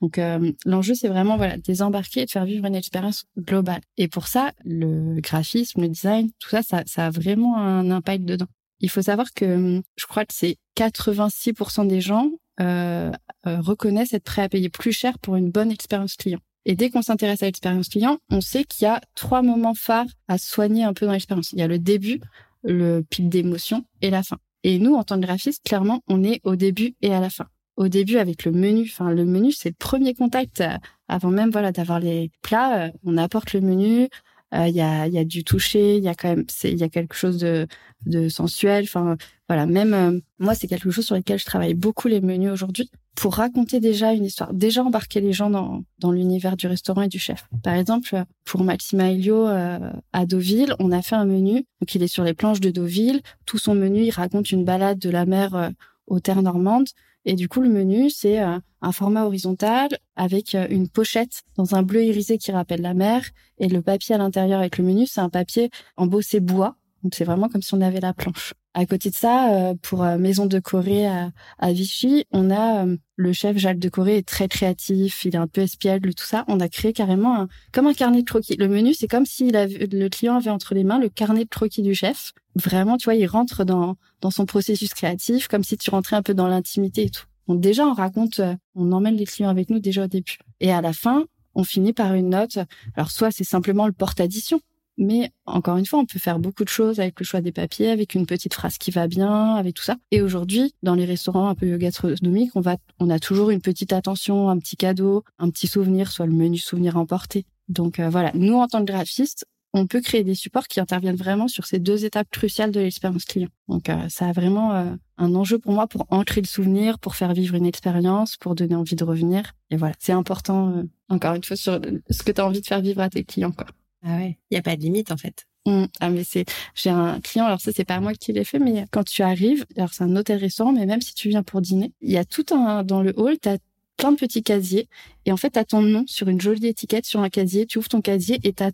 Donc, 0.00 0.18
euh, 0.18 0.52
l'enjeu, 0.64 0.94
c'est 0.94 1.08
vraiment 1.08 1.36
voilà, 1.36 1.56
désembarquer 1.58 2.22
et 2.22 2.24
de 2.26 2.30
faire 2.30 2.44
vivre 2.46 2.64
une 2.66 2.74
expérience 2.74 3.26
globale. 3.38 3.82
Et 3.96 4.08
pour 4.08 4.28
ça, 4.28 4.52
le 4.64 5.20
graphisme, 5.20 5.82
le 5.82 5.88
design, 5.88 6.30
tout 6.38 6.48
ça, 6.48 6.62
ça, 6.62 6.82
ça 6.86 7.06
a 7.06 7.10
vraiment 7.10 7.58
un 7.58 7.90
impact 7.90 8.24
dedans. 8.24 8.48
Il 8.80 8.90
faut 8.90 9.02
savoir 9.02 9.32
que 9.34 9.82
je 9.96 10.06
crois 10.06 10.24
que 10.24 10.34
c'est 10.34 10.56
86% 10.76 11.86
des 11.86 12.00
gens 12.00 12.30
euh, 12.60 13.10
euh, 13.46 13.60
reconnaissent 13.60 14.14
être 14.14 14.24
prêts 14.24 14.42
à 14.42 14.48
payer 14.48 14.68
plus 14.68 14.92
cher 14.92 15.18
pour 15.18 15.36
une 15.36 15.50
bonne 15.50 15.70
expérience 15.70 16.16
client. 16.16 16.40
Et 16.66 16.74
dès 16.76 16.90
qu'on 16.90 17.02
s'intéresse 17.02 17.42
à 17.42 17.46
l'expérience 17.46 17.88
client, 17.88 18.18
on 18.30 18.40
sait 18.40 18.64
qu'il 18.64 18.84
y 18.84 18.88
a 18.88 19.00
trois 19.14 19.42
moments 19.42 19.74
phares 19.74 20.06
à 20.28 20.38
soigner 20.38 20.84
un 20.84 20.94
peu 20.94 21.06
dans 21.06 21.12
l'expérience. 21.12 21.52
Il 21.52 21.58
y 21.58 21.62
a 21.62 21.66
le 21.66 21.78
début, 21.78 22.20
le 22.62 23.02
pic 23.02 23.28
d'émotion 23.28 23.84
et 24.00 24.10
la 24.10 24.22
fin. 24.22 24.38
Et 24.62 24.78
nous, 24.78 24.94
en 24.94 25.04
tant 25.04 25.16
que 25.16 25.26
graphiste, 25.26 25.62
clairement, 25.64 26.00
on 26.08 26.24
est 26.24 26.40
au 26.44 26.56
début 26.56 26.94
et 27.02 27.12
à 27.12 27.20
la 27.20 27.28
fin. 27.28 27.46
Au 27.76 27.88
début, 27.88 28.16
avec 28.16 28.44
le 28.44 28.52
menu, 28.52 28.82
enfin, 28.90 29.10
le 29.10 29.24
menu, 29.24 29.52
c'est 29.52 29.70
le 29.70 29.74
premier 29.78 30.14
contact 30.14 30.60
euh, 30.60 30.78
avant 31.08 31.30
même, 31.30 31.50
voilà, 31.50 31.70
d'avoir 31.72 32.00
les 32.00 32.30
plats. 32.40 32.86
Euh, 32.86 32.90
on 33.04 33.18
apporte 33.18 33.52
le 33.52 33.60
menu, 33.60 34.08
euh, 34.54 34.68
il 34.68 34.74
y, 34.74 34.80
a, 34.80 35.06
y 35.06 35.18
a 35.18 35.24
du 35.24 35.44
toucher, 35.44 35.96
il 35.98 36.04
y 36.04 36.08
a 36.08 36.14
quand 36.14 36.28
même, 36.28 36.46
il 36.62 36.78
y 36.78 36.84
a 36.84 36.88
quelque 36.88 37.14
chose 37.14 37.38
de, 37.38 37.66
de 38.06 38.28
sensuel. 38.28 38.84
Enfin, 38.84 39.16
voilà, 39.48 39.66
même 39.66 40.22
moi, 40.38 40.54
c'est 40.54 40.68
quelque 40.68 40.90
chose 40.90 41.04
sur 41.04 41.16
lequel 41.16 41.38
je 41.38 41.44
travaille 41.44 41.74
beaucoup 41.74 42.08
les 42.08 42.20
menus 42.20 42.52
aujourd'hui 42.52 42.90
pour 43.14 43.34
raconter 43.36 43.80
déjà 43.80 44.12
une 44.12 44.24
histoire, 44.24 44.52
déjà 44.52 44.82
embarquer 44.82 45.20
les 45.20 45.32
gens 45.32 45.50
dans, 45.50 45.84
dans 45.98 46.10
l'univers 46.10 46.56
du 46.56 46.66
restaurant 46.66 47.02
et 47.02 47.08
du 47.08 47.18
chef. 47.18 47.46
Par 47.62 47.74
exemple, 47.74 48.24
pour 48.44 48.62
Maxima 48.64 49.10
Elio 49.10 49.46
euh, 49.46 49.78
à 50.12 50.26
Deauville, 50.26 50.74
on 50.78 50.90
a 50.92 51.00
fait 51.02 51.14
un 51.14 51.24
menu, 51.24 51.64
donc 51.80 51.94
il 51.94 52.02
est 52.02 52.08
sur 52.08 52.24
les 52.24 52.34
planches 52.34 52.60
de 52.60 52.70
Deauville. 52.70 53.22
Tout 53.46 53.58
son 53.58 53.74
menu, 53.74 54.02
il 54.02 54.10
raconte 54.10 54.50
une 54.50 54.64
balade 54.64 54.98
de 54.98 55.10
la 55.10 55.26
mer 55.26 55.54
euh, 55.54 55.70
aux 56.06 56.20
terres 56.20 56.42
normandes. 56.42 56.88
Et 57.24 57.34
du 57.34 57.48
coup, 57.48 57.62
le 57.62 57.70
menu, 57.70 58.10
c'est 58.10 58.42
euh, 58.42 58.58
un 58.82 58.92
format 58.92 59.24
horizontal 59.24 59.88
avec 60.16 60.54
une 60.54 60.88
pochette 60.88 61.42
dans 61.56 61.74
un 61.74 61.82
bleu 61.82 62.04
irisé 62.04 62.36
qui 62.36 62.52
rappelle 62.52 62.82
la 62.82 62.94
mer. 62.94 63.24
Et 63.58 63.68
le 63.68 63.80
papier 63.80 64.14
à 64.14 64.18
l'intérieur 64.18 64.60
avec 64.60 64.76
le 64.76 64.84
menu, 64.84 65.06
c'est 65.06 65.20
un 65.20 65.30
papier 65.30 65.70
embossé 65.96 66.40
bois. 66.40 66.76
Donc 67.02 67.14
c'est 67.14 67.24
vraiment 67.24 67.48
comme 67.48 67.62
si 67.62 67.72
on 67.74 67.80
avait 67.80 68.00
la 68.00 68.12
planche. 68.12 68.54
À 68.76 68.86
côté 68.86 69.08
de 69.08 69.14
ça, 69.14 69.54
euh, 69.54 69.74
pour 69.80 70.02
euh, 70.02 70.18
Maison 70.18 70.46
de 70.46 70.58
Corée 70.58 71.06
à, 71.06 71.72
Vichy, 71.72 72.24
on 72.32 72.50
a 72.50 72.84
euh, 72.84 72.96
le 73.14 73.32
chef 73.32 73.56
Jacques 73.56 73.78
de 73.78 73.88
Corée 73.88 74.16
est 74.16 74.26
très 74.26 74.48
créatif, 74.48 75.24
il 75.24 75.36
est 75.36 75.38
un 75.38 75.46
peu 75.46 75.60
espiègle, 75.60 76.12
tout 76.12 76.24
ça. 76.24 76.44
On 76.48 76.58
a 76.58 76.68
créé 76.68 76.92
carrément 76.92 77.42
un, 77.42 77.48
comme 77.72 77.86
un 77.86 77.94
carnet 77.94 78.22
de 78.22 78.26
croquis. 78.26 78.56
Le 78.56 78.66
menu, 78.66 78.92
c'est 78.92 79.06
comme 79.06 79.26
si 79.26 79.52
le 79.52 80.08
client 80.08 80.34
avait 80.36 80.50
entre 80.50 80.74
les 80.74 80.82
mains 80.82 80.98
le 80.98 81.08
carnet 81.08 81.44
de 81.44 81.48
croquis 81.48 81.82
du 81.82 81.94
chef. 81.94 82.32
Vraiment, 82.56 82.96
tu 82.96 83.04
vois, 83.04 83.14
il 83.14 83.26
rentre 83.26 83.64
dans, 83.64 83.94
dans 84.20 84.32
son 84.32 84.44
processus 84.44 84.92
créatif, 84.92 85.46
comme 85.46 85.62
si 85.62 85.76
tu 85.76 85.90
rentrais 85.90 86.16
un 86.16 86.22
peu 86.22 86.34
dans 86.34 86.48
l'intimité 86.48 87.04
et 87.04 87.10
tout. 87.10 87.26
Donc 87.46 87.60
déjà, 87.60 87.86
on 87.86 87.94
raconte, 87.94 88.40
on 88.74 88.90
emmène 88.90 89.14
les 89.14 89.26
clients 89.26 89.50
avec 89.50 89.70
nous 89.70 89.78
déjà 89.78 90.04
au 90.04 90.08
début. 90.08 90.38
Et 90.58 90.72
à 90.72 90.80
la 90.80 90.92
fin, 90.92 91.26
on 91.54 91.62
finit 91.62 91.92
par 91.92 92.14
une 92.14 92.30
note. 92.30 92.58
Alors 92.96 93.12
soit 93.12 93.30
c'est 93.30 93.44
simplement 93.44 93.86
le 93.86 93.92
porte-addition, 93.92 94.60
mais 94.96 95.30
encore 95.46 95.76
une 95.76 95.86
fois, 95.86 95.98
on 95.98 96.06
peut 96.06 96.18
faire 96.18 96.38
beaucoup 96.38 96.64
de 96.64 96.68
choses 96.68 97.00
avec 97.00 97.18
le 97.18 97.24
choix 97.24 97.40
des 97.40 97.52
papiers, 97.52 97.90
avec 97.90 98.14
une 98.14 98.26
petite 98.26 98.54
phrase 98.54 98.78
qui 98.78 98.90
va 98.90 99.08
bien, 99.08 99.54
avec 99.54 99.74
tout 99.74 99.82
ça. 99.82 99.96
Et 100.10 100.22
aujourd'hui, 100.22 100.74
dans 100.82 100.94
les 100.94 101.04
restaurants 101.04 101.48
un 101.48 101.54
peu 101.54 101.76
gastronomiques, 101.76 102.52
on 102.54 102.60
va, 102.60 102.76
on 103.00 103.10
a 103.10 103.18
toujours 103.18 103.50
une 103.50 103.60
petite 103.60 103.92
attention, 103.92 104.48
un 104.48 104.58
petit 104.58 104.76
cadeau, 104.76 105.24
un 105.38 105.50
petit 105.50 105.66
souvenir, 105.66 106.12
soit 106.12 106.26
le 106.26 106.32
menu 106.32 106.58
souvenir 106.58 106.96
emporté. 106.96 107.44
Donc 107.68 107.98
euh, 107.98 108.08
voilà, 108.08 108.30
nous 108.34 108.54
en 108.54 108.68
tant 108.68 108.80
que 108.80 108.92
graphistes, 108.92 109.46
on 109.76 109.88
peut 109.88 110.00
créer 110.00 110.22
des 110.22 110.36
supports 110.36 110.68
qui 110.68 110.78
interviennent 110.78 111.16
vraiment 111.16 111.48
sur 111.48 111.66
ces 111.66 111.80
deux 111.80 112.04
étapes 112.04 112.28
cruciales 112.30 112.70
de 112.70 112.78
l'expérience 112.78 113.24
client. 113.24 113.48
Donc 113.68 113.88
euh, 113.88 114.08
ça 114.08 114.28
a 114.28 114.32
vraiment 114.32 114.72
euh, 114.72 114.94
un 115.18 115.34
enjeu 115.34 115.58
pour 115.58 115.72
moi 115.72 115.88
pour 115.88 116.06
ancrer 116.10 116.40
le 116.40 116.46
souvenir, 116.46 117.00
pour 117.00 117.16
faire 117.16 117.32
vivre 117.32 117.56
une 117.56 117.66
expérience, 117.66 118.36
pour 118.36 118.54
donner 118.54 118.76
envie 118.76 118.94
de 118.94 119.02
revenir. 119.02 119.54
Et 119.70 119.76
voilà, 119.76 119.94
c'est 119.98 120.12
important 120.12 120.84
encore 121.08 121.34
une 121.34 121.42
fois 121.42 121.56
sur 121.56 121.80
ce 122.10 122.22
que 122.22 122.30
tu 122.30 122.40
as 122.40 122.46
envie 122.46 122.60
de 122.60 122.66
faire 122.66 122.80
vivre 122.80 123.00
à 123.00 123.10
tes 123.10 123.24
clients 123.24 123.50
quoi. 123.50 123.66
Ah 124.04 124.16
ouais, 124.16 124.38
il 124.50 124.54
y 124.54 124.58
a 124.58 124.62
pas 124.62 124.76
de 124.76 124.82
limite 124.82 125.10
en 125.10 125.16
fait. 125.16 125.46
Mmh. 125.66 125.84
Ah 126.00 126.10
mais 126.10 126.24
c'est 126.24 126.44
j'ai 126.74 126.90
un 126.90 127.20
client 127.20 127.46
alors 127.46 127.60
ça 127.60 127.72
c'est 127.74 127.86
pas 127.86 127.98
moi 127.98 128.12
qui 128.12 128.34
l'ai 128.34 128.44
fait 128.44 128.58
mais 128.58 128.84
quand 128.90 129.02
tu 129.02 129.22
arrives 129.22 129.64
alors 129.78 129.94
c'est 129.94 130.04
un 130.04 130.14
hôtel 130.14 130.36
restaurant 130.38 130.72
mais 130.72 130.84
même 130.84 131.00
si 131.00 131.14
tu 131.14 131.30
viens 131.30 131.42
pour 131.42 131.62
dîner 131.62 131.94
il 132.02 132.10
y 132.10 132.18
a 132.18 132.26
tout 132.26 132.44
un 132.50 132.84
dans 132.84 133.02
le 133.02 133.18
hall 133.18 133.38
tu 133.40 133.48
as 133.48 133.56
plein 133.96 134.12
de 134.12 134.18
petits 134.18 134.42
casiers 134.42 134.90
et 135.24 135.32
en 135.32 135.38
fait 135.38 135.52
tu 135.52 135.58
as 135.58 135.64
ton 135.64 135.80
nom 135.80 136.04
sur 136.06 136.28
une 136.28 136.38
jolie 136.38 136.66
étiquette 136.66 137.06
sur 137.06 137.20
un 137.20 137.30
casier 137.30 137.64
tu 137.64 137.78
ouvres 137.78 137.88
ton 137.88 138.02
casier 138.02 138.40
et 138.44 138.52
tu 138.52 138.62
as 138.62 138.72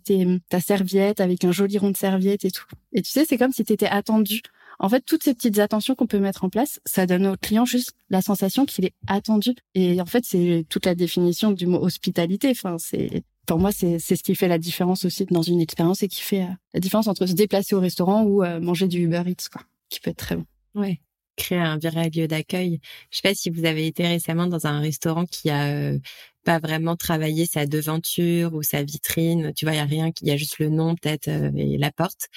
ta 0.49 0.59
serviette 0.59 1.21
avec 1.21 1.45
un 1.45 1.53
joli 1.53 1.77
rond 1.77 1.91
de 1.91 1.97
serviette 1.97 2.43
et 2.43 2.51
tout 2.51 2.65
et 2.91 3.01
tu 3.01 3.09
sais 3.09 3.23
c'est 3.23 3.37
comme 3.37 3.53
si 3.53 3.63
tu 3.63 3.71
étais 3.71 3.87
attendu 3.87 4.41
en 4.83 4.89
fait, 4.89 5.01
toutes 5.01 5.23
ces 5.23 5.35
petites 5.35 5.59
attentions 5.59 5.93
qu'on 5.93 6.07
peut 6.07 6.17
mettre 6.17 6.43
en 6.43 6.49
place, 6.49 6.81
ça 6.85 7.05
donne 7.05 7.27
au 7.27 7.37
client 7.37 7.65
juste 7.65 7.91
la 8.09 8.23
sensation 8.23 8.65
qu'il 8.65 8.83
est 8.83 8.95
attendu. 9.05 9.53
Et 9.75 10.01
en 10.01 10.07
fait, 10.07 10.25
c'est 10.25 10.65
toute 10.69 10.87
la 10.87 10.95
définition 10.95 11.51
du 11.51 11.67
mot 11.67 11.77
hospitalité. 11.77 12.49
Enfin, 12.49 12.77
c'est 12.79 13.23
pour 13.47 13.59
moi, 13.59 13.71
c'est 13.71 13.99
ce 13.99 14.13
qui 14.15 14.35
fait 14.35 14.47
la 14.47 14.57
différence 14.57 15.05
aussi 15.05 15.25
dans 15.25 15.41
une 15.41 15.61
expérience 15.61 16.03
et 16.03 16.07
qui 16.07 16.21
fait 16.21 16.43
euh, 16.43 16.53
la 16.73 16.79
différence 16.79 17.07
entre 17.07 17.25
se 17.25 17.33
déplacer 17.33 17.75
au 17.75 17.79
restaurant 17.79 18.23
ou 18.23 18.43
euh, 18.43 18.59
manger 18.59 18.87
du 18.87 18.99
Uber 18.99 19.23
Eats, 19.25 19.49
quoi, 19.51 19.63
qui 19.89 19.99
peut 19.99 20.11
être 20.11 20.17
très 20.17 20.35
bon. 20.35 20.45
Ouais. 20.75 21.01
Créer 21.37 21.59
un 21.59 21.77
vrai 21.77 22.09
lieu 22.09 22.27
d'accueil. 22.27 22.79
Je 23.09 23.17
sais 23.17 23.27
pas 23.27 23.33
si 23.33 23.49
vous 23.49 23.65
avez 23.65 23.87
été 23.87 24.05
récemment 24.05 24.47
dans 24.47 24.67
un 24.67 24.79
restaurant 24.79 25.25
qui 25.25 25.49
a 25.49 25.69
euh, 25.69 25.99
pas 26.43 26.59
vraiment 26.59 26.95
travaillé 26.95 27.45
sa 27.45 27.65
devanture 27.65 28.53
ou 28.53 28.63
sa 28.63 28.83
vitrine. 28.83 29.53
Tu 29.55 29.65
vois, 29.65 29.73
il 29.73 29.77
y 29.77 29.79
a 29.79 29.85
rien, 29.85 30.11
il 30.21 30.27
y 30.27 30.31
a 30.31 30.37
juste 30.37 30.59
le 30.59 30.69
nom 30.69 30.95
peut-être 30.95 31.27
et 31.29 31.77
la 31.77 31.91
porte. 31.91 32.27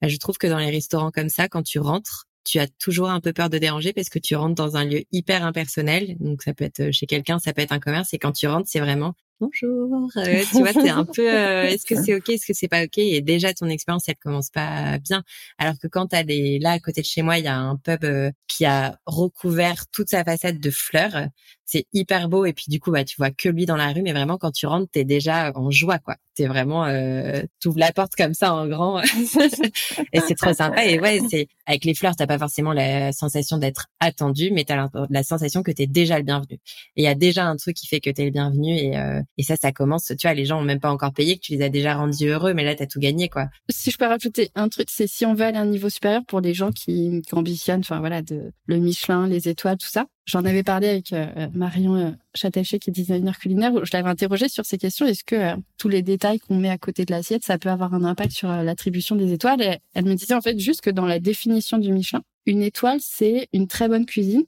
Bah, 0.00 0.08
je 0.08 0.16
trouve 0.16 0.36
que 0.36 0.48
dans 0.48 0.58
les 0.58 0.70
restaurants 0.70 1.12
comme 1.12 1.28
ça, 1.28 1.48
quand 1.48 1.62
tu 1.62 1.78
rentres, 1.78 2.26
tu 2.44 2.58
as 2.58 2.66
toujours 2.66 3.08
un 3.10 3.20
peu 3.20 3.32
peur 3.32 3.48
de 3.48 3.58
déranger 3.58 3.92
parce 3.92 4.08
que 4.08 4.18
tu 4.18 4.34
rentres 4.34 4.56
dans 4.56 4.76
un 4.76 4.84
lieu 4.84 5.04
hyper 5.12 5.44
impersonnel. 5.44 6.16
Donc 6.18 6.42
ça 6.42 6.52
peut 6.54 6.64
être 6.64 6.90
chez 6.90 7.06
quelqu'un, 7.06 7.38
ça 7.38 7.52
peut 7.52 7.62
être 7.62 7.72
un 7.72 7.78
commerce. 7.78 8.12
Et 8.12 8.18
quand 8.18 8.32
tu 8.32 8.48
rentres, 8.48 8.68
c'est 8.68 8.80
vraiment 8.80 9.14
bonjour. 9.42 10.08
Euh, 10.16 10.42
tu 10.50 10.58
vois, 10.58 10.72
c'est 10.72 10.88
un 10.88 11.04
peu 11.04 11.28
euh, 11.28 11.64
est-ce 11.64 11.84
que 11.84 12.00
c'est 12.00 12.14
ok, 12.14 12.28
est-ce 12.30 12.46
que 12.46 12.54
c'est 12.54 12.68
pas 12.68 12.84
ok? 12.84 12.98
Et 12.98 13.20
déjà 13.20 13.52
ton 13.52 13.66
expérience, 13.66 14.08
elle 14.08 14.16
commence 14.16 14.50
pas 14.50 14.98
bien. 14.98 15.22
Alors 15.58 15.74
que 15.78 15.88
quand 15.88 16.06
t'as 16.08 16.22
des 16.22 16.58
là 16.58 16.72
à 16.72 16.78
côté 16.78 17.00
de 17.00 17.06
chez 17.06 17.22
moi, 17.22 17.38
il 17.38 17.44
y 17.44 17.48
a 17.48 17.56
un 17.56 17.76
pub 17.76 18.04
euh, 18.04 18.30
qui 18.46 18.64
a 18.64 18.98
recouvert 19.06 19.86
toute 19.92 20.10
sa 20.10 20.24
façade 20.24 20.60
de 20.60 20.70
fleurs. 20.70 21.26
C'est 21.64 21.86
hyper 21.92 22.28
beau 22.28 22.44
et 22.44 22.52
puis 22.52 22.66
du 22.68 22.80
coup 22.80 22.90
bah 22.90 23.04
tu 23.04 23.16
vois 23.16 23.30
que 23.30 23.48
lui 23.48 23.66
dans 23.66 23.76
la 23.76 23.92
rue, 23.92 24.02
mais 24.02 24.12
vraiment 24.12 24.38
quand 24.38 24.50
tu 24.50 24.66
rentres, 24.66 24.90
t'es 24.90 25.04
déjà 25.04 25.52
en 25.54 25.70
joie 25.70 25.98
quoi. 25.98 26.16
T'es 26.34 26.46
vraiment 26.46 26.86
euh, 26.86 27.42
ouvres 27.66 27.78
la 27.78 27.92
porte 27.92 28.14
comme 28.16 28.34
ça 28.34 28.54
en 28.54 28.66
grand 28.66 29.00
et 30.12 30.20
c'est 30.20 30.34
trop 30.34 30.54
sympa. 30.54 30.84
Et 30.86 30.98
ouais, 30.98 31.20
c'est 31.30 31.48
avec 31.66 31.84
les 31.84 31.94
fleurs, 31.94 32.16
t'as 32.16 32.26
pas 32.26 32.38
forcément 32.38 32.72
la 32.72 33.12
sensation 33.12 33.58
d'être 33.58 33.86
attendu, 34.00 34.50
mais 34.50 34.64
t'as 34.64 34.88
la, 35.10 35.22
sensation 35.22 35.62
que 35.62 35.70
t'es 35.70 35.86
déjà 35.86 36.18
le 36.18 36.24
bienvenu. 36.24 36.54
Et 36.96 37.02
il 37.02 37.04
y 37.04 37.08
a 37.08 37.14
déjà 37.14 37.46
un 37.46 37.56
truc 37.56 37.76
qui 37.76 37.86
fait 37.86 38.00
que 38.00 38.10
t'es 38.10 38.24
le 38.24 38.30
bienvenu 38.30 38.76
et 38.76 38.96
et 39.38 39.42
ça, 39.44 39.56
ça 39.56 39.72
commence, 39.72 40.12
tu 40.18 40.26
vois, 40.26 40.34
les 40.34 40.44
gens 40.44 40.60
ont 40.60 40.64
même 40.64 40.80
pas 40.80 40.90
encore 40.90 41.12
payé, 41.12 41.36
que 41.36 41.40
tu 41.40 41.52
les 41.52 41.62
as 41.62 41.68
déjà 41.68 41.94
rendus 41.94 42.28
heureux, 42.28 42.54
mais 42.54 42.64
là, 42.64 42.74
tu 42.74 42.82
as 42.82 42.86
tout 42.86 43.00
gagné, 43.00 43.28
quoi. 43.28 43.48
Si 43.70 43.90
je 43.90 43.96
peux 43.96 44.06
rajouter 44.06 44.50
un 44.54 44.68
truc, 44.68 44.88
c'est 44.90 45.06
si 45.06 45.26
on 45.26 45.34
veut 45.34 45.44
aller 45.44 45.58
à 45.58 45.62
un 45.62 45.66
niveau 45.66 45.88
supérieur 45.88 46.22
pour 46.26 46.40
les 46.40 46.54
gens 46.54 46.70
qui, 46.70 47.22
ambitionnent, 47.32 47.80
enfin 47.80 48.00
voilà, 48.00 48.22
de, 48.22 48.52
le 48.66 48.78
Michelin, 48.78 49.26
les 49.26 49.48
étoiles, 49.48 49.78
tout 49.78 49.88
ça. 49.88 50.06
J'en 50.24 50.44
avais 50.44 50.62
parlé 50.62 50.88
avec 50.88 51.12
euh, 51.12 51.48
Marion 51.52 51.96
euh, 51.96 52.10
Chataché, 52.34 52.78
qui 52.78 52.90
est 52.90 52.92
designer 52.92 53.38
culinaire, 53.38 53.74
où 53.74 53.84
je 53.84 53.90
l'avais 53.92 54.08
interrogé 54.08 54.48
sur 54.48 54.64
ces 54.64 54.78
questions. 54.78 55.04
Est-ce 55.04 55.24
que 55.24 55.34
euh, 55.34 55.56
tous 55.78 55.88
les 55.88 56.02
détails 56.02 56.38
qu'on 56.38 56.56
met 56.56 56.70
à 56.70 56.78
côté 56.78 57.04
de 57.04 57.10
l'assiette, 57.10 57.44
ça 57.44 57.58
peut 57.58 57.70
avoir 57.70 57.92
un 57.94 58.04
impact 58.04 58.32
sur 58.32 58.48
l'attribution 58.48 59.16
des 59.16 59.32
étoiles? 59.32 59.78
Elle 59.94 60.04
me 60.04 60.14
disait 60.14 60.34
en 60.34 60.40
fait 60.40 60.58
juste 60.58 60.80
que 60.80 60.90
dans 60.90 61.06
la 61.06 61.18
définition 61.18 61.78
du 61.78 61.92
Michelin, 61.92 62.22
une 62.46 62.62
étoile, 62.62 62.98
c'est 63.00 63.48
une 63.52 63.66
très 63.66 63.88
bonne 63.88 64.06
cuisine 64.06 64.44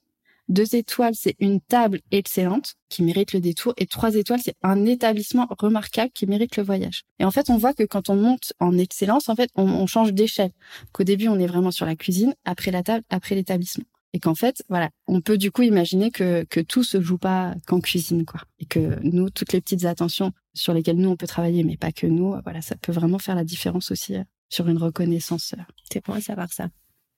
deux 0.49 0.75
étoiles, 0.75 1.15
c'est 1.15 1.37
une 1.39 1.61
table 1.61 2.01
excellente 2.11 2.75
qui 2.89 3.03
mérite 3.03 3.33
le 3.33 3.41
détour. 3.41 3.73
Et 3.77 3.87
trois 3.87 4.15
étoiles, 4.15 4.41
c'est 4.43 4.57
un 4.63 4.85
établissement 4.85 5.47
remarquable 5.59 6.11
qui 6.13 6.27
mérite 6.27 6.57
le 6.57 6.63
voyage. 6.63 7.05
Et 7.19 7.25
en 7.25 7.31
fait, 7.31 7.51
on 7.51 7.57
voit 7.57 7.73
que 7.73 7.85
quand 7.85 8.11
on 8.11 8.17
monte 8.17 8.53
en 8.61 8.77
excellence, 8.77 9.29
en 9.29 9.37
fait, 9.37 9.51
on, 9.55 9.87
change 9.87 10.13
d'échelle. 10.13 10.51
Qu'au 10.93 11.05
début, 11.05 11.29
on 11.29 11.39
est 11.39 11.47
vraiment 11.47 11.71
sur 11.71 11.87
la 11.87 11.97
cuisine, 11.97 12.35
après 12.45 12.71
la 12.71 12.83
table, 12.83 13.05
après 13.11 13.35
l'établissement. 13.35 13.85
Et 14.15 14.21
qu'en 14.21 14.37
fait, 14.37 14.63
voilà, 14.69 14.91
on 15.09 15.21
peut 15.21 15.37
du 15.37 15.51
coup 15.51 15.63
imaginer 15.63 16.13
que, 16.13 16.45
que 16.45 16.61
tout 16.61 16.85
se 16.85 17.01
joue 17.01 17.19
pas 17.19 17.57
qu'en 17.67 17.81
cuisine, 17.81 18.25
quoi. 18.25 18.41
Et 18.61 18.65
que 18.65 19.01
nous, 19.03 19.29
toutes 19.29 19.53
les 19.53 19.61
petites 19.61 19.87
attentions 19.87 20.31
sur 20.55 20.73
lesquelles 20.73 20.99
nous, 20.99 21.11
on 21.11 21.17
peut 21.17 21.27
travailler, 21.27 21.65
mais 21.65 21.77
pas 21.77 21.91
que 21.91 22.07
nous, 22.07 22.37
voilà, 22.45 22.63
ça 22.63 22.77
peut 22.77 22.93
vraiment 22.93 23.19
faire 23.19 23.35
la 23.35 23.43
différence 23.43 23.91
aussi 23.91 24.15
euh, 24.15 24.23
sur 24.49 24.69
une 24.69 24.79
reconnaissance. 24.79 25.55
Euh. 25.55 25.63
C'est 25.93 26.05
bon 26.07 26.13
à 26.13 26.21
savoir 26.21 26.53
ça. 26.53 26.69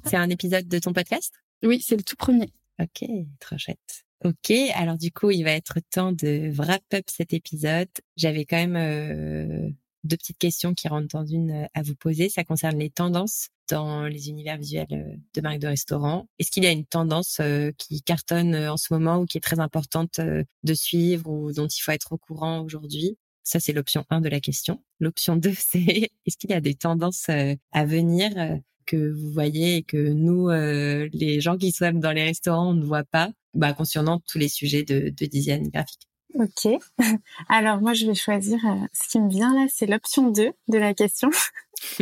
c'est 0.05 0.16
un 0.16 0.29
épisode 0.31 0.66
de 0.66 0.81
ton 0.81 0.93
podcast? 0.93 1.33
Oui, 1.62 1.81
c'est 1.81 1.97
le 1.97 2.03
tout 2.03 2.16
premier. 2.16 2.53
Ok, 2.81 3.09
trop 3.39 3.57
chouette. 3.57 4.05
Ok, 4.24 4.51
alors 4.74 4.99
du 4.99 5.12
coup, 5.12 5.31
il 5.31 5.45
va 5.45 5.53
être 5.53 5.79
temps 5.93 6.11
de 6.11 6.51
wrap 6.57 6.83
up 6.93 7.05
cet 7.07 7.33
épisode. 7.33 7.89
J'avais 8.16 8.45
quand 8.45 8.57
même 8.57 8.76
euh, 8.76 9.70
deux 10.05 10.16
petites 10.16 10.38
questions 10.38 10.74
qui 10.74 10.88
rentrent 10.88 11.09
dans 11.09 11.26
une 11.26 11.51
euh, 11.51 11.66
à 11.74 11.82
vous 11.82 11.94
poser. 11.94 12.28
Ça 12.28 12.44
concerne 12.44 12.78
les 12.78 12.90
tendances 12.90 13.49
dans 13.68 14.05
les 14.05 14.28
univers 14.28 14.57
visuels 14.57 14.86
euh, 14.92 15.16
de 15.34 15.40
marques 15.40 15.59
de 15.59 15.66
restaurants. 15.66 16.28
Est-ce 16.38 16.51
qu'il 16.51 16.64
y 16.64 16.66
a 16.66 16.72
une 16.72 16.86
tendance 16.86 17.40
qui 17.76 18.03
cartonne 18.03 18.55
en 18.55 18.76
ce 18.76 18.92
moment 18.92 19.18
ou 19.18 19.26
qui 19.26 19.38
est 19.38 19.42
très 19.42 19.61
importante 19.61 20.20
de 20.20 20.74
suivre 20.74 21.28
ou 21.30 21.53
dont 21.53 21.66
il 21.66 21.80
faut 21.80 21.92
être 21.92 22.12
au 22.12 22.18
courant 22.18 22.61
aujourd'hui? 22.61 23.18
Ça, 23.44 23.61
c'est 23.61 23.72
l'option 23.72 24.05
1 24.11 24.20
de 24.20 24.28
la 24.28 24.40
question. 24.40 24.82
L'option 25.01 25.36
2, 25.36 25.53
c'est 25.59 26.11
est-ce 26.26 26.36
qu'il 26.36 26.51
y 26.51 26.55
a 26.55 26.61
des 26.61 26.74
tendances 26.74 27.28
à 27.28 27.84
venir 27.84 28.30
que 28.86 29.12
vous 29.12 29.30
voyez 29.30 29.76
et 29.76 29.82
que 29.82 30.12
nous, 30.12 30.49
les 30.49 31.40
gens 31.40 31.57
qui 31.57 31.72
sont 31.72 31.92
dans 31.92 32.12
les 32.12 32.24
restaurants, 32.24 32.70
on 32.70 32.74
ne 32.74 32.84
voit 32.84 33.05
pas? 33.05 33.30
Bah, 33.55 33.72
concernant 33.72 34.20
tous 34.26 34.38
les 34.38 34.49
sujets 34.49 34.84
de 34.84 35.11
design 35.26 35.68
graphique. 35.68 36.08
Ok. 36.35 36.68
Alors 37.49 37.81
moi, 37.81 37.95
je 37.95 38.07
vais 38.07 38.14
choisir 38.14 38.59
euh, 38.66 38.87
ce 38.93 39.09
qui 39.09 39.20
me 39.20 39.31
vient 39.31 39.55
là, 39.55 39.66
c'est 39.72 39.87
l'option 39.87 40.31
2 40.31 40.53
de 40.68 40.79
la 40.79 40.95
question. 40.95 41.31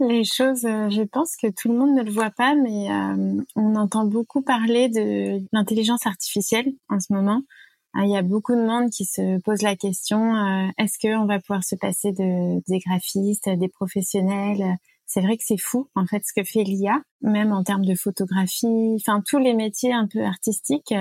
les 0.00 0.24
choses, 0.24 0.64
euh, 0.64 0.88
je 0.90 1.02
pense 1.02 1.36
que 1.36 1.48
tout 1.48 1.68
le 1.70 1.78
monde 1.78 1.94
ne 1.94 2.02
le 2.02 2.10
voit 2.10 2.30
pas, 2.30 2.54
mais 2.54 2.90
euh, 2.90 3.42
on 3.56 3.74
entend 3.76 4.06
beaucoup 4.06 4.42
parler 4.42 4.88
de 4.88 5.40
l'intelligence 5.52 6.06
artificielle 6.06 6.72
en 6.88 6.98
ce 6.98 7.12
moment. 7.12 7.42
Il 7.96 8.08
y 8.08 8.16
a 8.16 8.22
beaucoup 8.22 8.54
de 8.54 8.64
monde 8.64 8.90
qui 8.90 9.04
se 9.04 9.40
pose 9.40 9.62
la 9.62 9.74
question 9.74 10.70
est-ce 10.78 10.96
qu'on 11.00 11.26
va 11.26 11.40
pouvoir 11.40 11.64
se 11.64 11.74
passer 11.74 12.12
de 12.12 12.62
des 12.68 12.78
graphistes, 12.78 13.48
des 13.48 13.68
professionnels? 13.68 14.76
C'est 15.06 15.20
vrai 15.20 15.36
que 15.36 15.42
c'est 15.44 15.58
fou 15.58 15.88
en 15.96 16.06
fait 16.06 16.22
ce 16.24 16.32
que 16.32 16.46
fait 16.46 16.62
l'IA, 16.62 17.02
même 17.20 17.52
en 17.52 17.64
termes 17.64 17.84
de 17.84 17.96
photographie, 17.96 18.94
enfin 19.00 19.20
tous 19.26 19.38
les 19.38 19.54
métiers 19.54 19.92
un 19.92 20.06
peu 20.06 20.22
artistiques. 20.22 20.94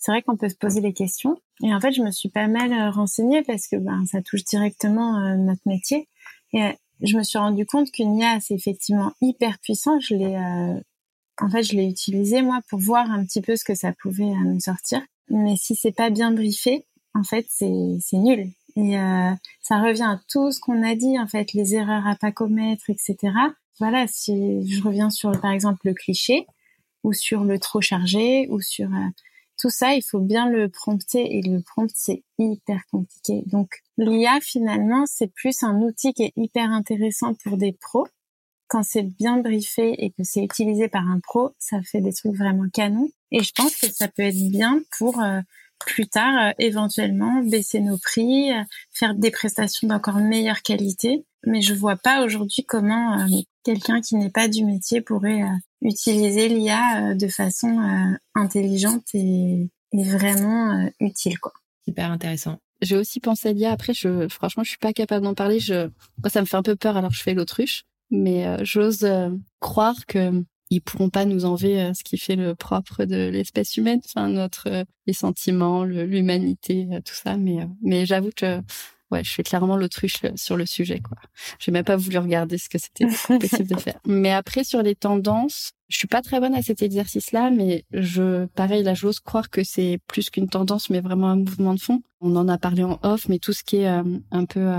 Euh, 0.00 0.02
c'est 0.02 0.12
vrai 0.12 0.22
qu'on 0.22 0.36
peut 0.36 0.48
se 0.48 0.56
poser 0.56 0.80
des 0.80 0.92
questions. 0.92 1.40
Et 1.62 1.74
en 1.74 1.80
fait, 1.80 1.92
je 1.92 2.02
me 2.02 2.10
suis 2.10 2.28
pas 2.28 2.48
mal 2.48 2.72
euh, 2.72 2.90
renseignée 2.90 3.42
parce 3.42 3.68
que 3.68 3.76
ben 3.76 4.04
ça 4.06 4.22
touche 4.22 4.44
directement 4.44 5.18
euh, 5.18 5.36
notre 5.36 5.62
métier. 5.66 6.08
Et 6.52 6.72
je 7.02 7.16
me 7.16 7.22
suis 7.22 7.38
rendu 7.38 7.66
compte 7.66 7.90
qu'une 7.90 8.16
IA 8.16 8.40
c'est 8.40 8.54
effectivement 8.54 9.12
hyper 9.20 9.58
puissant. 9.60 10.00
Je 10.00 10.14
l'ai 10.14 10.36
en 11.42 11.48
fait, 11.48 11.62
je 11.62 11.74
l'ai 11.74 11.86
utilisé 11.88 12.42
moi 12.42 12.60
pour 12.68 12.78
voir 12.78 13.10
un 13.10 13.24
petit 13.24 13.40
peu 13.40 13.56
ce 13.56 13.64
que 13.64 13.74
ça 13.74 13.92
pouvait 14.02 14.24
me 14.24 14.58
sortir. 14.58 15.00
Mais 15.30 15.56
si 15.56 15.74
c'est 15.74 15.92
pas 15.92 16.10
bien 16.10 16.32
briefé, 16.32 16.84
en 17.14 17.22
fait, 17.22 17.46
c'est 17.48 17.98
c'est 18.00 18.18
nul. 18.18 18.50
Et 18.76 18.98
euh, 18.98 19.32
ça 19.62 19.80
revient 19.80 20.02
à 20.02 20.20
tout 20.28 20.52
ce 20.52 20.60
qu'on 20.60 20.82
a 20.82 20.94
dit, 20.94 21.18
en 21.18 21.26
fait, 21.26 21.52
les 21.52 21.74
erreurs 21.74 22.06
à 22.06 22.16
pas 22.16 22.32
commettre, 22.32 22.90
etc. 22.90 23.16
Voilà, 23.78 24.06
si 24.06 24.68
je 24.68 24.82
reviens 24.82 25.10
sur, 25.10 25.38
par 25.40 25.52
exemple, 25.52 25.80
le 25.84 25.94
cliché, 25.94 26.46
ou 27.02 27.12
sur 27.12 27.44
le 27.44 27.58
trop 27.58 27.80
chargé, 27.80 28.46
ou 28.50 28.60
sur 28.60 28.88
euh, 28.88 29.08
tout 29.60 29.70
ça, 29.70 29.94
il 29.94 30.02
faut 30.02 30.20
bien 30.20 30.48
le 30.48 30.70
prompter, 30.70 31.36
et 31.36 31.42
le 31.42 31.60
prompt, 31.60 31.90
c'est 31.94 32.22
hyper 32.38 32.80
compliqué. 32.90 33.42
Donc, 33.46 33.68
l'IA, 33.98 34.38
finalement, 34.40 35.04
c'est 35.06 35.32
plus 35.34 35.62
un 35.62 35.76
outil 35.82 36.14
qui 36.14 36.24
est 36.24 36.32
hyper 36.36 36.70
intéressant 36.70 37.34
pour 37.44 37.58
des 37.58 37.72
pros. 37.72 38.06
Quand 38.68 38.82
c'est 38.82 39.02
bien 39.02 39.38
briefé 39.38 39.94
et 39.98 40.10
que 40.10 40.22
c'est 40.22 40.44
utilisé 40.44 40.88
par 40.88 41.06
un 41.06 41.20
pro, 41.20 41.50
ça 41.58 41.82
fait 41.82 42.00
des 42.00 42.12
trucs 42.12 42.36
vraiment 42.36 42.68
canons. 42.72 43.10
Et 43.32 43.42
je 43.42 43.52
pense 43.52 43.76
que 43.76 43.92
ça 43.92 44.08
peut 44.08 44.22
être 44.22 44.50
bien 44.50 44.80
pour 44.96 45.20
euh, 45.20 45.40
plus 45.80 46.06
tard 46.06 46.48
euh, 46.48 46.52
éventuellement 46.58 47.42
baisser 47.42 47.80
nos 47.80 47.98
prix, 47.98 48.52
euh, 48.52 48.62
faire 48.92 49.14
des 49.14 49.30
prestations 49.30 49.88
d'encore 49.88 50.18
meilleure 50.20 50.62
qualité. 50.62 51.24
Mais 51.44 51.62
je 51.62 51.74
vois 51.74 51.96
pas 51.96 52.24
aujourd'hui 52.24 52.64
comment 52.66 53.18
euh, 53.18 53.26
quelqu'un 53.64 54.00
qui 54.00 54.16
n'est 54.16 54.30
pas 54.30 54.48
du 54.48 54.64
métier 54.64 55.00
pourrait 55.00 55.42
utiliser 55.82 56.48
l'IA 56.48 57.14
de 57.14 57.28
façon 57.28 57.78
intelligente 58.34 59.04
et, 59.14 59.70
vraiment 59.92 60.88
utile 61.00 61.38
quoi. 61.40 61.52
Super 61.84 62.10
intéressant. 62.10 62.58
J'ai 62.80 62.96
aussi 62.96 63.20
pensé 63.20 63.48
à 63.48 63.52
l'IA. 63.52 63.72
Après, 63.72 63.92
franchement, 64.28 64.62
je 64.62 64.70
suis 64.70 64.78
pas 64.78 64.92
capable 64.92 65.24
d'en 65.24 65.34
parler. 65.34 65.58
Moi, 65.68 66.30
ça 66.30 66.40
me 66.40 66.46
fait 66.46 66.56
un 66.56 66.62
peu 66.62 66.76
peur. 66.76 66.96
Alors, 66.96 67.10
je 67.10 67.22
fais 67.22 67.34
l'autruche. 67.34 67.84
Mais 68.10 68.64
j'ose 68.64 69.06
croire 69.60 70.06
que 70.06 70.44
ils 70.70 70.80
pourront 70.80 71.10
pas 71.10 71.24
nous 71.24 71.44
enlever 71.44 71.82
euh, 71.82 71.94
ce 71.94 72.04
qui 72.04 72.16
fait 72.16 72.36
le 72.36 72.54
propre 72.54 73.04
de 73.04 73.28
l'espèce 73.28 73.76
humaine, 73.76 74.00
enfin 74.04 74.28
notre 74.28 74.68
euh, 74.68 74.84
les 75.06 75.12
sentiments, 75.12 75.84
l'humanité, 75.84 76.86
euh, 76.92 77.00
tout 77.00 77.14
ça. 77.14 77.36
Mais 77.36 78.06
j'avoue 78.06 78.30
que 78.34 78.60
ouais, 79.10 79.24
je 79.24 79.30
suis 79.30 79.42
clairement 79.42 79.76
l'autruche 79.76 80.18
sur 80.36 80.56
le 80.56 80.66
sujet 80.66 81.00
quoi. 81.00 81.16
J'ai 81.58 81.72
même 81.72 81.84
pas 81.84 81.96
voulu 81.96 82.18
regarder 82.18 82.58
ce 82.58 82.68
que 82.68 82.78
c'était 82.78 83.06
possible 83.38 83.68
de 83.68 83.76
faire. 83.76 83.98
Mais 84.06 84.32
après 84.32 84.64
sur 84.64 84.82
les 84.82 84.94
tendances, 84.94 85.72
je 85.88 85.98
suis 85.98 86.08
pas 86.08 86.22
très 86.22 86.40
bonne 86.40 86.54
à 86.54 86.62
cet 86.62 86.82
exercice-là, 86.82 87.50
mais 87.50 87.84
je 87.92 88.46
pareil 88.46 88.82
là 88.82 88.94
j'ose 88.94 89.20
croire 89.20 89.50
que 89.50 89.64
c'est 89.64 89.98
plus 90.06 90.30
qu'une 90.30 90.48
tendance, 90.48 90.90
mais 90.90 91.00
vraiment 91.00 91.28
un 91.28 91.36
mouvement 91.36 91.74
de 91.74 91.80
fond. 91.80 92.02
On 92.20 92.36
en 92.36 92.48
a 92.48 92.58
parlé 92.58 92.84
en 92.84 92.98
off, 93.02 93.28
mais 93.28 93.38
tout 93.38 93.52
ce 93.52 93.64
qui 93.64 93.76
est 93.76 93.86
un 93.86 94.44
peu 94.44 94.70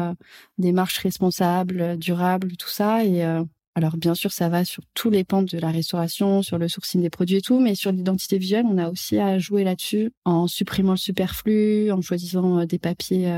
démarche 0.60 1.00
responsable, 1.00 1.98
durable, 1.98 2.56
tout 2.58 2.70
ça 2.70 3.04
et 3.04 3.26
alors 3.74 3.96
bien 3.96 4.16
sûr, 4.16 4.32
ça 4.32 4.50
va 4.50 4.66
sur 4.66 4.84
tous 4.94 5.10
les 5.10 5.24
pans 5.24 5.44
de 5.44 5.58
la 5.58 5.72
restauration, 5.72 6.42
sur 6.42 6.58
le 6.58 6.68
sourcing 6.68 7.02
des 7.02 7.10
produits 7.10 7.38
et 7.38 7.42
tout, 7.42 7.60
mais 7.60 7.74
sur 7.74 7.92
l'identité 7.92 8.38
visuelle, 8.38 8.66
on 8.68 8.78
a 8.78 8.90
aussi 8.90 9.18
à 9.18 9.40
jouer 9.40 9.64
là-dessus 9.64 10.12
en 10.26 10.48
supprimant 10.48 10.92
le 10.92 10.98
superflu, 10.98 11.92
en 11.92 12.02
choisissant 12.02 12.60
euh, 12.60 12.66
des 12.66 12.80
papiers 12.80 13.32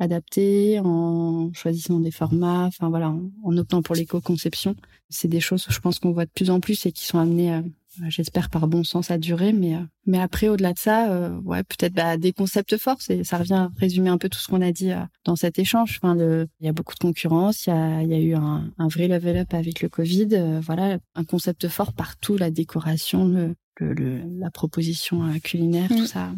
euh, 0.00 0.04
adaptés, 0.04 0.80
en 0.80 1.52
choisissant 1.52 2.00
des 2.00 2.10
formats, 2.10 2.66
enfin 2.66 2.88
voilà, 2.88 3.14
en, 3.44 3.56
optant 3.56 3.82
pour 3.82 3.94
l'éco-conception. 3.94 4.76
C'est 5.10 5.28
des 5.28 5.40
choses, 5.40 5.66
je 5.68 5.78
pense 5.80 5.98
qu'on 5.98 6.12
voit 6.12 6.26
de 6.26 6.30
plus 6.30 6.50
en 6.50 6.60
plus 6.60 6.86
et 6.86 6.92
qui 6.92 7.04
sont 7.04 7.18
amenées 7.18 7.52
à 7.52 7.62
j'espère 8.08 8.50
par 8.50 8.66
bon 8.68 8.84
sens 8.84 9.10
à 9.10 9.18
durer 9.18 9.52
mais 9.52 9.74
euh, 9.74 9.80
mais 10.06 10.18
après 10.18 10.48
au-delà 10.48 10.72
de 10.72 10.78
ça 10.78 11.10
euh, 11.10 11.38
ouais 11.40 11.62
peut-être 11.62 11.92
bah, 11.92 12.16
des 12.16 12.32
concepts 12.32 12.76
forts 12.76 12.98
et 13.08 13.24
ça 13.24 13.38
revient 13.38 13.54
à 13.54 13.70
résumer 13.76 14.10
un 14.10 14.18
peu 14.18 14.28
tout 14.28 14.38
ce 14.38 14.48
qu'on 14.48 14.62
a 14.62 14.72
dit 14.72 14.92
euh, 14.92 15.00
dans 15.24 15.36
cet 15.36 15.58
échange 15.58 15.98
enfin 16.00 16.14
le 16.14 16.48
il 16.60 16.66
y 16.66 16.68
a 16.68 16.72
beaucoup 16.72 16.94
de 16.94 17.00
concurrence 17.00 17.66
il 17.66 17.70
y 17.70 17.72
a 17.72 18.02
il 18.02 18.08
y 18.08 18.14
a 18.14 18.20
eu 18.20 18.34
un, 18.34 18.70
un 18.78 18.88
vrai 18.88 19.08
level 19.08 19.36
up 19.38 19.54
avec 19.54 19.80
le 19.80 19.88
Covid 19.88 20.60
voilà 20.62 20.98
un 21.14 21.24
concept 21.24 21.68
fort 21.68 21.92
partout 21.92 22.36
la 22.36 22.50
décoration 22.50 23.26
le, 23.26 23.54
le, 23.80 24.22
la 24.38 24.50
proposition 24.50 25.38
culinaire 25.40 25.88
tout 25.88 26.02
mm. 26.02 26.06
ça 26.06 26.32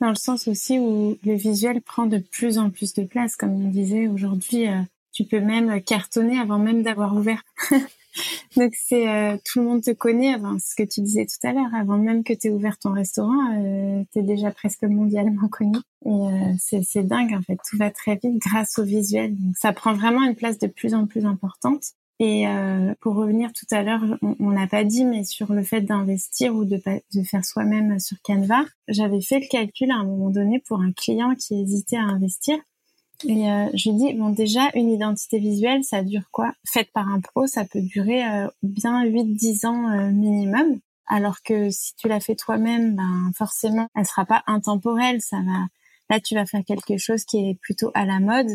dans 0.00 0.10
le 0.10 0.14
sens 0.14 0.48
aussi 0.48 0.78
où 0.78 1.16
le 1.24 1.34
visuel 1.34 1.80
prend 1.80 2.06
de 2.06 2.18
plus 2.18 2.58
en 2.58 2.70
plus 2.70 2.92
de 2.94 3.04
place 3.04 3.36
comme 3.36 3.52
on 3.52 3.68
disait 3.68 4.08
aujourd'hui 4.08 4.66
tu 5.12 5.24
peux 5.24 5.40
même 5.40 5.80
cartonner 5.82 6.38
avant 6.38 6.58
même 6.58 6.82
d'avoir 6.82 7.14
ouvert 7.14 7.42
Donc 8.56 8.74
c'est 8.74 9.08
euh, 9.08 9.36
tout 9.44 9.60
le 9.60 9.66
monde 9.66 9.82
te 9.82 9.90
connaît 9.90 10.32
avant 10.32 10.56
ce 10.58 10.74
que 10.74 10.82
tu 10.82 11.00
disais 11.00 11.26
tout 11.26 11.46
à 11.46 11.52
l'heure, 11.52 11.74
avant 11.74 11.98
même 11.98 12.24
que 12.24 12.32
tu 12.32 12.48
aies 12.48 12.50
ouvert 12.50 12.78
ton 12.78 12.92
restaurant, 12.92 13.54
euh, 13.54 14.02
tu 14.12 14.20
es 14.20 14.22
déjà 14.22 14.50
presque 14.50 14.82
mondialement 14.82 15.48
connu. 15.48 15.76
Et 16.04 16.08
euh, 16.08 16.54
c'est 16.58 17.06
dingue 17.06 17.34
en 17.34 17.42
fait, 17.42 17.58
tout 17.68 17.76
va 17.76 17.90
très 17.90 18.16
vite 18.16 18.38
grâce 18.38 18.78
au 18.78 18.84
visuel. 18.84 19.36
Donc 19.36 19.56
ça 19.56 19.72
prend 19.72 19.94
vraiment 19.94 20.22
une 20.22 20.34
place 20.34 20.58
de 20.58 20.66
plus 20.66 20.94
en 20.94 21.06
plus 21.06 21.26
importante. 21.26 21.92
Et 22.18 22.48
euh, 22.48 22.94
pour 23.00 23.14
revenir 23.14 23.52
tout 23.52 23.66
à 23.70 23.82
l'heure, 23.82 24.02
on 24.22 24.50
n'a 24.50 24.66
pas 24.66 24.84
dit, 24.84 25.04
mais 25.04 25.24
sur 25.24 25.52
le 25.52 25.62
fait 25.62 25.82
d'investir 25.82 26.54
ou 26.54 26.64
de, 26.64 26.80
de 27.14 27.22
faire 27.22 27.44
soi-même 27.44 27.98
sur 28.00 28.16
Canva, 28.22 28.64
j'avais 28.88 29.20
fait 29.20 29.40
le 29.40 29.48
calcul 29.48 29.90
à 29.90 29.96
un 29.96 30.04
moment 30.04 30.30
donné 30.30 30.58
pour 30.66 30.80
un 30.80 30.92
client 30.92 31.34
qui 31.34 31.60
hésitait 31.60 31.98
à 31.98 32.04
investir. 32.04 32.58
Et 33.24 33.50
euh, 33.50 33.68
je 33.74 33.90
lui 33.90 33.96
dis, 33.96 34.12
bon 34.14 34.30
déjà, 34.30 34.68
une 34.74 34.90
identité 34.90 35.38
visuelle, 35.38 35.84
ça 35.84 36.02
dure 36.02 36.28
quoi? 36.30 36.52
Faite 36.66 36.90
par 36.92 37.08
un 37.08 37.20
pro, 37.20 37.46
ça 37.46 37.64
peut 37.64 37.80
durer 37.80 38.26
euh, 38.26 38.48
bien 38.62 39.04
8-10 39.04 39.66
ans 39.66 39.90
euh, 39.90 40.10
minimum. 40.10 40.78
Alors 41.06 41.42
que 41.42 41.70
si 41.70 41.94
tu 41.96 42.08
l'as 42.08 42.20
fait 42.20 42.34
toi-même, 42.34 42.94
ben 42.96 43.30
forcément, 43.36 43.88
elle 43.94 44.06
sera 44.06 44.24
pas 44.24 44.42
intemporelle. 44.46 45.20
Ça 45.22 45.38
va. 45.38 45.66
Là, 46.10 46.20
tu 46.20 46.34
vas 46.34 46.46
faire 46.46 46.64
quelque 46.64 46.98
chose 46.98 47.24
qui 47.24 47.38
est 47.38 47.58
plutôt 47.60 47.90
à 47.94 48.04
la 48.04 48.20
mode, 48.20 48.50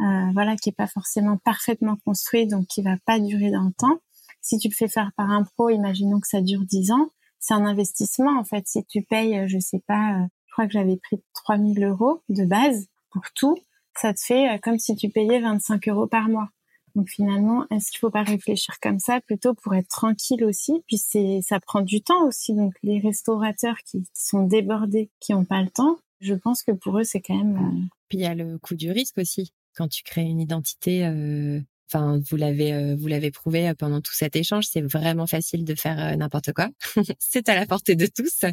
euh, 0.00 0.30
voilà, 0.32 0.56
qui 0.56 0.70
est 0.70 0.76
pas 0.76 0.86
forcément 0.86 1.36
parfaitement 1.44 1.96
construit, 2.04 2.46
donc 2.46 2.66
qui 2.66 2.82
va 2.82 2.96
pas 3.06 3.18
durer 3.18 3.50
dans 3.50 3.64
le 3.64 3.72
temps. 3.72 4.00
Si 4.40 4.58
tu 4.58 4.68
le 4.68 4.74
fais 4.74 4.88
faire 4.88 5.12
par 5.16 5.30
un 5.30 5.44
pro, 5.44 5.70
imaginons 5.70 6.20
que 6.20 6.28
ça 6.28 6.40
dure 6.40 6.64
10 6.64 6.92
ans, 6.92 7.10
c'est 7.38 7.54
un 7.54 7.64
investissement 7.64 8.38
en 8.38 8.44
fait. 8.44 8.66
Si 8.66 8.84
tu 8.86 9.02
payes, 9.02 9.48
je 9.48 9.58
sais 9.58 9.82
pas, 9.86 10.26
je 10.46 10.52
crois 10.52 10.66
que 10.66 10.72
j'avais 10.72 10.96
pris 10.96 11.22
3000 11.34 11.84
euros 11.84 12.22
de 12.28 12.44
base 12.44 12.86
pour 13.10 13.22
tout 13.34 13.56
ça 14.00 14.14
te 14.14 14.20
fait 14.20 14.48
euh, 14.48 14.58
comme 14.58 14.78
si 14.78 14.96
tu 14.96 15.10
payais 15.10 15.40
25 15.40 15.88
euros 15.88 16.06
par 16.06 16.28
mois. 16.28 16.48
Donc 16.96 17.08
finalement, 17.08 17.66
est-ce 17.70 17.90
qu'il 17.90 18.00
faut 18.00 18.10
pas 18.10 18.24
réfléchir 18.24 18.80
comme 18.80 18.98
ça 18.98 19.20
plutôt 19.20 19.54
pour 19.54 19.74
être 19.74 19.88
tranquille 19.88 20.44
aussi? 20.44 20.82
Puis 20.88 20.98
c'est, 20.98 21.40
ça 21.42 21.60
prend 21.60 21.82
du 21.82 22.02
temps 22.02 22.26
aussi. 22.26 22.54
Donc 22.54 22.74
les 22.82 22.98
restaurateurs 22.98 23.76
qui, 23.86 24.04
sont 24.12 24.42
débordés, 24.42 25.10
qui 25.20 25.32
ont 25.34 25.44
pas 25.44 25.62
le 25.62 25.70
temps, 25.70 25.98
je 26.20 26.34
pense 26.34 26.62
que 26.62 26.72
pour 26.72 26.98
eux 26.98 27.04
c'est 27.04 27.20
quand 27.20 27.36
même. 27.36 27.56
Euh, 27.56 27.86
Puis 28.08 28.18
il 28.18 28.22
y 28.22 28.26
a 28.26 28.34
le 28.34 28.58
coût 28.58 28.74
du 28.74 28.90
risque 28.90 29.18
aussi. 29.18 29.52
Quand 29.74 29.88
tu 29.88 30.02
crées 30.02 30.22
une 30.22 30.40
identité 30.40 31.06
euh, 31.06 31.60
Enfin, 31.92 32.20
vous 32.30 32.36
l'avez, 32.36 32.72
euh, 32.72 32.94
vous 32.96 33.08
l'avez 33.08 33.32
prouvé 33.32 33.68
euh, 33.68 33.74
pendant 33.74 34.00
tout 34.00 34.14
cet 34.14 34.36
échange. 34.36 34.64
C'est 34.70 34.80
vraiment 34.80 35.26
facile 35.26 35.64
de 35.64 35.74
faire 35.74 35.98
euh, 35.98 36.14
n'importe 36.14 36.52
quoi. 36.52 36.68
c'est 37.18 37.48
à 37.48 37.56
la 37.56 37.66
portée 37.66 37.96
de 37.96 38.06
tous. 38.06 38.44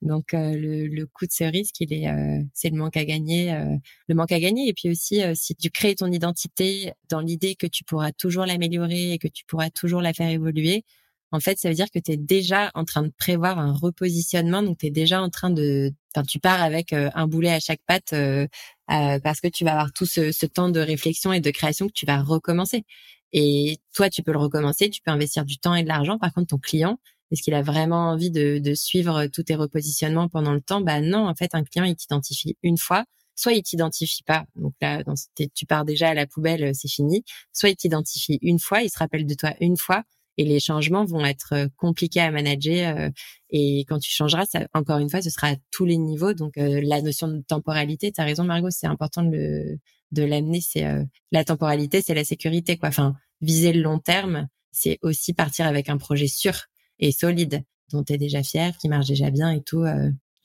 Donc, 0.00 0.32
le, 0.32 0.86
le, 0.86 1.06
coût 1.06 1.26
de 1.26 1.32
ce 1.32 1.44
risque, 1.44 1.80
il 1.80 1.92
est, 1.92 2.06
c'est 2.54 2.70
le 2.70 2.76
manque 2.76 2.96
à 2.96 3.04
gagner, 3.04 3.52
le 4.06 4.14
manque 4.14 4.30
à 4.30 4.38
gagner. 4.38 4.68
Et 4.68 4.72
puis 4.72 4.88
aussi, 4.88 5.20
si 5.34 5.56
tu 5.56 5.70
crées 5.70 5.96
ton 5.96 6.10
identité 6.12 6.92
dans 7.08 7.20
l'idée 7.20 7.56
que 7.56 7.66
tu 7.66 7.82
pourras 7.82 8.12
toujours 8.12 8.46
l'améliorer 8.46 9.12
et 9.12 9.18
que 9.18 9.26
tu 9.26 9.44
pourras 9.44 9.70
toujours 9.70 10.00
la 10.00 10.12
faire 10.12 10.30
évoluer, 10.30 10.84
en 11.32 11.40
fait, 11.40 11.58
ça 11.58 11.68
veut 11.68 11.74
dire 11.74 11.90
que 11.90 11.98
tu 11.98 12.12
es 12.12 12.16
déjà 12.16 12.70
en 12.74 12.84
train 12.84 13.02
de 13.02 13.10
prévoir 13.18 13.58
un 13.58 13.72
repositionnement. 13.72 14.62
Donc, 14.62 14.78
tu 14.78 14.86
es 14.86 14.90
déjà 14.90 15.20
en 15.20 15.30
train 15.30 15.50
de... 15.50 15.92
Enfin, 16.14 16.24
tu 16.24 16.38
pars 16.38 16.62
avec 16.62 16.92
un 16.92 17.26
boulet 17.26 17.50
à 17.50 17.58
chaque 17.58 17.80
patte 17.86 18.14
euh, 18.90 18.94
euh, 19.08 19.18
parce 19.20 19.40
que 19.40 19.48
tu 19.48 19.64
vas 19.64 19.72
avoir 19.72 19.92
tout 19.92 20.06
ce, 20.06 20.32
ce, 20.32 20.46
temps 20.46 20.68
de 20.70 20.80
réflexion 20.80 21.32
et 21.32 21.40
de 21.40 21.50
création 21.50 21.86
que 21.86 21.92
tu 21.92 22.06
vas 22.06 22.22
recommencer. 22.22 22.84
Et 23.32 23.78
toi, 23.94 24.08
tu 24.10 24.22
peux 24.22 24.32
le 24.32 24.38
recommencer, 24.38 24.90
tu 24.90 25.02
peux 25.02 25.10
investir 25.10 25.44
du 25.44 25.58
temps 25.58 25.74
et 25.74 25.82
de 25.82 25.88
l'argent. 25.88 26.18
Par 26.18 26.32
contre, 26.32 26.48
ton 26.48 26.58
client, 26.58 26.98
est-ce 27.30 27.42
qu'il 27.42 27.54
a 27.54 27.62
vraiment 27.62 28.10
envie 28.10 28.30
de, 28.30 28.58
de, 28.58 28.74
suivre 28.74 29.26
tous 29.26 29.42
tes 29.44 29.54
repositionnements 29.54 30.28
pendant 30.28 30.54
le 30.54 30.60
temps? 30.60 30.80
Bah 30.80 31.00
non, 31.00 31.28
en 31.28 31.34
fait, 31.34 31.54
un 31.54 31.64
client, 31.64 31.84
il 31.84 31.96
t'identifie 31.96 32.56
une 32.62 32.78
fois. 32.78 33.04
Soit 33.36 33.52
il 33.52 33.62
t'identifie 33.62 34.24
pas, 34.24 34.46
donc 34.56 34.74
là, 34.80 35.04
tu 35.54 35.64
pars 35.64 35.84
déjà 35.84 36.08
à 36.08 36.14
la 36.14 36.26
poubelle, 36.26 36.74
c'est 36.74 36.88
fini. 36.88 37.22
Soit 37.52 37.68
il 37.68 37.76
t'identifie 37.76 38.38
une 38.42 38.58
fois, 38.58 38.82
il 38.82 38.90
se 38.90 38.98
rappelle 38.98 39.26
de 39.26 39.34
toi 39.34 39.54
une 39.60 39.76
fois, 39.76 40.02
et 40.38 40.44
les 40.44 40.60
changements 40.60 41.04
vont 41.04 41.24
être 41.26 41.52
euh, 41.52 41.66
compliqués 41.76 42.20
à 42.20 42.30
manager. 42.30 42.96
Euh, 42.96 43.10
et 43.50 43.80
quand 43.88 43.98
tu 43.98 44.10
changeras, 44.10 44.46
ça, 44.46 44.66
encore 44.72 44.98
une 44.98 45.10
fois, 45.10 45.20
ce 45.20 45.30
sera 45.30 45.48
à 45.48 45.56
tous 45.72 45.84
les 45.84 45.98
niveaux. 45.98 46.32
Donc 46.32 46.56
euh, 46.56 46.80
la 46.82 47.02
notion 47.02 47.28
de 47.28 47.42
temporalité, 47.46 48.12
tu 48.12 48.20
as 48.20 48.24
raison 48.24 48.44
Margot, 48.44 48.70
c'est 48.70 48.86
important 48.86 49.22
de 49.22 49.36
le 49.36 49.78
de 50.12 50.22
l'amener. 50.22 50.62
C'est 50.62 50.86
la 51.32 51.44
temporalité, 51.44 52.00
c'est 52.00 52.14
la 52.14 52.24
sécurité 52.24 52.78
quoi. 52.78 52.88
Enfin, 52.88 53.14
viser 53.42 53.74
le 53.74 53.82
long 53.82 53.98
terme, 53.98 54.48
c'est 54.70 54.98
aussi 55.02 55.34
partir 55.34 55.66
avec 55.66 55.90
un 55.90 55.98
projet 55.98 56.28
sûr 56.28 56.54
et 56.98 57.12
solide 57.12 57.62
dont 57.92 58.02
tu 58.02 58.14
es 58.14 58.16
déjà 58.16 58.42
fier, 58.42 58.74
qui 58.78 58.88
marche 58.88 59.08
déjà 59.08 59.28
bien 59.28 59.50
et 59.52 59.60
tout. 59.60 59.84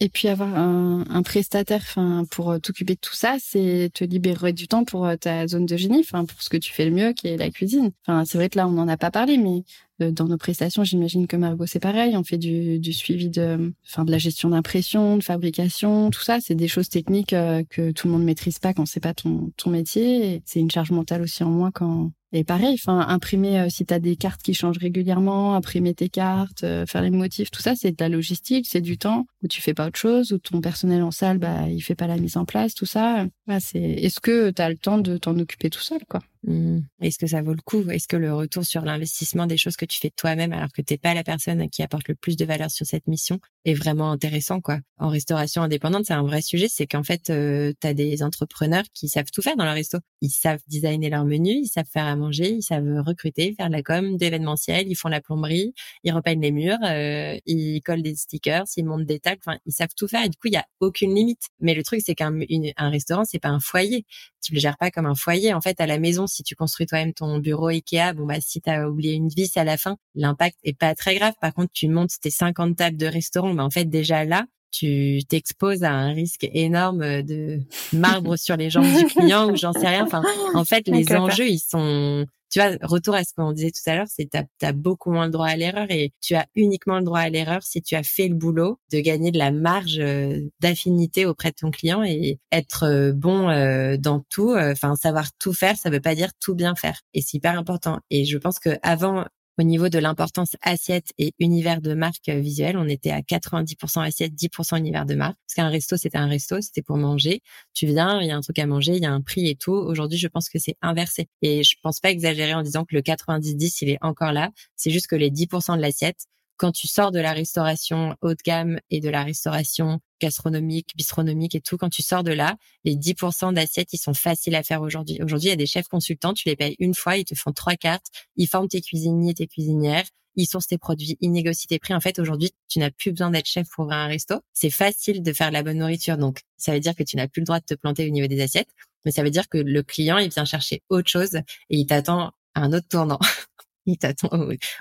Et 0.02 0.10
puis 0.10 0.28
avoir 0.28 0.54
un, 0.54 1.06
un 1.10 1.24
prestataire, 1.24 1.80
enfin, 1.82 2.26
pour 2.30 2.60
t'occuper 2.60 2.96
de 2.96 3.00
tout 3.00 3.16
ça, 3.16 3.38
c'est 3.40 3.90
te 3.94 4.04
libérer 4.04 4.52
du 4.52 4.68
temps 4.68 4.84
pour 4.84 5.08
ta 5.18 5.48
zone 5.48 5.66
de 5.66 5.78
génie, 5.78 6.02
enfin, 6.02 6.26
pour 6.26 6.42
ce 6.42 6.50
que 6.50 6.58
tu 6.58 6.74
fais 6.74 6.84
le 6.84 6.92
mieux, 6.92 7.14
qui 7.14 7.28
est 7.28 7.38
la 7.38 7.50
cuisine. 7.50 7.92
Enfin, 8.06 8.26
c'est 8.26 8.38
vrai 8.38 8.50
que 8.50 8.58
là, 8.58 8.68
on 8.68 8.72
n'en 8.72 8.90
a 8.90 8.98
pas 8.98 9.12
parlé, 9.12 9.38
mais 9.38 9.64
dans 10.00 10.26
nos 10.26 10.38
prestations, 10.38 10.84
j'imagine 10.84 11.28
que 11.28 11.36
Margot, 11.36 11.66
c'est 11.66 11.80
pareil. 11.80 12.18
On 12.18 12.24
fait 12.24 12.38
du, 12.38 12.80
du 12.80 12.94
suivi 12.94 13.30
de, 13.30 13.74
enfin, 13.86 14.06
de 14.06 14.12
la 14.12 14.18
gestion 14.18 14.50
d'impression, 14.50 15.18
de 15.18 15.24
fabrication, 15.24 16.10
tout 16.10 16.22
ça. 16.22 16.40
C'est 16.42 16.56
des 16.56 16.68
choses 16.68 16.90
techniques 16.90 17.30
que 17.70 17.92
tout 17.92 18.08
le 18.08 18.14
monde 18.14 18.24
maîtrise 18.24 18.60
pas 18.60 18.74
quand 18.74 18.86
c'est 18.86 19.00
pas 19.00 19.14
ton, 19.14 19.52
ton 19.58 19.70
métier. 19.70 20.42
C'est 20.46 20.60
une 20.60 20.72
charge 20.72 20.92
mentale 20.92 21.22
aussi 21.22 21.44
en 21.44 21.50
moins 21.50 21.72
quand, 21.72 22.12
et 22.36 22.44
pareil, 22.44 22.74
enfin, 22.74 23.00
imprimer 23.08 23.60
euh, 23.60 23.70
si 23.70 23.86
tu 23.86 23.94
as 23.94 24.00
des 24.00 24.16
cartes 24.16 24.42
qui 24.42 24.56
changent 24.56 24.80
régulièrement, 24.80 25.56
imprimer 25.56 25.94
tes 25.94 26.10
cartes, 26.10 26.64
euh, 26.64 26.88
faire 26.88 27.04
les 27.04 27.12
motifs, 27.12 27.52
tout 27.52 27.62
ça, 27.62 27.76
c'est 27.76 27.92
de 27.92 27.98
la 28.00 28.10
logistique, 28.10 28.66
c'est 28.68 28.82
du 28.82 28.98
temps 28.98 29.28
où 29.44 29.48
tu 29.48 29.62
fais 29.62 29.76
pas 29.76 29.86
autre 29.88 30.00
chose, 30.00 30.32
où 30.32 30.40
ton 30.40 30.60
personnel 30.60 31.04
en 31.04 31.12
salle, 31.12 31.38
bah, 31.38 31.68
il 31.70 31.82
fait 31.82 31.94
pas 31.94 32.08
la 32.08 32.18
mise 32.18 32.36
en 32.36 32.46
place, 32.46 32.74
tout 32.74 32.88
ça. 32.88 33.28
c'est. 33.60 33.80
Est-ce 33.80 34.20
que 34.20 34.50
tu 34.50 34.62
as 34.64 34.70
le 34.70 34.78
temps 34.78 34.98
de 34.98 35.16
t'en 35.18 35.38
occuper 35.38 35.70
tout 35.70 35.80
seul, 35.80 36.00
quoi? 36.10 36.22
Mmh. 36.48 36.80
Est-ce 37.02 37.20
que 37.20 37.28
ça 37.28 37.44
vaut 37.44 37.54
le 37.54 37.62
coup? 37.62 37.88
Est-ce 37.90 38.08
que 38.08 38.18
le 38.18 38.34
retour 38.34 38.66
sur 38.66 38.82
l'investissement 38.82 39.46
des 39.46 39.58
choses 39.58 39.78
que 39.78 39.86
tu 39.86 40.00
fais 40.00 40.10
toi-même 40.10 40.54
alors 40.54 40.72
que 40.72 40.82
t'es 40.82 40.98
pas 40.98 41.14
la 41.14 41.24
personne 41.24 41.70
qui 41.70 41.84
apporte 41.84 42.08
le 42.08 42.16
plus 42.16 42.36
de 42.36 42.46
valeur 42.46 42.72
sur 42.72 42.86
cette 42.86 43.08
mission 43.08 43.40
est 43.66 43.74
vraiment 43.74 44.12
intéressant 44.12 44.62
quoi 44.62 44.80
En 44.98 45.10
restauration 45.10 45.62
indépendante, 45.62 46.06
c'est 46.06 46.14
un 46.14 46.24
vrai 46.24 46.42
sujet, 46.42 46.68
c'est 46.70 46.88
qu'en 46.88 47.04
fait 47.04 47.30
euh, 47.30 47.74
tu 47.80 47.88
as 47.88 47.94
des 47.94 48.24
entrepreneurs 48.24 48.84
qui 48.94 49.08
savent 49.10 49.32
tout 49.32 49.42
faire 49.42 49.56
dans 49.56 49.66
leur 49.66 49.74
resto. 49.74 50.00
Ils 50.22 50.30
savent 50.30 50.62
designer 50.68 51.10
leur 51.10 51.26
menu, 51.26 51.52
ils 51.52 51.68
savent 51.68 51.88
faire 51.92 52.06
à 52.06 52.16
manger, 52.16 52.52
ils 52.52 52.64
savent 52.64 53.02
recruter, 53.06 53.54
faire 53.56 53.70
la 53.70 53.82
com, 53.82 54.18
d'événementiel, 54.18 54.88
ils 54.88 54.96
font 54.96 55.10
la 55.10 55.22
plomberie, 55.22 55.74
ils 56.04 56.12
repeignent 56.12 56.42
les 56.42 56.52
murs, 56.52 56.78
euh, 56.84 57.38
ils 57.46 57.82
collent 57.82 58.04
des 58.04 58.16
stickers, 58.16 58.66
ils 58.76 58.86
montent 58.86 59.06
des 59.06 59.20
tables, 59.20 59.40
enfin 59.46 59.58
ils 59.66 59.74
savent 59.74 59.94
tout 59.96 60.08
faire 60.08 60.24
et 60.24 60.30
du 60.30 60.38
coup 60.38 60.48
il 60.48 60.54
y 60.54 60.58
a 60.58 60.66
aucune 60.80 61.16
limite. 61.16 61.50
Mais 61.60 61.74
le 61.74 61.84
truc 61.84 62.02
c'est 62.06 62.16
qu'un 62.16 62.34
un 62.78 62.90
restaurant 62.90 63.24
c'est 63.26 63.40
pas 63.40 63.50
un 63.50 63.60
foyer. 63.60 64.06
Tu 64.42 64.54
le 64.54 64.60
gères 64.60 64.78
pas 64.78 64.92
comme 64.92 65.06
un 65.06 65.16
foyer 65.16 65.54
en 65.54 65.62
fait 65.62 65.80
à 65.80 65.88
la 65.88 66.00
maison 66.00 66.28
si 66.28 66.44
tu 66.44 66.56
construis 66.56 66.86
toi-même 66.86 67.14
ton 67.14 67.40
bureau 67.40 67.68
Ikea, 67.68 68.14
bon 68.16 68.26
bah 68.26 68.42
si 68.42 68.62
tu 68.62 68.70
as 68.70 68.90
oublié 68.90 69.14
une 69.14 69.30
vis 69.30 69.56
à 69.58 69.64
la 69.64 69.78
fin, 69.78 69.98
l'impact 70.16 70.58
est 70.64 70.78
pas 70.78 70.96
très 70.96 71.16
grave. 71.16 71.34
Par 71.40 71.54
contre, 71.54 71.72
tu 71.74 71.88
montes 71.88 72.12
tes 72.22 72.30
50 72.30 72.76
tables 72.76 72.98
de 72.98 73.06
restaurant, 73.06 73.53
en 73.60 73.70
fait 73.70 73.86
déjà 73.86 74.26
là, 74.26 74.46
tu 74.72 75.20
t'exposes 75.30 75.84
à 75.84 75.92
un 75.92 76.14
risque 76.14 76.48
énorme 76.52 77.22
de 77.22 77.60
marbre 77.94 78.38
sur 78.38 78.58
les 78.58 78.70
jambes 78.70 78.92
du 78.98 79.06
client 79.06 79.52
ou 79.52 79.56
j'en 79.56 79.72
sais 79.72 79.88
rien. 79.88 80.04
Enfin, 80.04 80.24
en 80.56 80.66
fait, 80.66 80.88
les 80.88 81.14
enjeux, 81.14 81.48
ils 81.48 81.60
sont 81.60 82.26
tu 82.54 82.60
vois, 82.60 82.78
retour 82.84 83.16
à 83.16 83.24
ce 83.24 83.34
qu'on 83.34 83.52
disait 83.52 83.72
tout 83.72 83.82
à 83.88 83.96
l'heure, 83.96 84.08
c'est 84.08 84.30
tu 84.30 84.66
as, 84.66 84.74
beaucoup 84.74 85.12
moins 85.12 85.26
le 85.26 85.32
droit 85.32 85.48
à 85.48 85.56
l'erreur 85.56 85.88
et 85.90 86.14
tu 86.22 86.36
as 86.36 86.46
uniquement 86.54 87.00
le 87.00 87.04
droit 87.04 87.20
à 87.20 87.30
l'erreur 87.30 87.64
si 87.64 87.82
tu 87.82 87.96
as 87.96 88.04
fait 88.04 88.28
le 88.28 88.36
boulot 88.36 88.80
de 88.92 89.00
gagner 89.00 89.32
de 89.32 89.40
la 89.40 89.50
marge 89.50 89.98
euh, 89.98 90.40
d'affinité 90.60 91.26
auprès 91.26 91.50
de 91.50 91.56
ton 91.56 91.72
client 91.72 92.04
et 92.04 92.38
être 92.52 92.84
euh, 92.84 93.12
bon 93.12 93.50
euh, 93.50 93.98
dans 93.98 94.24
tout. 94.30 94.56
Enfin, 94.56 94.96
savoir 94.96 95.30
tout 95.40 95.54
faire, 95.54 95.78
ça 95.78 95.90
veut 95.90 96.00
pas 96.00 96.14
dire 96.14 96.30
tout 96.40 96.54
bien 96.54 96.76
faire. 96.76 97.02
Et 97.16 97.22
c'est 97.22 97.38
hyper 97.38 97.58
important. 97.58 98.00
Et 98.12 98.24
je 98.24 98.38
pense 98.38 98.60
que 98.60 98.78
avant 98.84 99.26
au 99.60 99.64
niveau 99.64 99.90
de 99.90 100.00
l'importance 100.00 100.56
assiette 100.62 101.12
et 101.18 101.34
univers 101.40 101.82
de 101.82 101.94
marque 101.94 102.30
visuelle, 102.30 102.78
on 102.78 102.88
était 102.88 103.12
à 103.12 103.22
90% 103.22 104.02
assiette, 104.02 104.34
10% 104.34 104.78
univers 104.78 105.06
de 105.06 105.16
marque. 105.16 105.38
Parce 105.46 105.56
qu'un 105.56 105.70
resto, 105.70 105.96
c'était 105.98 106.18
un 106.18 106.28
resto, 106.28 106.60
c'était 106.62 106.82
pour 106.82 106.98
manger. 106.98 107.42
Tu 107.74 107.86
viens, 107.86 108.20
il 108.22 108.28
y 108.28 108.32
a 108.32 108.36
un 108.36 108.42
truc 108.42 108.58
à 108.60 108.66
manger, 108.66 108.96
il 108.96 109.04
y 109.04 109.06
a 109.06 109.12
un 109.12 109.22
prix 109.22 109.48
et 109.48 109.56
tout. 109.56 109.74
Aujourd'hui, 109.74 110.18
je 110.18 110.28
pense 110.28 110.50
que 110.50 110.60
c'est 110.60 110.76
inversé. 110.82 111.28
Et 111.42 111.64
je 111.64 111.76
pense 111.84 112.00
pas 112.00 112.10
exagérer 112.10 112.54
en 112.54 112.64
disant 112.64 112.84
que 112.86 112.96
le 112.96 113.02
90-10, 113.02 113.78
il 113.82 113.90
est 113.90 114.00
encore 114.02 114.32
là. 114.32 114.50
C'est 114.76 114.92
juste 114.92 115.08
que 115.08 115.16
les 115.16 115.30
10% 115.30 115.76
de 115.76 115.82
l'assiette, 115.82 116.26
quand 116.58 116.72
tu 116.72 116.88
sors 116.88 117.12
de 117.12 117.20
la 117.20 117.34
restauration 117.34 118.16
haut 118.22 118.34
de 118.34 118.42
gamme 118.44 118.80
et 118.90 119.00
de 119.00 119.10
la 119.10 119.24
restauration 119.24 120.00
gastronomique, 120.22 120.92
bistronomique 120.96 121.56
et 121.56 121.62
tout, 121.62 121.78
quand 121.78 121.90
tu 121.90 122.02
sors 122.02 122.24
de 122.24 122.32
là, 122.32 122.56
les 122.84 122.96
10% 122.96 123.54
d'assiettes, 123.54 123.94
ils 123.94 123.98
sont 123.98 124.14
faciles 124.14 124.56
à 124.56 124.64
faire 124.64 124.82
aujourd'hui. 124.82 125.20
Aujourd'hui, 125.22 125.48
il 125.48 125.52
y 125.52 125.54
a 125.54 125.58
des 125.58 125.66
chefs 125.66 125.88
consultants, 125.88 126.34
tu 126.34 126.48
les 126.48 126.56
payes 126.56 126.76
une 126.80 126.94
fois, 126.94 127.18
ils 127.18 127.26
te 127.26 127.36
font 127.36 127.52
trois 127.52 127.76
cartes, 127.76 128.08
ils 128.36 128.48
forment 128.48 128.68
tes 128.68 128.82
cuisiniers, 128.82 129.34
tes 129.34 129.48
cuisinières, 129.48 130.06
ils 130.36 130.48
sourcent 130.48 130.68
tes 130.68 130.78
produits, 130.78 131.18
ils 131.22 131.32
négocient 131.32 131.68
tes 131.68 131.80
prix. 131.80 131.94
En 131.94 132.00
fait, 132.00 132.20
aujourd'hui, 132.20 132.52
tu 132.68 132.80
n'as 132.80 132.92
plus 132.92 133.12
besoin 133.12 133.30
d'être 133.30 133.46
chef 133.46 133.68
pour 133.70 133.86
ouvrir 133.86 134.00
un 134.00 134.08
resto. 134.08 134.36
C'est 134.54 134.70
facile 134.70 135.22
de 135.22 135.34
faire 135.34 135.52
la 135.52 135.64
bonne 135.64 135.78
nourriture. 135.78 136.18
Donc, 136.18 136.42
ça 136.58 136.74
veut 136.74 136.80
dire 136.80 136.96
que 136.96 137.04
tu 137.04 137.18
n'as 137.18 137.28
plus 137.28 137.42
le 137.42 137.46
droit 137.46 137.60
de 137.60 137.66
te 137.66 137.76
planter 137.76 138.08
au 138.08 138.10
niveau 138.10 138.28
des 138.28 138.42
assiettes. 138.42 138.70
Mais 139.06 139.12
ça 139.12 139.24
veut 139.24 139.30
dire 139.30 139.50
que 139.50 139.58
le 139.58 139.84
client, 139.84 140.18
il 140.18 140.30
vient 140.30 140.46
chercher 140.46 140.82
autre 140.90 141.10
chose 141.10 141.36
et 141.36 141.78
il 141.78 141.86
t'attend 141.86 142.32
à 142.56 142.62
un 142.62 142.74
autre 142.74 142.88
tournant. 142.88 143.20
il 143.86 143.98
t'attend 143.98 144.30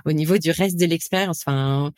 au, 0.04 0.12
niveau 0.12 0.38
du 0.38 0.50
reste 0.50 0.78
de 0.78 0.86
l'expérience. 0.86 1.42
Enfin, 1.46 1.92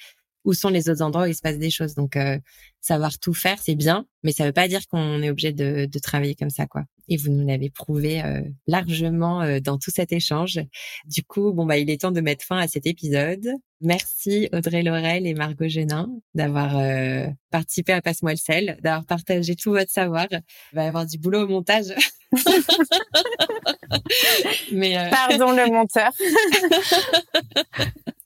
où 0.45 0.53
sont 0.55 0.69
les 0.69 0.89
autres 0.91 1.03
endroits 1.03 1.25
où 1.25 1.27
il 1.27 1.35
se 1.35 1.41
passe 1.43 1.59
des 1.59 1.71
choses. 1.71 1.95
Donc, 1.95 2.17
euh, 2.17 2.39
savoir 2.85 3.19
tout 3.19 3.33
faire, 3.33 3.57
c'est 3.63 3.77
bien, 3.77 4.05
mais 4.23 4.33
ça 4.33 4.45
veut 4.45 4.53
pas 4.53 4.69
dire 4.69 4.87
qu'on 4.89 5.23
est 5.23 5.31
obligé 5.31 5.53
de, 5.53 5.87
de, 5.87 5.99
travailler 5.99 6.35
comme 6.35 6.51
ça, 6.51 6.67
quoi. 6.67 6.83
Et 7.09 7.17
vous 7.17 7.31
nous 7.31 7.47
l'avez 7.47 7.71
prouvé 7.71 8.23
euh, 8.23 8.43
largement 8.67 9.41
euh, 9.41 9.59
dans 9.59 9.79
tout 9.79 9.91
cet 9.91 10.13
échange. 10.13 10.61
Du 11.07 11.23
coup, 11.23 11.55
bon 11.55 11.65
bah, 11.65 11.79
il 11.79 11.89
est 11.89 12.03
temps 12.03 12.11
de 12.11 12.21
mettre 12.21 12.45
fin 12.45 12.59
à 12.59 12.69
cet 12.69 12.87
épisode. 12.87 13.49
Merci 13.81 14.51
Audrey 14.53 14.83
Laurel 14.83 15.27
et 15.27 15.33
Margot 15.33 15.69
Genin 15.69 16.11
d'avoir 16.35 16.79
participé 17.51 17.93
à 17.93 18.03
Passe-moi 18.03 18.33
le 18.33 18.39
sel, 18.39 18.79
d'avoir 18.83 19.05
partagé 19.05 19.57
tout 19.57 19.73
votre 19.73 19.91
savoir. 19.91 20.27
Il 20.31 20.43
va 20.75 20.85
y 20.85 20.87
avoir 20.87 21.07
du 21.07 21.19
boulot 21.19 21.45
au 21.45 21.49
montage. 21.49 21.87
mais 24.73 24.97
pardon 25.11 25.53
le 25.53 25.71
monteur. 25.71 26.13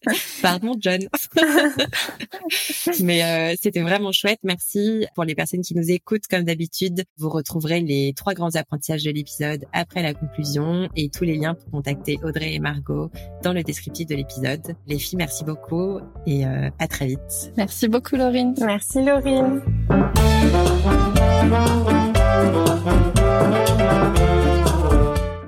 Pardon, 0.42 0.74
John. 0.78 1.00
Mais 3.00 3.24
euh, 3.24 3.54
c'était 3.60 3.82
vraiment 3.82 4.12
chouette. 4.12 4.38
Merci 4.48 5.06
pour 5.14 5.24
les 5.24 5.34
personnes 5.34 5.60
qui 5.60 5.74
nous 5.74 5.90
écoutent. 5.90 6.26
Comme 6.26 6.44
d'habitude, 6.44 7.04
vous 7.18 7.28
retrouverez 7.28 7.82
les 7.82 8.14
trois 8.16 8.32
grands 8.32 8.56
apprentissages 8.56 9.04
de 9.04 9.10
l'épisode 9.10 9.66
après 9.74 10.02
la 10.02 10.14
conclusion 10.14 10.88
et 10.96 11.10
tous 11.10 11.24
les 11.24 11.36
liens 11.36 11.52
pour 11.52 11.70
contacter 11.70 12.18
Audrey 12.22 12.54
et 12.54 12.58
Margot 12.58 13.10
dans 13.42 13.52
le 13.52 13.62
descriptif 13.62 14.06
de 14.06 14.14
l'épisode. 14.14 14.74
Les 14.86 14.98
filles, 14.98 15.18
merci 15.18 15.44
beaucoup 15.44 16.00
et 16.26 16.46
euh, 16.46 16.70
à 16.78 16.88
très 16.88 17.08
vite. 17.08 17.52
Merci 17.58 17.88
beaucoup, 17.88 18.16
Laurine. 18.16 18.54
Merci, 18.58 19.04
Laurine. 19.04 19.60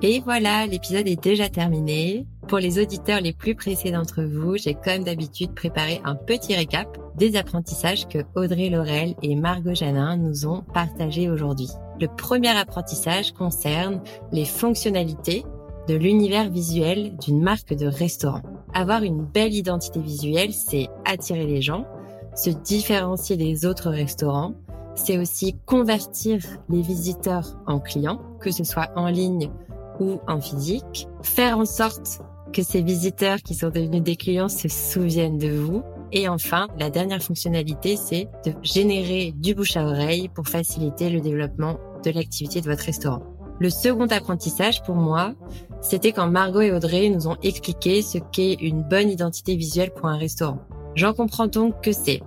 Et 0.03 0.21
voilà, 0.21 0.67
l'épisode 0.67 1.09
est 1.09 1.23
déjà 1.23 1.49
terminé. 1.49 2.27
Pour 2.51 2.59
les 2.59 2.81
auditeurs 2.81 3.21
les 3.21 3.33
plus 3.33 3.55
pressés 3.55 3.93
d'entre 3.93 4.25
vous, 4.25 4.57
j'ai 4.57 4.75
comme 4.75 5.05
d'habitude 5.05 5.55
préparé 5.55 6.01
un 6.05 6.17
petit 6.17 6.57
récap 6.57 6.99
des 7.17 7.37
apprentissages 7.37 8.09
que 8.09 8.19
Audrey 8.35 8.71
Laurel 8.71 9.15
et 9.23 9.37
Margot 9.37 9.73
Janin 9.73 10.17
nous 10.17 10.49
ont 10.49 10.63
partagés 10.75 11.31
aujourd'hui. 11.31 11.69
Le 12.01 12.09
premier 12.09 12.49
apprentissage 12.49 13.31
concerne 13.31 14.03
les 14.33 14.45
fonctionnalités 14.45 15.45
de 15.87 15.95
l'univers 15.95 16.51
visuel 16.51 17.17
d'une 17.19 17.41
marque 17.41 17.73
de 17.73 17.87
restaurant. 17.87 18.43
Avoir 18.75 19.05
une 19.05 19.25
belle 19.25 19.55
identité 19.55 20.01
visuelle, 20.01 20.53
c'est 20.53 20.89
attirer 21.05 21.47
les 21.47 21.63
gens, 21.63 21.87
se 22.35 22.51
différencier 22.51 23.37
des 23.37 23.65
autres 23.65 23.91
restaurants, 23.91 24.55
c'est 24.97 25.19
aussi 25.19 25.55
convertir 25.67 26.41
les 26.69 26.83
visiteurs 26.83 27.47
en 27.69 27.79
clients, 27.79 28.21
que 28.41 28.51
ce 28.51 28.65
soit 28.65 28.91
en 28.97 29.07
ligne 29.07 29.53
ou 30.01 30.19
en 30.27 30.41
physique, 30.41 31.07
faire 31.23 31.57
en 31.57 31.65
sorte 31.65 32.21
que 32.53 32.63
ces 32.63 32.83
visiteurs 32.83 33.39
qui 33.43 33.55
sont 33.55 33.71
devenus 33.71 34.03
des 34.03 34.17
clients 34.17 34.49
se 34.49 34.69
souviennent 34.69 35.39
de 35.39 35.51
vous. 35.51 35.83
Et 36.13 36.29
enfin, 36.29 36.69
la 36.79 36.91
dernière 36.91 37.23
fonctionnalité, 37.23 37.97
c'est 37.97 38.29
de 38.45 38.53
générer 38.63 39.33
du 39.37 39.55
bouche 39.55 39.77
à 39.77 39.85
oreille 39.85 40.29
pour 40.29 40.49
faciliter 40.49 41.11
le 41.11 41.21
développement 41.21 41.79
de 42.05 42.11
l'activité 42.11 42.61
de 42.61 42.69
votre 42.69 42.85
restaurant. 42.85 43.23
Le 43.61 43.71
second 43.71 44.07
apprentissage 44.07 44.83
pour 44.83 44.97
moi, 44.97 45.35
c'était 45.83 46.13
quand 46.13 46.29
Margot 46.29 46.63
et 46.63 46.73
Audrey 46.73 47.11
nous 47.11 47.29
ont 47.29 47.37
expliqué 47.43 48.03
ce 48.03 48.19
qu'est 48.19 48.55
une 48.55 48.83
bonne 48.83 49.11
identité 49.11 49.55
visuelle 49.55 49.93
pour 49.93 50.07
un 50.07 50.17
restaurant. 50.17 50.61
J'en 50.95 51.13
comprends 51.13 51.47
donc 51.47 51.83
que 51.83 51.93
c'est 51.93 52.23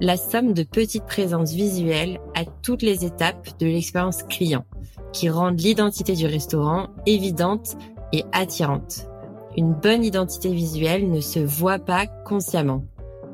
la 0.00 0.16
somme 0.16 0.52
de 0.52 0.62
petites 0.62 1.06
présences 1.06 1.52
visuelles 1.52 2.20
à 2.34 2.44
toutes 2.62 2.82
les 2.82 3.04
étapes 3.04 3.58
de 3.58 3.66
l'expérience 3.66 4.22
client 4.22 4.64
qui 5.12 5.28
rendent 5.28 5.60
l'identité 5.60 6.14
du 6.14 6.26
restaurant 6.26 6.88
évidente 7.06 7.76
et 8.12 8.24
attirante. 8.32 9.08
Une 9.56 9.72
bonne 9.72 10.04
identité 10.04 10.52
visuelle 10.52 11.10
ne 11.10 11.20
se 11.20 11.38
voit 11.38 11.78
pas 11.78 12.06
consciemment, 12.06 12.84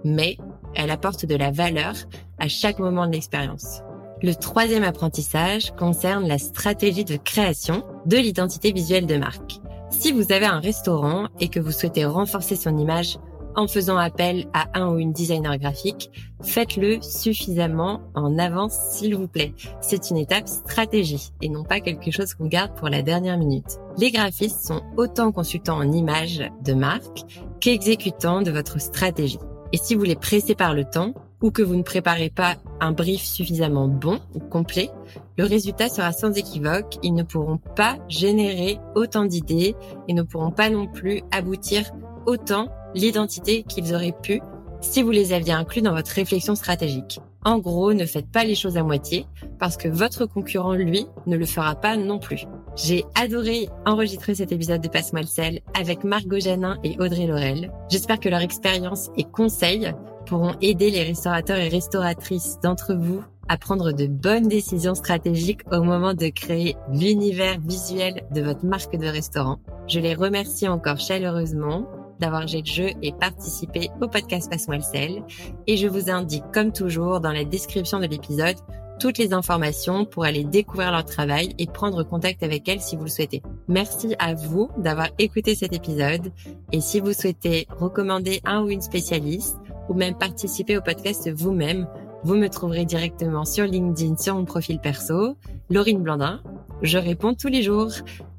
mais 0.04 0.36
elle 0.76 0.90
apporte 0.90 1.26
de 1.26 1.34
la 1.34 1.50
valeur 1.50 1.94
à 2.38 2.46
chaque 2.46 2.78
moment 2.78 3.08
de 3.08 3.12
l'expérience. 3.12 3.82
Le 4.22 4.34
troisième 4.34 4.84
apprentissage 4.84 5.72
concerne 5.72 6.28
la 6.28 6.38
stratégie 6.38 7.04
de 7.04 7.16
création 7.16 7.82
de 8.06 8.16
l'identité 8.16 8.70
visuelle 8.70 9.06
de 9.06 9.16
marque. 9.16 9.60
Si 9.90 10.12
vous 10.12 10.30
avez 10.32 10.46
un 10.46 10.60
restaurant 10.60 11.26
et 11.40 11.48
que 11.48 11.58
vous 11.58 11.72
souhaitez 11.72 12.04
renforcer 12.04 12.54
son 12.54 12.78
image 12.78 13.18
en 13.56 13.66
faisant 13.66 13.96
appel 13.96 14.46
à 14.52 14.66
un 14.74 14.88
ou 14.88 14.98
une 14.98 15.12
designer 15.12 15.58
graphique, 15.58 16.10
faites-le 16.42 17.00
suffisamment 17.02 18.00
en 18.14 18.38
avance 18.38 18.76
s'il 18.90 19.14
vous 19.14 19.28
plaît. 19.28 19.54
C'est 19.80 20.10
une 20.10 20.16
étape 20.16 20.48
stratégie 20.48 21.32
et 21.40 21.48
non 21.48 21.64
pas 21.64 21.80
quelque 21.80 22.10
chose 22.10 22.34
qu'on 22.34 22.46
garde 22.46 22.74
pour 22.74 22.88
la 22.88 23.02
dernière 23.02 23.38
minute. 23.38 23.78
Les 23.98 24.10
graphistes 24.10 24.66
sont 24.66 24.82
autant 24.96 25.32
consultants 25.32 25.78
en 25.78 25.92
images 25.92 26.42
de 26.64 26.74
marque 26.74 27.22
qu'exécutants 27.60 28.42
de 28.42 28.50
votre 28.50 28.80
stratégie. 28.80 29.38
Et 29.72 29.78
si 29.78 29.94
vous 29.94 30.04
les 30.04 30.16
pressez 30.16 30.54
par 30.54 30.74
le 30.74 30.84
temps, 30.84 31.14
ou 31.42 31.50
que 31.50 31.62
vous 31.62 31.74
ne 31.74 31.82
préparez 31.82 32.30
pas 32.30 32.54
un 32.80 32.92
brief 32.92 33.22
suffisamment 33.22 33.88
bon 33.88 34.20
ou 34.34 34.38
complet, 34.38 34.90
le 35.36 35.44
résultat 35.44 35.88
sera 35.88 36.12
sans 36.12 36.32
équivoque. 36.32 36.98
Ils 37.02 37.14
ne 37.14 37.24
pourront 37.24 37.58
pas 37.58 37.96
générer 38.08 38.78
autant 38.94 39.24
d'idées 39.24 39.74
et 40.08 40.14
ne 40.14 40.22
pourront 40.22 40.52
pas 40.52 40.70
non 40.70 40.86
plus 40.86 41.22
aboutir 41.32 41.90
autant 42.26 42.68
l'identité 42.94 43.62
qu'ils 43.62 43.94
auraient 43.94 44.14
pu 44.22 44.40
si 44.80 45.02
vous 45.02 45.10
les 45.10 45.32
aviez 45.32 45.52
inclus 45.52 45.82
dans 45.82 45.94
votre 45.94 46.10
réflexion 46.10 46.54
stratégique. 46.54 47.20
En 47.44 47.58
gros, 47.58 47.92
ne 47.92 48.06
faites 48.06 48.30
pas 48.30 48.44
les 48.44 48.54
choses 48.54 48.76
à 48.76 48.84
moitié 48.84 49.26
parce 49.58 49.76
que 49.76 49.88
votre 49.88 50.26
concurrent, 50.26 50.74
lui, 50.74 51.06
ne 51.26 51.36
le 51.36 51.46
fera 51.46 51.74
pas 51.74 51.96
non 51.96 52.18
plus. 52.18 52.46
J'ai 52.76 53.04
adoré 53.14 53.68
enregistrer 53.84 54.34
cet 54.34 54.52
épisode 54.52 54.80
de 54.80 54.88
Passe-moi 54.88 55.22
le 55.22 55.26
sel 55.26 55.60
avec 55.78 56.04
Margot 56.04 56.38
Janin 56.38 56.78
et 56.84 56.96
Audrey 57.00 57.26
Laurel. 57.26 57.72
J'espère 57.90 58.20
que 58.20 58.28
leur 58.28 58.40
expérience 58.40 59.10
et 59.16 59.24
conseils 59.24 59.92
pourront 60.26 60.54
aider 60.60 60.90
les 60.90 61.02
restaurateurs 61.02 61.58
et 61.58 61.68
restauratrices 61.68 62.58
d'entre 62.62 62.94
vous 62.94 63.22
à 63.48 63.58
prendre 63.58 63.92
de 63.92 64.06
bonnes 64.06 64.48
décisions 64.48 64.94
stratégiques 64.94 65.62
au 65.72 65.82
moment 65.82 66.14
de 66.14 66.28
créer 66.28 66.76
l'univers 66.92 67.58
visuel 67.60 68.22
de 68.32 68.40
votre 68.40 68.64
marque 68.64 68.96
de 68.96 69.08
restaurant. 69.08 69.58
Je 69.88 69.98
les 69.98 70.14
remercie 70.14 70.68
encore 70.68 71.00
chaleureusement 71.00 71.86
d'avoir 72.20 72.46
joué 72.46 72.60
le 72.60 72.66
jeu 72.66 72.88
et 73.02 73.12
participé 73.12 73.90
au 74.00 74.08
podcast 74.08 74.50
Passe-moi 74.50 74.76
le. 74.76 75.22
Et 75.66 75.76
je 75.76 75.88
vous 75.88 76.10
indique, 76.10 76.44
comme 76.52 76.72
toujours, 76.72 77.20
dans 77.20 77.32
la 77.32 77.44
description 77.44 77.98
de 78.00 78.06
l'épisode, 78.06 78.56
toutes 79.02 79.18
les 79.18 79.32
informations 79.32 80.04
pour 80.04 80.24
aller 80.24 80.44
découvrir 80.44 80.92
leur 80.92 81.04
travail 81.04 81.54
et 81.58 81.66
prendre 81.66 82.04
contact 82.04 82.42
avec 82.44 82.68
elles 82.68 82.80
si 82.80 82.94
vous 82.96 83.04
le 83.04 83.10
souhaitez. 83.10 83.42
Merci 83.66 84.14
à 84.20 84.34
vous 84.34 84.70
d'avoir 84.78 85.08
écouté 85.18 85.56
cet 85.56 85.72
épisode 85.72 86.30
et 86.70 86.80
si 86.80 87.00
vous 87.00 87.12
souhaitez 87.12 87.66
recommander 87.70 88.40
un 88.44 88.62
ou 88.62 88.70
une 88.70 88.80
spécialiste 88.80 89.56
ou 89.88 89.94
même 89.94 90.16
participer 90.16 90.76
au 90.76 90.82
podcast 90.82 91.28
vous-même, 91.28 91.88
vous 92.22 92.36
me 92.36 92.48
trouverez 92.48 92.84
directement 92.84 93.44
sur 93.44 93.64
LinkedIn 93.64 94.16
sur 94.16 94.36
mon 94.36 94.44
profil 94.44 94.78
perso, 94.78 95.36
Laurine 95.68 96.02
Blandin. 96.02 96.40
Je 96.82 96.98
réponds 96.98 97.34
tous 97.34 97.48
les 97.48 97.62
jours. 97.62 97.90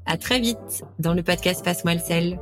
À 0.06 0.16
très 0.16 0.40
vite 0.40 0.84
dans 0.98 1.12
le 1.12 1.22
podcast 1.22 1.62
Passe-moi 1.62 1.94
le 1.94 2.00
sel. 2.00 2.38